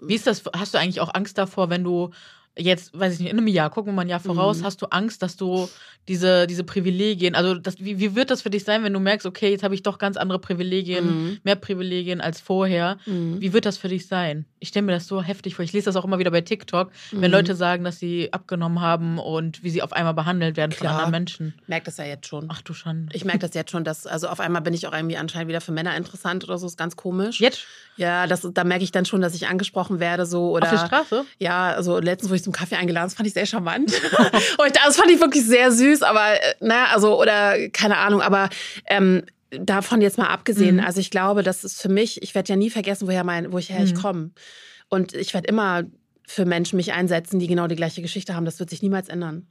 Wie 0.00 0.14
ist 0.14 0.26
das? 0.26 0.42
Hast 0.54 0.74
du 0.74 0.78
eigentlich 0.78 1.00
auch 1.00 1.14
Angst 1.14 1.38
davor, 1.38 1.70
wenn 1.70 1.84
du 1.84 2.10
jetzt, 2.56 2.98
weiß 2.98 3.14
ich 3.14 3.20
nicht, 3.20 3.30
in 3.30 3.38
einem 3.38 3.48
Jahr, 3.48 3.70
gucken 3.70 3.92
wir 3.92 3.96
mal 3.96 4.02
ein 4.02 4.08
Jahr 4.08 4.20
voraus, 4.20 4.60
mhm. 4.60 4.64
hast 4.64 4.82
du 4.82 4.86
Angst, 4.86 5.22
dass 5.22 5.36
du 5.36 5.68
diese, 6.08 6.46
diese 6.46 6.64
Privilegien, 6.64 7.34
also 7.34 7.54
das, 7.54 7.80
wie, 7.80 7.98
wie 7.98 8.14
wird 8.14 8.30
das 8.30 8.42
für 8.42 8.50
dich 8.50 8.64
sein, 8.64 8.84
wenn 8.84 8.92
du 8.92 9.00
merkst, 9.00 9.26
okay, 9.26 9.50
jetzt 9.50 9.62
habe 9.62 9.74
ich 9.74 9.82
doch 9.82 9.98
ganz 9.98 10.16
andere 10.16 10.38
Privilegien, 10.38 11.06
mhm. 11.06 11.38
mehr 11.42 11.56
Privilegien 11.56 12.20
als 12.20 12.40
vorher. 12.40 12.98
Mhm. 13.06 13.40
Wie 13.40 13.52
wird 13.52 13.66
das 13.66 13.76
für 13.76 13.88
dich 13.88 14.06
sein? 14.06 14.46
Ich 14.60 14.68
stelle 14.68 14.86
mir 14.86 14.92
das 14.92 15.06
so 15.06 15.22
heftig 15.22 15.56
vor. 15.56 15.64
Ich 15.64 15.72
lese 15.72 15.86
das 15.86 15.96
auch 15.96 16.04
immer 16.04 16.18
wieder 16.18 16.30
bei 16.30 16.40
TikTok, 16.40 16.90
wenn 17.10 17.30
mhm. 17.30 17.36
Leute 17.36 17.54
sagen, 17.54 17.84
dass 17.84 17.98
sie 17.98 18.32
abgenommen 18.32 18.80
haben 18.80 19.18
und 19.18 19.62
wie 19.62 19.70
sie 19.70 19.82
auf 19.82 19.92
einmal 19.92 20.14
behandelt 20.14 20.56
werden 20.56 20.70
Klar. 20.70 20.92
von 20.92 20.96
anderen 20.96 21.10
Menschen. 21.10 21.54
Ich 21.62 21.68
merke 21.68 21.86
das 21.86 21.96
ja 21.96 22.04
jetzt 22.04 22.26
schon. 22.26 22.46
Ach 22.48 22.62
du 22.62 22.72
schon. 22.72 23.08
Ich 23.12 23.24
merke 23.24 23.40
das 23.40 23.54
jetzt 23.54 23.70
schon, 23.70 23.84
dass, 23.84 24.06
also 24.06 24.28
auf 24.28 24.40
einmal 24.40 24.62
bin 24.62 24.74
ich 24.74 24.86
auch 24.86 24.92
irgendwie 24.92 25.16
anscheinend 25.16 25.48
wieder 25.48 25.60
für 25.60 25.72
Männer 25.72 25.96
interessant 25.96 26.44
oder 26.44 26.56
so, 26.58 26.66
ist 26.66 26.78
ganz 26.78 26.96
komisch. 26.96 27.40
Jetzt? 27.40 27.66
Ja, 27.96 28.26
das, 28.26 28.46
da 28.52 28.64
merke 28.64 28.84
ich 28.84 28.92
dann 28.92 29.06
schon, 29.06 29.20
dass 29.20 29.34
ich 29.34 29.48
angesprochen 29.48 30.00
werde, 30.00 30.26
so 30.26 30.50
oder. 30.50 30.64
Auf 30.64 30.70
der 30.70 30.86
Straße? 30.86 31.24
Ja, 31.38 31.72
also 31.72 31.98
letztens, 31.98 32.30
wo 32.30 32.34
ich 32.34 32.42
zum 32.46 32.52
Kaffee 32.52 32.76
eingeladen, 32.76 33.08
das 33.08 33.14
fand 33.14 33.26
ich 33.26 33.34
sehr 33.34 33.44
charmant. 33.44 33.92
und 34.58 34.76
das 34.84 34.96
fand 34.96 35.10
ich 35.10 35.20
wirklich 35.20 35.44
sehr 35.44 35.72
süß, 35.72 36.02
aber, 36.02 36.34
naja, 36.60 36.84
äh, 36.84 36.94
also, 36.94 37.20
oder 37.20 37.68
keine 37.70 37.96
Ahnung, 37.98 38.22
aber 38.22 38.48
ähm, 38.86 39.24
davon 39.50 40.00
jetzt 40.00 40.16
mal 40.16 40.28
abgesehen, 40.28 40.76
mhm. 40.76 40.84
also 40.84 41.00
ich 41.00 41.10
glaube, 41.10 41.42
das 41.42 41.64
ist 41.64 41.82
für 41.82 41.88
mich, 41.88 42.22
ich 42.22 42.36
werde 42.36 42.50
ja 42.50 42.56
nie 42.56 42.70
vergessen, 42.70 43.08
woher 43.08 43.24
mein, 43.24 43.52
woher 43.52 43.80
mhm. 43.80 43.84
ich 43.84 43.94
komme. 43.96 44.30
Und 44.88 45.12
ich 45.12 45.34
werde 45.34 45.48
immer 45.48 45.82
für 46.24 46.44
Menschen 46.44 46.76
mich 46.76 46.92
einsetzen, 46.92 47.40
die 47.40 47.48
genau 47.48 47.66
die 47.66 47.74
gleiche 47.74 48.00
Geschichte 48.00 48.36
haben. 48.36 48.44
Das 48.44 48.60
wird 48.60 48.70
sich 48.70 48.82
niemals 48.82 49.08
ändern. 49.08 49.48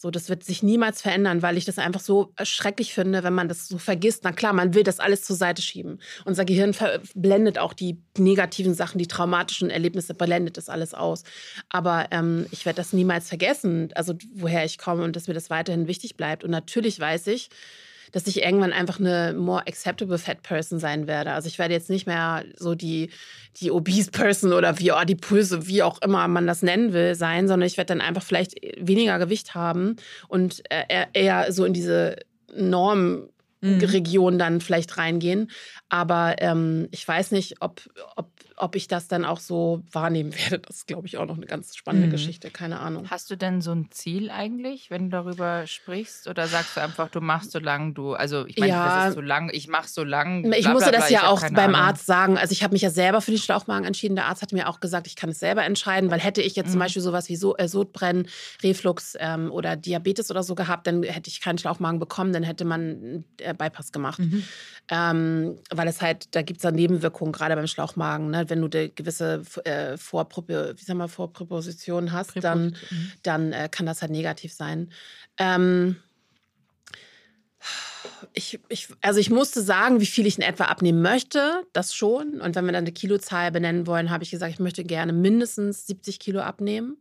So, 0.00 0.12
das 0.12 0.28
wird 0.28 0.44
sich 0.44 0.62
niemals 0.62 1.02
verändern, 1.02 1.42
weil 1.42 1.56
ich 1.56 1.64
das 1.64 1.76
einfach 1.76 1.98
so 1.98 2.32
schrecklich 2.44 2.94
finde, 2.94 3.24
wenn 3.24 3.34
man 3.34 3.48
das 3.48 3.66
so 3.66 3.78
vergisst. 3.78 4.22
Na 4.22 4.30
klar, 4.30 4.52
man 4.52 4.72
will 4.72 4.84
das 4.84 5.00
alles 5.00 5.24
zur 5.24 5.34
Seite 5.34 5.60
schieben. 5.60 5.98
Unser 6.24 6.44
Gehirn 6.44 6.72
blendet 7.16 7.58
auch 7.58 7.72
die 7.72 8.00
negativen 8.16 8.74
Sachen, 8.74 8.98
die 8.98 9.08
traumatischen 9.08 9.70
Erlebnisse, 9.70 10.14
blendet 10.14 10.56
das 10.56 10.68
alles 10.68 10.94
aus. 10.94 11.24
Aber 11.68 12.06
ähm, 12.12 12.46
ich 12.52 12.64
werde 12.64 12.76
das 12.76 12.92
niemals 12.92 13.28
vergessen, 13.28 13.88
also 13.96 14.14
woher 14.34 14.64
ich 14.64 14.78
komme 14.78 15.02
und 15.02 15.16
dass 15.16 15.26
mir 15.26 15.34
das 15.34 15.50
weiterhin 15.50 15.88
wichtig 15.88 16.16
bleibt. 16.16 16.44
Und 16.44 16.52
natürlich 16.52 17.00
weiß 17.00 17.26
ich, 17.26 17.50
dass 18.12 18.26
ich 18.26 18.42
irgendwann 18.42 18.72
einfach 18.72 18.98
eine 18.98 19.34
more 19.36 19.66
acceptable 19.66 20.18
fat 20.18 20.42
person 20.42 20.78
sein 20.78 21.06
werde. 21.06 21.32
Also 21.32 21.48
ich 21.48 21.58
werde 21.58 21.74
jetzt 21.74 21.90
nicht 21.90 22.06
mehr 22.06 22.44
so 22.56 22.74
die, 22.74 23.10
die 23.60 23.70
obese 23.70 24.10
person 24.10 24.52
oder 24.52 24.78
wie 24.78 24.92
oh, 24.92 24.96
Pulse, 25.20 25.66
wie 25.66 25.82
auch 25.82 26.00
immer 26.02 26.26
man 26.28 26.46
das 26.46 26.62
nennen 26.62 26.92
will, 26.92 27.14
sein, 27.14 27.48
sondern 27.48 27.66
ich 27.66 27.76
werde 27.76 27.94
dann 27.94 28.00
einfach 28.00 28.22
vielleicht 28.22 28.54
weniger 28.78 29.18
Gewicht 29.18 29.54
haben 29.54 29.96
und 30.28 30.62
äh, 30.70 31.06
eher 31.12 31.52
so 31.52 31.64
in 31.64 31.72
diese 31.72 32.16
Normregion 32.56 34.34
mhm. 34.34 34.38
dann 34.38 34.60
vielleicht 34.60 34.96
reingehen. 34.96 35.50
Aber 35.88 36.36
ähm, 36.38 36.88
ich 36.90 37.06
weiß 37.06 37.32
nicht, 37.32 37.56
ob, 37.60 37.82
ob 38.16 38.30
ob 38.60 38.76
ich 38.76 38.88
das 38.88 39.08
dann 39.08 39.24
auch 39.24 39.40
so 39.40 39.82
wahrnehmen 39.92 40.34
werde, 40.34 40.58
das 40.66 40.76
ist, 40.78 40.86
glaube 40.86 41.06
ich, 41.06 41.16
auch 41.16 41.26
noch 41.26 41.36
eine 41.36 41.46
ganz 41.46 41.76
spannende 41.76 42.08
mhm. 42.08 42.12
Geschichte. 42.12 42.50
Keine 42.50 42.80
Ahnung. 42.80 43.10
Hast 43.10 43.30
du 43.30 43.36
denn 43.36 43.60
so 43.60 43.72
ein 43.72 43.90
Ziel 43.90 44.30
eigentlich, 44.30 44.90
wenn 44.90 45.10
du 45.10 45.16
darüber 45.16 45.66
sprichst? 45.66 46.28
Oder 46.28 46.46
sagst 46.46 46.76
du 46.76 46.80
einfach, 46.80 47.08
du 47.08 47.20
machst 47.20 47.52
so 47.52 47.58
lange 47.58 47.92
du, 47.92 48.14
also 48.14 48.46
ich 48.46 48.58
meine, 48.58 48.72
ja, 48.72 48.96
das 48.96 49.08
ist 49.10 49.14
so 49.14 49.20
lang, 49.20 49.50
ich 49.52 49.68
mache 49.68 49.88
so 49.88 50.04
lang. 50.04 50.52
Ich 50.52 50.68
musste 50.68 50.90
das 50.90 51.10
ja 51.10 51.28
auch 51.28 51.40
beim 51.40 51.58
Ahnung. 51.58 51.76
Arzt 51.76 52.06
sagen. 52.06 52.38
Also 52.38 52.52
ich 52.52 52.62
habe 52.62 52.72
mich 52.72 52.82
ja 52.82 52.90
selber 52.90 53.20
für 53.20 53.30
den 53.30 53.40
Schlauchmagen 53.40 53.86
entschieden. 53.86 54.16
Der 54.16 54.26
Arzt 54.26 54.42
hat 54.42 54.52
mir 54.52 54.68
auch 54.68 54.80
gesagt, 54.80 55.06
ich 55.06 55.16
kann 55.16 55.30
es 55.30 55.38
selber 55.38 55.64
entscheiden, 55.64 56.10
weil 56.10 56.20
hätte 56.20 56.42
ich 56.42 56.56
jetzt 56.56 56.68
mhm. 56.68 56.72
zum 56.72 56.80
Beispiel 56.80 57.02
sowas 57.02 57.28
wie 57.28 57.36
so, 57.36 57.56
äh, 57.56 57.68
Sodbrennen, 57.68 58.28
Reflux 58.62 59.16
ähm, 59.18 59.50
oder 59.50 59.76
Diabetes 59.76 60.30
oder 60.30 60.42
so 60.42 60.54
gehabt, 60.54 60.86
dann 60.86 61.02
hätte 61.02 61.28
ich 61.28 61.40
keinen 61.40 61.58
Schlauchmagen 61.58 61.98
bekommen, 61.98 62.32
dann 62.32 62.42
hätte 62.42 62.64
man 62.64 63.24
äh, 63.38 63.54
Bypass 63.54 63.92
gemacht. 63.92 64.18
Mhm. 64.18 64.44
Ähm, 64.90 65.58
weil 65.70 65.88
es 65.88 66.00
halt, 66.00 66.34
da 66.34 66.42
gibt 66.42 66.58
es 66.58 66.62
dann 66.62 66.74
Nebenwirkungen, 66.74 67.32
gerade 67.32 67.54
beim 67.54 67.66
Schlauchmagen. 67.66 68.30
Ne? 68.30 68.47
Wenn 68.50 68.60
du 68.60 68.68
eine 68.78 68.88
gewisse 68.90 69.42
äh, 69.64 69.96
wie 69.96 70.84
sagen 70.84 70.98
wir, 70.98 71.08
Vorpräposition 71.08 72.12
hast, 72.12 72.32
dann, 72.42 72.76
mhm. 72.90 73.12
dann 73.22 73.52
äh, 73.52 73.68
kann 73.70 73.86
das 73.86 74.02
halt 74.02 74.12
negativ 74.12 74.52
sein. 74.52 74.90
Ähm, 75.36 75.96
ich, 78.32 78.60
ich, 78.68 78.88
also 79.00 79.20
ich 79.20 79.30
musste 79.30 79.62
sagen, 79.62 80.00
wie 80.00 80.06
viel 80.06 80.26
ich 80.26 80.36
in 80.36 80.42
etwa 80.42 80.64
abnehmen 80.64 81.02
möchte, 81.02 81.62
das 81.72 81.94
schon. 81.94 82.40
Und 82.40 82.54
wenn 82.54 82.64
wir 82.64 82.72
dann 82.72 82.84
eine 82.84 82.92
Kilozahl 82.92 83.50
benennen 83.50 83.86
wollen, 83.86 84.10
habe 84.10 84.24
ich 84.24 84.30
gesagt, 84.30 84.52
ich 84.52 84.60
möchte 84.60 84.84
gerne 84.84 85.12
mindestens 85.12 85.86
70 85.86 86.18
Kilo 86.18 86.40
abnehmen. 86.40 86.96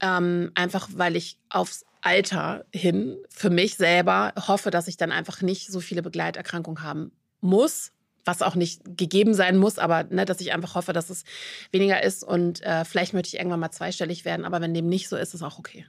Ähm, 0.00 0.50
einfach 0.54 0.88
weil 0.94 1.16
ich 1.16 1.38
aufs 1.50 1.84
Alter 2.00 2.66
hin 2.72 3.16
für 3.30 3.50
mich 3.50 3.76
selber 3.76 4.32
hoffe, 4.36 4.70
dass 4.70 4.88
ich 4.88 4.96
dann 4.96 5.12
einfach 5.12 5.40
nicht 5.40 5.68
so 5.68 5.80
viele 5.80 6.02
Begleiterkrankungen 6.02 6.82
haben 6.82 7.12
muss, 7.40 7.92
was 8.24 8.42
auch 8.42 8.54
nicht 8.54 8.82
gegeben 8.96 9.34
sein 9.34 9.56
muss, 9.56 9.78
aber 9.78 10.04
ne, 10.04 10.24
dass 10.24 10.40
ich 10.40 10.52
einfach 10.52 10.74
hoffe, 10.74 10.92
dass 10.92 11.10
es 11.10 11.24
weniger 11.72 12.02
ist 12.02 12.24
und 12.24 12.62
äh, 12.62 12.84
vielleicht 12.84 13.12
möchte 13.14 13.28
ich 13.28 13.38
irgendwann 13.38 13.60
mal 13.60 13.70
zweistellig 13.70 14.24
werden, 14.24 14.44
aber 14.44 14.60
wenn 14.60 14.74
dem 14.74 14.88
nicht 14.88 15.08
so 15.08 15.16
ist, 15.16 15.34
ist 15.34 15.42
auch 15.42 15.58
okay. 15.58 15.86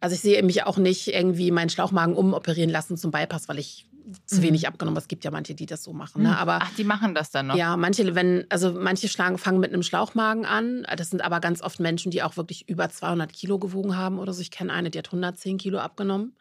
Also 0.00 0.14
ich 0.14 0.20
sehe 0.20 0.42
mich 0.42 0.64
auch 0.64 0.76
nicht 0.76 1.08
irgendwie 1.08 1.50
meinen 1.50 1.70
Schlauchmagen 1.70 2.14
umoperieren 2.14 2.70
lassen 2.70 2.96
zum 2.96 3.10
Bypass, 3.10 3.48
weil 3.48 3.58
ich 3.58 3.86
zu 4.26 4.42
wenig 4.42 4.62
mhm. 4.62 4.68
abgenommen. 4.68 4.98
Es 4.98 5.08
gibt 5.08 5.24
ja 5.24 5.30
manche, 5.30 5.54
die 5.54 5.66
das 5.66 5.82
so 5.82 5.92
machen. 5.92 6.22
Ne? 6.22 6.28
Mhm. 6.28 6.34
Aber, 6.34 6.58
Ach, 6.62 6.70
die 6.76 6.84
machen 6.84 7.14
das 7.14 7.30
dann 7.30 7.46
noch? 7.48 7.56
Ja, 7.56 7.76
manche, 7.76 8.14
wenn, 8.14 8.44
also 8.50 8.72
manche 8.72 9.08
schlagen, 9.08 9.38
fangen 9.38 9.60
mit 9.60 9.72
einem 9.72 9.82
Schlauchmagen 9.82 10.44
an. 10.44 10.86
Das 10.96 11.10
sind 11.10 11.22
aber 11.22 11.40
ganz 11.40 11.62
oft 11.62 11.80
Menschen, 11.80 12.10
die 12.10 12.22
auch 12.22 12.36
wirklich 12.36 12.68
über 12.68 12.88
200 12.90 13.32
Kilo 13.32 13.58
gewogen 13.58 13.96
haben 13.96 14.18
oder 14.18 14.32
so. 14.32 14.40
Ich 14.40 14.50
kenne 14.50 14.72
eine, 14.72 14.90
die 14.90 14.98
hat 14.98 15.06
110 15.06 15.58
Kilo 15.58 15.78
abgenommen. 15.78 16.36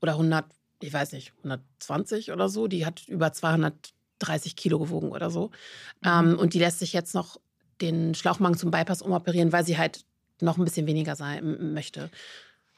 Oder 0.00 0.12
100, 0.12 0.44
ich 0.80 0.92
weiß 0.92 1.12
nicht, 1.12 1.32
120 1.38 2.32
oder 2.32 2.48
so. 2.48 2.68
Die 2.68 2.86
hat 2.86 3.08
über 3.08 3.32
230 4.22 4.56
Kilo 4.56 4.78
gewogen 4.78 5.10
oder 5.10 5.30
so. 5.30 5.50
Mhm. 6.02 6.08
Ähm, 6.08 6.38
und 6.38 6.54
die 6.54 6.58
lässt 6.58 6.78
sich 6.78 6.92
jetzt 6.92 7.14
noch 7.14 7.38
den 7.80 8.14
Schlauchmagen 8.14 8.56
zum 8.56 8.70
Bypass 8.70 9.02
umoperieren, 9.02 9.52
weil 9.52 9.64
sie 9.64 9.78
halt 9.78 10.04
noch 10.40 10.58
ein 10.58 10.64
bisschen 10.64 10.86
weniger 10.86 11.16
sein 11.16 11.72
möchte. 11.72 12.10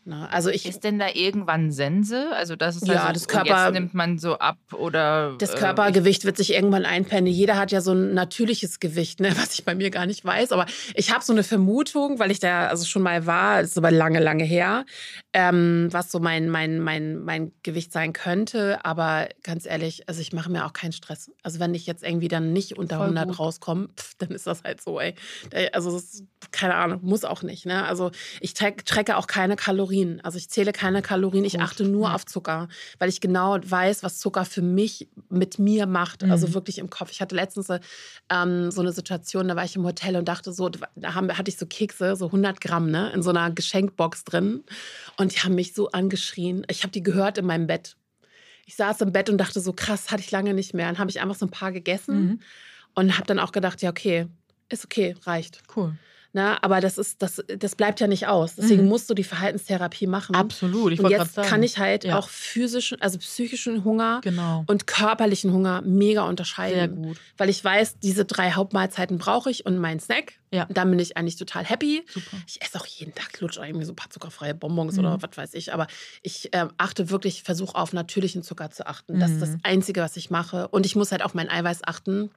Na, 0.06 0.20
ne? 0.20 0.32
also 0.32 0.50
ich, 0.50 0.66
ist 0.66 0.84
denn 0.84 0.98
da 0.98 1.06
irgendwann 1.14 1.72
Sense? 1.72 2.30
Also 2.34 2.56
das 2.56 2.76
ist 2.76 2.86
ja, 2.86 3.04
also, 3.04 3.12
das 3.14 3.26
Körper 3.26 3.64
jetzt 3.64 3.72
nimmt 3.72 3.94
man 3.94 4.18
so 4.18 4.38
ab 4.38 4.58
oder 4.72 5.34
das 5.38 5.54
äh, 5.54 5.56
Körpergewicht 5.56 6.26
wird 6.26 6.36
sich 6.36 6.52
irgendwann 6.52 6.84
einpendeln. 6.84 7.34
Jeder 7.34 7.56
hat 7.56 7.72
ja 7.72 7.80
so 7.80 7.92
ein 7.92 8.12
natürliches 8.12 8.80
Gewicht, 8.80 9.20
ne, 9.20 9.34
was 9.38 9.54
ich 9.54 9.64
bei 9.64 9.74
mir 9.74 9.90
gar 9.90 10.04
nicht 10.04 10.22
weiß. 10.22 10.52
Aber 10.52 10.66
ich 10.94 11.10
habe 11.10 11.24
so 11.24 11.32
eine 11.32 11.42
Vermutung, 11.42 12.18
weil 12.18 12.30
ich 12.30 12.38
da 12.38 12.66
also 12.66 12.84
schon 12.84 13.00
mal 13.00 13.24
war, 13.24 13.62
das 13.62 13.70
ist 13.70 13.78
aber 13.78 13.90
lange, 13.90 14.20
lange 14.20 14.44
her, 14.44 14.84
ähm, 15.32 15.88
was 15.90 16.12
so 16.12 16.20
mein 16.20 16.50
mein 16.50 16.80
mein 16.80 17.18
mein 17.24 17.52
Gewicht 17.62 17.90
sein 17.90 18.12
könnte. 18.12 18.84
Aber 18.84 19.28
ganz 19.42 19.64
ehrlich, 19.64 20.06
also 20.06 20.20
ich 20.20 20.34
mache 20.34 20.50
mir 20.50 20.66
auch 20.66 20.74
keinen 20.74 20.92
Stress. 20.92 21.30
Also 21.42 21.60
wenn 21.60 21.74
ich 21.74 21.86
jetzt 21.86 22.04
irgendwie 22.04 22.28
dann 22.28 22.52
nicht 22.52 22.76
unter 22.76 22.98
Voll 22.98 23.16
100 23.16 23.38
rauskomme, 23.38 23.88
dann 24.18 24.30
ist 24.32 24.46
das 24.46 24.64
halt 24.64 24.82
so. 24.82 25.00
Ey, 25.00 25.14
also 25.72 25.90
das, 25.90 26.22
keine 26.50 26.74
Ahnung, 26.74 27.00
muss 27.02 27.24
auch 27.24 27.42
nicht. 27.42 27.64
Ne? 27.64 27.84
Also 27.86 28.10
ich 28.40 28.52
trecke 28.52 29.16
auch 29.16 29.26
keine 29.26 29.56
Kalorien 29.56 29.93
Kalorien. 29.94 30.20
Also 30.22 30.38
ich 30.38 30.48
zähle 30.48 30.72
keine 30.72 31.02
Kalorien, 31.02 31.44
ich 31.44 31.60
achte 31.60 31.84
nur 31.84 32.14
auf 32.14 32.26
Zucker, 32.26 32.68
weil 32.98 33.08
ich 33.08 33.20
genau 33.20 33.58
weiß, 33.62 34.02
was 34.02 34.18
Zucker 34.18 34.44
für 34.44 34.62
mich 34.62 35.08
mit 35.28 35.58
mir 35.58 35.86
macht. 35.86 36.22
Also 36.22 36.26
mhm. 36.26 36.32
Also 36.44 36.54
wirklich 36.54 36.78
im 36.78 36.90
Kopf. 36.90 37.10
Ich 37.12 37.20
hatte 37.20 37.36
letztens 37.36 37.68
ähm, 38.28 38.70
so 38.70 38.80
eine 38.80 38.92
Situation, 38.92 39.48
da 39.48 39.56
war 39.56 39.64
ich 39.64 39.76
im 39.76 39.84
Hotel 39.84 40.16
und 40.16 40.26
dachte 40.26 40.52
so, 40.52 40.68
da 40.68 41.14
haben, 41.14 41.30
hatte 41.36 41.48
ich 41.48 41.56
so 41.56 41.64
Kekse, 41.64 42.16
so 42.16 42.26
100 42.26 42.60
Gramm, 42.60 42.90
ne, 42.90 43.10
in 43.12 43.22
so 43.22 43.30
einer 43.30 43.50
Geschenkbox 43.50 44.24
drin. 44.24 44.64
Und 45.16 45.34
die 45.34 45.38
haben 45.38 45.54
mich 45.54 45.74
so 45.74 45.90
angeschrien. 45.92 46.66
Ich 46.68 46.82
habe 46.82 46.92
die 46.92 47.02
gehört 47.02 47.38
in 47.38 47.46
meinem 47.46 47.66
Bett. 47.66 47.96
Ich 48.66 48.76
saß 48.76 49.00
im 49.02 49.12
Bett 49.12 49.30
und 49.30 49.38
dachte 49.38 49.60
so, 49.60 49.72
krass, 49.72 50.10
hatte 50.10 50.22
ich 50.22 50.30
lange 50.30 50.54
nicht 50.54 50.74
mehr. 50.74 50.86
Dann 50.86 50.98
habe 50.98 51.10
ich 51.10 51.20
einfach 51.20 51.36
so 51.36 51.46
ein 51.46 51.50
paar 51.50 51.72
gegessen 51.72 52.20
mhm. 52.20 52.40
und 52.94 53.16
habe 53.16 53.26
dann 53.26 53.38
auch 53.38 53.52
gedacht, 53.52 53.80
ja, 53.80 53.90
okay, 53.90 54.26
ist 54.68 54.84
okay, 54.84 55.14
reicht. 55.24 55.62
Cool. 55.74 55.94
Na, 56.36 56.58
aber 56.62 56.80
das 56.80 56.98
ist, 56.98 57.22
das, 57.22 57.44
das 57.46 57.76
bleibt 57.76 58.00
ja 58.00 58.08
nicht 58.08 58.26
aus. 58.26 58.56
Deswegen 58.56 58.82
mhm. 58.82 58.88
musst 58.88 59.08
du 59.08 59.14
die 59.14 59.22
Verhaltenstherapie 59.22 60.08
machen. 60.08 60.34
Absolut. 60.34 60.92
Ich 60.92 60.98
und 60.98 61.08
jetzt 61.08 61.36
kann 61.36 61.62
ich 61.62 61.78
halt 61.78 62.02
ja. 62.02 62.18
auch 62.18 62.28
physischen, 62.28 63.00
also 63.00 63.18
psychischen 63.18 63.84
Hunger 63.84 64.20
genau. 64.20 64.64
und 64.66 64.88
körperlichen 64.88 65.52
Hunger 65.52 65.80
mega 65.82 66.22
unterscheiden. 66.22 66.76
Sehr 66.76 66.88
gut. 66.88 67.20
Weil 67.36 67.50
ich 67.50 67.62
weiß, 67.64 68.00
diese 68.00 68.24
drei 68.24 68.50
Hauptmahlzeiten 68.50 69.16
brauche 69.16 69.48
ich 69.48 69.64
und 69.64 69.78
meinen 69.78 70.00
Snack. 70.00 70.34
Ja. 70.54 70.64
Und 70.64 70.76
dann 70.76 70.90
bin 70.90 70.98
ich 70.98 71.16
eigentlich 71.16 71.36
total 71.36 71.64
happy. 71.64 72.04
Super. 72.08 72.36
Ich 72.46 72.62
esse 72.62 72.78
auch 72.78 72.86
jeden 72.86 73.14
Tag 73.14 73.40
lutsche 73.40 73.64
irgendwie 73.64 73.84
so 73.84 73.92
ein 73.92 73.96
paar 73.96 74.10
zuckerfreie 74.10 74.54
Bonbons 74.54 74.94
mhm. 74.94 75.00
oder 75.00 75.22
was 75.22 75.36
weiß 75.36 75.54
ich. 75.54 75.72
Aber 75.74 75.88
ich 76.22 76.54
äh, 76.54 76.66
achte 76.78 77.10
wirklich, 77.10 77.42
versuche 77.42 77.74
auf 77.74 77.92
natürlichen 77.92 78.42
Zucker 78.42 78.70
zu 78.70 78.86
achten. 78.86 79.18
Das 79.18 79.32
ist 79.32 79.42
das 79.42 79.50
mhm. 79.50 79.60
Einzige, 79.64 80.00
was 80.00 80.16
ich 80.16 80.30
mache. 80.30 80.68
Und 80.68 80.86
ich 80.86 80.94
muss 80.94 81.10
halt 81.10 81.22
auf 81.22 81.34
mein 81.34 81.50
Eiweiß 81.50 81.82
achten 81.84 82.30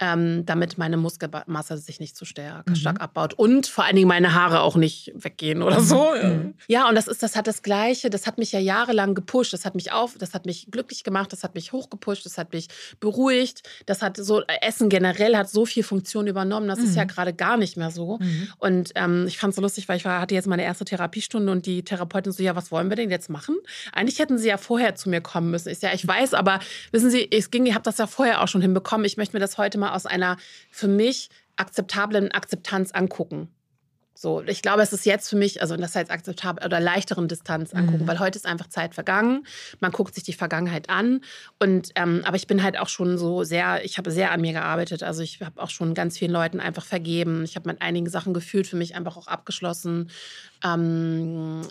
ähm, 0.00 0.46
damit 0.46 0.78
meine 0.78 0.96
Muskelmasse 0.96 1.76
sich 1.76 2.00
nicht 2.00 2.16
zu 2.16 2.24
stark, 2.24 2.68
mhm. 2.68 2.74
stark 2.74 3.00
abbaut 3.00 3.34
und 3.34 3.66
vor 3.66 3.84
allen 3.84 3.96
Dingen 3.96 4.08
meine 4.08 4.34
Haare 4.34 4.62
auch 4.62 4.76
nicht 4.76 5.12
weggehen 5.14 5.62
oder 5.62 5.80
so. 5.80 6.14
Mhm. 6.20 6.54
Ja, 6.68 6.88
und 6.88 6.94
das 6.94 7.06
ist, 7.06 7.22
das 7.22 7.36
hat 7.36 7.46
das 7.46 7.62
Gleiche. 7.62 8.08
Das 8.08 8.26
hat 8.26 8.38
mich 8.38 8.52
ja 8.52 8.58
jahrelang 8.58 9.14
gepusht. 9.14 9.52
Das 9.52 9.64
hat 9.64 9.74
mich 9.74 9.92
auf, 9.92 10.16
das 10.16 10.32
hat 10.32 10.46
mich 10.46 10.70
glücklich 10.70 11.04
gemacht, 11.04 11.32
das 11.32 11.44
hat 11.44 11.54
mich 11.54 11.72
hochgepusht, 11.72 12.24
das 12.24 12.38
hat 12.38 12.52
mich 12.52 12.68
beruhigt. 12.98 13.62
Das 13.86 14.00
hat 14.00 14.16
so 14.16 14.42
Essen 14.62 14.88
generell 14.88 15.36
hat 15.36 15.50
so 15.50 15.66
viel 15.66 15.82
Funktion 15.82 16.26
übernommen. 16.26 16.68
Das 16.68 16.78
mhm. 16.78 16.86
ist 16.86 16.96
ja 16.96 17.04
mhm. 17.04 17.08
gerade 17.08 17.34
gar 17.40 17.56
nicht 17.56 17.78
mehr 17.78 17.90
so. 17.90 18.18
Mhm. 18.18 18.48
Und 18.58 18.92
ähm, 18.96 19.24
ich 19.26 19.38
fand 19.38 19.52
es 19.52 19.56
so 19.56 19.62
lustig, 19.62 19.88
weil 19.88 19.96
ich 19.96 20.04
war, 20.04 20.20
hatte 20.20 20.34
jetzt 20.34 20.46
meine 20.46 20.62
erste 20.62 20.84
Therapiestunde 20.84 21.50
und 21.50 21.64
die 21.64 21.82
Therapeutin 21.82 22.32
so, 22.32 22.42
ja, 22.42 22.54
was 22.54 22.70
wollen 22.70 22.90
wir 22.90 22.96
denn 22.96 23.08
jetzt 23.08 23.30
machen? 23.30 23.56
Eigentlich 23.92 24.18
hätten 24.18 24.36
sie 24.36 24.48
ja 24.48 24.58
vorher 24.58 24.94
zu 24.94 25.08
mir 25.08 25.22
kommen 25.22 25.50
müssen. 25.50 25.70
Ich 25.70 25.80
ja, 25.80 25.94
ich 25.94 26.06
weiß, 26.06 26.34
aber 26.34 26.60
wissen 26.92 27.10
Sie, 27.10 27.26
es 27.32 27.50
ging, 27.50 27.64
ich 27.64 27.72
habe 27.72 27.82
das 27.82 27.96
ja 27.96 28.06
vorher 28.06 28.42
auch 28.42 28.48
schon 28.48 28.60
hinbekommen. 28.60 29.06
Ich 29.06 29.16
möchte 29.16 29.34
mir 29.34 29.40
das 29.40 29.56
heute 29.56 29.78
mal 29.78 29.94
aus 29.94 30.04
einer 30.04 30.36
für 30.70 30.86
mich 30.86 31.30
akzeptablen 31.56 32.30
Akzeptanz 32.30 32.92
angucken. 32.92 33.48
So, 34.20 34.42
ich 34.42 34.60
glaube, 34.60 34.82
es 34.82 34.92
ist 34.92 35.06
jetzt 35.06 35.30
für 35.30 35.36
mich, 35.36 35.62
also 35.62 35.78
das 35.78 35.96
heißt 35.96 36.10
akzeptabel 36.10 36.62
oder 36.62 36.78
leichteren 36.78 37.26
Distanz 37.26 37.72
angucken, 37.72 38.02
mhm. 38.02 38.06
weil 38.06 38.18
heute 38.18 38.36
ist 38.36 38.44
einfach 38.44 38.66
Zeit 38.66 38.94
vergangen. 38.94 39.46
Man 39.80 39.92
guckt 39.92 40.14
sich 40.14 40.24
die 40.24 40.34
Vergangenheit 40.34 40.90
an. 40.90 41.22
Und 41.58 41.92
ähm, 41.94 42.20
aber 42.26 42.36
ich 42.36 42.46
bin 42.46 42.62
halt 42.62 42.78
auch 42.78 42.90
schon 42.90 43.16
so 43.16 43.44
sehr, 43.44 43.82
ich 43.82 43.96
habe 43.96 44.10
sehr 44.10 44.30
an 44.30 44.42
mir 44.42 44.52
gearbeitet. 44.52 45.02
Also 45.02 45.22
ich 45.22 45.40
habe 45.40 45.58
auch 45.62 45.70
schon 45.70 45.94
ganz 45.94 46.18
vielen 46.18 46.32
Leuten 46.32 46.60
einfach 46.60 46.84
vergeben. 46.84 47.44
Ich 47.44 47.56
habe 47.56 47.66
mit 47.70 47.80
einigen 47.80 48.10
Sachen 48.10 48.34
gefühlt 48.34 48.66
für 48.66 48.76
mich 48.76 48.94
einfach 48.94 49.16
auch 49.16 49.26
abgeschlossen. 49.26 50.10
Ähm, 50.62 51.62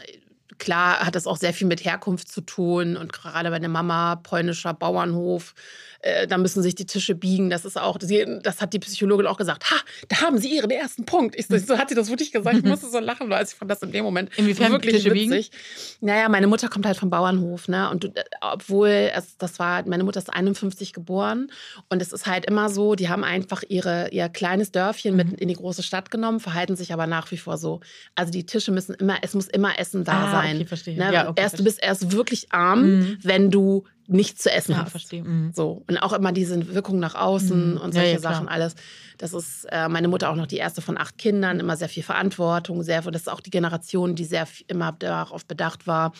klar 0.57 0.99
hat 0.99 1.15
das 1.15 1.27
auch 1.27 1.37
sehr 1.37 1.53
viel 1.53 1.67
mit 1.67 1.85
Herkunft 1.85 2.31
zu 2.31 2.41
tun 2.41 2.97
und 2.97 3.13
gerade 3.13 3.49
bei 3.49 3.59
der 3.59 3.69
Mama 3.69 4.15
polnischer 4.17 4.73
Bauernhof 4.73 5.53
äh, 6.01 6.27
da 6.27 6.37
müssen 6.37 6.63
sich 6.63 6.75
die 6.75 6.85
Tische 6.85 7.15
biegen. 7.15 7.49
Das 7.49 7.65
ist 7.65 7.77
auch, 7.77 7.97
das 7.97 8.61
hat 8.61 8.73
die 8.73 8.79
Psychologin 8.79 9.27
auch 9.27 9.37
gesagt. 9.37 9.69
Ha, 9.69 9.75
da 10.07 10.21
haben 10.21 10.37
Sie 10.37 10.55
Ihren 10.55 10.71
ersten 10.71 11.05
Punkt. 11.05 11.35
Ich, 11.37 11.47
so 11.47 11.77
hat 11.77 11.89
sie 11.89 11.95
das 11.95 12.09
wirklich 12.09 12.31
gesagt. 12.31 12.57
Ich 12.57 12.63
musste 12.65 12.89
so 12.89 12.99
lachen, 12.99 13.29
weil 13.29 13.43
ich 13.43 13.49
fand 13.49 13.69
das 13.69 13.81
in 13.81 13.91
dem 13.91 14.05
Moment 14.05 14.29
Inwiefern 14.37 14.71
wirklich 14.71 14.95
Tische 14.95 15.13
witzig. 15.13 15.51
Biegen? 15.51 16.07
Naja, 16.07 16.29
meine 16.29 16.47
Mutter 16.47 16.69
kommt 16.69 16.85
halt 16.85 16.97
vom 16.97 17.09
Bauernhof, 17.09 17.67
ne? 17.67 17.89
Und 17.89 18.05
äh, 18.05 18.23
obwohl 18.41 19.11
es, 19.13 19.37
das 19.37 19.59
war, 19.59 19.85
meine 19.87 20.03
Mutter 20.03 20.19
ist 20.19 20.33
51 20.33 20.93
geboren 20.93 21.51
und 21.89 22.01
es 22.01 22.13
ist 22.13 22.25
halt 22.25 22.45
immer 22.45 22.69
so, 22.69 22.95
die 22.95 23.09
haben 23.09 23.23
einfach 23.23 23.63
ihre, 23.67 24.09
ihr 24.11 24.29
kleines 24.29 24.71
Dörfchen 24.71 25.15
mit 25.15 25.27
mhm. 25.27 25.35
in 25.35 25.47
die 25.49 25.55
große 25.55 25.83
Stadt 25.83 26.11
genommen, 26.11 26.39
verhalten 26.39 26.75
sich 26.75 26.93
aber 26.93 27.07
nach 27.07 27.29
wie 27.31 27.37
vor 27.37 27.57
so. 27.57 27.81
Also 28.15 28.31
die 28.31 28.45
Tische 28.45 28.71
müssen 28.71 28.93
immer, 28.95 29.17
es 29.21 29.33
muss 29.33 29.47
immer 29.47 29.77
Essen 29.77 30.05
da 30.05 30.27
ah, 30.27 30.31
sein. 30.31 30.38
Okay, 30.39 30.65
verstehe. 30.65 30.97
Ne? 30.97 31.13
Ja, 31.13 31.29
okay, 31.29 31.41
erst, 31.41 31.55
verstehe. 31.55 31.57
Du 31.57 31.63
bist 31.63 31.83
erst 31.83 32.11
wirklich 32.11 32.51
arm, 32.51 32.99
mhm. 32.99 33.17
wenn 33.23 33.51
du 33.51 33.85
nichts 34.09 34.41
zu 34.41 34.51
essen 34.51 34.71
ja, 34.71 34.79
hast. 34.79 34.91
Verstehe. 34.91 35.23
Mhm. 35.23 35.51
So. 35.53 35.83
Und 35.87 35.97
auch 35.99 36.13
immer 36.13 36.31
diese 36.31 36.73
Wirkung 36.73 36.99
nach 36.99 37.15
außen 37.15 37.71
mhm. 37.71 37.77
und 37.77 37.93
solche 37.93 38.09
ja, 38.09 38.15
ja, 38.15 38.19
Sachen 38.19 38.47
alles. 38.47 38.75
Das 39.19 39.33
ist 39.33 39.65
äh, 39.69 39.87
meine 39.87 40.07
Mutter 40.07 40.29
auch 40.29 40.35
noch 40.35 40.47
die 40.47 40.57
erste 40.57 40.81
von 40.81 40.97
acht 40.97 41.17
Kindern, 41.17 41.59
immer 41.59 41.75
sehr 41.75 41.89
viel 41.89 42.03
Verantwortung, 42.03 42.83
sehr, 42.83 43.01
das 43.01 43.23
ist 43.23 43.27
auch 43.27 43.41
die 43.41 43.49
Generation, 43.49 44.15
die 44.15 44.23
sehr 44.23 44.47
immer 44.67 44.93
darauf 44.93 45.45
bedacht 45.45 45.87
war, 45.87 46.13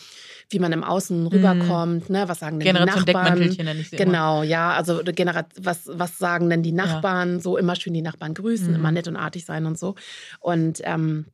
wie 0.50 0.58
man 0.58 0.72
im 0.72 0.84
Außen 0.84 1.22
mhm. 1.22 1.26
rüberkommt, 1.28 2.10
ne? 2.10 2.28
was 2.28 2.38
sagen 2.38 2.60
denn 2.60 2.66
Generation 2.66 3.06
die 3.06 3.12
Nachbarn? 3.12 3.38
Nenne 3.38 3.80
ich 3.80 3.88
sie 3.88 3.96
genau, 3.96 4.42
immer. 4.42 4.50
ja, 4.50 4.72
also 4.72 5.00
Genera 5.02 5.46
was, 5.58 5.82
was 5.86 6.18
sagen 6.18 6.50
denn 6.50 6.62
die 6.62 6.72
Nachbarn? 6.72 7.40
So 7.40 7.56
immer 7.56 7.74
schön 7.74 7.94
die 7.94 8.02
Nachbarn 8.02 8.34
grüßen, 8.34 8.68
mhm. 8.68 8.74
immer 8.74 8.92
nett 8.92 9.08
und 9.08 9.16
artig 9.16 9.46
sein 9.46 9.66
und 9.66 9.78
so. 9.78 9.94
Und 10.40 10.80
ähm, 10.84 11.24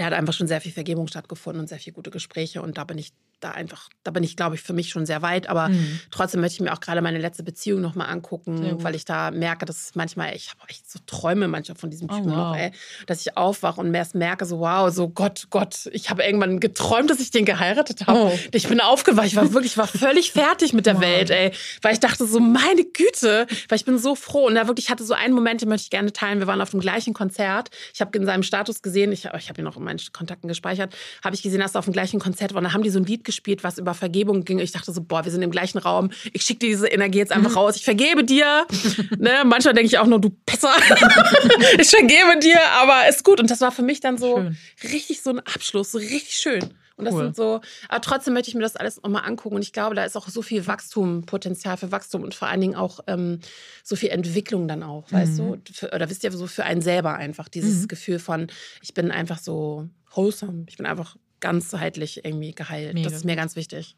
da 0.00 0.04
hat 0.04 0.12
einfach 0.12 0.34
schon 0.34 0.46
sehr 0.48 0.60
viel 0.60 0.72
Vergebung 0.72 1.06
stattgefunden 1.08 1.60
und 1.60 1.68
sehr 1.68 1.78
viele 1.78 1.94
gute 1.94 2.10
Gespräche 2.10 2.62
und 2.62 2.78
da 2.78 2.84
bin 2.84 2.98
ich 2.98 3.12
da 3.40 3.50
einfach, 3.50 3.90
da 4.02 4.12
bin 4.12 4.22
ich, 4.24 4.34
glaube 4.34 4.54
ich, 4.54 4.62
für 4.62 4.72
mich 4.72 4.88
schon 4.88 5.04
sehr 5.04 5.20
weit. 5.20 5.50
Aber 5.50 5.68
Mhm. 5.68 6.00
trotzdem 6.10 6.40
möchte 6.40 6.54
ich 6.54 6.60
mir 6.62 6.72
auch 6.72 6.80
gerade 6.80 7.02
meine 7.02 7.18
letzte 7.18 7.42
Beziehung 7.42 7.82
nochmal 7.82 8.08
angucken, 8.08 8.82
weil 8.82 8.94
ich 8.94 9.04
da 9.04 9.30
merke, 9.30 9.66
dass 9.66 9.94
manchmal, 9.94 10.34
ich 10.34 10.48
habe 10.48 10.60
echt 10.70 10.90
so 10.90 10.98
Träume 11.04 11.46
manchmal 11.46 11.76
von 11.76 11.90
diesem 11.90 12.08
Oh, 12.10 12.14
Typen 12.16 12.30
noch, 12.30 12.52
wow. 12.52 12.56
ey, 12.56 12.70
dass 13.06 13.20
ich 13.20 13.36
aufwache 13.36 13.78
und 13.78 13.94
erst 13.94 14.14
merke, 14.14 14.46
so 14.46 14.60
wow, 14.60 14.90
so 14.90 15.10
Gott, 15.10 15.48
Gott, 15.50 15.86
ich 15.92 16.08
habe 16.08 16.22
irgendwann 16.24 16.60
geträumt, 16.60 17.10
dass 17.10 17.20
ich 17.20 17.30
den 17.30 17.44
geheiratet 17.44 18.06
habe. 18.06 18.18
Oh. 18.18 18.38
Ich 18.52 18.68
bin 18.68 18.80
aufgewacht, 18.80 19.26
ich 19.26 19.36
war 19.36 19.52
wirklich, 19.52 19.72
ich 19.72 19.78
war 19.78 19.86
völlig 19.86 20.32
fertig 20.32 20.72
mit 20.72 20.86
der 20.86 20.94
Mann. 20.94 21.02
Welt, 21.02 21.28
ey, 21.28 21.52
weil 21.82 21.92
ich 21.92 22.00
dachte 22.00 22.26
so, 22.26 22.40
meine 22.40 22.84
Güte, 22.86 23.46
weil 23.68 23.76
ich 23.76 23.84
bin 23.84 23.98
so 23.98 24.14
froh. 24.14 24.46
Und 24.46 24.54
da 24.54 24.66
wirklich 24.66 24.88
hatte 24.88 25.04
so 25.04 25.12
einen 25.12 25.34
Moment, 25.34 25.60
den 25.60 25.68
möchte 25.68 25.84
ich 25.84 25.90
gerne 25.90 26.10
teilen. 26.10 26.38
Wir 26.38 26.46
waren 26.46 26.62
auf 26.62 26.70
dem 26.70 26.80
gleichen 26.80 27.12
Konzert. 27.12 27.68
Ich 27.92 28.00
habe 28.00 28.16
in 28.16 28.24
seinem 28.24 28.42
Status 28.44 28.80
gesehen, 28.80 29.12
ich, 29.12 29.26
ich 29.26 29.48
habe 29.50 29.60
ihn 29.60 29.66
auch 29.66 29.76
in 29.76 29.84
meinen 29.86 30.00
Kontakten 30.12 30.48
gespeichert, 30.48 30.94
habe 31.24 31.34
ich 31.34 31.42
gesehen, 31.42 31.60
dass 31.60 31.74
er 31.74 31.78
auf 31.78 31.86
dem 31.86 31.92
gleichen 31.92 32.20
Konzert 32.20 32.52
war. 32.52 32.58
Und 32.58 32.64
da 32.64 32.72
haben 32.74 32.82
die 32.82 32.90
so 32.90 32.98
ein 32.98 33.04
Lied 33.04 33.24
gespielt, 33.24 33.64
was 33.64 33.78
über 33.78 33.94
Vergebung 33.94 34.44
ging. 34.44 34.58
Ich 34.58 34.72
dachte 34.72 34.92
so, 34.92 35.00
boah, 35.02 35.24
wir 35.24 35.32
sind 35.32 35.42
im 35.42 35.50
gleichen 35.50 35.78
Raum. 35.78 36.10
Ich 36.32 36.42
schicke 36.42 36.60
dir 36.60 36.68
diese 36.68 36.88
Energie 36.88 37.18
jetzt 37.18 37.32
einfach 37.32 37.56
raus. 37.56 37.76
Ich 37.76 37.84
vergebe 37.84 38.24
dir. 38.24 38.66
ne? 39.18 39.42
Manchmal 39.46 39.74
denke 39.74 39.86
ich 39.86 39.98
auch 39.98 40.06
nur, 40.06 40.20
du 40.20 40.30
Pisser. 40.44 40.74
ich 41.78 41.88
vergebe 41.88 42.38
dir, 42.40 42.60
aber 42.80 43.08
ist 43.08 43.24
gut. 43.24 43.40
Und 43.40 43.50
das 43.50 43.60
war 43.60 43.72
für 43.72 43.82
mich 43.82 44.00
dann 44.00 44.18
so 44.18 44.36
Schön. 44.36 44.56
richtig 44.92 45.22
so 45.22 45.30
ein 45.30 45.40
Abschluss, 45.40 45.92
so 45.92 45.98
richtig 45.98 46.34
schön. 46.34 46.74
Und 46.96 47.04
das 47.04 47.12
Cool. 47.14 47.24
sind 47.24 47.36
so, 47.36 47.60
aber 47.88 48.00
trotzdem 48.00 48.32
möchte 48.34 48.48
ich 48.48 48.54
mir 48.54 48.62
das 48.62 48.74
alles 48.76 49.02
nochmal 49.02 49.24
angucken. 49.26 49.56
Und 49.56 49.62
ich 49.62 49.72
glaube, 49.72 49.94
da 49.94 50.04
ist 50.04 50.16
auch 50.16 50.28
so 50.28 50.40
viel 50.42 50.66
Wachstum, 50.66 51.26
Potenzial 51.26 51.76
für 51.76 51.92
Wachstum 51.92 52.22
und 52.22 52.34
vor 52.34 52.48
allen 52.48 52.60
Dingen 52.62 52.74
auch 52.74 53.00
ähm, 53.06 53.40
so 53.84 53.96
viel 53.96 54.08
Entwicklung 54.08 54.66
dann 54.66 54.82
auch, 54.82 55.12
weißt 55.12 55.38
Mhm. 55.40 55.62
du? 55.64 55.72
Für, 55.72 55.92
oder 55.94 56.08
wisst 56.08 56.24
ihr, 56.24 56.32
so 56.32 56.46
für 56.46 56.64
einen 56.64 56.80
selber 56.80 57.14
einfach 57.14 57.48
dieses 57.50 57.82
Mhm. 57.82 57.88
Gefühl 57.88 58.18
von, 58.18 58.46
ich 58.82 58.94
bin 58.94 59.10
einfach 59.10 59.38
so 59.38 59.88
wholesome, 60.10 60.64
ich 60.68 60.76
bin 60.78 60.86
einfach 60.86 61.16
ganzheitlich 61.40 62.24
irgendwie 62.24 62.52
geheilt. 62.54 62.94
Mega 62.94 63.10
das 63.10 63.18
ist 63.18 63.24
mir 63.26 63.36
ganz 63.36 63.56
wichtig. 63.56 63.94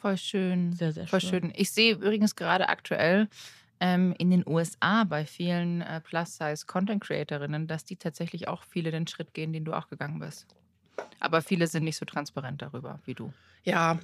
Voll 0.00 0.16
schön. 0.16 0.72
Sehr, 0.72 0.90
sehr 0.92 1.06
Voll 1.06 1.20
schön. 1.20 1.42
schön. 1.42 1.52
Ich 1.54 1.70
sehe 1.70 1.94
übrigens 1.94 2.34
gerade 2.34 2.68
aktuell 2.68 3.28
ähm, 3.78 4.14
in 4.18 4.30
den 4.30 4.44
USA 4.44 5.04
bei 5.04 5.24
vielen 5.26 5.80
äh, 5.80 6.00
Plus-Size-Content-Creatorinnen, 6.00 7.66
dass 7.68 7.84
die 7.84 7.96
tatsächlich 7.96 8.48
auch 8.48 8.64
viele 8.64 8.90
den 8.90 9.06
Schritt 9.06 9.34
gehen, 9.34 9.52
den 9.52 9.64
du 9.64 9.72
auch 9.72 9.88
gegangen 9.88 10.18
bist. 10.18 10.46
Aber 11.20 11.42
viele 11.42 11.66
sind 11.66 11.84
nicht 11.84 11.96
so 11.96 12.04
transparent 12.04 12.62
darüber 12.62 12.98
wie 13.04 13.14
du. 13.14 13.32
Ja. 13.64 13.98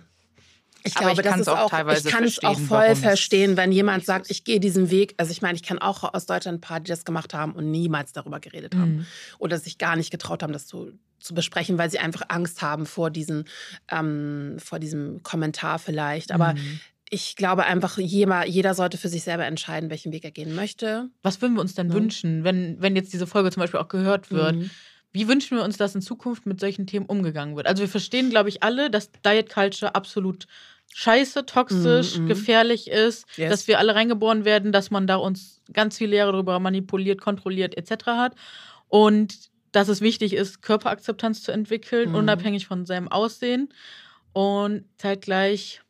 Ich 0.85 0.95
glaube, 0.95 1.21
ich 1.21 1.27
das 1.27 1.41
ist 1.41 1.49
auch 1.49 1.69
teilweise 1.71 2.09
ich 2.09 2.15
kann 2.15 2.23
es 2.23 2.43
auch 2.45 2.59
voll 2.59 2.95
verstehen, 2.95 3.57
wenn 3.57 3.73
jemand 3.73 4.05
sagt, 4.05 4.31
ich 4.31 4.45
gehe 4.45 4.61
diesen 4.61 4.91
Weg. 4.91 5.15
Also 5.17 5.33
ich 5.33 5.43
meine, 5.43 5.57
ich 5.57 5.65
kann 5.65 5.79
auch 5.81 6.15
aus 6.15 6.27
Deutschland 6.27 6.59
ein 6.59 6.61
paar, 6.61 6.79
die 6.79 6.89
das 6.89 7.05
gemacht 7.05 7.35
haben 7.35 7.53
und 7.53 7.71
niemals 7.71 8.13
darüber 8.13 8.39
geredet 8.39 8.77
haben. 8.77 8.99
Mhm. 8.99 9.07
oder 9.39 9.59
sich 9.59 9.79
gar 9.79 9.97
nicht 9.97 10.11
getraut 10.11 10.43
haben, 10.45 10.53
das 10.53 10.67
zu, 10.69 10.93
zu 11.19 11.35
besprechen, 11.35 11.79
weil 11.79 11.91
sie 11.91 11.99
einfach 11.99 12.23
Angst 12.29 12.63
haben 12.63 12.87
vor, 12.87 13.11
diesen, 13.11 13.45
ähm, 13.91 14.57
vor 14.59 14.79
diesem 14.79 15.23
Kommentar 15.25 15.81
vielleicht. 15.81 16.31
Aber 16.31 16.55
Mhm. 16.55 16.81
ich 17.11 17.35
glaube 17.35 17.65
einfach, 17.65 17.99
jeder, 17.99 18.47
jeder 18.47 18.75
sollte 18.75 18.99
für 18.99 19.09
sich 19.09 19.25
selber 19.25 19.47
entscheiden, 19.47 19.91
welchen 19.91 20.13
Weg 20.13 20.25
er 20.25 20.31
gehen 20.31 20.55
möchte. 20.55 21.09
Was 21.23 21.43
würden 21.43 21.55
wir 21.55 21.61
uns 21.61 21.75
denn 21.75 21.89
Ja. 21.89 21.95
wünschen, 21.95 22.45
wenn, 22.45 22.81
wenn 22.81 22.95
jetzt 22.95 23.13
diese 23.13 23.27
Folge 23.27 23.51
zum 23.51 23.63
Beispiel 23.63 23.81
auch 23.81 23.89
gehört 23.89 24.31
wird? 24.31 24.55
Mhm. 24.57 24.71
Wie 25.13 25.27
wünschen 25.29 25.57
wir 25.57 25.65
uns, 25.65 25.77
dass 25.77 25.95
in 25.95 26.03
Zukunft 26.03 26.47
mit 26.47 26.61
solchen 26.61 26.87
Themen 26.87 27.07
umgegangen 27.07 27.57
wird? 27.57 27.67
Also 27.67 27.81
wir 27.83 27.89
verstehen, 27.89 28.31
glaube 28.31 28.49
ich, 28.51 28.63
alle, 28.63 28.91
dass 28.91 29.11
Diet 29.25 29.49
Culture 29.53 29.95
absolut 29.95 30.47
scheiße, 30.95 31.47
toxisch, 31.47 32.17
Mhm, 32.17 32.25
mhm. 32.25 32.29
gefährlich 32.29 32.89
ist, 32.91 33.27
Yes. 33.37 33.51
dass 33.51 33.69
wir 33.69 33.79
alle 33.79 33.95
reingeboren 33.95 34.45
werden, 34.45 34.73
dass 34.73 34.91
man 34.91 35.07
da 35.07 35.17
uns 35.17 35.63
ganz 35.73 35.99
viele 35.99 36.17
Jahre 36.17 36.33
darüber 36.33 36.59
manipuliert, 36.61 37.21
kontrolliert 37.21 37.77
etc. 37.77 38.07
hat 38.07 38.35
und 38.89 39.35
dass 39.73 39.89
es 39.89 40.01
wichtig 40.01 40.33
ist, 40.33 40.63
Körperakzeptanz 40.63 41.43
zu 41.43 41.53
entwickeln, 41.53 42.11
Mhm. 42.11 42.15
unabhängig 42.17 42.67
von 42.67 42.87
seinem 42.87 43.09
Aussehen 43.09 43.69
und 44.33 44.85
zeitgleich 44.97 45.83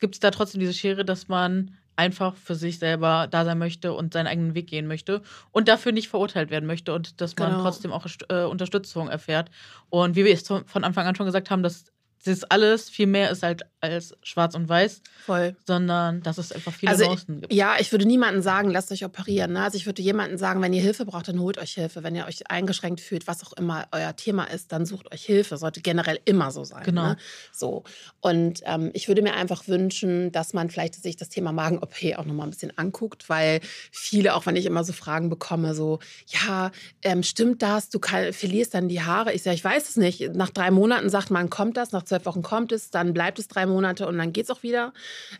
gibt 0.00 0.14
es 0.16 0.20
da 0.20 0.30
trotzdem 0.30 0.60
diese 0.60 0.74
Schere, 0.74 1.04
dass 1.04 1.28
man 1.28 1.76
einfach 2.00 2.34
für 2.36 2.54
sich 2.54 2.78
selber 2.78 3.28
da 3.30 3.44
sein 3.44 3.58
möchte 3.58 3.92
und 3.92 4.12
seinen 4.14 4.26
eigenen 4.26 4.54
Weg 4.54 4.66
gehen 4.68 4.86
möchte 4.86 5.22
und 5.52 5.68
dafür 5.68 5.92
nicht 5.92 6.08
verurteilt 6.08 6.50
werden 6.50 6.66
möchte 6.66 6.94
und 6.94 7.20
dass 7.20 7.36
man 7.38 7.50
Genau. 7.50 7.62
trotzdem 7.62 7.92
auch 7.92 8.06
äh, 8.30 8.44
Unterstützung 8.44 9.08
erfährt. 9.08 9.50
Und 9.90 10.16
wie 10.16 10.24
wir 10.24 10.32
es 10.34 10.46
von 10.46 10.64
von 10.66 10.84
Anfang 10.84 11.06
an 11.06 11.14
schon 11.14 11.26
gesagt 11.26 11.50
haben, 11.50 11.62
dass 11.62 11.84
das 12.24 12.44
alles 12.44 12.90
viel 12.90 13.06
mehr 13.06 13.30
ist 13.30 13.42
halt 13.42 13.62
als 13.80 14.14
schwarz 14.22 14.54
und 14.54 14.68
weiß, 14.68 15.00
Voll. 15.24 15.56
sondern 15.66 16.22
dass 16.22 16.36
es 16.36 16.52
einfach 16.52 16.72
viele 16.72 16.92
Also, 16.92 17.06
Nuancen 17.06 17.40
gibt. 17.40 17.52
Ja, 17.52 17.76
ich 17.78 17.90
würde 17.92 18.04
niemandem 18.04 18.42
sagen, 18.42 18.70
lasst 18.70 18.92
euch 18.92 19.04
operieren. 19.04 19.54
Ne? 19.54 19.62
Also 19.62 19.76
ich 19.78 19.86
würde 19.86 20.02
jemandem 20.02 20.36
sagen, 20.36 20.60
wenn 20.60 20.74
ihr 20.74 20.82
Hilfe 20.82 21.06
braucht, 21.06 21.28
dann 21.28 21.40
holt 21.40 21.56
euch 21.56 21.72
Hilfe. 21.72 22.02
Wenn 22.02 22.14
ihr 22.14 22.26
euch 22.26 22.50
eingeschränkt 22.50 23.00
fühlt, 23.00 23.26
was 23.26 23.42
auch 23.42 23.54
immer 23.54 23.86
euer 23.92 24.14
Thema 24.16 24.44
ist, 24.44 24.72
dann 24.72 24.84
sucht 24.84 25.10
euch 25.12 25.24
Hilfe. 25.24 25.56
Sollte 25.56 25.80
generell 25.80 26.20
immer 26.26 26.50
so 26.50 26.62
sein. 26.64 26.82
Genau. 26.84 27.08
Ne? 27.08 27.16
So. 27.52 27.84
Und 28.20 28.60
ähm, 28.66 28.90
ich 28.92 29.08
würde 29.08 29.22
mir 29.22 29.32
einfach 29.34 29.66
wünschen, 29.66 30.30
dass 30.30 30.52
man 30.52 30.68
vielleicht 30.68 31.02
sich 31.02 31.16
das 31.16 31.30
Thema 31.30 31.52
Magen-OP 31.52 32.18
auch 32.18 32.26
nochmal 32.26 32.46
ein 32.46 32.50
bisschen 32.50 32.76
anguckt, 32.76 33.30
weil 33.30 33.60
viele, 33.90 34.34
auch 34.34 34.44
wenn 34.44 34.56
ich 34.56 34.66
immer 34.66 34.84
so 34.84 34.92
Fragen 34.92 35.30
bekomme, 35.30 35.74
so, 35.74 36.00
ja, 36.26 36.70
ähm, 37.00 37.22
stimmt 37.22 37.62
das? 37.62 37.88
Du 37.88 37.98
kann, 37.98 38.34
verlierst 38.34 38.74
dann 38.74 38.88
die 38.88 39.00
Haare. 39.00 39.32
Ich 39.32 39.42
sage, 39.42 39.54
ich 39.54 39.64
weiß 39.64 39.88
es 39.88 39.96
nicht. 39.96 40.34
Nach 40.34 40.50
drei 40.50 40.70
Monaten 40.70 41.08
sagt 41.08 41.30
man, 41.30 41.48
kommt 41.48 41.78
das, 41.78 41.92
nach 41.92 42.02
zwölf 42.10 42.26
Wochen 42.26 42.42
kommt 42.42 42.72
es, 42.72 42.90
dann 42.90 43.14
bleibt 43.14 43.38
es 43.38 43.48
drei 43.48 43.66
Monate 43.66 44.06
und 44.06 44.18
dann 44.18 44.32
geht 44.32 44.44
es 44.44 44.50
auch 44.50 44.62
wieder. 44.62 44.92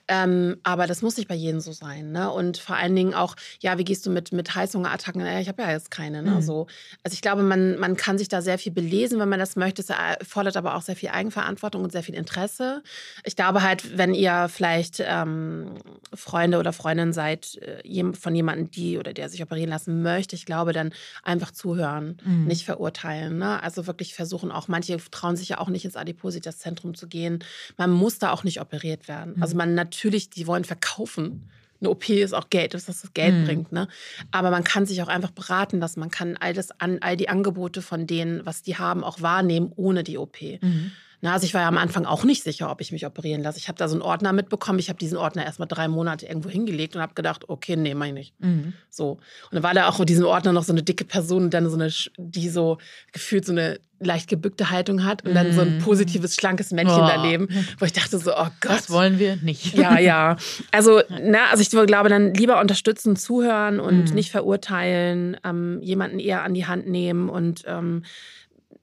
Ähm, 0.08 0.56
aber 0.62 0.86
das 0.86 1.02
muss 1.02 1.16
nicht 1.16 1.28
bei 1.28 1.34
jedem 1.34 1.60
so 1.60 1.72
sein. 1.72 2.12
Ne? 2.12 2.30
Und 2.30 2.56
vor 2.58 2.76
allen 2.76 2.96
Dingen 2.96 3.14
auch, 3.14 3.36
ja, 3.60 3.76
wie 3.78 3.84
gehst 3.84 4.06
du 4.06 4.10
mit, 4.10 4.32
mit 4.32 4.54
Heißhungerattacken? 4.54 5.20
Äh, 5.20 5.40
Ich 5.42 5.48
habe 5.48 5.62
ja 5.62 5.70
jetzt 5.72 5.90
keine. 5.90 6.22
Ne? 6.22 6.30
Mhm. 6.36 6.42
So. 6.42 6.66
Also 7.02 7.14
ich 7.14 7.22
glaube, 7.22 7.42
man, 7.42 7.78
man 7.78 7.96
kann 7.96 8.16
sich 8.18 8.28
da 8.28 8.40
sehr 8.42 8.58
viel 8.58 8.72
belesen, 8.72 9.18
wenn 9.20 9.28
man 9.28 9.38
das 9.38 9.56
möchte. 9.56 9.82
Es 9.82 9.90
erfordert 9.90 10.56
aber 10.56 10.74
auch 10.76 10.82
sehr 10.82 10.96
viel 10.96 11.10
Eigenverantwortung 11.10 11.82
und 11.84 11.92
sehr 11.92 12.02
viel 12.02 12.14
Interesse. 12.14 12.82
Ich 13.24 13.36
glaube 13.36 13.62
halt, 13.62 13.98
wenn 13.98 14.14
ihr 14.14 14.48
vielleicht 14.48 15.02
ähm, 15.04 15.74
Freunde 16.14 16.58
oder 16.58 16.72
Freundin 16.72 17.12
seid 17.12 17.56
äh, 17.56 18.12
von 18.14 18.34
jemandem, 18.34 18.70
die 18.70 18.98
oder 18.98 19.12
der 19.12 19.28
sich 19.28 19.42
operieren 19.42 19.70
lassen 19.70 20.02
möchte, 20.02 20.36
ich 20.36 20.46
glaube, 20.46 20.72
dann 20.72 20.92
einfach 21.22 21.50
zuhören, 21.50 22.16
Mhm. 22.24 22.44
nicht 22.46 22.64
verurteilen. 22.64 23.38
Ne? 23.38 23.62
Also 23.62 23.86
wirklich 23.86 24.14
versuchen 24.14 24.50
auch, 24.52 24.68
manche 24.68 24.96
trauen 25.10 25.36
sich 25.36 25.48
ja 25.50 25.58
auch 25.58 25.68
nicht 25.68 25.84
ins 25.84 25.96
Adipositas-Zentrum 26.60 26.94
zu 26.94 27.08
gehen. 27.08 27.40
Man 27.76 27.90
muss 27.90 28.18
da 28.18 28.32
auch 28.32 28.44
nicht 28.44 28.60
operiert 28.60 29.08
werden. 29.08 29.34
Mhm. 29.36 29.42
Also 29.42 29.56
man 29.56 29.74
natürlich, 29.74 30.30
die 30.30 30.46
wollen 30.46 30.64
verkaufen. 30.64 31.48
Eine 31.80 31.90
OP 31.90 32.10
ist 32.10 32.34
auch 32.34 32.50
Geld, 32.50 32.74
das 32.74 32.88
was 32.88 33.00
das 33.00 33.14
Geld 33.14 33.34
Mhm. 33.34 33.44
bringt. 33.46 33.72
Ne? 33.72 33.88
Aber 34.30 34.50
man 34.50 34.64
kann 34.64 34.84
sich 34.84 35.02
auch 35.02 35.08
einfach 35.08 35.30
beraten 35.30 35.80
lassen. 35.80 36.00
Man 36.00 36.10
kann 36.10 36.36
all, 36.36 36.52
das 36.52 36.70
an, 36.78 36.98
all 37.00 37.16
die 37.16 37.28
Angebote 37.30 37.80
von 37.80 38.06
denen, 38.06 38.44
was 38.44 38.62
die 38.62 38.76
haben, 38.76 39.02
auch 39.02 39.22
wahrnehmen 39.22 39.72
ohne 39.76 40.04
die 40.04 40.18
OP. 40.18 40.58
Mhm. 40.60 40.92
Na, 41.22 41.32
also 41.34 41.44
ich 41.44 41.52
war 41.54 41.60
ja 41.62 41.68
am 41.68 41.76
Anfang 41.78 42.06
auch 42.06 42.24
nicht 42.24 42.42
sicher, 42.42 42.70
ob 42.70 42.80
ich 42.80 42.92
mich 42.92 43.04
operieren 43.06 43.42
lasse. 43.42 43.58
Ich 43.58 43.68
habe 43.68 43.76
da 43.78 43.88
so 43.88 43.94
einen 43.94 44.02
Ordner 44.02 44.32
mitbekommen. 44.32 44.78
Ich 44.78 44.88
habe 44.88 44.98
diesen 44.98 45.18
Ordner 45.18 45.44
erst 45.44 45.58
mal 45.58 45.66
drei 45.66 45.86
Monate 45.88 46.26
irgendwo 46.26 46.48
hingelegt 46.48 46.96
und 46.96 47.02
habe 47.02 47.14
gedacht, 47.14 47.48
okay, 47.48 47.76
nee, 47.76 47.94
mach 47.94 48.06
ich 48.06 48.12
nicht. 48.14 48.40
Mhm. 48.40 48.72
So. 48.88 49.12
Und 49.12 49.20
dann 49.52 49.62
war 49.62 49.74
da 49.74 49.88
auch 49.88 50.00
in 50.00 50.06
diesem 50.06 50.24
Ordner 50.24 50.52
noch 50.52 50.64
so 50.64 50.72
eine 50.72 50.82
dicke 50.82 51.04
Person, 51.04 51.44
und 51.44 51.54
dann 51.54 51.68
so 51.68 51.76
eine, 51.76 51.90
die 52.16 52.48
so 52.48 52.78
gefühlt 53.12 53.44
so 53.44 53.52
eine 53.52 53.80
leicht 54.02 54.28
gebückte 54.30 54.70
Haltung 54.70 55.04
hat 55.04 55.26
und 55.26 55.34
dann 55.34 55.52
so 55.52 55.60
ein 55.60 55.74
Mhm. 55.74 55.78
positives, 55.80 56.34
schlankes 56.34 56.70
Männchen 56.70 57.02
Oh. 57.02 57.06
daneben, 57.06 57.48
wo 57.78 57.84
ich 57.84 57.92
dachte 57.92 58.18
so, 58.18 58.32
oh 58.34 58.46
Gott. 58.62 58.70
Das 58.78 58.88
wollen 58.88 59.18
wir 59.18 59.36
nicht. 59.36 59.74
Ja, 59.74 59.98
ja. 59.98 60.36
Also, 60.72 61.02
na, 61.22 61.48
also 61.50 61.60
ich 61.60 61.68
glaube, 61.68 62.08
dann 62.08 62.32
lieber 62.32 62.58
unterstützen, 62.60 63.14
zuhören 63.16 63.78
und 63.78 64.08
Mhm. 64.08 64.14
nicht 64.14 64.30
verurteilen, 64.30 65.36
ähm, 65.44 65.80
jemanden 65.82 66.18
eher 66.18 66.44
an 66.44 66.54
die 66.54 66.64
Hand 66.66 66.86
nehmen 66.88 67.28
und 67.28 67.64
ähm, 67.66 68.04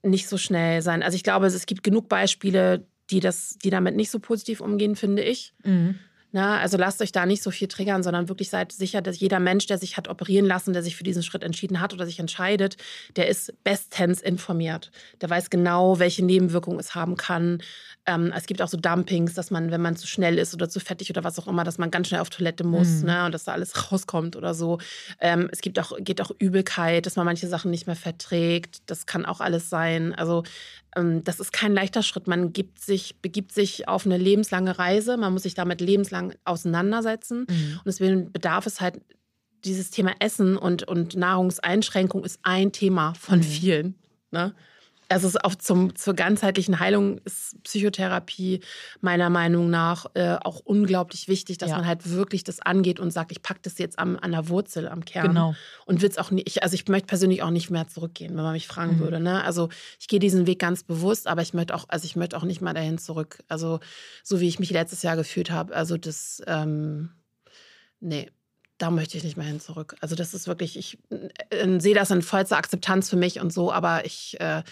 nicht 0.04 0.28
so 0.28 0.38
schnell 0.38 0.82
sein. 0.82 1.04
Also 1.04 1.16
ich 1.16 1.24
glaube, 1.24 1.48
es 1.48 1.66
gibt 1.66 1.84
genug 1.84 2.10
Beispiele, 2.10 2.86
die 3.10 3.20
das, 3.20 3.58
die 3.64 3.70
damit 3.70 3.96
nicht 3.96 4.12
so 4.12 4.20
positiv 4.20 4.62
umgehen, 4.62 4.96
finde 4.96 5.24
ich. 5.24 5.54
Mhm. 5.64 5.96
Na, 6.32 6.60
also 6.60 6.78
lasst 6.78 7.02
euch 7.02 7.14
da 7.14 7.26
nicht 7.26 7.42
so 7.42 7.52
viel 7.52 7.70
triggern, 7.70 8.04
sondern 8.04 8.28
wirklich 8.28 8.50
seid 8.50 8.74
sicher, 8.74 9.02
dass 9.02 9.20
jeder 9.20 9.40
Mensch, 9.40 9.66
der 9.68 9.78
sich 9.78 9.96
hat 9.96 10.10
operieren 10.10 10.46
lassen, 10.46 10.74
der 10.74 10.84
sich 10.84 10.96
für 10.98 11.04
diesen 11.06 11.24
Schritt 11.24 11.42
entschieden 11.44 11.80
hat 11.80 11.94
oder 11.94 12.06
sich 12.06 12.20
entscheidet, 12.20 12.76
der 13.16 13.28
ist 13.30 13.54
bestens 13.64 14.22
informiert. 14.22 14.92
Der 15.22 15.30
weiß 15.30 15.50
genau, 15.50 16.00
welche 16.00 16.26
Nebenwirkungen 16.26 16.80
es 16.80 16.96
haben 16.96 17.16
kann. 17.16 17.60
Ähm, 18.06 18.34
es 18.36 18.46
gibt 18.46 18.62
auch 18.62 18.68
so 18.68 18.78
Dumpings, 18.78 19.34
dass 19.36 19.52
man, 19.52 19.72
wenn 19.72 19.82
man 19.82 19.96
zu 19.96 20.06
schnell 20.06 20.38
ist 20.38 20.54
oder 20.54 20.68
zu 20.70 20.80
fettig 20.82 21.10
oder 21.10 21.24
was 21.24 21.40
auch 21.40 21.48
immer, 21.48 21.64
dass 21.64 21.78
man 21.78 21.92
ganz 21.92 22.08
schnell 22.10 22.22
auf 22.22 22.30
Toilette 22.30 22.66
muss 22.66 23.02
Mhm. 23.02 23.06
ne, 23.08 23.26
und 23.26 23.32
dass 23.34 23.46
da 23.46 23.54
alles 23.54 23.74
rauskommt 23.92 24.36
oder 24.36 24.54
so. 24.54 24.80
Ähm, 25.22 25.50
es 25.52 25.62
gibt 25.62 25.80
auch, 25.80 25.94
geht 26.00 26.22
auch 26.22 26.32
Übelkeit, 26.40 27.06
dass 27.06 27.16
man 27.16 27.26
manche 27.26 27.48
Sachen 27.48 27.72
nicht 27.72 27.88
mehr 27.88 27.96
verträgt. 27.96 28.80
Das 28.88 29.06
kann 29.06 29.26
auch 29.26 29.40
alles 29.40 29.70
sein. 29.70 30.14
Also 30.14 30.44
das 31.24 31.40
ist 31.40 31.54
kein 31.54 31.74
leichter 31.74 32.02
Schritt. 32.04 32.28
Man 32.28 32.54
gibt 32.54 32.80
sich, 32.80 33.16
begibt 33.22 33.52
sich 33.52 33.88
auf 33.88 34.06
eine 34.06 34.18
lebenslange 34.18 34.80
Reise. 34.80 35.18
Man 35.18 35.34
muss 35.34 35.44
sich 35.44 35.54
damit 35.54 35.82
lebenslang 35.82 36.34
auseinandersetzen. 36.46 37.46
Mhm. 37.50 37.74
Und 37.78 37.86
deswegen 37.86 38.32
bedarf 38.32 38.66
es 38.66 38.82
halt 38.82 39.02
dieses 39.66 39.90
Thema 39.90 40.14
Essen 40.20 40.58
und, 40.58 40.88
und 40.88 41.16
Nahrungseinschränkung 41.16 42.24
ist 42.24 42.40
ein 42.44 42.72
Thema 42.72 43.14
von 43.16 43.40
Mhm. 43.40 43.44
vielen. 43.44 43.96
Ne? 44.32 44.54
Also 45.10 45.28
es 45.28 45.38
auch 45.38 45.56
zum, 45.56 45.96
zur 45.96 46.14
ganzheitlichen 46.14 46.80
Heilung 46.80 47.20
ist 47.20 47.56
Psychotherapie 47.64 48.60
meiner 49.02 49.30
Meinung 49.30 49.70
nach 49.70 50.06
äh, 50.16 50.36
auch 50.44 50.60
unglaublich 50.60 51.28
wichtig, 51.28 51.58
dass 51.58 51.70
Ja. 51.70 51.78
man 51.78 51.88
halt 51.88 52.10
wirklich 52.10 52.44
das 52.44 52.60
angeht 52.60 53.00
und 53.00 53.12
sagt, 53.12 53.32
ich 53.32 53.42
packe 53.42 53.62
das 53.64 53.78
jetzt 53.78 54.00
am, 54.00 54.18
an 54.22 54.32
der 54.32 54.50
Wurzel, 54.50 54.88
am 54.88 55.06
Kern. 55.06 55.28
Genau. 55.30 55.56
Und 55.86 56.02
will 56.02 56.10
es 56.10 56.18
auch 56.18 56.32
nicht, 56.32 56.48
ich- 56.48 56.64
also 56.64 56.74
ich 56.76 56.88
möchte 56.88 57.08
persönlich 57.08 57.42
auch 57.42 57.50
nicht 57.52 57.70
mehr 57.70 57.88
zurückgehen, 57.88 58.36
wenn 58.36 58.44
man 58.44 58.54
mich 58.54 58.68
fragen 58.68 58.96
Mhm. 58.96 59.00
würde. 59.00 59.20
Ne? 59.20 59.44
Also 59.44 59.70
ich 60.00 60.08
gehe 60.08 60.20
diesen 60.20 60.46
Weg 60.46 60.60
ganz 60.60 60.84
bewusst, 60.84 61.28
aber 61.28 61.42
ich 61.42 61.54
möchte 61.54 61.74
auch, 61.76 61.86
also 61.88 62.06
ich 62.06 62.16
möchte 62.16 62.36
auch 62.38 62.44
nicht 62.44 62.62
mal 62.62 62.74
dahin 62.74 62.98
zurück. 62.98 63.40
Also 63.48 63.80
so 64.24 64.40
wie 64.42 64.48
ich 64.48 64.60
mich 64.60 64.72
letztes 64.72 65.04
Jahr 65.04 65.16
gefühlt 65.16 65.52
habe, 65.52 65.74
also 65.76 65.98
das, 65.98 66.42
ähm, 66.48 67.12
nee, 68.00 68.30
da 68.78 68.92
möchte 68.92 69.18
ich 69.18 69.24
nicht 69.24 69.38
mehr 69.38 69.46
hin 69.46 69.60
zurück. 69.60 69.96
Also 70.02 70.16
das 70.16 70.34
ist 70.34 70.48
wirklich, 70.48 70.78
ich 70.78 70.98
äh, 71.50 71.80
sehe 71.80 71.96
das 71.96 72.12
in 72.12 72.22
vollster 72.22 72.58
Akzeptanz 72.58 73.10
für 73.10 73.16
mich 73.16 73.40
und 73.40 73.52
so, 73.52 73.72
aber 73.72 74.06
ich, 74.06 74.40
äh, 74.40 74.64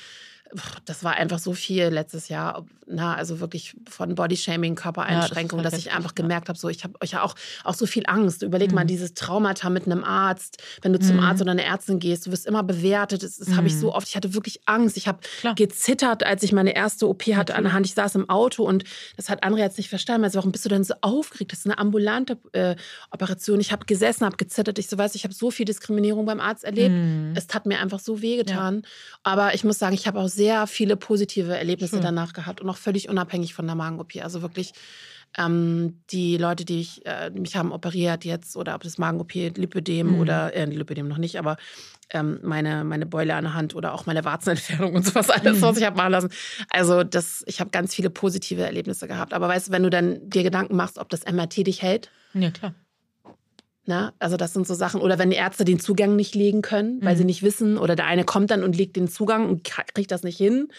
das 0.85 1.03
war 1.03 1.13
einfach 1.15 1.39
so 1.39 1.53
viel 1.53 1.85
letztes 1.87 2.29
Jahr, 2.29 2.65
na, 2.87 3.15
also 3.15 3.39
wirklich 3.39 3.75
von 3.89 4.13
Bodyshaming, 4.15 4.75
Körpereinschränkung, 4.75 5.59
Ja, 5.59 5.63
das 5.63 5.71
dass 5.71 5.79
ist 5.79 5.85
ich 5.87 5.91
halt 5.91 5.97
einfach 5.97 6.11
ja. 6.11 6.21
gemerkt 6.21 6.49
habe, 6.49 6.57
so 6.59 6.69
ich 6.69 6.83
habe 6.83 6.93
euch 7.01 7.11
ja 7.11 7.23
auch, 7.23 7.35
auch 7.63 7.73
so 7.73 7.85
viel 7.87 8.03
Angst. 8.05 8.43
Überleg 8.43 8.71
mal 8.71 8.83
Mhm. 8.83 8.87
dieses 8.89 9.13
Traumata 9.15 9.69
mit 9.71 9.85
einem 9.87 10.03
Arzt, 10.03 10.61
wenn 10.83 10.93
du 10.93 10.99
zum 10.99 11.15
Mhm. 11.17 11.23
Arzt 11.23 11.41
oder 11.41 11.51
eine 11.51 11.63
Ärztin 11.63 11.99
gehst, 11.99 12.27
du 12.27 12.31
wirst 12.31 12.45
immer 12.45 12.61
bewertet. 12.63 13.23
Das, 13.23 13.37
das 13.37 13.55
habe 13.55 13.67
ich 13.67 13.73
Mhm. 13.73 13.79
so 13.79 13.93
oft. 13.95 14.07
Ich 14.07 14.15
hatte 14.15 14.33
wirklich 14.35 14.61
Angst. 14.67 14.97
Ich 14.97 15.07
habe 15.07 15.19
gezittert, 15.55 16.23
als 16.23 16.43
ich 16.43 16.51
meine 16.51 16.75
erste 16.75 17.07
OP 17.09 17.23
hatte 17.35 17.55
an 17.55 17.63
der 17.63 17.71
Natürlich. 17.71 17.73
Hand. 17.73 17.85
Ich 17.87 17.93
saß 17.95 18.15
im 18.15 18.29
Auto 18.29 18.63
und 18.63 18.83
das 19.17 19.29
hat 19.29 19.43
Andrea 19.43 19.65
jetzt 19.65 19.77
nicht 19.77 19.89
verstanden. 19.89 20.23
Also, 20.25 20.37
warum 20.37 20.51
bist 20.51 20.63
du 20.63 20.69
denn 20.69 20.83
so 20.83 20.93
aufgeregt? 21.01 21.51
Das 21.51 21.59
ist 21.59 21.65
eine 21.65 21.77
ambulante 21.79 22.37
äh, 22.53 22.75
Operation. 23.11 23.59
Ich 23.59 23.71
habe 23.71 23.85
gesessen, 23.85 24.25
habe 24.25 24.37
gezittert. 24.37 24.77
Ich 24.79 24.87
so 24.87 24.97
weiß, 24.97 25.15
ich 25.15 25.23
habe 25.23 25.33
so 25.33 25.49
viel 25.49 25.65
Diskriminierung 25.65 26.25
beim 26.25 26.39
Arzt 26.39 26.63
erlebt. 26.63 26.93
Mhm. 26.93 27.33
Es 27.35 27.47
hat 27.53 27.65
mir 27.65 27.79
einfach 27.79 27.99
so 27.99 28.21
wehgetan. 28.21 28.83
Aber 29.23 29.55
ich 29.55 29.63
muss 29.63 29.79
sagen, 29.79 29.95
ich 29.95 30.05
habe 30.07 30.19
auch 30.19 30.27
sehr 30.35 30.67
viele 30.67 30.95
positive 30.97 31.57
Erlebnisse 31.57 31.95
Schön. 31.95 32.03
danach 32.03 32.33
gehabt 32.33 32.61
und 32.61 32.69
auch 32.69 32.77
völlig 32.77 33.09
unabhängig 33.09 33.53
von 33.53 33.65
der 33.65 33.75
Magen-OP. 33.75 34.11
Also 34.21 34.41
wirklich 34.41 34.73
ähm, 35.37 36.01
die 36.11 36.37
Leute, 36.37 36.63
die 36.65 36.79
ich, 36.81 37.05
äh, 37.05 37.29
mich 37.31 37.55
haben 37.55 37.71
operiert 37.71 38.23
jetzt 38.25 38.55
oder 38.55 38.75
ob 38.75 38.83
das 38.83 38.97
Magen-OP, 38.97 39.33
Lipödem 39.57 40.09
Mhm. 40.13 40.19
oder 40.19 40.53
äh, 40.53 40.65
Lipödem 40.65 41.07
noch 41.07 41.17
nicht, 41.17 41.37
aber 41.37 41.57
ähm, 42.11 42.39
meine, 42.43 42.83
meine 42.83 43.05
Beule 43.05 43.33
an 43.35 43.43
der 43.45 43.53
Hand 43.53 43.75
oder 43.75 43.93
auch 43.93 44.05
meine 44.05 44.23
Warzenentfernung 44.23 44.93
und 44.93 45.05
sowas 45.05 45.29
alles, 45.29 45.57
Mhm. 45.57 45.61
was 45.63 45.77
ich 45.77 45.83
habe 45.85 45.97
machen 45.97 46.11
lassen. 46.11 46.29
Also 46.69 47.03
das, 47.03 47.43
ich 47.47 47.59
habe 47.59 47.71
ganz 47.71 47.93
viele 47.95 48.09
positive 48.09 48.61
Erlebnisse 48.63 49.07
gehabt. 49.07 49.33
Aber 49.33 49.47
weißt 49.49 49.67
du, 49.67 49.71
wenn 49.71 49.83
du 49.83 49.89
dann 49.89 50.29
dir 50.29 50.43
Gedanken 50.43 50.75
machst, 50.75 50.99
ob 50.99 51.09
das 51.09 51.25
MRT 51.25 51.63
dich 51.67 51.81
hält, 51.81 52.09
Ja, 52.33 52.51
klar. 52.51 52.73
Ne? 53.87 54.13
Also 54.17 54.35
das 54.35 54.53
sind 54.53 54.65
so 54.65 54.73
Sachen. 54.73 54.99
Oder 54.99 55.19
wenn 55.19 55.29
die 55.29 55.35
Ärzte 55.35 55.63
den 55.63 55.79
Zugang 55.79 56.15
nicht 56.15 56.33
legen 56.33 56.61
können, 56.63 56.99
weil 57.03 57.13
Mhm. 57.13 57.17
sie 57.19 57.25
nicht 57.25 57.43
wissen, 57.43 57.77
oder 57.77 57.95
der 57.95 58.05
eine 58.07 58.23
kommt 58.23 58.49
dann 58.49 58.63
und 58.63 58.75
legt 58.75 58.95
den 58.95 59.07
Zugang 59.07 59.47
und 59.47 59.63
kriegt 59.63 60.11
das 60.11 60.23
nicht 60.23 60.37
hin. 60.37 60.69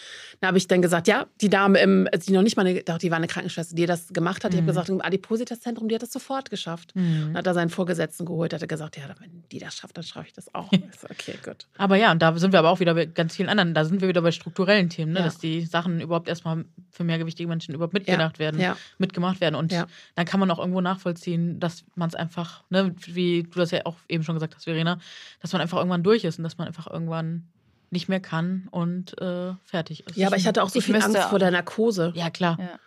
Dann 0.41 0.49
habe 0.49 0.57
ich 0.57 0.67
dann 0.67 0.81
gesagt, 0.81 1.07
ja, 1.07 1.25
die 1.39 1.49
Dame, 1.49 1.79
im, 1.79 2.07
also 2.11 2.25
die 2.27 2.33
noch 2.33 2.41
nicht 2.41 2.57
mal, 2.57 2.65
eine, 2.67 2.83
doch, 2.83 2.97
die 2.97 3.09
war 3.09 3.17
eine 3.17 3.27
Krankenschwester, 3.27 3.75
die 3.75 3.85
das 3.85 4.09
gemacht 4.09 4.43
hat. 4.43 4.51
Ich 4.51 4.57
habe 4.57 4.63
Mhm. 4.63 4.67
gesagt, 4.67 4.89
im 4.89 5.01
Adipositas-Zentrum, 5.01 5.87
die 5.87 5.95
hat 5.95 6.01
das 6.03 6.11
sofort 6.11 6.49
geschafft. 6.49 6.93
Mhm. 6.95 7.27
Dann 7.27 7.37
hat 7.37 7.47
er 7.47 7.53
seinen 7.53 7.69
Vorgesetzten 7.69 8.25
geholt, 8.25 8.53
hat 8.53 8.61
er 8.61 8.67
gesagt, 8.67 8.97
ja, 8.97 9.03
die 9.51 9.59
das 9.59 9.75
schafft, 9.75 9.95
dann 9.97 10.03
schaffe 10.03 10.27
ich 10.27 10.33
das 10.33 10.53
auch. 10.53 10.71
Okay, 11.09 11.35
gut. 11.43 11.67
Aber 11.77 11.95
ja, 11.95 12.11
und 12.11 12.21
da 12.21 12.35
sind 12.37 12.51
wir 12.51 12.59
aber 12.59 12.69
auch 12.69 12.79
wieder 12.79 12.93
bei 12.93 13.05
ganz 13.05 13.35
vielen 13.35 13.49
anderen. 13.49 13.73
Da 13.73 13.85
sind 13.85 14.01
wir 14.01 14.07
wieder 14.07 14.21
bei 14.21 14.31
strukturellen 14.31 14.89
Themen, 14.89 15.13
ne? 15.13 15.19
Ja. 15.19 15.25
dass 15.25 15.37
die 15.37 15.61
Sachen 15.65 16.01
überhaupt 16.01 16.27
erstmal 16.27 16.65
für 16.91 17.03
mehrgewichtige 17.03 17.47
Menschen 17.47 17.73
überhaupt 17.75 17.93
mitgedacht 17.93 18.39
werden, 18.39 18.59
Ja. 18.59 18.75
mitgemacht 18.97 19.39
werden. 19.41 19.55
Und 19.55 19.71
Ja. 19.71 19.87
dann 20.15 20.25
kann 20.25 20.39
man 20.39 20.49
auch 20.51 20.59
irgendwo 20.59 20.81
nachvollziehen, 20.81 21.59
dass 21.59 21.83
man 21.95 22.09
es 22.09 22.15
einfach, 22.15 22.63
ne, 22.69 22.93
wie 23.05 23.43
du 23.43 23.59
das 23.59 23.71
ja 23.71 23.85
auch 23.85 23.95
eben 24.09 24.23
schon 24.23 24.35
gesagt 24.35 24.55
hast, 24.55 24.65
Verena, 24.65 24.99
dass 25.41 25.53
man 25.53 25.61
einfach 25.61 25.77
irgendwann 25.77 26.03
durch 26.03 26.23
ist 26.23 26.37
und 26.37 26.43
dass 26.43 26.57
man 26.57 26.67
einfach 26.67 26.87
irgendwann 26.87 27.47
nicht 27.89 28.09
mehr 28.09 28.19
kann 28.19 28.67
und 28.71 29.19
äh, 29.21 29.53
fertig 29.63 30.05
ist. 30.07 30.17
Ja, 30.17 30.27
aber 30.27 30.35
ich 30.35 30.45
hatte 30.45 30.61
auch 30.61 30.69
so 30.69 30.79
Ich 30.79 30.85
viel 30.85 30.95
Angst 31.01 31.17
vor 31.17 31.39
der 31.39 31.51
Narkose. 31.51 32.11
Ja, 32.15 32.29
klar. 32.29 32.57
Ja. 32.59 32.79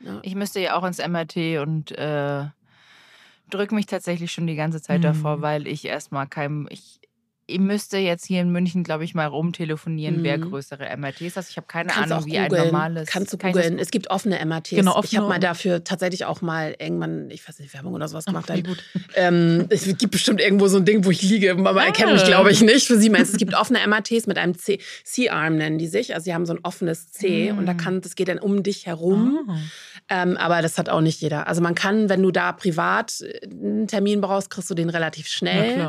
Ja. 0.00 0.18
Ich 0.22 0.34
müsste 0.34 0.60
ja 0.60 0.76
auch 0.76 0.84
ins 0.84 0.98
MRT 0.98 1.58
und 1.60 1.90
äh, 1.92 2.44
drücke 3.48 3.74
mich 3.74 3.86
tatsächlich 3.86 4.32
schon 4.32 4.46
die 4.46 4.56
ganze 4.56 4.80
Zeit 4.82 5.00
Mhm. 5.00 5.02
davor, 5.02 5.42
weil 5.42 5.66
ich 5.66 5.84
erstmal 5.84 6.26
keinem. 6.26 6.66
Ich, 6.70 7.00
ich 7.50 7.58
müsste 7.58 7.96
jetzt 7.98 8.26
hier 8.26 8.40
in 8.42 8.50
München, 8.50 8.84
glaube 8.84 9.04
ich, 9.04 9.14
mal 9.14 9.26
rumtelefonieren, 9.26 10.22
wer 10.22 10.38
Mhm. 10.38 10.50
größere 10.50 10.84
MRTs 10.96 11.36
hat. 11.36 11.46
Ich 11.48 11.56
habe 11.56 11.66
keine 11.66 11.88
Kannst 11.88 12.12
Ahnung, 12.12 12.26
wie 12.26 12.38
ein 12.38 12.48
googeln. 12.48 12.66
normales. 12.66 13.08
Kannst 13.08 13.32
du 13.32 13.38
Kann 13.38 13.50
ich 13.50 13.56
googeln. 13.56 13.78
Es 13.78 13.90
gibt 13.90 14.10
offene 14.10 14.38
MRTs. 14.44 14.70
Genau, 14.76 14.92
ich 14.92 14.96
offene 14.98 15.20
habe 15.22 15.28
mal 15.30 15.40
dafür 15.40 15.82
tatsächlich 15.82 16.26
auch 16.26 16.42
mal 16.42 16.76
irgendwann, 16.78 17.30
ich 17.30 17.48
weiß 17.48 17.58
nicht, 17.58 17.72
Werbung 17.74 17.94
oder 17.94 18.06
sowas 18.06 18.26
gemacht. 18.26 18.46
Ach, 18.50 18.54
Ein- 18.54 18.62
gut. 18.64 18.84
Ähm, 19.14 19.66
es 19.70 19.84
gibt 19.84 20.10
bestimmt 20.10 20.40
irgendwo 20.40 20.68
so 20.68 20.76
ein 20.76 20.84
Ding, 20.84 21.04
wo 21.04 21.10
ich 21.10 21.22
liege. 21.22 21.54
Mama 21.54 21.80
Ah. 21.80 21.86
erkennt 21.86 22.12
mich, 22.12 22.24
glaube 22.24 22.50
ich, 22.52 22.60
nicht. 22.62 22.86
Für 22.86 22.98
sie 22.98 23.08
meinst 23.10 23.32
es 23.32 23.38
gibt 23.38 23.54
offene 23.54 23.80
MRTs 23.80 24.26
mit 24.26 24.36
einem 24.38 24.56
C- 24.58 24.78
C-Arm, 25.04 25.56
nennen 25.56 25.78
die 25.78 25.86
sich. 25.88 26.14
Also 26.14 26.24
sie 26.24 26.34
haben 26.34 26.46
so 26.46 26.52
ein 26.52 26.60
offenes 26.62 27.10
C 27.10 27.50
und 27.50 27.64
da 27.66 27.72
Mm. 27.74 27.76
kann, 27.78 28.00
das 28.02 28.14
geht 28.14 28.28
dann 28.28 28.38
um 28.38 28.62
dich 28.62 28.86
herum. 28.86 29.48
Ah. 29.48 29.56
Ähm, 30.10 30.36
aber 30.36 30.62
das 30.62 30.78
hat 30.78 30.88
auch 30.88 31.00
nicht 31.00 31.20
jeder. 31.20 31.48
Also 31.48 31.60
man 31.60 31.74
kann, 31.74 32.08
wenn 32.08 32.22
du 32.22 32.30
da 32.30 32.52
privat 32.52 33.20
äh, 33.22 33.46
einen 33.46 33.86
Termin 33.88 34.20
brauchst, 34.20 34.50
kriegst 34.50 34.68
du 34.70 34.74
den 34.74 34.90
relativ 34.90 35.28
schnell. 35.28 35.88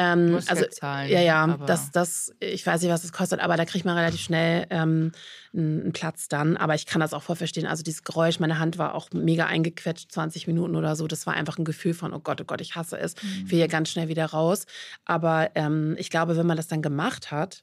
Ähm, 0.00 0.30
Musst 0.30 0.48
also 0.48 0.62
ja 0.62 0.70
zahlen, 0.70 1.10
ja, 1.10 1.20
ja, 1.20 1.58
das, 1.66 1.90
das, 1.90 2.32
ich 2.38 2.64
weiß 2.64 2.82
nicht, 2.82 2.90
was 2.92 3.02
es 3.02 3.12
kostet, 3.12 3.40
aber 3.40 3.56
da 3.56 3.64
kriegt 3.64 3.84
man 3.84 3.96
relativ 3.96 4.20
schnell 4.20 4.64
ähm, 4.70 5.10
einen 5.52 5.92
Platz 5.92 6.28
dann. 6.28 6.56
Aber 6.56 6.76
ich 6.76 6.86
kann 6.86 7.00
das 7.00 7.12
auch 7.12 7.24
voll 7.24 7.34
verstehen. 7.34 7.66
Also 7.66 7.82
dieses 7.82 8.04
Geräusch, 8.04 8.38
meine 8.38 8.60
Hand 8.60 8.78
war 8.78 8.94
auch 8.94 9.10
mega 9.12 9.46
eingequetscht, 9.46 10.12
20 10.12 10.46
Minuten 10.46 10.76
oder 10.76 10.94
so. 10.94 11.08
Das 11.08 11.26
war 11.26 11.34
einfach 11.34 11.58
ein 11.58 11.64
Gefühl 11.64 11.94
von, 11.94 12.14
oh 12.14 12.20
Gott, 12.20 12.40
oh 12.40 12.44
Gott, 12.44 12.60
ich 12.60 12.76
hasse 12.76 12.96
es. 12.96 13.16
Mhm. 13.20 13.42
Ich 13.46 13.50
will 13.50 13.58
hier 13.58 13.66
ganz 13.66 13.90
schnell 13.90 14.06
wieder 14.06 14.26
raus. 14.26 14.66
Aber 15.04 15.50
ähm, 15.56 15.96
ich 15.98 16.10
glaube, 16.10 16.36
wenn 16.36 16.46
man 16.46 16.56
das 16.56 16.68
dann 16.68 16.80
gemacht 16.80 17.32
hat, 17.32 17.62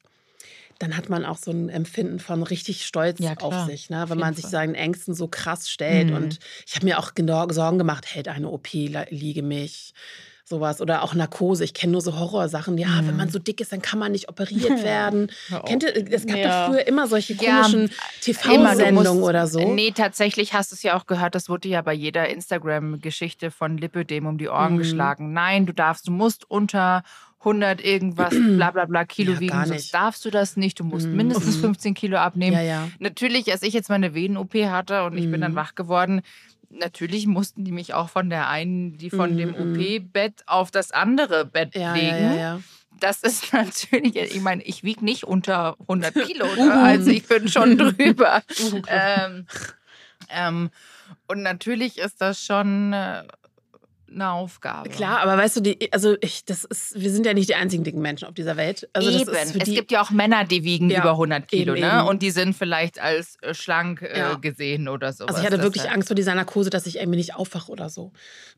dann 0.80 0.98
hat 0.98 1.08
man 1.08 1.24
auch 1.24 1.38
so 1.38 1.52
ein 1.52 1.70
Empfinden 1.70 2.20
von 2.20 2.44
richtig 2.44 2.86
Stolz 2.86 3.20
Ja, 3.20 3.36
auf 3.38 3.66
sich, 3.66 3.90
ne? 3.90 4.04
Auf 4.04 4.10
wenn 4.10 4.18
jeden 4.18 4.28
man 4.28 4.34
sich 4.36 4.48
seinen 4.48 4.76
Ängsten 4.76 5.14
so 5.14 5.30
krass 5.30 5.70
stellt. 5.70 6.10
Mhm. 6.10 6.18
Und 6.18 6.40
ich 6.68 6.76
habe 6.76 6.86
mir 6.86 7.00
auch 7.00 7.14
Sorgen 7.54 7.78
gemacht, 7.78 8.14
hält 8.14 8.28
eine 8.28 8.50
OP, 8.50 8.74
liege 8.74 9.42
mich, 9.42 9.94
sowas. 10.48 10.80
Oder 10.80 11.04
auch 11.04 11.14
Narkose. 11.16 11.64
Ich 11.64 11.74
kenne 11.74 11.94
nur 11.94 12.02
so 12.02 12.18
Horrorsachen. 12.18 12.78
Ja, 12.78 13.00
wenn 13.00 13.12
Mhm. 13.12 13.18
man 13.18 13.30
so 13.30 13.40
dick 13.40 13.60
ist, 13.60 13.72
dann 13.72 13.82
kann 13.82 14.00
man 14.00 14.12
nicht 14.12 14.30
operiert 14.30 14.84
werden. 14.84 15.32
Auf. 15.52 15.66
Kennt 15.66 15.84
ihr, 15.84 15.96
es 16.12 16.26
gab 16.26 16.38
Ja. 16.38 16.68
doch 16.68 16.72
früher 16.74 16.88
immer 16.88 17.08
solche 17.08 17.34
Ja, 17.34 17.62
komischen 17.62 17.88
du 17.88 17.94
TV-Sendungen 18.22 19.24
oder 19.24 19.48
so. 19.48 19.74
Nee, 19.74 19.92
tatsächlich 19.92 20.54
hast 20.54 20.72
du 20.72 20.76
es 20.76 20.84
ja 20.84 20.96
auch 20.98 21.08
gehört, 21.08 21.36
das 21.36 21.50
wurde 21.50 21.68
ja 21.68 21.82
bei 21.82 21.94
jeder 21.94 22.30
Instagram-Geschichte 22.30 23.52
von 23.52 23.78
Lipödem 23.78 24.26
um 24.28 24.38
die 24.38 24.48
Ohren 24.48 24.74
Mhm. 24.74 24.78
geschlagen. 24.78 25.34
Nein, 25.34 25.66
du 25.66 25.74
darfst, 25.74 26.08
du 26.08 26.12
musst 26.12 26.50
unter 26.50 27.04
100 27.44 27.84
irgendwas, 27.84 28.30
bla 28.56 28.72
bla 28.72 28.86
bla 28.86 29.06
Kilo 29.06 29.34
Ja, 29.34 29.40
wiegen, 29.40 29.66
sonst 29.66 29.70
nicht. 29.70 29.94
darfst 29.94 30.26
du 30.26 30.30
das 30.32 30.58
nicht. 30.58 30.80
Du 30.80 30.84
musst 30.84 31.08
Mhm. 31.08 31.18
mindestens 31.18 31.58
Mhm. 31.58 31.62
15 31.62 31.94
Kilo 31.94 32.18
abnehmen. 32.18 32.54
Ja, 32.56 32.62
ja. 32.62 32.90
Natürlich, 33.00 33.52
als 33.52 33.62
ich 33.64 33.74
jetzt 33.74 33.90
meine 33.90 34.14
Venen-OP 34.14 34.54
hatte 34.70 35.04
und 35.06 35.18
ich 35.18 35.30
bin 35.30 35.42
dann 35.42 35.52
Mhm. 35.54 35.56
wach 35.56 35.76
geworden, 35.76 36.22
natürlich 36.80 37.28
mussten 37.28 37.64
die 37.66 37.72
mich 37.72 37.94
auch 37.94 38.10
von 38.10 38.30
der 38.30 38.50
einen, 38.50 38.98
die 38.98 39.10
von 39.10 39.34
Mhm, 39.34 39.38
dem 39.38 39.50
mhm. 39.50 39.80
OP-Bett 39.80 40.44
auf 40.48 40.72
das 40.72 40.92
andere 40.92 41.46
Bett 41.46 41.76
Ja, 41.76 41.94
legen. 41.96 42.34
ja, 42.34 42.34
ja. 42.34 42.62
Das 43.00 43.24
ist 43.24 43.52
natürlich, 43.54 44.16
ich 44.16 44.42
meine, 44.42 44.64
ich 44.64 44.84
wiege 44.84 45.04
nicht 45.04 45.24
unter 45.26 45.76
100 45.82 46.14
Kilo, 46.16 46.46
Uh. 46.46 46.66
ne? 46.66 46.74
also 46.74 47.12
ich 47.12 47.28
bin 47.28 47.48
schon 47.48 47.78
drüber. 47.78 48.42
ähm, 48.88 49.48
ähm, 50.30 50.70
und 51.28 51.42
natürlich 51.44 51.98
ist 51.98 52.22
das 52.22 52.42
schon 52.44 52.94
äh, 52.94 53.24
eine 54.16 54.32
Aufgabe. 54.32 54.90
Klar, 54.90 55.20
aber 55.20 55.38
weißt 55.38 55.58
du, 55.58 55.62
die, 55.62 55.92
also 55.94 56.16
ich, 56.22 56.46
das 56.46 56.64
ist, 56.64 57.00
wir 57.00 57.12
sind 57.12 57.26
ja 57.26 57.34
nicht 57.34 57.50
die 57.50 57.56
einzigen 57.56 57.84
dicken 57.84 58.02
Menschen 58.02 58.28
auf 58.28 58.34
dieser 58.34 58.58
Welt. 58.58 58.90
Also 58.94 59.10
Eben. 59.12 59.26
für 59.26 59.38
es 59.38 59.52
die, 59.66 59.76
gibt 59.76 59.92
ja 59.92 60.02
auch 60.02 60.10
Männer, 60.10 60.46
die 60.46 60.64
wiegen 60.64 60.90
Ja, 60.90 61.02
über 61.02 61.12
100 61.12 61.48
Kilo, 61.48 61.74
eben, 61.76 61.82
ne? 61.88 62.00
eben. 62.00 62.08
Und 62.08 62.22
die 62.22 62.32
sind 62.32 62.56
vielleicht 62.56 63.00
als 63.00 63.38
äh, 63.42 63.54
schlank 63.54 64.02
äh, 64.02 64.18
Ja. 64.18 64.34
gesehen 64.36 64.88
oder 64.88 65.14
so. 65.14 65.26
Also 65.26 65.40
ich 65.40 65.46
hatte 65.46 65.62
wirklich 65.62 65.90
Angst 65.90 66.08
vor 66.08 66.16
dieser 66.16 66.34
Narkose, 66.34 66.70
dass 66.70 66.86
ich 66.86 66.98
irgendwie 66.98 67.18
nicht 67.18 67.36
aufwache 67.36 67.72
oder 67.72 67.90
so. 67.90 68.12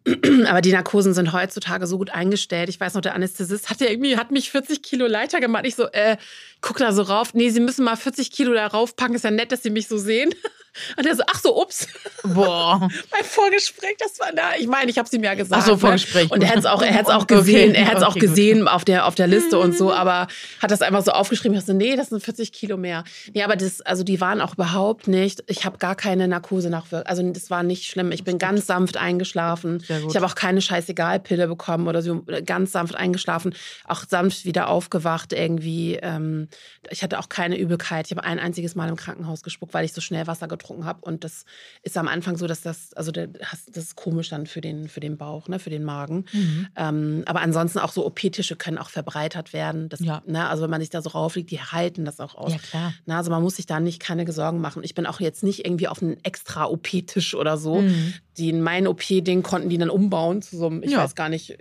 Aber 0.47 0.61
die 0.61 0.71
Narkosen 0.71 1.13
sind 1.13 1.33
heutzutage 1.33 1.87
so 1.87 1.97
gut 1.97 2.11
eingestellt. 2.11 2.69
Ich 2.69 2.79
weiß 2.79 2.93
noch, 2.93 3.01
der 3.01 3.15
Anästhesist 3.15 3.69
hat 3.69 3.81
ja 3.81 3.89
irgendwie, 3.89 4.17
hat 4.17 4.31
mich 4.31 4.51
40 4.51 4.81
Kilo 4.83 5.07
Leiter 5.07 5.39
gemacht. 5.39 5.65
Ich 5.65 5.75
so, 5.75 5.87
äh, 5.91 6.17
guck 6.61 6.77
da 6.77 6.91
so 6.93 7.01
rauf. 7.01 7.33
Nee, 7.33 7.49
Sie 7.49 7.59
müssen 7.59 7.83
mal 7.83 7.95
40 7.95 8.31
Kilo 8.31 8.53
da 8.53 8.67
raufpacken. 8.67 9.15
Ist 9.15 9.23
ja 9.23 9.31
nett, 9.31 9.51
dass 9.51 9.63
Sie 9.63 9.69
mich 9.69 9.87
so 9.87 9.97
sehen. 9.97 10.33
Und 10.97 11.05
er 11.05 11.15
so, 11.15 11.23
ach 11.27 11.39
so, 11.39 11.61
ups. 11.61 11.87
Boah. 12.23 12.79
Mein 13.11 13.23
Vorgespräch, 13.23 13.95
das 13.99 14.19
war 14.19 14.31
da. 14.33 14.51
Ich 14.59 14.67
meine, 14.67 14.89
ich 14.89 14.97
habe 14.97 15.07
es 15.07 15.13
ihm 15.13 15.23
ja 15.23 15.33
gesagt. 15.33 15.61
Ach 15.61 15.65
so, 15.65 15.73
ne? 15.73 15.77
Vorgespräch. 15.77 16.31
Und 16.31 16.43
er 16.43 16.49
hat 16.49 16.57
es 16.57 16.65
auch, 16.65 16.81
er 16.81 16.93
hat's 16.93 17.09
auch 17.09 17.17
Okay, 17.27 17.35
gesehen, 17.35 17.75
er 17.75 17.87
hat 17.87 17.97
es 17.97 18.03
auch 18.03 18.13
gut. 18.13 18.21
gesehen 18.21 18.67
auf 18.67 18.85
der, 18.85 19.05
auf 19.05 19.15
der 19.15 19.27
Liste 19.27 19.59
und 19.59 19.75
so, 19.77 19.91
aber 19.91 20.27
hat 20.61 20.71
das 20.71 20.81
einfach 20.81 21.03
so 21.03 21.11
aufgeschrieben. 21.11 21.57
Ich 21.57 21.65
so, 21.65 21.73
nee, 21.73 21.95
das 21.95 22.09
sind 22.09 22.23
40 22.23 22.51
Kilo 22.53 22.77
mehr. 22.77 23.03
Nee, 23.33 23.43
aber 23.43 23.55
das, 23.55 23.81
also 23.81 24.03
die 24.03 24.21
waren 24.21 24.39
auch 24.39 24.53
überhaupt 24.53 25.07
nicht, 25.07 25.43
ich 25.47 25.65
habe 25.65 25.77
gar 25.77 25.95
keine 25.95 26.27
Narkose 26.27 26.69
nachwirkung. 26.69 27.07
Also 27.07 27.29
das 27.31 27.49
war 27.49 27.63
nicht 27.63 27.85
schlimm. 27.85 28.11
Ich 28.11 28.23
bin 28.23 28.37
ganz 28.37 28.65
sanft 28.67 28.97
eingeschlafen. 28.97 29.83
Ich 30.07 30.15
habe 30.15 30.25
auch 30.25 30.35
keine 30.35 30.61
Scheißegal-Pille 30.61 31.47
bekommen 31.47 31.87
oder 31.87 32.01
so, 32.01 32.23
ganz 32.45 32.71
sanft 32.71 32.95
eingeschlafen, 32.95 33.53
auch 33.85 34.03
sanft 34.07 34.45
wieder 34.45 34.69
aufgewacht 34.69 35.33
irgendwie. 35.33 35.95
Ähm, 36.01 36.47
ich 36.89 37.03
hatte 37.03 37.19
auch 37.19 37.29
keine 37.29 37.57
Übelkeit. 37.57 38.05
Ich 38.07 38.11
habe 38.11 38.23
ein 38.23 38.39
einziges 38.39 38.75
Mal 38.75 38.89
im 38.89 38.95
Krankenhaus 38.95 39.43
gespuckt, 39.43 39.73
weil 39.73 39.85
ich 39.85 39.93
so 39.93 40.01
schnell 40.01 40.27
Wasser 40.27 40.47
getrunken 40.47 40.66
getrunken 40.67 40.85
habe. 40.85 40.99
Und 41.01 41.23
das 41.23 41.45
ist 41.83 41.97
am 41.97 42.07
Anfang 42.07 42.37
so, 42.37 42.47
dass 42.47 42.61
das, 42.61 42.93
also 42.93 43.11
das 43.11 43.33
ist 43.75 43.95
komisch 43.95 44.29
dann 44.29 44.45
für 44.45 44.61
den, 44.61 44.87
für 44.89 44.99
den 44.99 45.17
Bauch, 45.17 45.47
ne, 45.47 45.59
für 45.59 45.69
den 45.69 45.83
Magen. 45.83 46.25
Mhm. 46.31 46.67
Ähm, 46.75 47.23
aber 47.25 47.41
ansonsten 47.41 47.79
auch 47.79 47.91
so 47.91 48.05
OP-Tische 48.05 48.55
können 48.55 48.77
auch 48.77 48.89
verbreitert 48.89 49.53
werden. 49.53 49.89
Das, 49.89 49.99
Ja. 50.01 50.21
ne, 50.25 50.47
also 50.47 50.63
wenn 50.63 50.69
man 50.69 50.81
sich 50.81 50.89
da 50.89 51.01
so 51.01 51.09
raufliegt, 51.09 51.49
die 51.51 51.59
halten 51.61 52.05
das 52.05 52.19
auch 52.19 52.35
aus. 52.35 52.51
Ja, 52.51 52.57
klar. 52.59 52.93
Na, 53.05 53.17
also 53.17 53.31
man 53.31 53.41
muss 53.41 53.55
sich 53.55 53.65
da 53.65 53.79
nicht 53.79 53.99
keine 54.01 54.29
Sorgen 54.31 54.59
machen. 54.59 54.83
Ich 54.83 54.93
bin 54.95 55.05
auch 55.05 55.19
jetzt 55.19 55.43
nicht 55.43 55.65
irgendwie 55.65 55.87
auf 55.87 56.01
einen 56.01 56.17
extra 56.23 56.65
OP-Tisch 56.65 57.33
oder 57.35 57.57
so. 57.57 57.81
Mhm. 57.81 58.13
Die 58.37 58.49
in 58.49 58.61
mein 58.61 58.87
OP-Ding 58.87 59.41
konnten 59.41 59.69
die 59.69 59.77
dann 59.77 59.89
umbauen 59.89 60.41
zu 60.41 60.57
so 60.57 60.67
einem, 60.67 60.83
ich 60.83 60.91
Ja. 60.91 60.99
weiß 60.99 61.15
gar 61.15 61.29
nicht, 61.29 61.57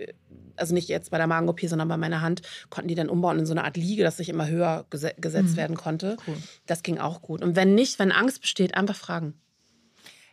also 0.57 0.73
nicht 0.73 0.89
jetzt 0.89 1.11
bei 1.11 1.17
der 1.17 1.27
Magen-OP, 1.27 1.61
sondern 1.61 1.87
bei 1.87 1.97
meiner 1.97 2.21
Hand, 2.21 2.41
konnten 2.69 2.87
die 2.87 2.95
dann 2.95 3.09
umbauen 3.09 3.39
in 3.39 3.45
so 3.45 3.53
eine 3.53 3.63
Art 3.63 3.77
Liege, 3.77 4.03
dass 4.03 4.19
ich 4.19 4.29
immer 4.29 4.47
höher 4.47 4.85
gese 4.89 5.13
gesetzt 5.17 5.51
Mhm. 5.51 5.57
werden 5.57 5.75
konnte. 5.77 6.17
Cool. 6.27 6.37
Das 6.65 6.83
ging 6.83 6.97
auch 6.99 7.21
gut. 7.21 7.41
Und 7.43 7.55
wenn 7.55 7.75
nicht, 7.75 7.99
wenn 7.99 8.11
Angst 8.11 8.41
besteht, 8.41 8.75
einfach 8.75 8.95
fragen. 8.95 9.33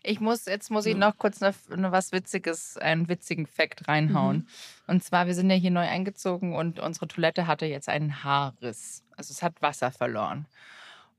Ich 0.07 0.21
muss, 0.21 0.45
jetzt 0.45 0.71
muss 0.71 0.85
ich 0.85 0.97
noch 0.97 1.17
kurz 1.17 1.41
noch, 1.41 1.55
noch 1.75 1.91
was 1.91 2.13
Witziges, 2.13 2.77
einen 2.77 3.09
witzigen 3.09 3.47
Fact 3.47 3.89
reinhauen. 3.89 4.47
Und 4.87 5.03
zwar, 5.03 5.27
wir 5.27 5.35
sind 5.35 5.49
ja 5.49 5.57
hier 5.57 5.71
neu 5.71 5.89
eingezogen 5.89 6.55
und 6.55 6.79
unsere 6.79 7.09
Toilette 7.09 7.47
hatte 7.47 7.65
jetzt 7.65 7.89
einen 7.89 8.23
Haarriss. 8.23 9.03
Also 9.17 9.33
es 9.33 9.43
hat 9.43 9.63
Wasser 9.63 9.91
verloren. 9.91 10.47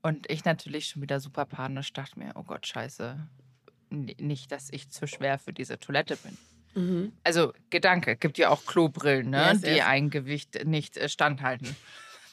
Und 0.02 0.30
ich 0.30 0.44
natürlich 0.44 0.86
schon 0.86 1.02
wieder 1.02 1.18
super 1.18 1.46
panisch 1.46 1.92
dachte 1.92 2.16
mir, 2.16 2.30
oh 2.36 2.44
Gott, 2.44 2.64
scheiße. 2.64 3.18
Nicht, 3.90 4.52
dass 4.52 4.70
ich 4.70 4.88
zu 4.88 5.08
schwer 5.08 5.40
für 5.40 5.52
diese 5.52 5.80
Toilette 5.80 6.16
bin. 6.16 6.36
Mhm. 6.76 7.12
Also 7.24 7.52
Gedanke, 7.70 8.16
gibt 8.16 8.38
ja 8.38 8.50
auch 8.50 8.64
Klobrillen, 8.66 9.30
ne, 9.30 9.50
Yes, 9.52 9.60
die 9.62 9.70
yes. 9.70 9.84
ein 9.86 10.10
Gewicht 10.10 10.64
nicht 10.64 10.96
äh, 10.96 11.08
standhalten. 11.08 11.74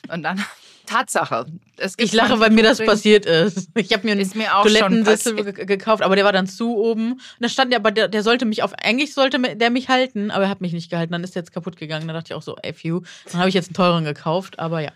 Und 0.10 0.22
dann 0.24 0.44
Tatsache. 0.86 1.46
Es 1.78 1.94
Ich 1.98 2.12
lache, 2.12 2.42
weil 2.42 2.50
mir 2.50 2.62
das 2.64 2.80
passiert 2.84 3.26
ist. 3.26 3.70
Ich 3.76 3.94
habe 3.94 4.06
mir 4.06 4.12
einen 4.12 4.30
mir 4.36 5.54
gekauft, 5.54 6.04
aber 6.04 6.18
der 6.18 6.26
war 6.26 6.34
dann 6.34 6.46
zu 6.46 6.76
oben. 6.76 7.14
Und 7.14 7.22
da 7.40 7.48
stand 7.48 7.72
der, 7.72 7.80
aber 7.80 7.92
der, 7.92 8.10
der 8.10 8.22
sollte 8.22 8.44
mich 8.46 8.64
auf, 8.64 8.74
eigentlich 8.74 9.14
sollte 9.14 9.40
der 9.56 9.70
mich 9.70 9.88
halten, 9.88 10.30
aber 10.30 10.44
er 10.44 10.50
hat 10.50 10.60
mich 10.60 10.74
nicht 10.74 10.90
gehalten. 10.92 11.14
Dann 11.14 11.24
ist 11.24 11.36
der 11.36 11.44
jetzt 11.44 11.54
kaputt 11.54 11.78
gegangen. 11.78 12.06
Da 12.08 12.14
dachte 12.14 12.34
ich 12.34 12.36
auch 12.36 12.42
so, 12.42 12.58
ey, 12.62 12.74
phew. 12.74 13.02
Dann 13.32 13.40
habe 13.40 13.48
ich 13.48 13.56
jetzt 13.56 13.70
einen 13.70 13.76
teuren 13.76 14.04
gekauft, 14.04 14.60
aber 14.60 14.82
ja. 14.82 14.92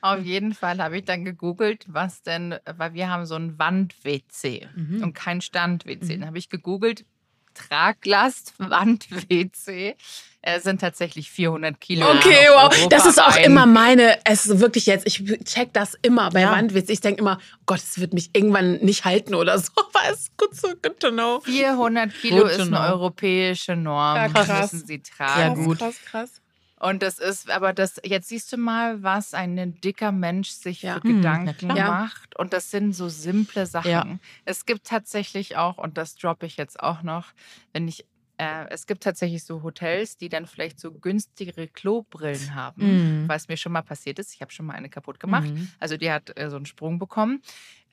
Auf 0.00 0.22
jeden 0.24 0.54
Fall 0.54 0.78
habe 0.82 0.98
ich 0.98 1.04
dann 1.04 1.24
gegoogelt, 1.24 1.84
was 1.86 2.22
denn, 2.22 2.54
weil 2.76 2.94
wir 2.94 3.08
haben 3.10 3.26
so 3.26 3.36
ein 3.36 3.58
Wand-WC 3.58 4.66
Mhm. 4.74 5.02
und 5.02 5.12
kein 5.14 5.40
Stand-WC. 5.40 6.04
Mhm. 6.16 6.20
Dann 6.20 6.26
habe 6.28 6.38
ich 6.38 6.48
gegoogelt, 6.48 7.04
Traglast-Wand-WC. 7.54 9.96
Es 10.46 10.64
sind 10.64 10.82
tatsächlich 10.82 11.30
400 11.30 11.80
Kilo. 11.80 12.06
Okay, 12.06 12.48
wow. 12.52 12.70
Das 12.90 13.06
ist 13.06 13.18
auch 13.18 13.28
Europa 13.28 13.40
immer 13.44 13.62
ein. 13.62 13.72
meine, 13.72 14.18
es 14.26 14.44
ist 14.44 14.60
wirklich 14.60 14.84
jetzt, 14.84 15.06
ich 15.06 15.24
check 15.44 15.72
das 15.72 15.94
immer 16.02 16.28
bei 16.28 16.42
Ja. 16.42 16.52
Wandwitz. 16.52 16.90
Ich 16.90 17.00
denke 17.00 17.22
immer, 17.22 17.38
oh 17.60 17.62
Gott, 17.64 17.78
es 17.78 17.98
wird 17.98 18.12
mich 18.12 18.28
irgendwann 18.34 18.76
nicht 18.80 19.06
halten 19.06 19.34
oder 19.34 19.58
so. 19.64 19.70
Aber 19.74 20.00
es 20.12 20.20
ist 20.24 20.36
gut, 20.36 20.54
so, 20.54 20.68
good 20.82 21.00
to 21.00 21.10
know. 21.10 21.40
400 21.40 22.12
Kilo 22.12 22.44
ist 22.44 22.60
eine 22.60 22.68
know. 22.68 22.78
europäische 22.78 23.74
Norm. 23.74 24.16
Ja, 24.16 24.28
Das 24.28 24.46
krass. 24.46 24.72
müssen 24.74 24.86
sie 24.86 24.96
Ja, 25.18 25.24
tragen. 25.46 25.64
gut. 25.64 25.78
Krass, 25.78 25.94
krass. 26.04 26.30
Und 26.86 27.02
das 27.02 27.18
ist, 27.18 27.50
aber 27.50 27.72
das, 27.72 28.00
jetzt 28.04 28.28
siehst 28.28 28.52
du 28.52 28.56
mal, 28.58 29.02
was 29.02 29.32
ein 29.32 29.80
dicker 29.80 30.12
Mensch 30.12 30.50
sich 30.50 30.82
Ja. 30.82 30.94
für 30.94 31.00
Hm, 31.00 31.16
Gedanken 31.16 31.68
macht. 31.68 32.36
Und 32.36 32.52
das 32.52 32.70
sind 32.70 32.92
so 32.92 33.08
simple 33.08 33.64
Sachen. 33.66 33.90
Ja. 33.90 34.18
Es 34.44 34.66
gibt 34.66 34.84
tatsächlich 34.86 35.56
auch, 35.56 35.78
und 35.78 35.96
das 35.96 36.14
droppe 36.16 36.44
ich 36.46 36.56
jetzt 36.58 36.78
auch 36.80 37.02
noch, 37.02 37.32
wenn 37.72 37.88
ich, 37.88 38.04
äh, 38.36 38.66
es 38.68 38.86
gibt 38.86 39.02
tatsächlich 39.02 39.44
so 39.44 39.62
Hotels, 39.62 40.18
die 40.18 40.28
dann 40.28 40.44
vielleicht 40.46 40.78
so 40.78 40.92
günstigere 40.92 41.68
Klobrillen 41.68 42.54
haben, 42.54 43.22
Mhm. 43.22 43.28
was 43.28 43.48
mir 43.48 43.56
schon 43.56 43.72
mal 43.72 43.82
passiert 43.82 44.18
ist. 44.18 44.34
Ich 44.34 44.42
habe 44.42 44.52
schon 44.52 44.66
mal 44.66 44.74
eine 44.74 44.90
kaputt 44.90 45.18
gemacht. 45.20 45.50
Mhm. 45.50 45.68
Also 45.80 45.96
die 45.96 46.10
hat 46.10 46.36
äh, 46.38 46.50
so 46.50 46.56
einen 46.56 46.66
Sprung 46.66 46.98
bekommen. 46.98 47.40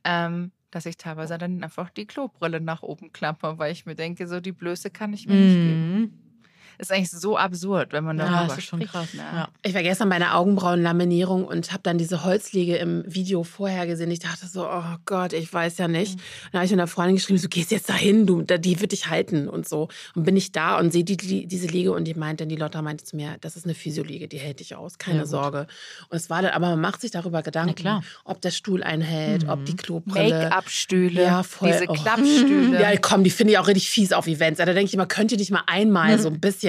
Ähm, 0.03 0.51
dass 0.72 0.85
ich 0.85 0.95
teilweise 0.97 1.38
dann 1.38 1.63
einfach 1.63 1.89
die 1.89 2.07
Klobrille 2.07 2.59
nach 2.61 2.81
oben 2.81 3.11
klappe, 3.11 3.57
weil 3.57 3.72
ich 3.73 3.85
mir 3.85 3.95
denke, 3.95 4.26
so 4.27 4.39
die 4.39 4.53
Blöße 4.53 4.89
kann 4.89 5.11
ich 5.13 5.27
mir 5.27 5.35
nicht 5.35 5.53
geben. 5.55 6.31
Mhm. 6.77 6.81
Ist 6.81 6.91
eigentlich 6.91 7.11
so 7.11 7.38
absurd, 7.38 7.93
wenn 7.93 8.03
man 8.03 8.18
Ja, 8.18 8.26
darüber 8.26 8.48
das 8.48 8.57
ist 8.57 8.64
schon 8.65 8.80
spricht. 8.80 8.91
krass. 8.93 9.14
ne? 9.14 9.22
Ja. 9.22 9.48
Ich 9.64 9.73
war 9.73 9.84
gestern 9.84 10.10
bei 10.10 10.15
einer 10.15 10.35
Augenbrauenlaminierung 10.35 11.45
und 11.45 11.72
habe 11.72 11.84
dann 11.84 11.98
diese 11.98 12.23
Holzliege 12.23 12.77
im 12.77 13.03
Video 13.07 13.43
vorher 13.43 13.85
gesehen. 13.88 14.10
Ich 14.11 14.19
dachte 14.19 14.48
so, 14.48 14.68
oh 14.68 14.84
Gott, 15.06 15.34
ich 15.34 15.52
weiß 15.52 15.77
ja 15.77 15.88
nicht. 15.88 16.18
Dann 16.52 16.60
habe 16.60 16.65
ich 16.65 16.72
mit 16.72 16.80
einer 16.80 16.88
Freundin 16.88 17.15
geschrieben, 17.15 17.41
du 17.41 17.48
gehst 17.49 17.72
jetzt 17.72 17.89
dahin, 17.89 18.26
du, 18.26 18.41
die 18.43 18.80
wird 18.81 18.91
dich 18.91 19.10
halten 19.10 19.48
und 19.48 19.68
so. 19.68 19.89
Und 20.15 20.23
bin 20.23 20.35
ich 20.38 20.52
da 20.52 20.77
und 20.80 20.91
sehe 20.91 21.03
die, 21.03 21.18
die, 21.18 21.45
diese 21.48 21.68
Liege 21.68 21.91
und 21.93 22.06
die 22.06 22.14
meinte, 22.14 22.48
die 22.48 22.56
Lotta 22.56 22.81
meinte 22.81 23.03
zu 23.03 23.15
mir, 23.15 23.38
das 23.41 23.56
ist 23.56 23.65
eine 23.65 23.73
Physioliege, 23.76 24.27
die 24.27 24.38
hält 24.38 24.60
dich 24.60 24.76
aus, 24.76 24.98
keine 24.98 25.19
Ja. 25.19 25.26
Sorge. 25.26 25.68
Und 26.10 26.18
es 26.18 26.30
war 26.30 26.41
dann, 26.41 26.52
aber 26.52 26.69
man 26.72 26.81
macht 26.81 27.02
sich 27.02 27.11
darüber 27.11 27.41
Gedanken, 27.41 28.02
ob 28.23 28.41
der 28.41 28.52
Stuhl 28.52 28.84
einhält, 28.84 29.48
ob 29.48 29.60
Mhm. 29.61 29.65
die 29.65 29.76
Klobrille. 29.76 30.43
Make-up-Stühle, 30.43 31.23
Ja, 31.23 31.43
voll. 31.43 31.72
diese 31.72 31.85
Oh. 31.89 31.93
Klappstühle. 31.93 32.81
Ja, 32.81 32.95
komm, 32.98 33.23
die 33.23 33.30
finde 33.30 33.53
ich 33.53 33.60
auch 33.60 33.68
richtig 33.68 33.89
fies 33.89 34.14
auf 34.14 34.27
Events. 34.27 34.57
Da 34.60 34.65
denke 34.65 34.84
ich 34.84 34.93
immer, 34.93 35.06
könnt 35.06 35.31
ihr 35.31 35.38
nicht 35.38 35.52
mal 35.52 35.64
einmal 35.68 36.18
so 36.19 36.30
ein 36.30 36.39
bisschen 36.39 36.61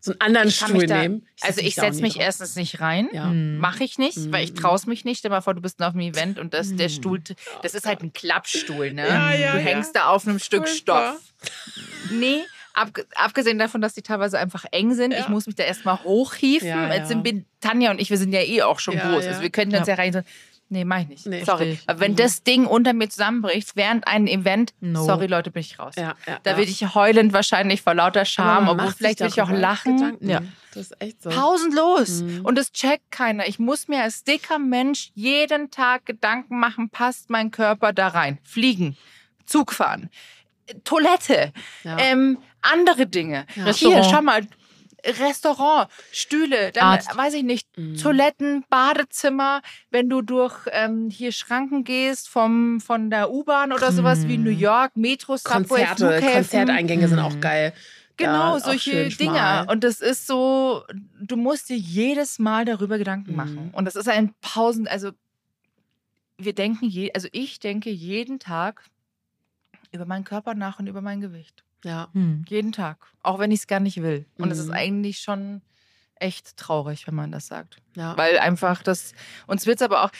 so 0.00 0.12
einen 0.12 0.20
anderen 0.20 0.48
Ich 0.48 0.56
Stuhl 0.56 0.86
da- 0.86 1.00
nehmen? 1.02 1.26
setz 1.36 1.48
also 1.50 1.60
ich 1.60 1.74
setze 1.74 2.00
mich 2.02 2.14
drauf. 2.14 2.22
erstens 2.24 2.56
nicht 2.56 2.80
rein. 2.80 3.08
Ja. 3.12 3.26
Mhm. 3.26 3.58
Mache 3.58 3.84
ich 3.84 3.98
nicht, 3.98 4.32
weil 4.32 4.44
ich 4.44 4.52
Mhm. 4.52 4.56
traue 4.56 4.76
es 4.76 4.86
mich 4.86 5.04
nicht. 5.04 5.18
Stell 5.18 5.30
dir 5.30 5.36
mal 5.36 5.40
vor, 5.40 5.54
du 5.54 5.60
bist 5.60 5.80
auf 5.82 5.94
einem 5.94 6.00
Event 6.00 6.38
und 6.38 6.54
das, 6.54 6.74
der 6.74 6.88
Mhm. 6.88 6.92
Stuhl, 6.92 7.20
das 7.62 7.74
ist 7.74 7.86
halt 7.86 8.02
ein 8.02 8.12
Klappstuhl, 8.12 8.92
ne? 8.92 9.06
Ja, 9.06 9.32
ja, 9.34 9.52
du 9.52 9.58
ja. 9.58 9.64
hängst 9.64 9.94
da 9.94 10.06
auf 10.08 10.26
einem 10.26 10.38
Stück. 10.38 10.66
Stoff. 10.68 11.20
Nee, 12.10 12.40
abg 12.72 13.02
abgesehen 13.14 13.58
davon, 13.58 13.80
dass 13.80 13.94
die 13.94 14.02
teilweise 14.02 14.38
einfach 14.38 14.64
eng 14.72 14.94
sind. 14.94 15.12
Ja. 15.12 15.20
Ich 15.20 15.28
muss 15.28 15.46
mich 15.46 15.54
da 15.56 15.62
erstmal 15.64 16.02
hochhieven. 16.04 16.68
Ja, 16.68 16.88
Jetzt 16.88 16.98
ja. 16.98 17.06
sind 17.06 17.24
wir, 17.24 17.44
Tanja 17.60 17.90
und 17.90 18.00
ich, 18.00 18.10
wir 18.10 18.18
sind 18.18 18.32
ja 18.32 18.40
eh 18.42 18.62
auch 18.62 18.80
schon 18.80 18.94
Ja, 18.96 19.10
groß. 19.10 19.24
ja. 19.24 19.30
Also 19.30 19.42
wir 19.42 19.50
könnten 19.50 19.76
uns 19.76 19.86
ja, 19.86 19.94
Ja. 19.94 20.00
rein 20.02 20.12
so, 20.12 20.20
nee, 20.68 20.84
mach 20.84 21.00
ich 21.00 21.08
nicht. 21.08 21.26
Nee, 21.26 21.44
sorry. 21.44 21.70
ich. 21.72 21.88
Aber 21.88 22.00
wenn 22.00 22.12
Mhm. 22.12 22.16
das 22.16 22.42
Ding 22.42 22.66
unter 22.66 22.92
mir 22.92 23.08
zusammenbricht 23.08 23.76
während 23.76 24.06
einem 24.06 24.26
Event, 24.26 24.74
No. 24.80 25.04
sorry 25.04 25.26
Leute, 25.26 25.50
bin 25.50 25.60
ich 25.60 25.78
raus. 25.78 25.94
Ja, 25.96 26.14
ja, 26.26 26.38
Da 26.42 26.52
ja. 26.52 26.56
würde 26.56 26.70
ich 26.70 26.94
heulend 26.94 27.32
wahrscheinlich 27.32 27.82
vor 27.82 27.94
lauter 27.94 28.24
Scham, 28.24 28.68
obwohl 28.68 28.92
vielleicht 28.92 29.20
würde 29.20 29.32
ich 29.34 29.42
auch 29.42 29.50
lachen. 29.50 29.96
Gedanken. 29.96 30.28
Ja. 30.30 30.42
Das 30.74 30.90
ist 30.90 31.00
echt 31.00 31.22
so. 31.22 31.30
Pausenlos. 31.30 32.22
Mhm. 32.22 32.44
Und 32.44 32.56
das 32.58 32.72
checkt 32.72 33.10
keiner. 33.12 33.46
Ich 33.46 33.58
muss 33.60 33.86
mir 33.86 34.02
als 34.02 34.24
dicker 34.24 34.58
Mensch 34.58 35.10
jeden 35.14 35.70
Tag 35.70 36.04
Gedanken 36.06 36.58
machen, 36.58 36.90
passt 36.90 37.30
mein 37.30 37.50
Körper 37.52 37.92
da 37.92 38.08
rein? 38.08 38.38
Fliegen, 38.42 38.96
Zug 39.46 39.72
fahren, 39.72 40.10
Toilette, 40.84 41.52
Ja. 41.84 41.96
ähm, 41.98 42.38
andere 42.62 43.06
Dinge. 43.06 43.46
Ja. 43.54 43.66
Hier, 43.72 44.02
schau 44.04 44.22
mal. 44.22 44.46
Restaurant, 45.04 45.88
Stühle, 46.12 46.72
dann 46.72 46.84
Arzt. 46.84 47.16
weiß 47.16 47.34
ich 47.34 47.42
nicht, 47.42 47.68
Mhm. 47.76 47.96
Toiletten, 47.96 48.64
Badezimmer, 48.70 49.62
wenn 49.90 50.08
du 50.08 50.22
durch 50.22 50.54
ähm, 50.72 51.10
hier 51.10 51.32
Schranken 51.32 51.84
gehst 51.84 52.28
vom, 52.28 52.80
von 52.80 53.10
der 53.10 53.30
U-Bahn 53.30 53.72
oder 53.72 53.92
sowas 53.92 54.26
wie 54.26 54.38
Mhm. 54.38 54.44
New 54.44 54.50
York, 54.50 54.96
Metro, 54.96 55.36
Subway, 55.36 55.58
Konzerte, 55.84 55.96
Flughäfen. 55.96 56.32
Konzerteingänge 56.32 57.08
sind 57.08 57.18
auch 57.18 57.36
Mhm. 57.36 57.40
geil. 57.40 57.72
Genau, 58.16 58.54
Ja, 58.54 58.60
solche 58.60 59.08
Dinger. 59.08 59.66
Und 59.68 59.82
das 59.82 60.00
ist 60.00 60.26
so, 60.26 60.84
du 61.20 61.36
musst 61.36 61.68
dir 61.68 61.76
jedes 61.76 62.38
Mal 62.38 62.64
darüber 62.64 62.96
Gedanken 62.98 63.32
Mhm. 63.32 63.36
machen. 63.36 63.70
Und 63.72 63.86
das 63.86 63.96
ist 63.96 64.08
ein 64.08 64.34
Pausen, 64.40 64.86
also 64.86 65.10
wir 66.38 66.52
denken, 66.54 66.86
je, 66.86 67.12
also 67.12 67.28
ich 67.32 67.58
denke 67.60 67.90
jeden 67.90 68.38
Tag 68.38 68.84
über 69.92 70.04
meinen 70.06 70.24
Körper 70.24 70.54
nach 70.54 70.78
und 70.78 70.86
über 70.86 71.00
mein 71.00 71.20
Gewicht. 71.20 71.63
Ja. 71.84 72.08
Hm. 72.12 72.44
Jeden 72.48 72.72
Tag. 72.72 72.98
Auch 73.22 73.38
wenn 73.38 73.50
ich 73.50 73.60
es 73.60 73.66
gar 73.66 73.80
nicht 73.80 74.02
will. 74.02 74.26
Und 74.38 74.50
es 74.50 74.58
ist 74.58 74.66
Mhm. 74.68 74.72
eigentlich 74.72 75.18
schon 75.20 75.62
echt 76.16 76.56
traurig, 76.56 77.06
wenn 77.06 77.14
man 77.14 77.30
das 77.32 77.46
sagt. 77.46 77.76
ja. 77.96 78.16
Weil 78.16 78.38
einfach 78.38 78.82
das, 78.82 79.12
uns 79.46 79.66
wird 79.66 79.76
es 79.80 79.82
aber 79.82 80.04
auch, 80.04 80.10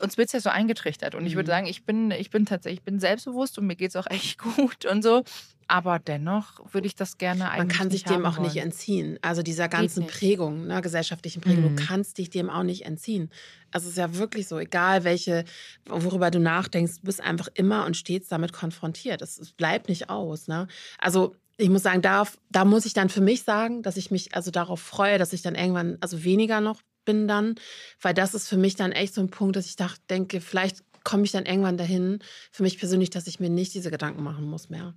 uns 0.00 0.16
wird 0.18 0.26
es 0.28 0.32
ja 0.32 0.40
so 0.40 0.50
eingetrichtert. 0.50 1.14
Und 1.14 1.26
ich 1.26 1.34
würde 1.34 1.48
Mhm. 1.48 1.54
sagen, 1.54 1.66
ich 1.66 1.84
bin, 1.84 2.10
ich 2.10 2.30
bin 2.30 2.46
tatsächlich, 2.46 2.80
ich 2.80 2.84
bin 2.84 3.00
selbstbewusst 3.00 3.58
und 3.58 3.66
mir 3.66 3.76
geht 3.76 3.90
es 3.90 3.96
auch 3.96 4.06
echt 4.10 4.38
gut 4.66 4.84
und 4.86 5.02
so. 5.02 5.24
Aber 5.66 5.98
dennoch 5.98 6.60
würde 6.74 6.86
ich 6.86 6.94
das 6.94 7.16
gerne 7.16 7.50
eigentlich 7.50 7.58
Man 7.58 7.68
kann 7.68 7.90
sich 7.90 8.04
nicht 8.04 8.14
dem 8.14 8.26
auch 8.26 8.38
nicht 8.38 8.54
wollen. 8.56 8.66
entziehen. 8.66 9.18
Also 9.22 9.42
dieser 9.42 9.68
ganzen 9.68 10.04
nicht. 10.04 10.12
Prägung, 10.14 10.66
ne, 10.66 10.82
gesellschaftlichen 10.82 11.40
Prägung, 11.40 11.72
Mhm. 11.72 11.76
du 11.76 11.82
kannst 11.86 12.18
dich 12.18 12.28
dem 12.28 12.50
auch 12.50 12.62
nicht 12.64 12.84
entziehen. 12.84 13.30
Also 13.70 13.86
es 13.86 13.92
ist 13.92 13.98
ja 13.98 14.14
wirklich 14.16 14.46
so, 14.46 14.58
egal 14.58 15.04
welche, 15.04 15.44
worüber 15.86 16.30
du 16.30 16.38
nachdenkst, 16.38 16.96
du 17.00 17.06
bist 17.06 17.22
einfach 17.22 17.48
immer 17.54 17.86
und 17.86 17.96
stets 17.96 18.28
damit 18.28 18.52
konfrontiert. 18.52 19.22
Es, 19.22 19.38
es 19.38 19.52
bleibt 19.52 19.88
nicht 19.88 20.10
aus. 20.10 20.48
Ne? 20.48 20.66
Also 20.98 21.34
ich 21.56 21.70
muss 21.70 21.82
sagen, 21.82 22.02
da, 22.02 22.24
da 22.50 22.64
muss 22.66 22.84
ich 22.84 22.92
dann 22.92 23.08
für 23.08 23.20
mich 23.22 23.42
sagen, 23.44 23.82
dass 23.82 23.96
ich 23.96 24.10
mich 24.10 24.34
also 24.34 24.50
darauf 24.50 24.80
freue, 24.80 25.16
dass 25.18 25.32
ich 25.32 25.40
dann 25.40 25.54
irgendwann, 25.54 25.96
also 26.00 26.24
weniger 26.24 26.60
noch 26.60 26.82
bin 27.04 27.28
dann, 27.28 27.56
weil 28.00 28.14
das 28.14 28.34
ist 28.34 28.48
für 28.48 28.56
mich 28.56 28.76
dann 28.76 28.92
echt 28.92 29.14
so 29.14 29.20
ein 29.20 29.30
Punkt, 29.30 29.56
dass 29.56 29.66
ich 29.66 29.76
dachte, 29.76 30.00
denke, 30.10 30.40
vielleicht 30.40 30.82
komme 31.04 31.24
ich 31.24 31.32
dann 31.32 31.46
irgendwann 31.46 31.76
dahin, 31.76 32.20
für 32.50 32.62
mich 32.62 32.78
persönlich, 32.78 33.10
dass 33.10 33.26
ich 33.26 33.40
mir 33.40 33.50
nicht 33.50 33.74
diese 33.74 33.90
Gedanken 33.90 34.22
machen 34.22 34.44
muss 34.44 34.70
mehr. 34.70 34.94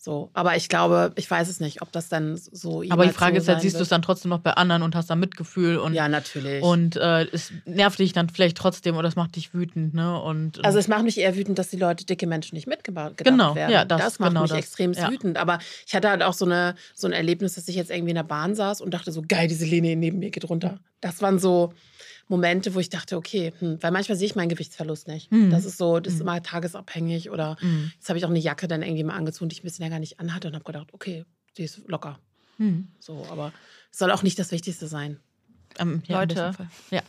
So, 0.00 0.30
aber 0.32 0.54
ich 0.54 0.68
glaube, 0.68 1.10
ich 1.16 1.28
weiß 1.28 1.48
es 1.48 1.58
nicht, 1.58 1.82
ob 1.82 1.90
das 1.90 2.08
dann 2.08 2.36
so. 2.36 2.84
Aber 2.88 3.04
die 3.04 3.12
Frage 3.12 3.40
so 3.40 3.42
ist 3.42 3.48
halt, 3.48 3.60
siehst 3.62 3.76
du 3.78 3.82
es 3.82 3.88
dann 3.88 4.00
trotzdem 4.00 4.28
noch 4.28 4.38
bei 4.38 4.52
anderen 4.52 4.82
und 4.82 4.94
hast 4.94 5.10
da 5.10 5.16
Mitgefühl 5.16 5.76
und, 5.76 5.92
Ja, 5.92 6.08
natürlich. 6.08 6.62
und 6.62 6.94
äh, 6.94 7.24
es 7.32 7.52
nervt 7.64 7.98
dich 7.98 8.12
dann 8.12 8.28
vielleicht 8.28 8.56
trotzdem 8.56 8.96
oder 8.96 9.08
es 9.08 9.16
macht 9.16 9.34
dich 9.34 9.52
wütend, 9.54 9.94
ne? 9.94 10.20
Und, 10.22 10.64
also 10.64 10.78
es 10.78 10.86
macht 10.86 11.02
mich 11.02 11.18
eher 11.18 11.34
wütend, 11.34 11.58
dass 11.58 11.68
die 11.70 11.78
Leute 11.78 12.04
dicke 12.06 12.28
Menschen 12.28 12.54
nicht 12.54 12.68
mitgebaut 12.68 13.16
Genau, 13.16 13.56
werden. 13.56 13.72
ja, 13.72 13.84
das- 13.84 14.20
macht 14.20 14.30
genau 14.30 14.42
mich 14.42 14.50
das, 14.50 14.60
extrem 14.60 14.92
ja. 14.92 15.10
wütend. 15.10 15.36
Aber 15.36 15.58
ich 15.84 15.92
hatte 15.96 16.08
halt 16.08 16.22
auch 16.22 16.32
so, 16.32 16.44
eine, 16.44 16.76
so 16.94 17.08
ein 17.08 17.12
Erlebnis, 17.12 17.54
dass 17.54 17.66
ich 17.66 17.74
jetzt 17.74 17.90
irgendwie 17.90 18.10
in 18.10 18.16
der 18.16 18.22
Bahn 18.22 18.54
saß 18.54 18.80
und 18.80 18.94
dachte 18.94 19.10
so, 19.10 19.22
geil, 19.26 19.48
diese 19.48 19.64
Linie 19.64 19.96
neben 19.96 20.20
mir 20.20 20.30
geht 20.30 20.48
runter. 20.48 20.78
Das 21.00 21.22
waren 21.22 21.40
so 21.40 21.72
Momente, 22.28 22.74
wo 22.74 22.78
ich 22.80 22.90
dachte, 22.90 23.16
okay, 23.16 23.52
hm, 23.58 23.82
weil 23.82 23.90
manchmal 23.90 24.16
sehe 24.18 24.26
ich 24.26 24.36
meinen 24.36 24.48
Gewichtsverlust 24.50 25.08
nicht. 25.08 25.32
Mhm. 25.32 25.50
Das 25.50 25.64
ist 25.64 25.78
so, 25.78 25.98
das 25.98 26.12
ist 26.14 26.18
Mhm. 26.20 26.28
immer 26.28 26.42
tagesabhängig 26.42 27.30
oder 27.30 27.56
Mhm. 27.60 27.90
jetzt 27.94 28.08
habe 28.08 28.18
ich 28.18 28.24
auch 28.24 28.30
eine 28.30 28.38
Jacke 28.38 28.68
dann 28.68 28.82
irgendwie 28.82 29.04
mal 29.04 29.14
angezogen, 29.16 29.48
die 29.48 29.54
ich 29.54 29.60
ein 29.60 29.64
bisschen 29.64 29.84
länger 29.84 29.98
nicht 29.98 30.20
anhatte 30.20 30.48
und 30.48 30.54
habe 30.54 30.64
gedacht, 30.64 30.88
okay, 30.92 31.24
die 31.56 31.62
ist 31.64 31.80
locker. 31.88 32.18
Mhm. 32.58 32.88
So, 33.00 33.26
aber 33.30 33.52
es 33.90 33.98
soll 33.98 34.10
auch 34.10 34.22
nicht 34.22 34.38
das 34.38 34.52
Wichtigste 34.52 34.86
sein. 34.88 35.18
Ähm, 35.78 36.02
ja, 36.06 36.20
Leute. 36.20 36.54
Ja. 36.90 37.02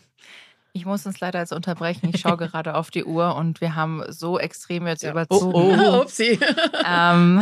Ich 0.71 0.85
muss 0.85 1.05
uns 1.05 1.19
leider 1.19 1.39
jetzt 1.39 1.51
unterbrechen. 1.51 2.11
Ich 2.13 2.21
schaue 2.21 2.37
gerade 2.37 2.75
auf 2.75 2.91
die 2.91 3.03
Uhr 3.03 3.35
und 3.35 3.59
wir 3.59 3.75
haben 3.75 4.03
so 4.09 4.37
extrem 4.39 4.85
jetzt 4.87 5.01
Ja. 5.03 5.11
überzogen. 5.11 5.79
Oh, 5.79 6.01
Upsi. 6.01 6.39
Ähm, 6.87 7.41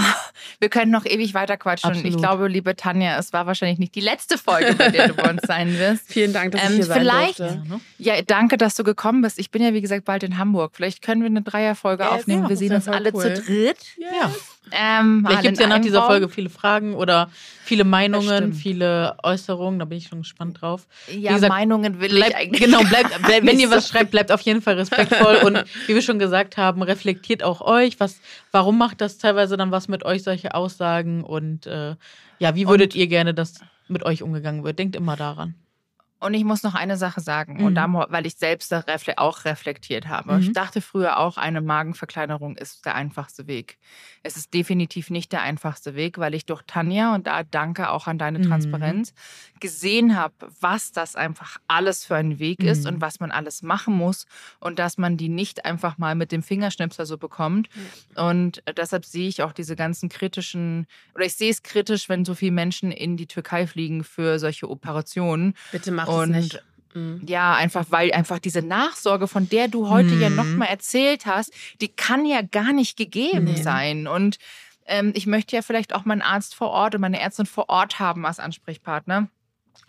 wir 0.59 0.69
können 0.69 0.91
noch 0.91 1.05
ewig 1.05 1.33
weiter 1.33 1.57
quatschen. 1.57 1.89
Und 1.91 1.97
ich 1.97 2.05
Absolut. 2.05 2.21
glaube, 2.21 2.47
liebe 2.47 2.75
Tanja, 2.75 3.17
es 3.19 3.33
war 3.33 3.45
wahrscheinlich 3.45 3.79
nicht 3.79 3.95
die 3.95 3.99
letzte 4.01 4.37
Folge, 4.37 4.73
bei 4.75 4.89
der 4.89 5.09
du 5.09 5.13
bei 5.13 5.29
uns 5.29 5.41
sein 5.45 5.77
wirst. 5.77 6.07
Vielen 6.11 6.31
Dank, 6.33 6.53
dass 6.53 6.61
Ähm, 6.63 6.69
ich 6.69 6.75
hier 6.75 6.85
sein 6.85 6.99
vielleicht- 7.01 7.39
durfte. 7.39 7.61
Ja, 7.67 7.75
ne? 7.75 7.81
Ja, 7.97 8.21
danke, 8.21 8.57
dass 8.57 8.75
du 8.75 8.83
gekommen 8.83 9.21
bist. 9.21 9.39
Ich 9.39 9.51
bin 9.51 9.61
ja, 9.61 9.73
wie 9.73 9.81
gesagt, 9.81 10.05
bald 10.05 10.23
in 10.23 10.37
Hamburg. 10.37 10.71
Vielleicht 10.75 11.01
können 11.01 11.21
wir 11.21 11.27
eine 11.29 11.41
Dreierfolge 11.41 12.03
Yes, 12.03 12.11
aufnehmen. 12.13 12.43
ja, 12.43 12.49
wir 12.49 12.57
sehen 12.57 12.73
uns 12.73 12.87
alle 12.87 13.11
cool. 13.13 13.35
zu 13.35 13.41
dritt. 13.43 13.77
Ja. 13.97 14.31
Ähm, 14.71 15.23
Vielleicht 15.25 15.43
gibt 15.43 15.53
es 15.53 15.59
ja 15.59 15.67
nach 15.67 15.79
dieser 15.79 15.99
Raum. 15.99 16.07
Folge 16.07 16.29
viele 16.29 16.49
Fragen 16.49 16.95
oder 16.95 17.29
viele 17.63 17.83
Meinungen, 17.83 18.53
viele 18.53 19.15
Äußerungen. 19.23 19.79
Da 19.79 19.85
bin 19.85 19.97
ich 19.97 20.07
schon 20.07 20.19
gespannt 20.19 20.61
drauf. 20.61 20.87
Ja, 21.11 21.33
gesagt, 21.33 21.51
Meinungen 21.51 21.99
will 21.99 22.09
Bleibt, 22.09 22.31
ich 22.31 22.35
eigentlich. 22.37 22.61
genau, 22.61 22.79
bleibt, 22.83 23.21
bleibt, 23.23 23.45
wenn 23.45 23.59
ihr 23.59 23.69
was 23.69 23.87
schreibt, 23.87 24.11
bleibt 24.11 24.31
auf 24.31 24.41
jeden 24.41 24.61
Fall 24.61 24.75
respektvoll 24.75 25.37
und 25.45 25.63
wie 25.87 25.95
wir 25.95 26.01
schon 26.01 26.19
gesagt 26.19 26.57
haben, 26.57 26.81
reflektiert 26.81 27.43
auch 27.43 27.61
euch. 27.61 27.99
Was, 27.99 28.19
warum 28.51 28.77
macht 28.77 29.01
das 29.01 29.17
teilweise 29.17 29.57
dann 29.57 29.71
was 29.71 29.87
mit 29.87 30.05
euch, 30.05 30.23
solche 30.23 30.53
Aussagen? 30.55 31.23
Und 31.23 31.67
äh, 31.67 31.95
ja, 32.39 32.55
wie 32.55 32.67
würdet 32.67 32.95
ihr 32.95 33.07
gerne, 33.07 33.33
dass 33.33 33.61
mit 33.87 34.03
euch 34.03 34.23
umgegangen 34.23 34.63
wird? 34.63 34.79
Denkt 34.79 34.95
immer 34.95 35.15
daran. 35.15 35.55
Und 36.19 36.33
ich 36.33 36.43
muss 36.43 36.63
noch 36.63 36.73
eine 36.73 36.97
Sache 36.97 37.21
sagen, 37.21 37.57
Mhm. 37.57 37.63
und 37.65 37.75
da, 37.75 37.87
weil 38.09 38.25
ich 38.25 38.35
selbst 38.35 38.71
da 38.71 38.79
refle 38.79 39.17
auch 39.19 39.45
reflektiert 39.45 40.07
habe. 40.07 40.33
Mhm. 40.33 40.39
Ich 40.39 40.51
dachte 40.53 40.81
früher 40.81 41.17
auch, 41.19 41.37
eine 41.37 41.61
Magenverkleinerung 41.61 42.57
ist 42.57 42.85
der 42.85 42.95
einfachste 42.95 43.45
Weg. 43.45 43.77
Es 44.23 44.35
ist 44.35 44.53
definitiv 44.53 45.09
nicht 45.11 45.31
der 45.31 45.41
einfachste 45.43 45.93
Weg, 45.95 46.17
weil 46.17 46.33
ich 46.33 46.45
durch 46.45 46.63
Tanja, 46.65 47.13
und 47.13 47.27
da 47.27 47.43
danke 47.43 47.91
auch 47.91 48.07
an 48.07 48.17
deine 48.17 48.39
Mhm. 48.39 48.43
Transparenz, 48.43 49.13
gesehen 49.59 50.15
habe, 50.17 50.33
was 50.59 50.91
das 50.91 51.15
einfach 51.15 51.57
alles 51.67 52.03
für 52.03 52.15
ein 52.15 52.39
Weg 52.39 52.63
ist 52.63 52.85
Mhm. 52.85 52.95
und 52.95 53.01
was 53.01 53.19
man 53.19 53.29
alles 53.31 53.61
machen 53.61 53.93
muss 53.95 54.25
und 54.59 54.79
dass 54.79 54.97
man 54.97 55.17
die 55.17 55.29
nicht 55.29 55.65
einfach 55.65 55.97
mal 55.99 56.15
mit 56.15 56.31
dem 56.31 56.41
Fingerschnipsel 56.41 57.05
so 57.05 57.17
bekommt. 57.17 57.69
Und 58.15 58.63
deshalb 58.75 59.05
sehe 59.05 59.27
ich 59.27 59.43
auch 59.43 59.51
diese 59.53 59.75
ganzen 59.75 60.09
kritischen, 60.09 60.87
oder 61.13 61.25
ich 61.25 61.35
sehe 61.35 61.51
es 61.51 61.61
kritisch, 61.63 62.09
wenn 62.09 62.25
so 62.25 62.33
viele 62.33 62.51
Menschen 62.53 62.91
in 62.91 63.17
die 63.17 63.27
Türkei 63.27 63.67
fliegen 63.67 64.03
für 64.03 64.39
solche 64.39 64.69
Operationen. 64.69 65.53
Bitte 65.71 65.91
mach 65.91 66.06
Und- 66.09 66.33
es 66.35 66.43
nicht. 66.43 66.63
Mhm. 66.93 67.21
Ja, 67.27 67.53
einfach 67.55 67.85
weil 67.89 68.11
einfach 68.13 68.39
diese 68.39 68.61
Nachsorge, 68.61 69.27
von 69.27 69.49
der 69.49 69.67
du 69.67 69.89
heute 69.89 70.15
ja 70.15 70.29
Mhm. 70.29 70.35
nochmal 70.37 70.69
erzählt 70.69 71.25
hast, 71.25 71.51
die 71.81 71.89
kann 71.89 72.25
ja 72.25 72.41
gar 72.41 72.73
nicht 72.73 72.97
gegeben 72.97 73.45
Nee. 73.45 73.61
sein. 73.61 74.07
Und 74.07 74.39
ähm, 74.85 75.11
ich 75.15 75.27
möchte 75.27 75.55
ja 75.55 75.61
vielleicht 75.61 75.93
auch 75.93 76.05
meinen 76.05 76.21
Arzt 76.21 76.55
vor 76.55 76.69
Ort 76.69 76.95
und 76.95 77.01
meine 77.01 77.19
Ärztin 77.19 77.45
vor 77.45 77.69
Ort 77.69 77.99
haben 77.99 78.25
als 78.25 78.39
Ansprechpartner. 78.39 79.27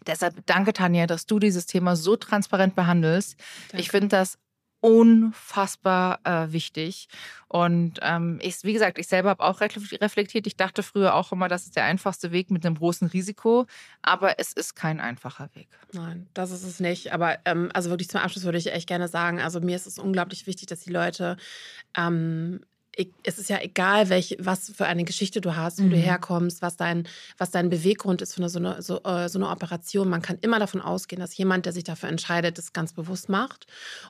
Deshalb 0.07 0.35
danke, 0.47 0.73
Tanja, 0.73 1.07
dass 1.07 1.27
du 1.27 1.39
dieses 1.39 1.67
Thema 1.67 1.95
so 1.97 2.17
transparent 2.17 2.75
behandelst. 2.75 3.37
Danke. 3.71 3.81
Ich 3.83 3.91
finde 3.91 4.09
das 4.09 4.39
unfassbar 4.81 6.21
äh, 6.25 6.53
wichtig. 6.53 7.09
Und 7.49 7.99
ähm, 8.03 8.39
ich, 8.43 8.63
wie 8.63 8.73
gesagt, 8.73 8.99
ich 8.99 9.09
selber 9.09 9.31
habe 9.31 9.45
auch 9.45 9.61
refle- 9.61 10.01
reflektiert. 10.01 10.47
Ich 10.47 10.57
dachte 10.57 10.83
früher 10.83 11.15
auch 11.15 11.33
immer, 11.33 11.49
das 11.49 11.65
ist 11.65 11.77
der 11.77 11.85
einfachste 11.85 12.31
Weg 12.31 12.51
mit 12.51 12.65
einem 12.65 12.77
großen 12.77 13.09
Risiko. 13.09 13.67
Aber 14.03 14.39
es 14.39 14.53
ist 14.53 14.75
kein 14.77 15.01
einfacher 15.01 15.49
Weg. 15.55 15.69
Nein, 15.93 16.29
das 16.35 16.51
ist 16.51 16.65
es 16.65 16.81
nicht. 16.81 17.13
Aber 17.13 17.39
ähm, 17.45 17.71
also 17.75 17.91
wirklich 17.91 18.09
zum 18.09 18.21
Abschluss 18.21 18.45
würde 18.45 18.59
ich 18.59 18.73
echt 18.73 18.87
gerne 18.87 19.09
sagen, 19.09 19.41
also 19.41 19.61
mir 19.61 19.77
ist 19.77 19.87
es 19.87 19.99
unglaublich 19.99 20.47
wichtig, 20.47 20.67
dass 20.69 20.81
die 20.81 20.93
Leute, 20.93 21.37
ähm, 21.97 22.61
es 23.23 23.39
ist 23.39 23.49
ja 23.49 23.61
egal, 23.61 24.09
welch, 24.09 24.37
was 24.41 24.71
für 24.71 24.87
eine 24.87 25.05
Geschichte 25.05 25.41
du 25.41 25.55
hast, 25.57 25.79
wo 25.79 25.89
du 25.89 25.97
Mhm. 25.97 26.01
herkommst, 26.01 26.63
was 26.63 26.77
dein, 26.77 27.07
was 27.37 27.51
dein 27.51 27.69
Beweggrund 27.69 28.23
ist 28.23 28.35
für 28.35 28.41
eine, 28.41 28.49
so, 28.49 28.59
eine, 28.59 28.83
so, 28.83 29.03
äh, 29.05 29.29
so 29.29 29.39
eine 29.39 29.49
Operation. 29.49 30.09
Man 30.09 30.23
kann 30.23 30.39
immer 30.41 30.59
davon 30.59 30.81
ausgehen, 30.81 31.21
dass 31.21 31.37
jemand, 31.37 31.67
der 31.67 31.73
sich 31.73 31.85
dafür 31.85 32.09
entscheidet, 32.09 32.59
das 32.59 32.73
ganz 32.73 32.93
bewusst 32.93 33.29
macht 33.29 33.67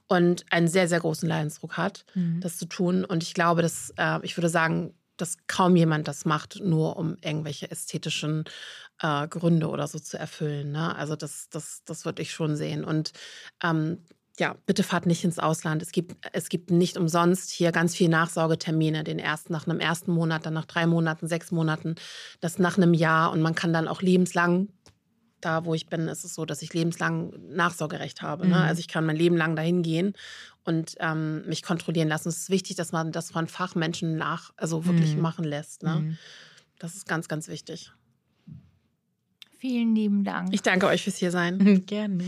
und 0.06 0.44
einen 0.51 0.69
sehr, 0.69 0.89
sehr 0.89 1.01
großen 1.01 1.28
Leidensdruck 1.28 1.77
hat, 1.77 2.05
Mhm. 2.15 2.40
das 2.40 2.56
zu 2.59 2.66
tun. 2.66 3.05
Und 3.05 3.23
ich 3.23 3.35
glaube, 3.35 3.62
dass, 3.62 3.93
äh, 3.98 4.19
ich 4.23 4.36
würde 4.36 4.48
sagen, 4.48 4.94
dass 5.19 5.36
kaum 5.48 5.74
jemand 5.77 6.06
das 6.09 6.24
macht, 6.24 6.60
nur 6.62 6.97
um 6.97 7.16
irgendwelche 7.23 7.70
ästhetischen 7.70 8.44
äh, 9.02 9.28
Gründe 9.28 9.69
oder 9.69 9.86
so 9.89 9.98
zu 9.98 10.16
erfüllen. 10.19 10.73
Ne? 10.73 10.94
Also 10.97 11.16
das, 11.16 11.48
das, 11.51 11.82
das 11.85 12.05
würde 12.05 12.23
ich 12.23 12.31
schon 12.32 12.56
sehen. 12.56 12.85
Und 12.85 13.12
ähm, 13.62 13.98
ja, 14.39 14.56
bitte 14.66 14.82
fahrt 14.82 15.06
nicht 15.06 15.24
ins 15.24 15.39
Ausland. 15.39 15.82
Es 15.82 15.90
gibt, 15.90 16.15
es 16.32 16.48
gibt 16.48 16.70
nicht 16.70 16.97
umsonst 16.97 17.51
hier 17.51 17.73
ganz 17.73 17.94
viele 17.97 18.10
Nachsorgetermine, 18.10 19.02
den 19.05 19.19
ersten 19.19 19.52
nach 19.52 19.66
einem 19.66 19.81
ersten 19.81 20.12
Monat, 20.12 20.47
dann 20.47 20.55
nach 20.55 20.66
drei 20.66 20.86
Monaten, 20.86 21.27
sechs 21.27 21.51
Monaten, 21.51 21.97
das 22.40 22.59
nach 22.59 22.77
einem 22.77 22.94
Jahr 22.94 23.32
und 23.32 23.40
man 23.43 23.55
kann 23.55 23.73
dann 23.73 23.89
auch 23.89 24.01
lebenslang. 24.02 24.69
Da, 25.40 25.65
wo 25.65 25.73
ich 25.74 25.86
bin, 25.86 26.09
ist 26.09 26.24
es 26.24 26.35
so, 26.35 26.44
dass 26.44 26.62
ich 26.62 26.74
lebenslang 26.74 27.32
Nachsorgerecht 27.51 28.23
habe. 28.23 28.43
Ne? 28.44 28.56
Mhm. 28.56 28.62
Also 28.62 28.81
ich 28.81 28.89
kann 28.89 29.06
mein 29.06 29.15
Leben 29.15 29.36
lang 29.36 29.55
dahin 29.55 29.82
gehen 29.82 30.15
und 30.65 30.97
ähm, 30.98 31.47
mich 31.47 31.62
kontrollieren 31.62 32.09
lassen. 32.09 32.28
Es 32.28 32.39
ist 32.39 32.51
wichtig, 32.51 32.74
dass 32.74 32.90
man 32.90 33.12
das 33.12 33.31
von 33.31 33.47
Fachmenschen 33.47 34.16
nach, 34.16 34.51
also 34.56 34.85
wirklich 34.85 35.15
Mhm. 35.15 35.23
machen 35.23 35.44
lässt. 35.44 35.85
Ne? 35.85 35.94
Mhm. 36.01 36.19
Das 36.81 36.97
ist 36.97 37.06
ganz, 37.06 37.28
ganz 37.28 37.47
wichtig. 37.47 37.93
Vielen 39.59 39.94
lieben 39.94 40.24
Dank. 40.24 40.48
Ich 40.52 40.62
danke 40.62 40.86
euch 40.86 41.02
fürs 41.05 41.16
hier 41.16 41.31
sein. 41.31 41.82
Gerne. 41.86 42.24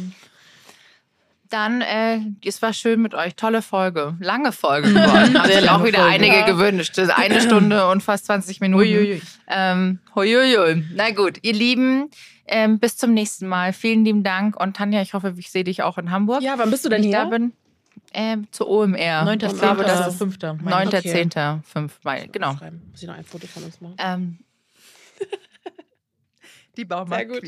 Dann, 1.50 1.80
äh, 1.80 2.20
es 2.44 2.62
war 2.62 2.72
schön 2.72 3.02
mit 3.02 3.12
euch. 3.14 3.34
Tolle 3.34 3.60
Folge. 3.60 4.16
Lange 4.20 4.52
Folge 4.52 4.88
geworden. 4.92 5.36
Haben 5.38 5.46
Sehr 5.48 5.60
sich 5.62 5.70
auch 5.70 5.84
wieder 5.84 5.98
Folge. 5.98 6.14
einige 6.14 6.36
Ja. 6.36 6.46
gewünscht. 6.46 6.96
Eine 6.98 7.40
Stunde 7.40 7.88
und 7.88 8.02
fast 8.02 8.26
20 8.26 8.60
Minuten. 8.60 8.82
Uiuiui. 8.84 9.20
Ähm, 9.48 9.98
huiuiui. 10.14 10.84
Na 10.94 11.10
gut, 11.10 11.38
ihr 11.42 11.52
Lieben, 11.52 12.08
ähm, 12.46 12.78
bis 12.78 12.96
zum 12.96 13.12
nächsten 13.14 13.48
Mal. 13.48 13.72
Vielen 13.72 14.04
lieben 14.04 14.22
Dank. 14.22 14.58
Und 14.60 14.76
Tanja, 14.76 15.02
ich 15.02 15.12
hoffe, 15.12 15.34
ich 15.36 15.50
sehe 15.50 15.64
dich 15.64 15.82
auch 15.82 15.98
in 15.98 16.10
Hamburg. 16.12 16.40
Ja, 16.42 16.54
wann 16.56 16.70
bist 16.70 16.84
du 16.84 16.88
denn 16.88 17.02
ich 17.02 17.10
da 17.10 17.22
hier? 17.22 17.30
bin. 17.30 17.52
Ähm, 18.12 18.46
zur 18.50 18.68
OMR. 18.68 19.24
9. 19.24 19.40
Ich 19.40 19.58
glaube, 19.58 19.82
das 19.84 20.08
ist 20.08 20.18
5. 20.18 20.38
9. 20.40 20.88
Okay. 20.88 21.00
10. 21.30 21.62
5. 21.64 21.98
Mai. 22.04 22.28
Genau. 22.32 22.52
Muss 22.54 23.02
ich 23.02 23.06
noch 23.08 23.14
ein 23.16 23.24
Foto 23.24 23.46
von 23.46 23.62
uns 23.64 23.80
machen? 23.80 23.94
Ähm, 23.98 24.38
die 26.76 26.84
Baumarkt 26.84 27.30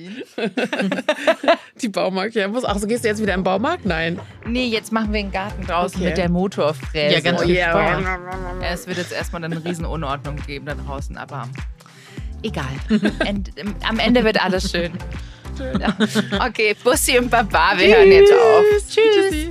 Die 1.80 1.88
Baumarkt, 1.88 2.34
ja. 2.34 2.48
Muss, 2.48 2.64
ach, 2.64 2.78
so 2.78 2.86
gehst 2.86 3.04
du 3.04 3.08
jetzt 3.08 3.22
wieder 3.22 3.34
im 3.34 3.42
Baumarkt? 3.42 3.86
Nein. 3.86 4.18
Nee, 4.46 4.66
jetzt 4.66 4.92
machen 4.92 5.12
wir 5.12 5.20
einen 5.20 5.32
Garten 5.32 5.66
draußen 5.66 6.00
Okay. 6.00 6.08
mit 6.08 6.18
der 6.18 6.28
Motorfräse. 6.28 7.14
Ja, 7.14 7.20
ganz 7.20 7.40
Oh, 7.42 7.46
yeah. 7.48 8.00
Ja, 8.00 8.72
es 8.72 8.86
wird 8.86 8.98
jetzt 8.98 9.12
erstmal 9.12 9.44
eine 9.44 9.64
riesen 9.64 9.84
Unordnung 9.84 10.36
geben 10.46 10.66
da 10.66 10.74
draußen, 10.74 11.16
aber 11.16 11.48
egal. 12.42 12.64
End, 13.24 13.50
am 13.88 13.98
Ende 13.98 14.24
wird 14.24 14.42
alles 14.44 14.70
schön. 14.70 14.92
Ja. 15.78 15.96
Okay, 16.48 16.74
Bussi 16.82 17.18
und 17.18 17.30
Baba, 17.30 17.74
wir 17.76 17.96
hören 17.96 18.10
jetzt 18.10 18.32
auf. 18.32 18.64
Tschüss. 18.88 18.94
Tschüssi. 18.94 19.50